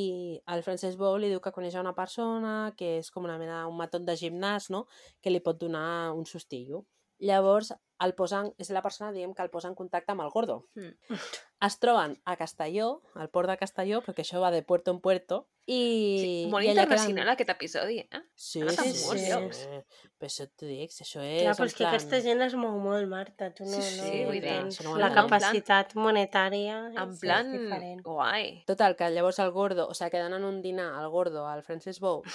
el 0.55 0.63
Francesc 0.65 0.97
Bou 0.99 1.17
li 1.17 1.29
diu 1.31 1.41
que 1.43 1.53
coneix 1.55 1.75
una 1.79 1.95
persona 1.97 2.73
que 2.77 2.97
és 2.99 3.11
com 3.11 3.23
una 3.29 3.37
mena, 3.41 3.63
un 3.67 3.77
matot 3.79 4.03
de 4.07 4.17
gimnàs, 4.19 4.69
no?, 4.73 4.85
que 5.21 5.31
li 5.33 5.39
pot 5.43 5.59
donar 5.61 6.11
un 6.13 6.25
sustillo. 6.25 6.83
Llavors, 7.23 7.71
el 8.03 8.11
posen, 8.19 8.49
és 8.59 8.67
la 8.75 8.81
persona, 8.83 9.13
diguem, 9.15 9.31
que 9.33 9.43
el 9.45 9.49
posa 9.53 9.69
en 9.71 9.75
contacte 9.79 10.11
amb 10.11 10.25
el 10.25 10.29
gordo. 10.33 10.65
Mm. 10.75 11.15
Es 11.63 11.77
troben 11.79 12.17
a 12.27 12.35
Castelló, 12.35 13.01
al 13.15 13.29
port 13.31 13.47
de 13.47 13.55
Castelló, 13.61 14.01
perquè 14.03 14.25
això 14.25 14.41
va 14.43 14.49
de 14.51 14.59
puerto 14.67 14.91
en 14.91 14.99
puerto, 14.99 15.45
i... 15.65 15.77
Sí, 16.19 16.31
molt 16.51 16.65
i 16.65 16.71
internacional 16.73 17.23
queden- 17.23 17.31
aquest 17.37 17.51
episodi, 17.53 17.99
eh? 18.03 18.19
Sí, 18.35 18.59
sí, 18.67 18.89
sí, 18.91 19.21
llocs. 19.29 19.61
sí. 19.61 19.79
Però 20.19 20.27
això 20.27 20.49
t'ho 20.51 20.67
dic, 20.67 20.91
si 20.91 21.05
això 21.05 21.23
és... 21.23 21.45
Clar, 21.45 21.53
però 21.55 21.67
és 21.69 21.75
que 21.77 21.85
plan- 21.85 21.93
aquesta 21.95 22.19
gent 22.25 22.43
es 22.43 22.55
mou 22.59 22.75
molt, 22.83 23.07
Marta. 23.07 23.47
Tu 23.55 23.63
no, 23.63 23.79
Sí, 23.79 23.95
no 24.01 24.09
sí, 24.09 24.25
vull 24.27 24.41
dir, 24.43 24.57
no 24.83 24.97
la 24.99 25.13
capacitat 25.15 25.95
monetària 25.95 26.81
En 26.91 27.13
és, 27.13 27.21
plan, 27.23 27.47
és 27.55 27.61
diferent. 27.61 28.01
guai. 28.03 28.49
Total, 28.67 28.97
que 28.99 29.07
llavors 29.15 29.39
el 29.39 29.51
gordo, 29.55 29.87
o 29.87 29.93
sigui, 29.95 30.11
queden 30.17 30.35
en 30.35 30.43
un 30.43 30.59
dinar 30.61 30.89
el 31.01 31.07
gordo, 31.13 31.45
el 31.53 31.63
Francesc 31.63 32.01
Bou 32.03 32.25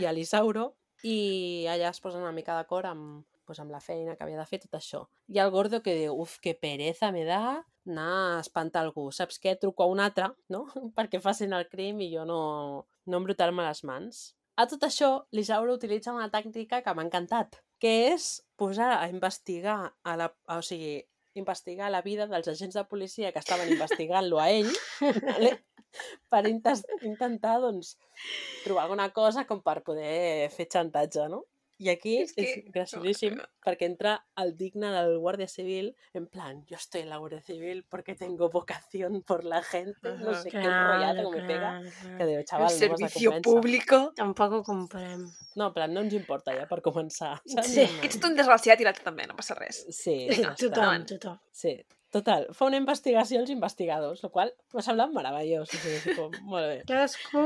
i 0.00 0.06
a 0.08 0.12
l'Isauro, 0.16 0.70
i 1.04 1.66
allà 1.68 1.90
es 1.90 2.00
posen 2.00 2.22
una 2.24 2.32
mica 2.32 2.54
d'acord 2.56 2.86
amb, 2.88 3.26
pues, 3.46 3.60
amb 3.62 3.72
la 3.74 3.80
feina 3.80 4.16
que 4.16 4.24
havia 4.24 4.40
de 4.40 4.46
fer, 4.48 4.60
tot 4.62 4.78
això. 4.78 5.04
I 5.28 5.40
el 5.42 5.52
gordo 5.54 5.82
que 5.82 5.94
diu, 5.98 6.16
uf, 6.24 6.38
que 6.42 6.54
pereza 6.54 7.12
me 7.12 7.24
da 7.28 7.42
anar 7.86 8.10
a 8.36 8.40
espantar 8.40 8.84
algú. 8.84 9.08
Saps 9.12 9.40
què? 9.42 9.56
Truco 9.60 9.84
a 9.84 9.90
un 9.90 10.00
altre, 10.00 10.30
no? 10.52 10.64
Perquè 10.96 11.20
facin 11.22 11.54
el 11.56 11.68
crim 11.72 12.00
i 12.00 12.12
jo 12.14 12.26
no, 12.28 12.40
no 13.06 13.22
embrutar-me 13.22 13.66
les 13.66 13.82
mans. 13.88 14.22
A 14.60 14.66
tot 14.68 14.84
això, 14.84 15.12
l'Isauro 15.32 15.74
utilitza 15.78 16.12
una 16.12 16.28
tàctica 16.30 16.82
que 16.84 16.94
m'ha 16.94 17.06
encantat, 17.06 17.62
que 17.80 17.92
és 18.12 18.42
posar 18.60 18.92
a 18.98 19.08
investigar, 19.10 19.78
a 20.04 20.16
la, 20.20 20.28
o 20.52 20.60
sigui, 20.62 21.00
investigar 21.34 21.88
la 21.90 22.02
vida 22.04 22.26
dels 22.28 22.50
agents 22.52 22.76
de 22.76 22.84
policia 22.84 23.32
que 23.32 23.40
estaven 23.40 23.72
investigant-lo 23.72 24.38
a 24.38 24.50
ell, 24.52 24.68
vale? 25.30 25.54
per 26.32 26.46
intentar 26.48 27.58
doncs, 27.60 27.96
trobar 28.64 28.86
alguna 28.86 29.10
cosa 29.12 29.44
com 29.48 29.60
per 29.64 29.82
poder 29.84 30.48
fer 30.54 30.68
xantatge, 30.72 31.28
no? 31.28 31.42
I 31.82 31.88
aquí 31.90 32.12
És 32.22 32.32
que- 32.32 32.42
és 32.44 32.64
graciosíssim 32.72 33.40
perquè 33.64 33.86
entra 33.88 34.12
el 34.38 34.52
digne 34.56 34.90
del 34.94 35.16
guàrdia 35.18 35.48
civil 35.50 35.96
en 36.14 36.28
plan, 36.28 36.64
yo 36.66 36.76
estoy 36.76 37.00
en 37.02 37.08
la 37.10 37.16
guardia 37.18 37.40
civil 37.42 37.84
porque 37.90 38.14
tengo 38.14 38.48
vocación 38.50 39.22
por 39.22 39.42
la 39.44 39.62
gente, 39.62 40.16
no 40.18 40.34
sé 40.34 40.50
qué 40.50 40.58
enrollato 40.58 41.30
que 41.30 41.40
me 41.40 41.46
pega, 41.48 41.80
claro. 41.80 42.18
que 42.18 42.26
diu, 42.26 42.38
El 42.38 42.44
chaval, 42.44 42.66
no 42.66 42.70
vas 42.70 42.74
a 42.74 42.78
servicio 42.78 43.30
convèncer. 43.32 43.42
público. 43.42 44.12
Tampoc 44.14 44.52
ho 44.52 44.62
comprem. 44.62 45.26
No, 45.56 45.66
en 45.66 45.72
plan, 45.74 45.92
no 45.92 46.00
ens 46.06 46.14
importa 46.14 46.54
ja 46.54 46.68
per 46.70 46.80
començar. 46.82 47.40
Saps? 47.44 47.66
Sí. 47.74 47.82
No, 47.88 48.00
Que 48.00 48.06
ets 48.06 48.22
un 48.24 48.36
desgraciat 48.36 48.80
i 48.80 48.84
l'altre 48.84 49.02
també, 49.04 49.26
no 49.26 49.34
passa 49.34 49.54
res. 49.58 49.84
Sí, 49.90 50.28
Vinga, 50.30 50.54
tothom, 50.54 50.68
endavant. 50.78 51.06
tothom. 51.08 51.38
Sí. 51.50 51.74
Total, 52.12 52.46
fa 52.52 52.66
una 52.66 52.76
investigació 52.76 53.40
als 53.40 53.48
investigadors, 53.50 54.22
el 54.22 54.30
qual 54.30 54.50
m'ha 54.74 54.82
semblat 54.84 55.10
meravellós. 55.16 55.70
O 55.72 55.76
sigui, 55.78 56.14
com, 56.14 56.30
molt 56.52 56.66
bé. 56.68 56.82
Cadascú 56.86 57.40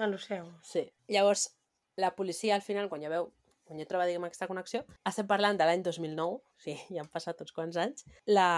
a 0.00 0.06
lo 0.10 0.18
seu. 0.18 0.50
Sí. 0.62 0.82
Llavors, 1.06 1.54
la 1.96 2.14
policia 2.16 2.54
al 2.56 2.62
final, 2.62 2.88
quan 2.88 3.02
ja 3.02 3.08
veu 3.08 3.32
quan 3.68 3.80
ja 3.80 3.86
troba, 3.88 4.06
diguem, 4.08 4.24
aquesta 4.24 4.48
connexió, 4.48 4.80
estem 5.06 5.26
parlant 5.28 5.58
de 5.60 5.66
l'any 5.68 5.82
2009, 5.84 6.38
sí, 6.64 6.74
ja 6.88 7.02
han 7.04 7.10
passat 7.12 7.42
uns 7.44 7.52
quants 7.54 7.76
anys, 7.80 8.06
la... 8.26 8.48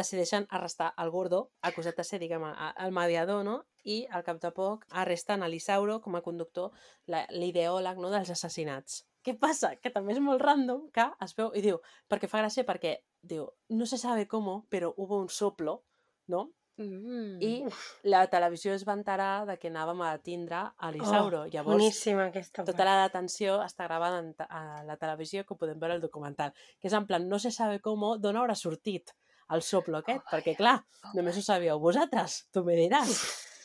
decideixen 0.00 0.48
arrestar 0.50 0.90
el 1.00 1.12
Gordo, 1.14 1.44
acusat 1.70 2.00
de 2.00 2.06
ser, 2.06 2.18
diguem, 2.22 2.48
el 2.84 2.96
mediador, 2.96 3.44
no? 3.46 3.60
I 3.86 4.02
al 4.12 4.26
cap 4.26 4.40
de 4.42 4.50
poc 4.56 4.84
arresten 5.02 5.42
a 5.42 5.48
l'Isauro 5.48 6.00
com 6.04 6.18
a 6.18 6.24
conductor, 6.26 6.74
l'ideòleg 7.08 8.02
no, 8.02 8.10
dels 8.12 8.34
assassinats. 8.34 9.04
Què 9.24 9.36
passa? 9.38 9.74
Que 9.80 9.92
també 9.94 10.16
és 10.16 10.20
molt 10.24 10.42
random 10.42 10.88
que 10.94 11.06
es 11.24 11.36
veu 11.38 11.52
i 11.56 11.62
diu, 11.64 11.78
perquè 12.08 12.28
fa 12.28 12.42
gràcia 12.42 12.66
perquè 12.68 12.98
diu, 13.22 13.46
no 13.68 13.86
se 13.86 13.98
sabe 14.00 14.26
cómo, 14.26 14.66
pero 14.68 14.94
hubo 14.96 15.20
un 15.20 15.28
soplo, 15.28 15.84
no? 16.26 16.50
Mm. 16.80 17.38
I 17.44 18.10
la 18.10 18.24
televisió 18.32 18.74
es 18.74 18.86
va 18.88 18.96
enterar 18.96 19.46
de 19.48 19.56
que 19.60 19.70
anàvem 19.70 20.00
a 20.06 20.14
tindre 20.24 20.62
a 20.72 20.90
l'Isauro. 20.94 21.44
Oh, 21.44 21.50
Llavors, 21.52 21.76
boníssima 21.76 22.28
aquesta 22.30 22.64
tota 22.64 22.86
la 22.88 22.96
detenció 23.02 23.58
està 23.64 23.86
gravada 23.88 24.20
en 24.24 24.30
a 24.48 24.82
la 24.88 24.96
televisió 25.00 25.44
que 25.44 25.58
podem 25.60 25.80
veure 25.80 25.98
al 25.98 26.04
documental. 26.04 26.54
Que 26.80 26.88
és 26.88 26.96
en 26.96 27.06
plan, 27.06 27.28
no 27.28 27.38
se 27.38 27.52
sabe 27.54 27.80
com, 27.84 28.06
d'on 28.20 28.40
haurà 28.40 28.56
sortit 28.56 29.14
el 29.50 29.62
soplo 29.66 29.98
aquest, 29.98 30.22
Oh, 30.24 30.36
perquè 30.36 30.54
clar, 30.56 30.78
només 31.16 31.36
ho 31.36 31.42
sabíeu 31.42 31.80
vosaltres, 31.82 32.44
tu 32.54 32.62
me 32.64 32.76
diràs. 32.78 33.16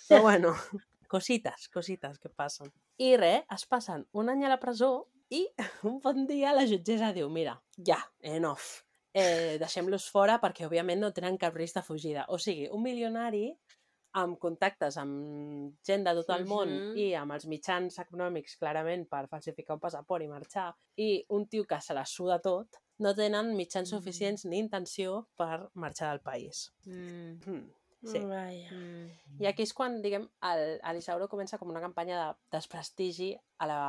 Però 0.10 0.24
bueno, 0.26 0.54
cosites, 1.14 1.70
cosites 1.74 2.18
que 2.20 2.30
passen. 2.30 2.72
I 2.98 3.16
res, 3.22 3.46
es 3.54 3.68
passen 3.70 4.08
un 4.14 4.32
any 4.34 4.46
a 4.46 4.52
la 4.52 4.60
presó 4.62 5.08
i 5.30 5.46
un 5.90 6.00
bon 6.02 6.26
dia 6.30 6.54
la 6.58 6.66
jutgessa 6.70 7.14
diu, 7.14 7.30
mira, 7.30 7.60
ja, 7.78 8.00
enough, 8.22 8.82
eh, 9.16 9.56
deixem-los 9.62 10.10
fora 10.12 10.36
perquè 10.44 10.66
òbviament 10.68 11.00
no 11.00 11.14
tenen 11.16 11.38
cap 11.40 11.56
risc 11.56 11.78
de 11.80 11.84
fugida. 11.88 12.26
O 12.36 12.38
sigui, 12.38 12.68
un 12.70 12.84
milionari 12.84 13.48
amb 14.20 14.38
contactes 14.40 14.96
amb 15.00 15.74
gent 15.84 16.04
de 16.08 16.14
tot 16.20 16.30
el 16.36 16.46
món 16.48 16.70
Mhm. 16.70 16.98
i 16.98 17.14
amb 17.20 17.32
els 17.36 17.46
mitjans 17.52 17.98
econòmics 18.00 18.58
clarament 18.60 19.08
per 19.10 19.28
falsificar 19.28 19.76
un 19.76 19.80
passaport 19.80 20.24
i 20.24 20.28
marxar 20.28 20.74
i 20.98 21.26
un 21.30 21.48
tio 21.48 21.66
que 21.66 21.80
se 21.82 21.94
la 21.94 22.06
suda 22.06 22.40
tot 22.40 22.78
no 23.00 23.14
tenen 23.14 23.56
mitjans 23.56 23.92
Mm. 23.92 23.98
suficients 23.98 24.46
ni 24.46 24.58
intenció 24.60 25.28
per 25.36 25.70
marxar 25.74 26.12
del 26.12 26.22
país. 26.22 26.72
Mm. 26.86 27.40
Mm. 27.46 27.72
Sí. 28.06 28.22
Mm. 28.22 29.10
I 29.42 29.48
aquí 29.50 29.66
és 29.66 29.74
quan, 29.74 29.98
diguem, 30.04 30.28
el, 30.50 30.80
comença 31.32 31.58
com 31.58 31.70
una 31.70 31.82
campanya 31.82 32.20
de 32.20 32.28
desprestigi 32.58 33.34
a, 33.34 33.68
la, 33.68 33.80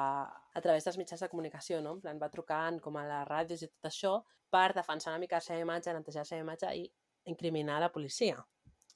a 0.54 0.60
través 0.64 0.84
dels 0.84 0.98
mitjans 0.98 1.20
de 1.20 1.28
comunicació, 1.28 1.80
no? 1.84 1.96
En 1.96 2.00
plan, 2.00 2.18
va 2.22 2.32
trucant 2.32 2.80
com 2.80 2.96
a 2.96 3.06
les 3.06 3.28
ràdios 3.28 3.62
i 3.62 3.68
tot 3.68 3.90
això 3.90 4.16
per 4.50 4.72
defensar 4.74 5.12
una 5.12 5.20
mica 5.20 5.36
la 5.36 5.44
seva 5.44 5.60
imatge, 5.60 5.92
netejar 5.92 6.24
la 6.24 6.30
seva 6.30 6.44
imatge 6.44 6.74
i 6.74 6.84
incriminar 7.32 7.80
la 7.80 7.92
policia. 7.92 8.38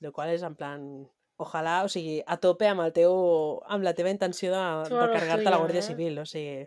El 0.00 0.12
qual 0.12 0.32
és 0.34 0.44
en 0.46 0.56
plan... 0.56 0.84
Ojalà, 1.40 1.78
o 1.86 1.88
sigui, 1.88 2.18
a 2.20 2.36
tope 2.36 2.66
amb, 2.68 2.82
el 2.84 2.90
teu, 2.92 3.14
amb 3.72 3.84
la 3.86 3.94
teva 3.96 4.10
intenció 4.12 4.50
de, 4.52 4.58
de 4.60 4.92
lo 4.92 5.06
tuyo, 5.08 5.38
la 5.48 5.56
Guàrdia 5.56 5.80
eh? 5.80 5.86
Civil, 5.86 6.18
o 6.20 6.26
sigui, 6.28 6.66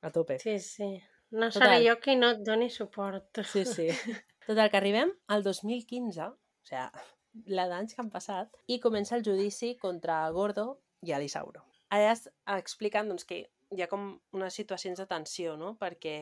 a 0.00 0.10
tope. 0.14 0.38
Sí, 0.40 0.54
sí. 0.64 0.88
No 1.36 1.50
Total. 1.50 1.74
seré 1.74 1.82
jo 1.84 1.98
qui 2.00 2.14
no 2.16 2.30
et 2.32 2.40
doni 2.46 2.70
suport. 2.72 3.42
Sí, 3.44 3.66
sí. 3.68 3.90
Total, 4.46 4.70
que 4.70 4.80
arribem 4.80 5.12
al 5.28 5.44
2015, 5.44 6.30
o 6.30 6.70
sigui, 6.70 7.04
la 7.46 7.66
d'anys 7.70 7.94
que 7.94 8.02
han 8.02 8.10
passat, 8.10 8.56
i 8.66 8.80
comença 8.80 9.16
el 9.16 9.24
judici 9.26 9.74
contra 9.80 10.18
Gordo 10.34 10.78
i 11.02 11.12
Alisauro. 11.12 11.64
Allà 11.94 12.12
es 12.12 12.26
expliquen 12.56 13.08
doncs, 13.12 13.24
que 13.24 13.44
hi 13.74 13.82
ha 13.82 13.88
com 13.90 14.12
unes 14.34 14.58
situacions 14.58 14.98
de 15.00 15.06
tensió, 15.10 15.56
no? 15.60 15.74
Perquè, 15.80 16.16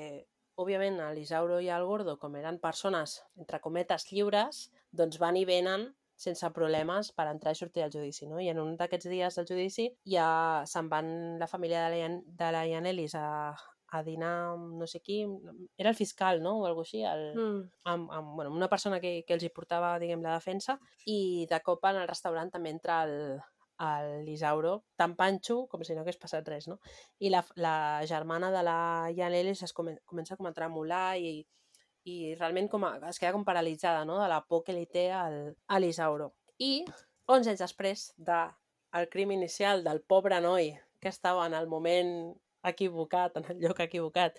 òbviament, 0.61 1.01
l'Isauro 1.17 1.61
i 1.61 1.71
el 1.73 1.85
Gordo, 1.89 2.17
com 2.21 2.37
eren 2.41 2.61
persones, 2.63 3.21
entre 3.41 3.61
cometes, 3.65 4.09
lliures, 4.13 4.69
doncs 4.93 5.21
van 5.21 5.37
i 5.41 5.45
venen 5.49 5.91
sense 6.17 6.47
problemes 6.55 7.11
per 7.13 7.27
entrar 7.27 7.53
i 7.53 7.59
sortir 7.59 7.83
del 7.83 7.95
judici, 7.97 8.29
no? 8.31 8.39
I 8.41 8.49
en 8.53 8.61
un 8.63 8.77
d'aquests 8.79 9.11
dies 9.11 9.39
del 9.39 9.49
judici 9.49 9.89
ja 10.09 10.29
se'n 10.71 10.89
van 10.93 11.09
la 11.41 11.49
família 11.51 11.89
de 11.89 11.97
la, 11.97 12.11
de 12.43 12.51
la 12.55 12.67
Ianelis 12.71 13.17
a, 13.19 13.27
a 13.95 14.03
dinar 14.03 14.33
amb 14.53 14.75
no 14.81 14.87
sé 14.91 15.01
qui, 15.05 15.21
era 15.79 15.93
el 15.93 15.97
fiscal, 15.99 16.41
no? 16.43 16.57
O 16.61 16.67
alguna 16.67 16.83
així, 16.87 17.03
el, 17.07 17.25
Mm. 17.39 17.71
amb, 17.93 18.13
amb 18.13 18.35
bueno, 18.35 18.51
una 18.51 18.69
persona 18.69 18.99
que, 19.01 19.23
que 19.27 19.35
els 19.37 19.45
hi 19.47 19.51
portava, 19.55 19.99
diguem, 20.03 20.23
la 20.23 20.35
defensa, 20.35 20.79
i 21.07 21.47
de 21.51 21.61
cop 21.63 21.85
en 21.87 22.01
el 22.03 22.09
restaurant 22.09 22.51
també 22.51 22.73
entra 22.75 23.03
el, 23.05 23.41
el 23.85 24.29
Isauro, 24.29 24.85
tan 24.97 25.15
panxo 25.19 25.67
com 25.71 25.83
si 25.87 25.95
no 25.95 26.03
hagués 26.03 26.19
passat 26.19 26.47
res, 26.49 26.67
no? 26.71 26.81
I 27.19 27.31
la, 27.31 27.45
la 27.57 27.77
germana 28.07 28.51
de 28.55 28.63
la 28.67 28.79
Janelis 29.17 29.63
es 29.67 29.73
comen 29.73 29.99
comença 30.07 30.37
com 30.37 30.47
a 30.51 30.55
tremolar 30.55 31.17
i, 31.19 31.47
i 32.05 32.35
realment 32.35 32.69
com 32.71 32.85
a, 32.87 32.97
es 33.09 33.19
queda 33.19 33.33
com 33.33 33.45
paralitzada, 33.47 34.05
no?, 34.05 34.21
de 34.23 34.29
la 34.29 34.43
por 34.47 34.65
que 34.65 34.75
li 34.77 34.87
té 34.87 35.11
al, 35.13 35.57
a 35.67 35.79
l'Isauro. 35.79 36.33
I 36.59 36.85
11 37.27 37.55
anys 37.55 37.63
després 37.63 38.13
de 38.17 38.43
el 38.95 39.09
crim 39.11 39.33
inicial 39.35 39.83
del 39.83 40.03
pobre 40.03 40.41
noi 40.41 40.75
que 41.01 41.11
estava 41.11 41.47
en 41.47 41.55
el 41.55 41.67
moment 41.67 42.35
equivocat, 42.71 43.37
en 43.41 43.49
el 43.53 43.61
lloc 43.63 43.81
equivocat, 43.85 44.39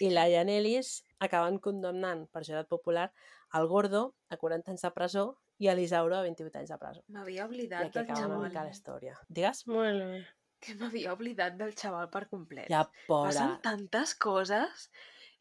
i 0.00 0.10
la 0.10 0.26
Janelis 0.32 1.00
acaben 1.22 1.58
condemnant 1.62 2.26
per 2.32 2.42
jurat 2.44 2.68
popular 2.68 3.10
el 3.54 3.68
Gordo 3.70 4.14
a 4.28 4.36
40 4.36 4.72
anys 4.74 4.82
de 4.82 4.90
presó 4.94 5.26
i 5.62 5.68
a 5.70 5.74
l'Isauro 5.78 6.16
a 6.18 6.24
28 6.26 6.58
anys 6.60 6.72
de 6.74 6.78
presó. 6.80 7.04
M'havia 7.14 7.44
I 7.44 7.46
oblidat 7.46 7.86
aquí 7.86 7.98
del 7.98 8.04
acaba 8.10 8.26
una 8.26 8.34
xaval. 8.34 8.48
mica 8.50 8.64
la 8.64 8.74
història. 8.74 9.14
Digues? 9.28 9.62
Molt 9.70 10.02
bé. 10.02 10.24
Que 10.60 10.74
m'havia 10.74 11.12
oblidat 11.14 11.56
del 11.56 11.74
xaval 11.76 12.10
per 12.10 12.26
complet. 12.28 12.68
Ja, 12.72 12.82
Passen 13.06 13.06
pobra. 13.06 13.60
tantes 13.62 14.14
coses 14.16 14.88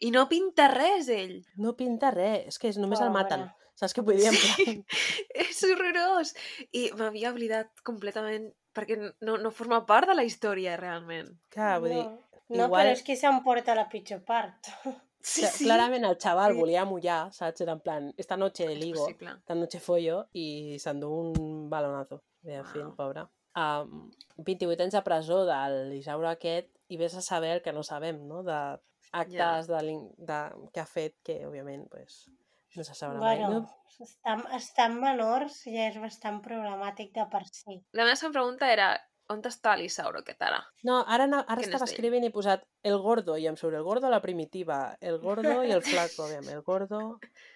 i 0.04 0.12
no 0.12 0.28
pinta 0.30 0.68
res, 0.72 1.10
ell. 1.10 1.38
No 1.58 1.74
pinta 1.76 2.12
res, 2.12 2.50
és 2.52 2.60
que 2.60 2.70
és, 2.70 2.78
només 2.78 3.02
el 3.02 3.12
maten. 3.16 3.48
Pobra. 3.48 3.62
Saps 3.76 3.96
què 3.96 4.04
vull 4.08 4.20
dir? 4.20 4.32
Sí, 4.32 4.78
és 5.46 5.64
horrorós. 5.68 6.32
I 6.72 6.90
m'havia 7.00 7.32
oblidat 7.34 7.72
completament 7.84 8.52
perquè 8.76 8.98
no, 9.00 9.38
no 9.40 9.52
forma 9.56 9.82
part 9.88 10.08
de 10.12 10.16
la 10.16 10.24
història, 10.28 10.76
realment. 10.80 11.30
Clar, 11.52 11.78
vull 11.84 11.94
dir, 11.96 12.06
no, 12.50 12.66
igual- 12.66 12.86
però 12.88 12.92
és 12.94 13.04
que 13.04 13.16
s'emporta 13.16 13.76
la 13.76 13.88
pitjor 13.90 14.24
part. 14.24 14.68
Sí, 15.26 15.42
sí. 15.42 15.64
Clarament 15.66 16.04
el 16.06 16.20
xaval 16.22 16.52
Sí. 16.54 16.60
volia 16.60 16.84
mullar, 16.86 17.32
saps? 17.34 17.62
Era 17.62 17.72
en 17.74 17.80
plan, 17.80 18.14
esta 18.16 18.38
noche 18.38 18.68
ligo, 18.76 19.08
esta 19.10 19.56
noche 19.56 19.80
follo, 19.80 20.28
i 20.34 20.78
s'endú 20.78 21.10
un 21.10 21.68
balonazo. 21.68 22.20
Fi, 22.44 22.60
Wow. 22.84 22.92
pobre. 22.96 23.24
Um, 23.58 24.12
28 24.38 24.84
anys 24.84 24.94
de 24.94 25.02
presó 25.02 25.40
de 25.48 25.56
l'Isauro 25.90 26.30
aquest, 26.30 26.70
i 26.90 26.98
vés 26.98 27.16
a 27.16 27.22
saber 27.26 27.56
el 27.56 27.62
que 27.64 27.74
no 27.74 27.82
sabem, 27.82 28.20
no? 28.28 28.44
De 28.44 28.78
actes 29.14 29.66
de, 29.68 29.82
l'in- 29.82 30.12
de, 30.18 30.70
que 30.72 30.80
ha 30.80 30.86
fet 30.86 31.16
que, 31.24 31.40
òbviament, 31.48 31.90
pues, 31.90 32.30
no 32.76 32.84
se 32.84 32.94
sabrà 32.94 33.18
mai. 33.18 33.40
Bueno, 33.40 33.50
No? 33.62 34.06
estar, 34.06 34.38
estar 34.54 34.92
menors 34.92 35.64
ja 35.64 35.88
és 35.90 35.98
bastant 36.00 36.40
problemàtic 36.44 37.14
de 37.16 37.26
per 37.32 37.48
si. 37.48 37.82
La 37.94 38.04
meva 38.04 38.16
segona 38.16 38.34
pregunta 38.42 38.72
era 38.72 38.92
on 39.34 39.42
està 39.50 39.74
l'Isauro 39.78 40.20
aquest 40.22 40.42
ara? 40.46 40.60
No, 40.84 41.00
ara, 41.08 41.26
no, 41.28 41.42
ara 41.48 41.62
estava 41.62 41.88
escrivint 41.90 42.24
i 42.24 42.30
he 42.30 42.34
posat 42.34 42.66
el 42.84 42.98
gordo 43.02 43.38
i 43.42 43.48
em 43.50 43.58
surt 43.58 43.76
el 43.78 43.84
gordo 43.84 44.10
la 44.10 44.22
primitiva, 44.22 44.98
el 45.02 45.18
gordo 45.20 45.64
i 45.64 45.72
el 45.74 45.82
flaco, 45.82 46.28
aviam, 46.30 46.50
el 46.54 46.62
gordo... 46.62 47.02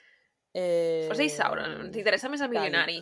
Eh... 0.51 1.05
Posa 1.05 1.21
Isauro, 1.21 1.61
t'interessa 1.93 2.25
més 2.33 2.41
el 2.41 2.49
milionari. 2.49 2.95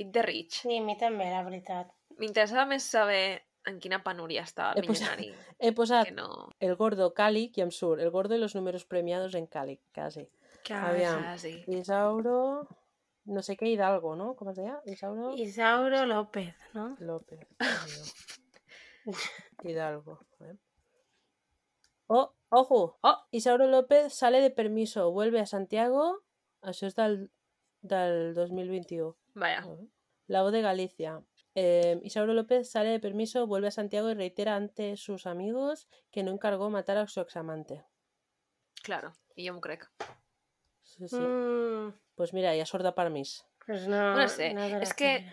It 0.00 0.08
the 0.14 0.22
rich. 0.24 0.62
Sí, 0.62 0.78
a 0.78 0.82
mi 0.82 0.94
també, 0.96 1.26
la 1.28 1.42
veritat. 1.44 1.90
M'interessava 2.16 2.64
més 2.70 2.86
saber 2.88 3.42
en 3.68 3.76
quina 3.80 3.98
penúria 4.02 4.40
està 4.48 4.70
el 4.72 4.80
He 4.80 4.86
posat- 4.88 5.18
milionari. 5.20 5.52
He 5.58 5.72
posat 5.76 6.08
Que 6.08 6.14
no... 6.16 6.48
el 6.64 6.72
gordo 6.80 7.10
Calic 7.12 7.58
i 7.60 7.64
em 7.66 7.70
surt 7.76 8.00
el 8.00 8.08
gordo 8.10 8.38
i 8.38 8.40
los 8.40 8.56
números 8.56 8.86
premiados 8.88 9.36
en 9.36 9.44
Calic, 9.46 9.82
quasi. 9.92 10.24
Aviam. 10.72 11.20
Quasi. 11.22 11.58
Isauro... 11.76 12.66
No 13.24 13.42
sé 13.42 13.56
què, 13.56 13.70
Hidalgo, 13.72 14.14
no? 14.20 14.34
Com 14.36 14.50
es 14.50 14.58
deia? 14.58 14.74
Isauro 14.90 15.30
Isauro 15.40 16.04
López, 16.06 16.52
no? 16.74 16.94
López. 17.00 17.40
Hidalgo. 19.64 20.18
ver. 20.38 20.58
Oh, 22.06 22.34
ojo! 22.50 22.98
Oh! 23.00 23.16
Isauro 23.30 23.66
López 23.66 24.12
sale 24.12 24.40
de 24.40 24.50
permiso, 24.50 25.10
vuelve 25.10 25.40
a 25.40 25.46
Santiago. 25.46 26.20
Això 26.60 26.86
és 26.86 26.96
del, 26.96 27.30
del 27.80 28.34
2021. 28.34 29.16
Vaja. 29.34 29.64
A 29.64 29.72
ver. 29.72 29.88
La 30.26 30.42
voz 30.42 30.52
de 30.52 30.62
Galicia. 30.62 31.22
Eh, 31.54 32.00
Isauro 32.02 32.34
López 32.34 32.70
sale 32.70 32.90
de 32.90 33.00
permiso, 33.00 33.46
vuelve 33.46 33.68
a 33.68 33.70
Santiago 33.70 34.10
y 34.10 34.14
reitera 34.14 34.56
ante 34.56 34.96
sus 34.96 35.26
amigos 35.26 35.88
que 36.10 36.22
no 36.22 36.32
encargó 36.32 36.68
matar 36.68 36.98
a 36.98 37.06
su 37.06 37.20
examante. 37.20 37.84
Claro, 38.82 39.14
i 39.36 39.46
jo 39.46 39.54
m'ho 39.54 39.62
crec. 39.64 39.86
Sí, 40.96 41.08
sí. 41.08 41.16
Mm, 41.18 41.92
Pues 42.14 42.32
mira, 42.32 42.52
ja 42.56 42.64
surt 42.66 42.84
de 42.84 42.92
permís. 42.92 43.44
pues 43.66 43.88
no, 43.88 44.14
No 44.16 44.28
sé, 44.28 44.52
no 44.54 44.62
és 44.80 44.92
que-. 44.94 45.24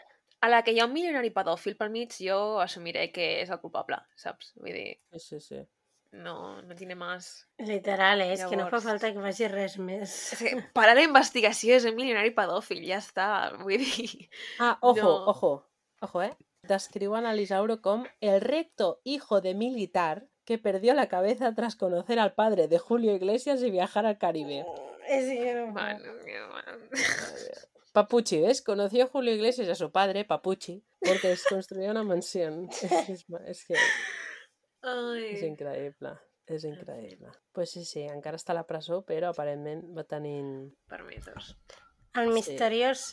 A 0.41 0.47
la 0.49 0.63
que 0.63 0.71
hi 0.73 0.79
ha 0.81 0.85
un 0.87 0.93
milionari 0.93 1.29
pedòfil 1.29 1.75
pel 1.77 1.91
mig, 1.93 2.09
jo 2.17 2.59
assumiré 2.59 3.11
que 3.13 3.41
és 3.43 3.49
el 3.53 3.59
culpable, 3.61 3.99
saps? 4.15 4.53
Vull 4.57 4.73
dir, 4.73 4.95
Sí, 5.13 5.19
sí, 5.19 5.39
sí. 5.39 5.59
no, 6.13 6.61
no 6.63 6.73
tiene 6.75 6.95
más. 6.95 7.47
Literal, 7.59 8.21
eh? 8.21 8.33
és 8.33 8.45
que 8.49 8.57
no 8.57 8.65
fa 8.71 8.79
falta 8.81 9.11
que 9.13 9.21
faci 9.21 9.47
res 9.47 9.77
més. 9.77 10.33
És 10.33 10.39
que 10.41 10.55
para 10.73 10.95
la 10.97 11.03
investigació 11.05 11.75
és 11.75 11.85
un 11.85 11.95
milionari 11.95 12.31
pedòfil, 12.33 12.81
ja 12.87 12.97
està. 12.97 13.27
Vull 13.61 13.77
dir... 13.85 14.29
Ah, 14.59 14.77
ojo, 14.81 14.97
No. 15.03 15.25
ojo, 15.29 15.51
ojo, 16.01 16.23
eh? 16.23 16.33
Descriuen 16.67 17.25
a 17.25 17.33
Lisauro 17.33 17.79
com 17.81 18.05
el 18.21 18.41
recto 18.41 18.99
hijo 19.03 19.41
de 19.41 19.53
militar 19.53 20.25
que 20.45 20.57
perdió 20.57 20.93
la 20.95 21.07
cabeza 21.07 21.53
tras 21.53 21.75
conocer 21.75 22.17
al 22.19 22.33
padre 22.33 22.67
de 22.67 22.79
Julio 22.79 23.13
Iglesias 23.15 23.61
y 23.61 23.69
viajar 23.69 24.05
al 24.07 24.17
Caribe. 24.17 24.65
És 24.65 24.90
que 25.19 25.53
no 25.55 25.71
Bueno, 25.73 26.13
puc. 26.13 26.23
bueno. 26.51 26.89
Papuchi, 27.93 28.39
¿ves? 28.39 28.61
Conoció 28.61 29.03
a 29.03 29.07
Julio 29.07 29.33
Iglesias 29.33 29.67
y 29.67 29.71
a 29.71 29.75
su 29.75 29.91
padre, 29.91 30.23
Papuchi, 30.23 30.81
porque 31.01 31.27
les 31.29 31.43
construyó 31.43 31.91
una 31.91 32.03
mansión. 32.03 32.69
Es 32.81 33.25
que 33.25 33.43
es, 33.51 33.65
que 33.65 33.75
Ai. 34.81 35.25
és 35.35 35.43
increïble. 35.43 36.13
És 36.47 36.63
increïble. 36.65 37.29
Pues 37.51 37.69
sí, 37.71 37.83
sí, 37.85 38.01
encara 38.09 38.37
està 38.39 38.51
a 38.55 38.57
la 38.57 38.63
presó, 38.67 39.01
però 39.05 39.29
aparentment 39.29 39.83
va 39.95 40.03
tenint... 40.07 40.71
Permisos. 40.89 41.51
El 42.15 42.27
Sí. 42.29 42.33
misteriós 42.33 43.03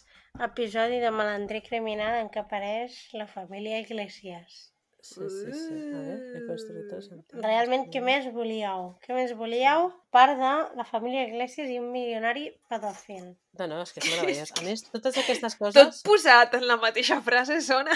episodi 0.42 0.98
de 0.98 1.10
malandrí 1.10 1.60
criminal 1.62 2.16
en 2.22 2.30
què 2.30 2.40
apareix 2.40 2.96
la 3.14 3.26
família 3.26 3.78
Iglesias. 3.82 4.72
Sí, 5.00 5.22
sí, 5.30 5.52
sí. 5.54 5.74
A 5.94 6.00
veure, 6.02 6.16
he 6.34 6.40
construït. 6.48 7.34
Realment, 7.44 7.84
què 7.92 8.00
més 8.02 8.26
volíeu? 8.34 8.88
Què 9.04 9.14
més 9.14 9.34
volíeu? 9.38 9.92
Part 10.14 10.34
de 10.40 10.52
la 10.80 10.86
família 10.88 11.28
Iglesias 11.28 11.70
i 11.70 11.78
un 11.78 11.92
milionari 11.94 12.48
pedòfil. 12.70 13.30
No, 13.60 13.68
no, 13.70 13.80
és 13.84 13.94
que 13.94 14.02
és 14.02 14.10
meravellós. 14.10 14.52
A 14.58 14.64
més, 14.66 14.82
totes 14.90 15.20
aquestes 15.22 15.54
Tot 15.54 15.68
coses... 15.68 16.02
posat 16.08 16.58
en 16.58 16.66
la 16.70 16.80
mateixa 16.82 17.20
frase 17.22 17.60
sona 17.62 17.94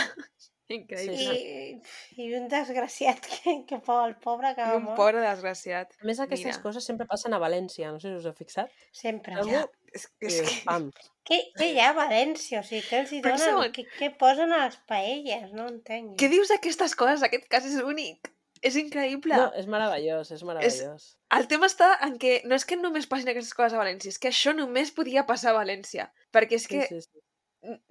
increïble. 0.77 1.35
I, 1.37 1.81
I 2.23 2.29
un 2.39 2.49
desgraciat 2.53 3.20
que, 3.27 3.55
que 3.68 3.79
por, 3.85 4.03
el 4.09 4.16
pobre 4.23 4.55
que 4.57 4.66
un 4.77 4.85
mort. 4.89 4.97
pobre 4.99 5.20
desgraciat. 5.25 5.95
A 6.01 6.09
més, 6.09 6.20
aquestes 6.20 6.53
Mira. 6.57 6.62
coses 6.64 6.85
sempre 6.89 7.07
passen 7.07 7.35
a 7.37 7.41
València, 7.43 7.93
no 7.93 8.01
sé 8.03 8.11
si 8.12 8.18
us 8.20 8.27
heu 8.31 8.35
fixat. 8.39 8.70
Sempre. 8.93 9.35
Algú- 9.41 9.68
És, 9.93 10.07
I 10.23 10.27
és 10.31 10.37
que... 10.41 10.59
pam. 10.64 10.87
Què, 11.29 11.37
què 11.59 11.66
hi 11.75 11.81
ha 11.81 11.91
a 11.93 11.97
València? 11.99 12.61
O 12.62 12.64
sigui, 12.64 12.81
què 12.89 13.03
els 13.03 13.11
hi 13.12 13.18
un 13.20 13.27
donen? 13.29 13.43
segon. 13.45 13.73
Què, 13.77 13.85
què 13.99 14.09
posen 14.18 14.53
a 14.57 14.62
les 14.64 14.79
paelles? 14.89 15.51
No 15.53 15.66
entenc. 15.68 16.14
Què 16.18 16.31
dius 16.33 16.49
d'aquestes 16.49 16.95
coses? 16.97 17.23
Aquest 17.29 17.45
cas 17.53 17.66
és 17.68 17.77
únic. 17.85 18.31
És 18.62 18.77
increïble. 18.79 19.35
No, 19.35 19.49
és 19.59 19.66
meravellós, 19.66 20.31
és 20.31 20.43
meravellós. 20.47 21.07
El 21.35 21.47
tema 21.51 21.66
està 21.66 21.89
en 22.07 22.16
que 22.23 22.37
no 22.47 22.55
és 22.55 22.64
que 22.64 22.77
només 22.79 23.09
passin 23.11 23.29
aquestes 23.33 23.53
coses 23.59 23.75
a 23.75 23.81
València, 23.81 24.12
és 24.14 24.20
que 24.23 24.31
això 24.31 24.53
només 24.55 24.93
podia 24.95 25.25
passar 25.27 25.51
a 25.51 25.57
València. 25.59 26.09
Perquè 26.33 26.61
és 26.61 26.68
que 26.70 26.85
Sí, 26.87 26.95
sí, 26.95 27.01
sí. 27.09 27.23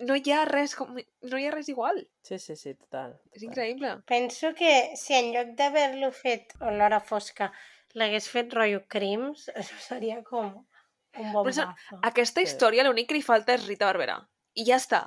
No 0.08 0.16
hi 0.20 0.32
ha 0.36 0.42
res 0.50 0.74
com... 0.76 0.96
no 0.96 1.38
hi 1.40 1.46
ha 1.48 1.52
res 1.54 1.70
igual. 1.72 2.02
Sí, 2.28 2.38
sí, 2.40 2.56
sí, 2.60 2.74
total. 2.76 3.14
És 3.36 3.44
increïble. 3.48 3.94
Penso 4.10 4.54
que 4.58 4.74
si 5.00 5.16
en 5.18 5.32
lloc 5.36 5.54
d'haver-lo 5.60 6.12
fet 6.16 6.54
a 6.60 6.72
l'hora 6.76 7.00
fosca 7.00 7.52
l'hagués 7.96 8.28
fet 8.32 8.54
rotllo 8.58 8.84
crims, 8.88 9.48
això 9.62 9.80
seria 9.88 10.22
com 10.28 10.52
un 11.20 11.32
bon 11.34 11.48
Però. 11.50 11.72
Aquesta 12.12 12.42
Sí. 12.44 12.48
història 12.50 12.84
l'únic 12.88 13.10
que 13.10 13.18
li 13.20 13.24
falta 13.26 13.56
és 13.58 13.66
Rita 13.68 13.88
Barberà. 13.90 14.20
I 14.56 14.66
ja 14.68 14.78
està. 14.80 15.02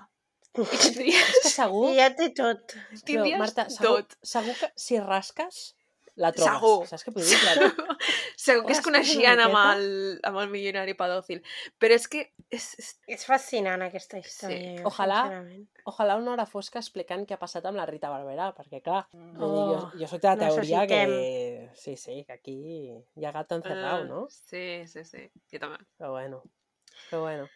I 0.55 0.65
tindries, 0.85 1.31
És 1.35 1.41
que 1.43 1.51
segur, 1.51 1.87
I 1.91 1.97
ja 1.99 2.11
té 2.15 2.29
tot. 2.37 2.75
però, 2.77 3.01
tindries 3.09 3.39
Marta, 3.41 3.65
segur, 3.73 4.03
tot. 4.05 4.19
segur 4.23 4.53
que 4.61 4.69
si 4.79 5.01
rasques, 5.03 5.62
la 6.21 6.31
trobes. 6.33 6.55
Segur. 6.55 6.87
Saps 6.91 7.05
què 7.07 7.12
vull 7.15 7.27
dir? 7.27 7.39
La... 7.45 7.69
Segur 8.45 8.65
que 8.69 8.75
es 8.77 8.83
coneixien 8.85 9.41
amb 9.43 9.57
el, 9.59 9.87
amb 10.27 10.41
el 10.43 10.51
milionari 10.53 10.95
pedòfil. 10.99 11.41
Però 11.83 11.97
és 11.99 12.07
que... 12.11 12.23
És, 12.55 12.69
és... 12.79 12.91
És 13.17 13.25
fascinant 13.27 13.83
aquesta 13.87 14.21
història. 14.21 14.59
Sí. 14.59 14.77
Jo, 14.83 14.91
Ojalà. 14.93 15.23
sincerament. 15.25 15.65
Ojalà 15.91 16.17
una 16.21 16.33
hora 16.33 16.47
fosca 16.49 16.81
explicant 16.81 17.27
què 17.29 17.35
ha 17.37 17.41
passat 17.41 17.67
amb 17.69 17.77
la 17.81 17.85
Rita 17.91 18.09
Barberà, 18.12 18.53
perquè 18.57 18.81
clar, 18.85 19.03
Oh, 19.37 19.51
jo, 19.51 19.81
jo 20.01 20.07
soc 20.09 20.23
de 20.23 20.31
la 20.31 20.39
teoria 20.47 20.87
que... 20.89 21.03
Sí, 21.77 21.97
sí, 22.01 22.23
que 22.25 22.39
aquí 22.39 22.57
hi 22.95 23.27
ha 23.27 23.35
gat 23.35 23.53
encerrau, 23.59 24.05
Ah, 24.05 24.09
no? 24.09 24.23
Sí, 24.31 24.85
sí, 24.89 25.05
sí. 25.05 25.27
Jo 25.53 25.61
també. 25.67 25.83
Però 25.99 26.15
bueno, 26.15 26.41
però 27.11 27.25
bueno. 27.27 27.51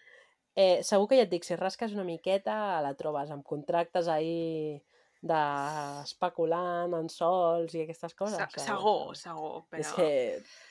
Eh, 0.58 0.82
segur 0.82 1.06
que 1.08 1.16
ja 1.20 1.24
et 1.28 1.30
dic, 1.30 1.44
si 1.46 1.54
rasques 1.56 1.92
una 1.94 2.04
miqueta, 2.04 2.80
la 2.82 2.92
trobes 2.98 3.30
amb 3.30 3.46
contractes 3.46 4.08
ahí 4.10 4.82
d'especulant 5.22 6.94
en 6.98 7.08
sols 7.12 7.74
i 7.74 7.82
aquestes 7.84 8.14
coses. 8.18 8.38
Se- 8.54 8.64
Segur, 8.66 9.16
segur, 9.18 9.64
però... 9.70 9.80
És 9.82 9.90
que 9.96 10.08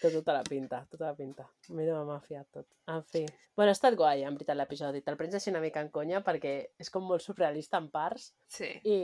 té 0.01 0.11
tota 0.13 0.35
la 0.37 0.43
pinta, 0.47 0.83
tota 0.91 1.09
la 1.09 1.15
pinta. 1.17 1.43
A 1.69 1.75
mi 1.75 1.85
no 1.87 2.03
m'ha 2.07 2.19
fiat 2.23 2.47
tot. 2.53 2.67
En 2.93 3.03
fi. 3.03 3.25
Bueno, 3.57 3.71
ha 3.73 3.77
estat 3.77 3.97
guai, 3.99 4.23
en 4.27 4.37
veritat, 4.37 4.57
l'episodi. 4.59 5.01
Te'l 5.03 5.17
prens 5.19 5.35
així 5.37 5.51
una 5.51 5.61
mica 5.63 5.81
en 5.83 5.89
conya 5.93 6.21
perquè 6.25 6.55
és 6.79 6.91
com 6.93 7.05
molt 7.09 7.23
surrealista 7.25 7.81
en 7.81 7.89
parts, 7.93 8.31
Sí. 8.47 8.71
i... 8.87 8.97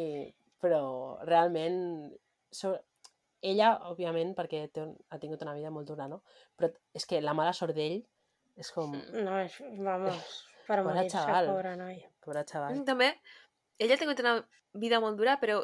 però 0.64 1.20
realment... 1.28 2.12
So... 2.52 2.76
Ella, 3.44 3.74
òbviament, 3.90 4.30
perquè 4.38 4.70
té 4.72 4.80
un... 4.86 4.94
ha 5.12 5.18
tingut 5.20 5.42
una 5.44 5.52
vida 5.58 5.68
molt 5.76 5.90
dura, 5.90 6.06
no? 6.08 6.22
Però 6.56 6.70
és 6.96 7.04
que 7.06 7.18
la 7.20 7.34
mala 7.36 7.52
sort 7.52 7.76
d'ell 7.76 7.98
és 8.56 8.70
com... 8.72 8.94
No, 8.96 9.34
és, 9.42 9.58
vamos, 9.84 10.30
per 10.70 10.78
morir-se, 10.86 11.20
pobre 11.50 11.74
noi. 11.76 11.98
Pobre 12.24 12.46
xaval. 12.48 12.78
Mm, 12.78 12.86
També, 12.88 13.10
ella 13.80 13.96
ha 13.96 14.02
tingut 14.02 14.20
una 14.24 14.36
vida 14.74 15.00
molt 15.00 15.18
dura, 15.18 15.40
però 15.42 15.64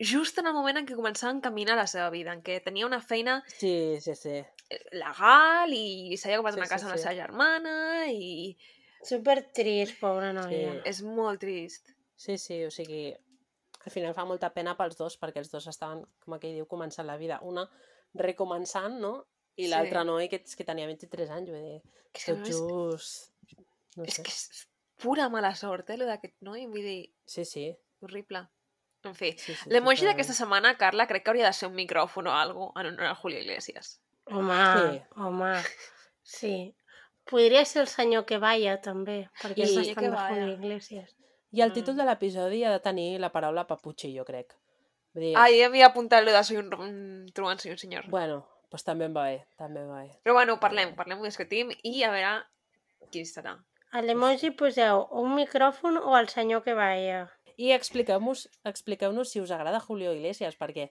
just 0.00 0.38
en 0.38 0.46
el 0.50 0.54
moment 0.54 0.76
en 0.80 0.86
què 0.86 0.96
començava 0.98 1.30
a 1.32 1.36
encaminar 1.36 1.76
la 1.78 1.86
seva 1.86 2.08
vida, 2.10 2.32
en 2.34 2.42
què 2.42 2.60
tenia 2.64 2.86
una 2.86 3.00
feina 3.00 3.42
Sí, 3.46 3.98
sí, 4.02 4.14
sí. 4.18 4.40
eh, 4.70 4.80
legal 4.92 5.72
i 5.72 6.16
s'havia 6.18 6.38
comprat 6.42 6.54
Sí, 6.56 6.60
una 6.60 6.66
sí, 6.66 6.72
casa 6.74 6.86
amb 6.86 6.94
la 6.94 6.98
sí. 6.98 7.02
seva 7.04 7.14
germana 7.20 7.74
i 8.10 8.56
Super 9.04 9.36
trist, 9.52 9.98
pobra 10.00 10.32
noia. 10.32 10.72
Sí. 10.72 10.80
és 10.88 11.02
molt 11.04 11.38
trist. 11.42 11.90
Sí, 12.16 12.38
sí, 12.38 12.62
o 12.64 12.70
sigui, 12.72 13.10
al 13.84 13.92
final 13.92 14.14
fa 14.16 14.24
molta 14.24 14.48
pena 14.54 14.72
pels 14.78 14.96
dos, 14.96 15.18
perquè 15.20 15.42
els 15.42 15.50
dos 15.52 15.66
estaven, 15.68 16.00
com 16.24 16.32
aquell 16.38 16.54
diu, 16.56 16.64
començant 16.66 17.04
la 17.06 17.18
vida. 17.20 17.36
Una 17.44 17.66
recomençant, 18.14 18.96
no? 19.02 19.26
I 19.56 19.66
Sí. 19.66 19.70
l'altre 19.70 20.04
noi 20.08 20.28
que, 20.30 20.40
que 20.42 20.64
tenia 20.64 20.86
23 20.88 21.30
anys, 21.30 21.50
vull 21.50 21.60
dir, 21.68 21.82
Que 22.14 22.18
és, 22.20 22.24
que 22.24 22.32
tot 22.32 22.48
és, 22.48 22.56
just... 22.56 23.30
No 23.98 24.04
és 24.08 24.14
sé. 24.16 24.22
que 24.22 24.30
és 24.32 24.66
pura 25.04 25.28
mala 25.28 25.52
sort, 25.58 25.90
eh, 25.92 25.98
lo 26.00 26.06
d'aquest 26.08 26.36
noi, 26.46 26.64
vull 26.66 26.82
dir, 26.86 27.12
Sí, 27.26 27.44
sí. 27.44 27.66
horrible. 28.00 28.46
En 29.04 29.14
fi, 29.14 29.32
sí, 29.36 29.52
sí 29.54 29.68
l'emoji 29.68 29.98
totalment. 30.00 30.10
d'aquesta 30.14 30.32
setmana, 30.38 30.70
Carla, 30.80 31.06
crec 31.06 31.24
que 31.24 31.30
hauria 31.30 31.46
de 31.46 31.52
ser 31.52 31.68
un 31.68 31.74
micròfon 31.76 32.26
o 32.26 32.32
alguna 32.32 32.70
cosa 32.72 32.80
en 32.80 32.86
honor 32.94 33.06
a 33.10 33.14
Julio 33.14 33.38
Iglesias. 33.42 34.00
Home, 34.26 34.54
Sí. 34.54 35.02
home, 35.16 35.52
sí. 36.22 36.74
Podria 37.28 37.64
ser 37.64 37.82
el 37.82 37.88
senyor 37.88 38.24
que 38.26 38.38
balla, 38.38 38.80
també, 38.80 39.28
perquè 39.42 39.58
I- 39.58 39.62
és 39.62 39.74
Senyor 39.74 40.10
bastant 40.12 40.34
de. 40.34 40.40
Julio 40.40 40.54
Iglesias. 40.54 41.16
I 41.52 41.60
el 41.62 41.70
Mm. 41.70 41.74
títol 41.74 41.96
de 41.96 42.04
l'episodi 42.04 42.64
ha 42.64 42.70
de 42.72 42.80
tenir 42.80 43.20
la 43.20 43.30
paraula 43.30 43.66
papuchi, 43.66 44.16
jo 44.16 44.24
crec. 44.24 44.54
Vull 45.14 45.22
dir, 45.28 45.36
Ah, 45.36 45.48
jo 45.48 45.66
havia 45.66 45.86
apuntat 45.86 46.24
lo 46.24 46.32
de 46.32 46.42
soy 46.44 46.56
un, 46.56 46.72
un 46.74 47.26
truant, 47.32 47.60
soy 47.60 47.70
un 47.72 47.78
senyor. 47.78 48.08
bueno, 48.08 48.48
doncs 48.70 48.82
també 48.84 49.04
em 49.04 49.14
va 49.14 49.24
bé, 49.28 49.46
també 49.56 49.80
em 49.80 49.88
va 49.88 50.02
bé. 50.02 50.18
Però 50.24 50.32
bueno, 50.34 50.58
parlem, 50.58 50.94
parlem, 50.96 51.20
ho 51.20 51.24
discutim 51.24 51.70
i 51.82 52.02
a 52.02 52.10
veure 52.10 52.42
qui 53.12 53.24
serà. 53.24 53.54
A 53.94 54.00
l'emoji 54.02 54.50
poseu 54.58 55.04
un 55.22 55.34
micròfon 55.38 56.00
o 56.02 56.16
el 56.18 56.26
senyor 56.28 56.64
que 56.66 56.74
balla. 56.74 57.24
I 57.56 57.70
expliqueu-nos 57.70 58.48
expliqueu 58.66 59.12
si 59.24 59.40
us 59.40 59.52
agrada 59.54 59.78
Julio 59.78 60.12
Iglesias, 60.12 60.56
perquè 60.58 60.88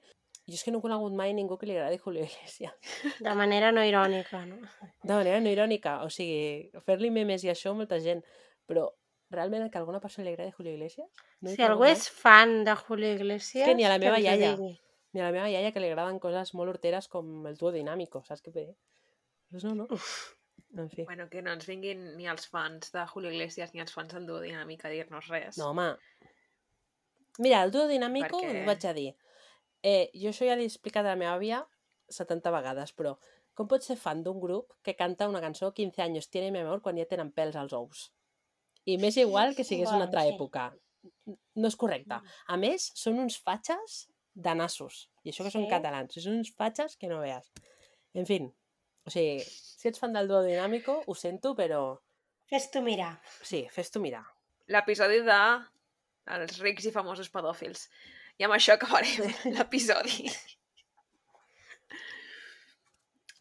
jo 0.48 0.56
és 0.56 0.64
que 0.64 0.72
no 0.72 0.80
he 0.80 0.84
conegut 0.86 1.12
mai 1.16 1.34
ningú 1.36 1.58
que 1.60 1.68
li 1.68 1.76
agradi 1.76 2.00
Julio 2.00 2.24
Iglesias. 2.24 2.72
De 3.20 3.34
manera 3.36 3.72
no 3.76 3.84
irònica, 3.84 4.46
no? 4.46 4.56
De 5.04 5.14
manera 5.14 5.42
no 5.44 5.52
irònica, 5.52 5.98
o 6.04 6.10
sigui, 6.10 6.72
fer-li 6.88 7.12
memes 7.12 7.44
i 7.44 7.52
això, 7.52 7.74
molta 7.76 8.00
gent, 8.04 8.24
però 8.68 8.86
realment 9.36 9.68
que 9.72 9.78
a 9.78 9.82
alguna 9.82 10.00
persona 10.00 10.30
li 10.30 10.34
agradi 10.36 10.56
Julio 10.56 10.74
Iglesias? 10.78 11.10
No 11.42 11.52
Si 11.52 11.66
algú 11.68 11.88
és 11.90 12.08
fan 12.08 12.64
de 12.64 12.76
Julio 12.86 13.12
Iglesias... 13.18 13.66
És 13.66 13.72
que 13.72 13.76
ni 13.76 13.84
a 13.84 13.92
la 13.92 14.00
meva 14.00 14.22
iaia. 14.24 14.54
Ni 14.56 15.20
a 15.20 15.28
la 15.28 15.34
meva 15.36 15.50
iaia 15.52 15.74
que 15.76 15.84
li 15.84 15.92
agraden 15.92 16.24
coses 16.24 16.54
molt 16.56 16.72
horteres 16.72 17.12
com 17.12 17.44
el 17.52 17.60
duo 17.60 17.74
dinàmico, 17.76 18.24
saps 18.24 18.46
què 18.48 18.56
dir? 18.56 18.70
Doncs 19.52 19.68
no, 19.68 19.76
no. 19.84 20.00
En 20.76 20.90
fi. 20.90 21.04
Bueno, 21.06 21.28
que 21.30 21.42
no 21.46 21.52
ens 21.54 21.68
vinguin 21.70 22.16
ni 22.18 22.26
els 22.28 22.48
fans 22.50 22.92
de 22.92 23.04
Julio 23.08 23.30
Iglesias 23.32 23.74
ni 23.76 23.80
els 23.84 23.94
fans 23.94 24.14
del 24.14 24.26
duo 24.26 24.40
dinàmic 24.42 24.86
a 24.86 24.90
dir-nos 24.90 25.28
res. 25.30 25.58
No, 25.58 25.70
home. 25.70 25.92
Mira, 27.40 27.64
el 27.64 27.72
duo 27.72 27.88
dinàmico, 27.88 28.40
Perquè- 28.42 28.62
us 28.62 28.66
vaig 28.68 28.86
a 28.86 28.94
dir. 28.94 29.16
Eh, 29.84 30.10
jo 30.14 30.30
això 30.30 30.46
ja 30.48 30.56
l'he 30.56 30.66
explicat 30.66 31.06
a 31.06 31.10
la 31.14 31.16
meva 31.20 31.36
àvia 31.38 31.68
70 32.10 32.52
vegades, 32.52 32.94
però 32.96 33.18
com 33.54 33.68
pots 33.68 33.86
ser 33.86 33.98
fan 33.98 34.24
d'un 34.24 34.40
grup 34.42 34.74
que 34.82 34.96
canta 34.96 35.28
una 35.30 35.42
cançó 35.42 35.74
15 35.74 36.02
anys 36.02 36.30
tiene 36.30 36.52
mi 36.52 36.60
amor 36.60 36.82
quan 36.82 36.98
ja 36.98 37.06
tenen 37.06 37.32
pèls 37.34 37.56
als 37.56 37.74
ous? 37.74 38.12
I 38.86 38.98
m'és 38.98 39.18
igual 39.18 39.56
que 39.56 39.64
sigués 39.64 39.90
una 39.92 40.06
altra 40.06 40.26
època. 40.28 40.72
No 41.56 41.68
és 41.68 41.76
correcte. 41.76 42.16
A 42.48 42.58
més, 42.58 42.92
són 42.96 43.20
uns 43.20 43.38
fatxes 43.40 44.08
de 44.34 44.56
nassos. 44.56 45.10
I 45.24 45.30
això 45.32 45.44
que 45.44 45.52
són 45.52 45.66
Sí? 45.66 45.70
catalans. 45.70 46.14
Són 46.16 46.38
uns 46.38 46.52
fatxes 46.56 46.98
que 46.98 47.08
no 47.08 47.20
veas. 47.20 47.52
En 48.14 48.26
fin, 48.26 48.54
o 49.06 49.12
sigui, 49.14 49.44
si 49.44 49.90
ets 49.90 50.00
fan 50.00 50.14
del 50.16 50.28
duo 50.32 50.42
dinàmico, 50.46 51.02
ho 51.08 51.16
sento, 51.16 51.54
però 51.56 51.84
Fes-t'ho 52.50 52.82
mirar. 52.86 53.16
sí, 53.42 53.64
fes-t'ho 53.72 54.00
mirar. 54.04 54.24
L'episodi 54.72 55.22
de 55.26 55.40
els 56.38 56.60
rics 56.64 56.86
i 56.88 56.92
famosos 56.96 57.30
pedòfils. 57.34 57.88
I 58.40 58.46
amb 58.48 58.56
això 58.56 58.76
acabarem 58.78 59.28
l'episodi. 59.58 60.30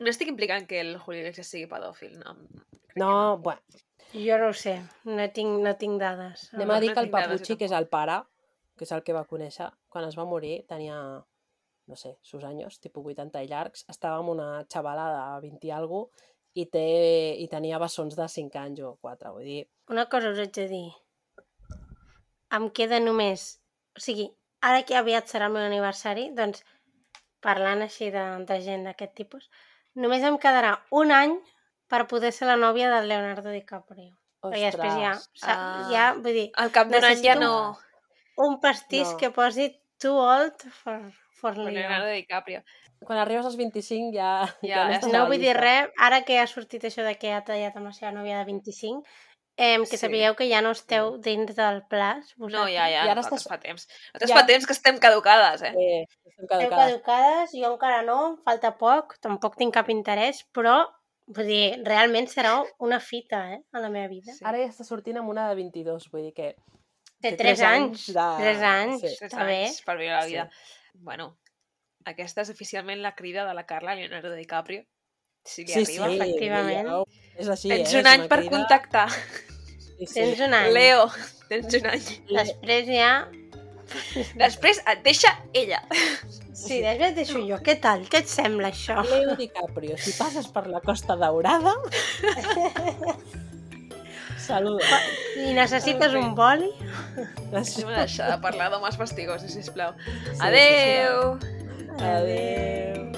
No 0.02 0.10
estic 0.10 0.28
implicant 0.32 0.66
que 0.66 0.80
el 0.82 0.96
Julio 0.98 1.20
Iglesias 1.22 1.50
sigui 1.52 1.68
pedòfil, 1.70 2.18
no. 2.18 2.34
crec 2.34 2.94
que 2.94 3.00
No, 3.00 3.38
bueno, 3.38 3.62
Jo 4.12 4.36
no 4.36 4.48
ho 4.50 4.52
sé, 4.52 4.74
no 5.08 5.24
tinc, 5.32 5.62
no 5.64 5.72
tinc 5.80 6.00
dades. 6.00 6.48
Anem 6.52 6.68
no, 6.68 6.74
a 6.74 6.80
dir 6.82 6.90
no 6.90 6.94
que 6.96 7.04
el 7.06 7.10
Papuchi, 7.12 7.56
que 7.56 7.64
és 7.64 7.72
el 7.72 7.86
pare, 7.88 8.18
que 8.76 8.84
és 8.84 8.92
el 8.92 9.04
que 9.06 9.14
va 9.16 9.22
conèixer, 9.30 9.70
quan 9.88 10.04
es 10.04 10.18
va 10.18 10.26
morir 10.28 10.66
tenia, 10.68 10.98
no 11.92 11.96
sé, 12.00 12.14
sus 12.24 12.44
anys, 12.48 12.80
tipus 12.80 13.04
80 13.12 13.42
i 13.44 13.48
llargs, 13.50 13.84
estava 13.92 14.18
amb 14.22 14.32
una 14.32 14.48
xavala 14.72 15.06
de 15.12 15.24
20 15.46 15.68
i 15.68 15.72
algo 15.76 16.06
i, 16.56 16.64
té, 16.72 16.86
i 17.40 17.46
tenia 17.52 17.78
bessons 17.80 18.16
de 18.16 18.28
5 18.28 18.60
anys 18.60 18.80
o 18.84 18.94
4, 19.04 19.32
vull 19.36 19.48
dir... 19.48 19.62
Una 19.92 20.06
cosa 20.12 20.32
us 20.32 20.40
haig 20.42 20.52
de 20.56 20.68
dir. 20.70 20.86
Em 22.56 22.68
queda 22.76 23.00
només... 23.00 23.46
O 23.96 24.00
sigui, 24.00 24.26
ara 24.64 24.82
que 24.88 24.96
aviat 24.96 25.28
serà 25.28 25.48
el 25.50 25.56
meu 25.56 25.64
aniversari, 25.66 26.30
doncs, 26.36 26.64
parlant 27.44 27.84
així 27.84 28.08
de, 28.14 28.24
de 28.48 28.58
gent 28.64 28.86
d'aquest 28.88 29.14
tipus, 29.18 29.48
només 29.98 30.24
em 30.24 30.38
quedarà 30.40 30.76
un 30.96 31.12
any 31.12 31.34
per 31.92 32.06
poder 32.08 32.30
ser 32.32 32.48
la 32.48 32.56
nòvia 32.56 32.88
del 32.92 33.10
Leonardo 33.10 33.52
DiCaprio. 33.52 34.14
Perquè 34.42 34.62
després 34.70 34.94
ja, 34.98 35.12
Ah. 35.46 35.88
ja, 35.92 36.06
vull 36.18 36.34
dir, 36.34 36.48
Al 36.58 36.72
cap 36.74 36.88
d'un 36.90 37.04
any 37.04 37.20
ja 37.22 37.36
no... 37.38 37.52
un 38.42 38.56
pastís 38.62 39.12
No. 39.12 39.18
que 39.20 39.28
posi 39.30 39.68
too 40.02 40.16
old 40.18 40.64
for, 40.82 41.12
for 41.42 41.54
Con 41.58 41.64
Leo. 41.66 41.74
Leonardo 41.74 42.08
DiCaprio. 42.14 42.62
Quan 43.02 43.18
arribes 43.18 43.44
als 43.50 43.56
25 43.58 44.14
ja... 44.14 44.30
Ja, 44.62 44.86
no 44.86 44.94
ja 44.94 45.10
No 45.12 45.26
vull 45.26 45.42
dir 45.42 45.56
res, 45.58 45.90
ara 45.98 46.22
que 46.22 46.38
ha 46.38 46.46
sortit 46.46 46.84
això 46.86 47.02
de 47.04 47.16
que 47.18 47.32
ha 47.34 47.42
tallat 47.44 47.74
amb 47.76 47.90
la 47.90 47.92
seva 47.96 48.12
nòvia 48.14 48.38
de 48.38 48.44
25, 48.46 49.02
eh, 49.58 49.76
que 49.82 49.86
Sí. 49.96 49.98
sapigueu 50.04 50.36
que 50.38 50.46
ja 50.48 50.62
no 50.62 50.70
esteu 50.70 51.18
dins 51.18 51.50
del 51.58 51.82
plaç. 51.90 52.30
No, 52.38 52.64
ja, 52.70 52.86
ja, 52.88 53.02
I 53.04 53.10
ara 53.10 53.20
estàs- 53.26 53.48
fa 53.50 53.58
temps. 53.60 53.88
Nosaltres 54.14 54.30
Ja. 54.30 54.36
fa 54.38 54.46
temps 54.46 54.66
que 54.70 54.72
estem 54.78 54.98
caducades, 55.02 55.62
eh? 55.66 55.74
Eh, 55.76 56.06
estem 56.30 56.46
caducades. 56.46 56.92
caducades, 56.94 57.50
jo 57.52 57.72
encara 57.74 58.02
no, 58.06 58.38
falta 58.46 58.76
poc, 58.78 59.18
tampoc 59.20 59.56
tinc 59.58 59.74
cap 59.74 59.90
interès, 59.90 60.46
però 60.54 60.86
vull 61.26 61.46
dir, 61.46 61.82
realment 61.84 62.28
serà 62.30 62.62
una 62.78 63.00
fita 63.00 63.42
eh, 63.54 63.60
a 63.72 63.80
la 63.80 63.88
meva 63.90 64.06
vida. 64.08 64.32
Sí. 64.32 64.44
Ara 64.44 64.58
ja 64.62 64.70
està 64.70 64.84
sortint 64.84 65.18
amb 65.18 65.28
una 65.28 65.48
de 65.50 65.54
22, 65.58 66.08
vull 66.12 66.22
dir 66.30 66.34
que... 66.34 66.54
Té 67.22 67.30
té 67.30 67.36
3 67.36 67.58
tres 67.58 67.60
anys, 67.62 68.08
anys 68.08 68.14
de- 68.14 68.42
3 68.42 68.62
anys, 68.62 69.00
sí. 69.00 69.16
Tres 69.18 69.32
està 69.32 69.44
bé. 69.46 69.58
anys 69.66 69.82
per 69.82 69.96
viure 69.98 70.16
la 70.16 70.22
Sí. 70.26 70.38
Bueno, 70.94 71.38
aquesta 72.06 72.42
és 72.42 72.50
oficialment 72.52 73.00
la 73.02 73.14
crida 73.14 73.44
de 73.48 73.54
la 73.54 73.64
Carla 73.66 73.92
a 73.92 73.94
Leonardo 73.98 74.32
DiCaprio. 74.34 74.84
Si 75.44 75.64
li 75.64 75.72
Sí, 75.72 75.98
arriba. 75.98 76.08
sí, 76.08 76.18
efectivament. 76.20 76.88
És 77.36 77.48
així, 77.48 77.68
Tens 77.72 77.94
eh? 77.94 78.00
un 78.00 78.06
any 78.06 78.28
per 78.28 78.38
crida- 78.40 78.50
contactar. 78.56 79.08
Sí, 79.10 80.06
sí. 80.06 80.14
Tens 80.14 80.40
un 80.46 80.54
any. 80.54 80.72
Leo, 80.72 81.08
tens 81.48 81.74
un 81.80 81.86
any. 81.86 82.04
Després 82.30 82.86
ja... 82.90 83.12
Després 84.40 84.78
et 84.88 85.02
deixa 85.04 85.28
ella. 85.52 85.82
Sí, 86.54 86.78
després 86.80 87.10
et 87.10 87.16
deixo 87.18 87.42
jo. 87.44 87.58
Què 87.66 87.74
tal? 87.82 88.06
Què 88.08 88.22
et 88.22 88.30
sembla 88.30 88.70
això? 88.70 89.02
Leo 89.04 89.34
DiCaprio, 89.36 89.98
si 89.98 90.14
passes 90.16 90.46
per 90.48 90.66
la 90.70 90.80
Costa 90.80 91.16
Daurada... 91.16 91.74
Saluda. 94.42 94.84
I 95.38 95.54
necessites 95.54 96.14
un 96.18 96.34
boli? 96.34 96.68
A 97.52 97.62
deixar 97.62 98.32
de 98.32 98.38
parlar 98.42 98.70
d'homes 98.72 98.98
fastigosos, 98.98 99.54
sisplau. 99.54 99.94
Sí, 100.32 100.38
Adeu! 100.40 101.38
Adéu. 101.98 103.12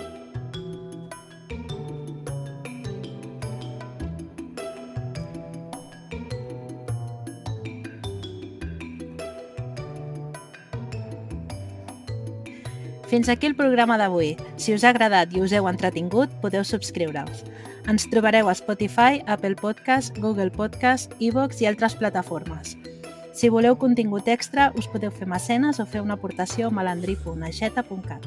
Fins 13.15 13.29
aquí 13.29 13.47
el 13.47 13.55
programa 13.55 13.95
d'avui. 13.95 14.33
Si 14.59 14.75
us 14.75 14.83
ha 14.83 14.91
agradat 14.91 15.33
i 15.37 15.43
us 15.45 15.53
heu 15.55 15.69
entretingut, 15.71 16.33
podeu 16.43 16.65
subscriure-us. 16.67 17.45
Ens 17.85 18.07
trobareu 18.09 18.49
a 18.49 18.55
Spotify, 18.55 19.21
Apple 19.27 19.57
Podcast, 19.61 20.17
Google 20.17 20.51
Podcast, 20.51 21.13
iVoox 21.21 21.61
i 21.61 21.69
altres 21.69 21.97
plataformes. 22.01 22.79
Si 23.35 23.51
voleu 23.53 23.77
contingut 23.77 24.31
extra, 24.31 24.71
us 24.79 24.89
podeu 24.89 25.13
fer 25.13 25.29
mecenes 25.29 25.81
o 25.83 25.85
fer 25.85 26.01
una 26.01 26.17
aportació 26.17 26.71
a 26.71 26.75
malandri.aixeta.cat. 26.79 28.25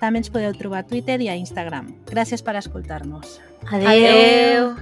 També 0.00 0.22
ens 0.22 0.32
podeu 0.32 0.56
trobar 0.56 0.80
a 0.80 0.88
Twitter 0.88 1.18
i 1.20 1.28
a 1.28 1.36
Instagram. 1.36 1.92
Gràcies 2.08 2.40
per 2.40 2.56
escoltar-nos. 2.56 3.36
Adéu. 3.68 3.92
Adeu! 3.92 4.74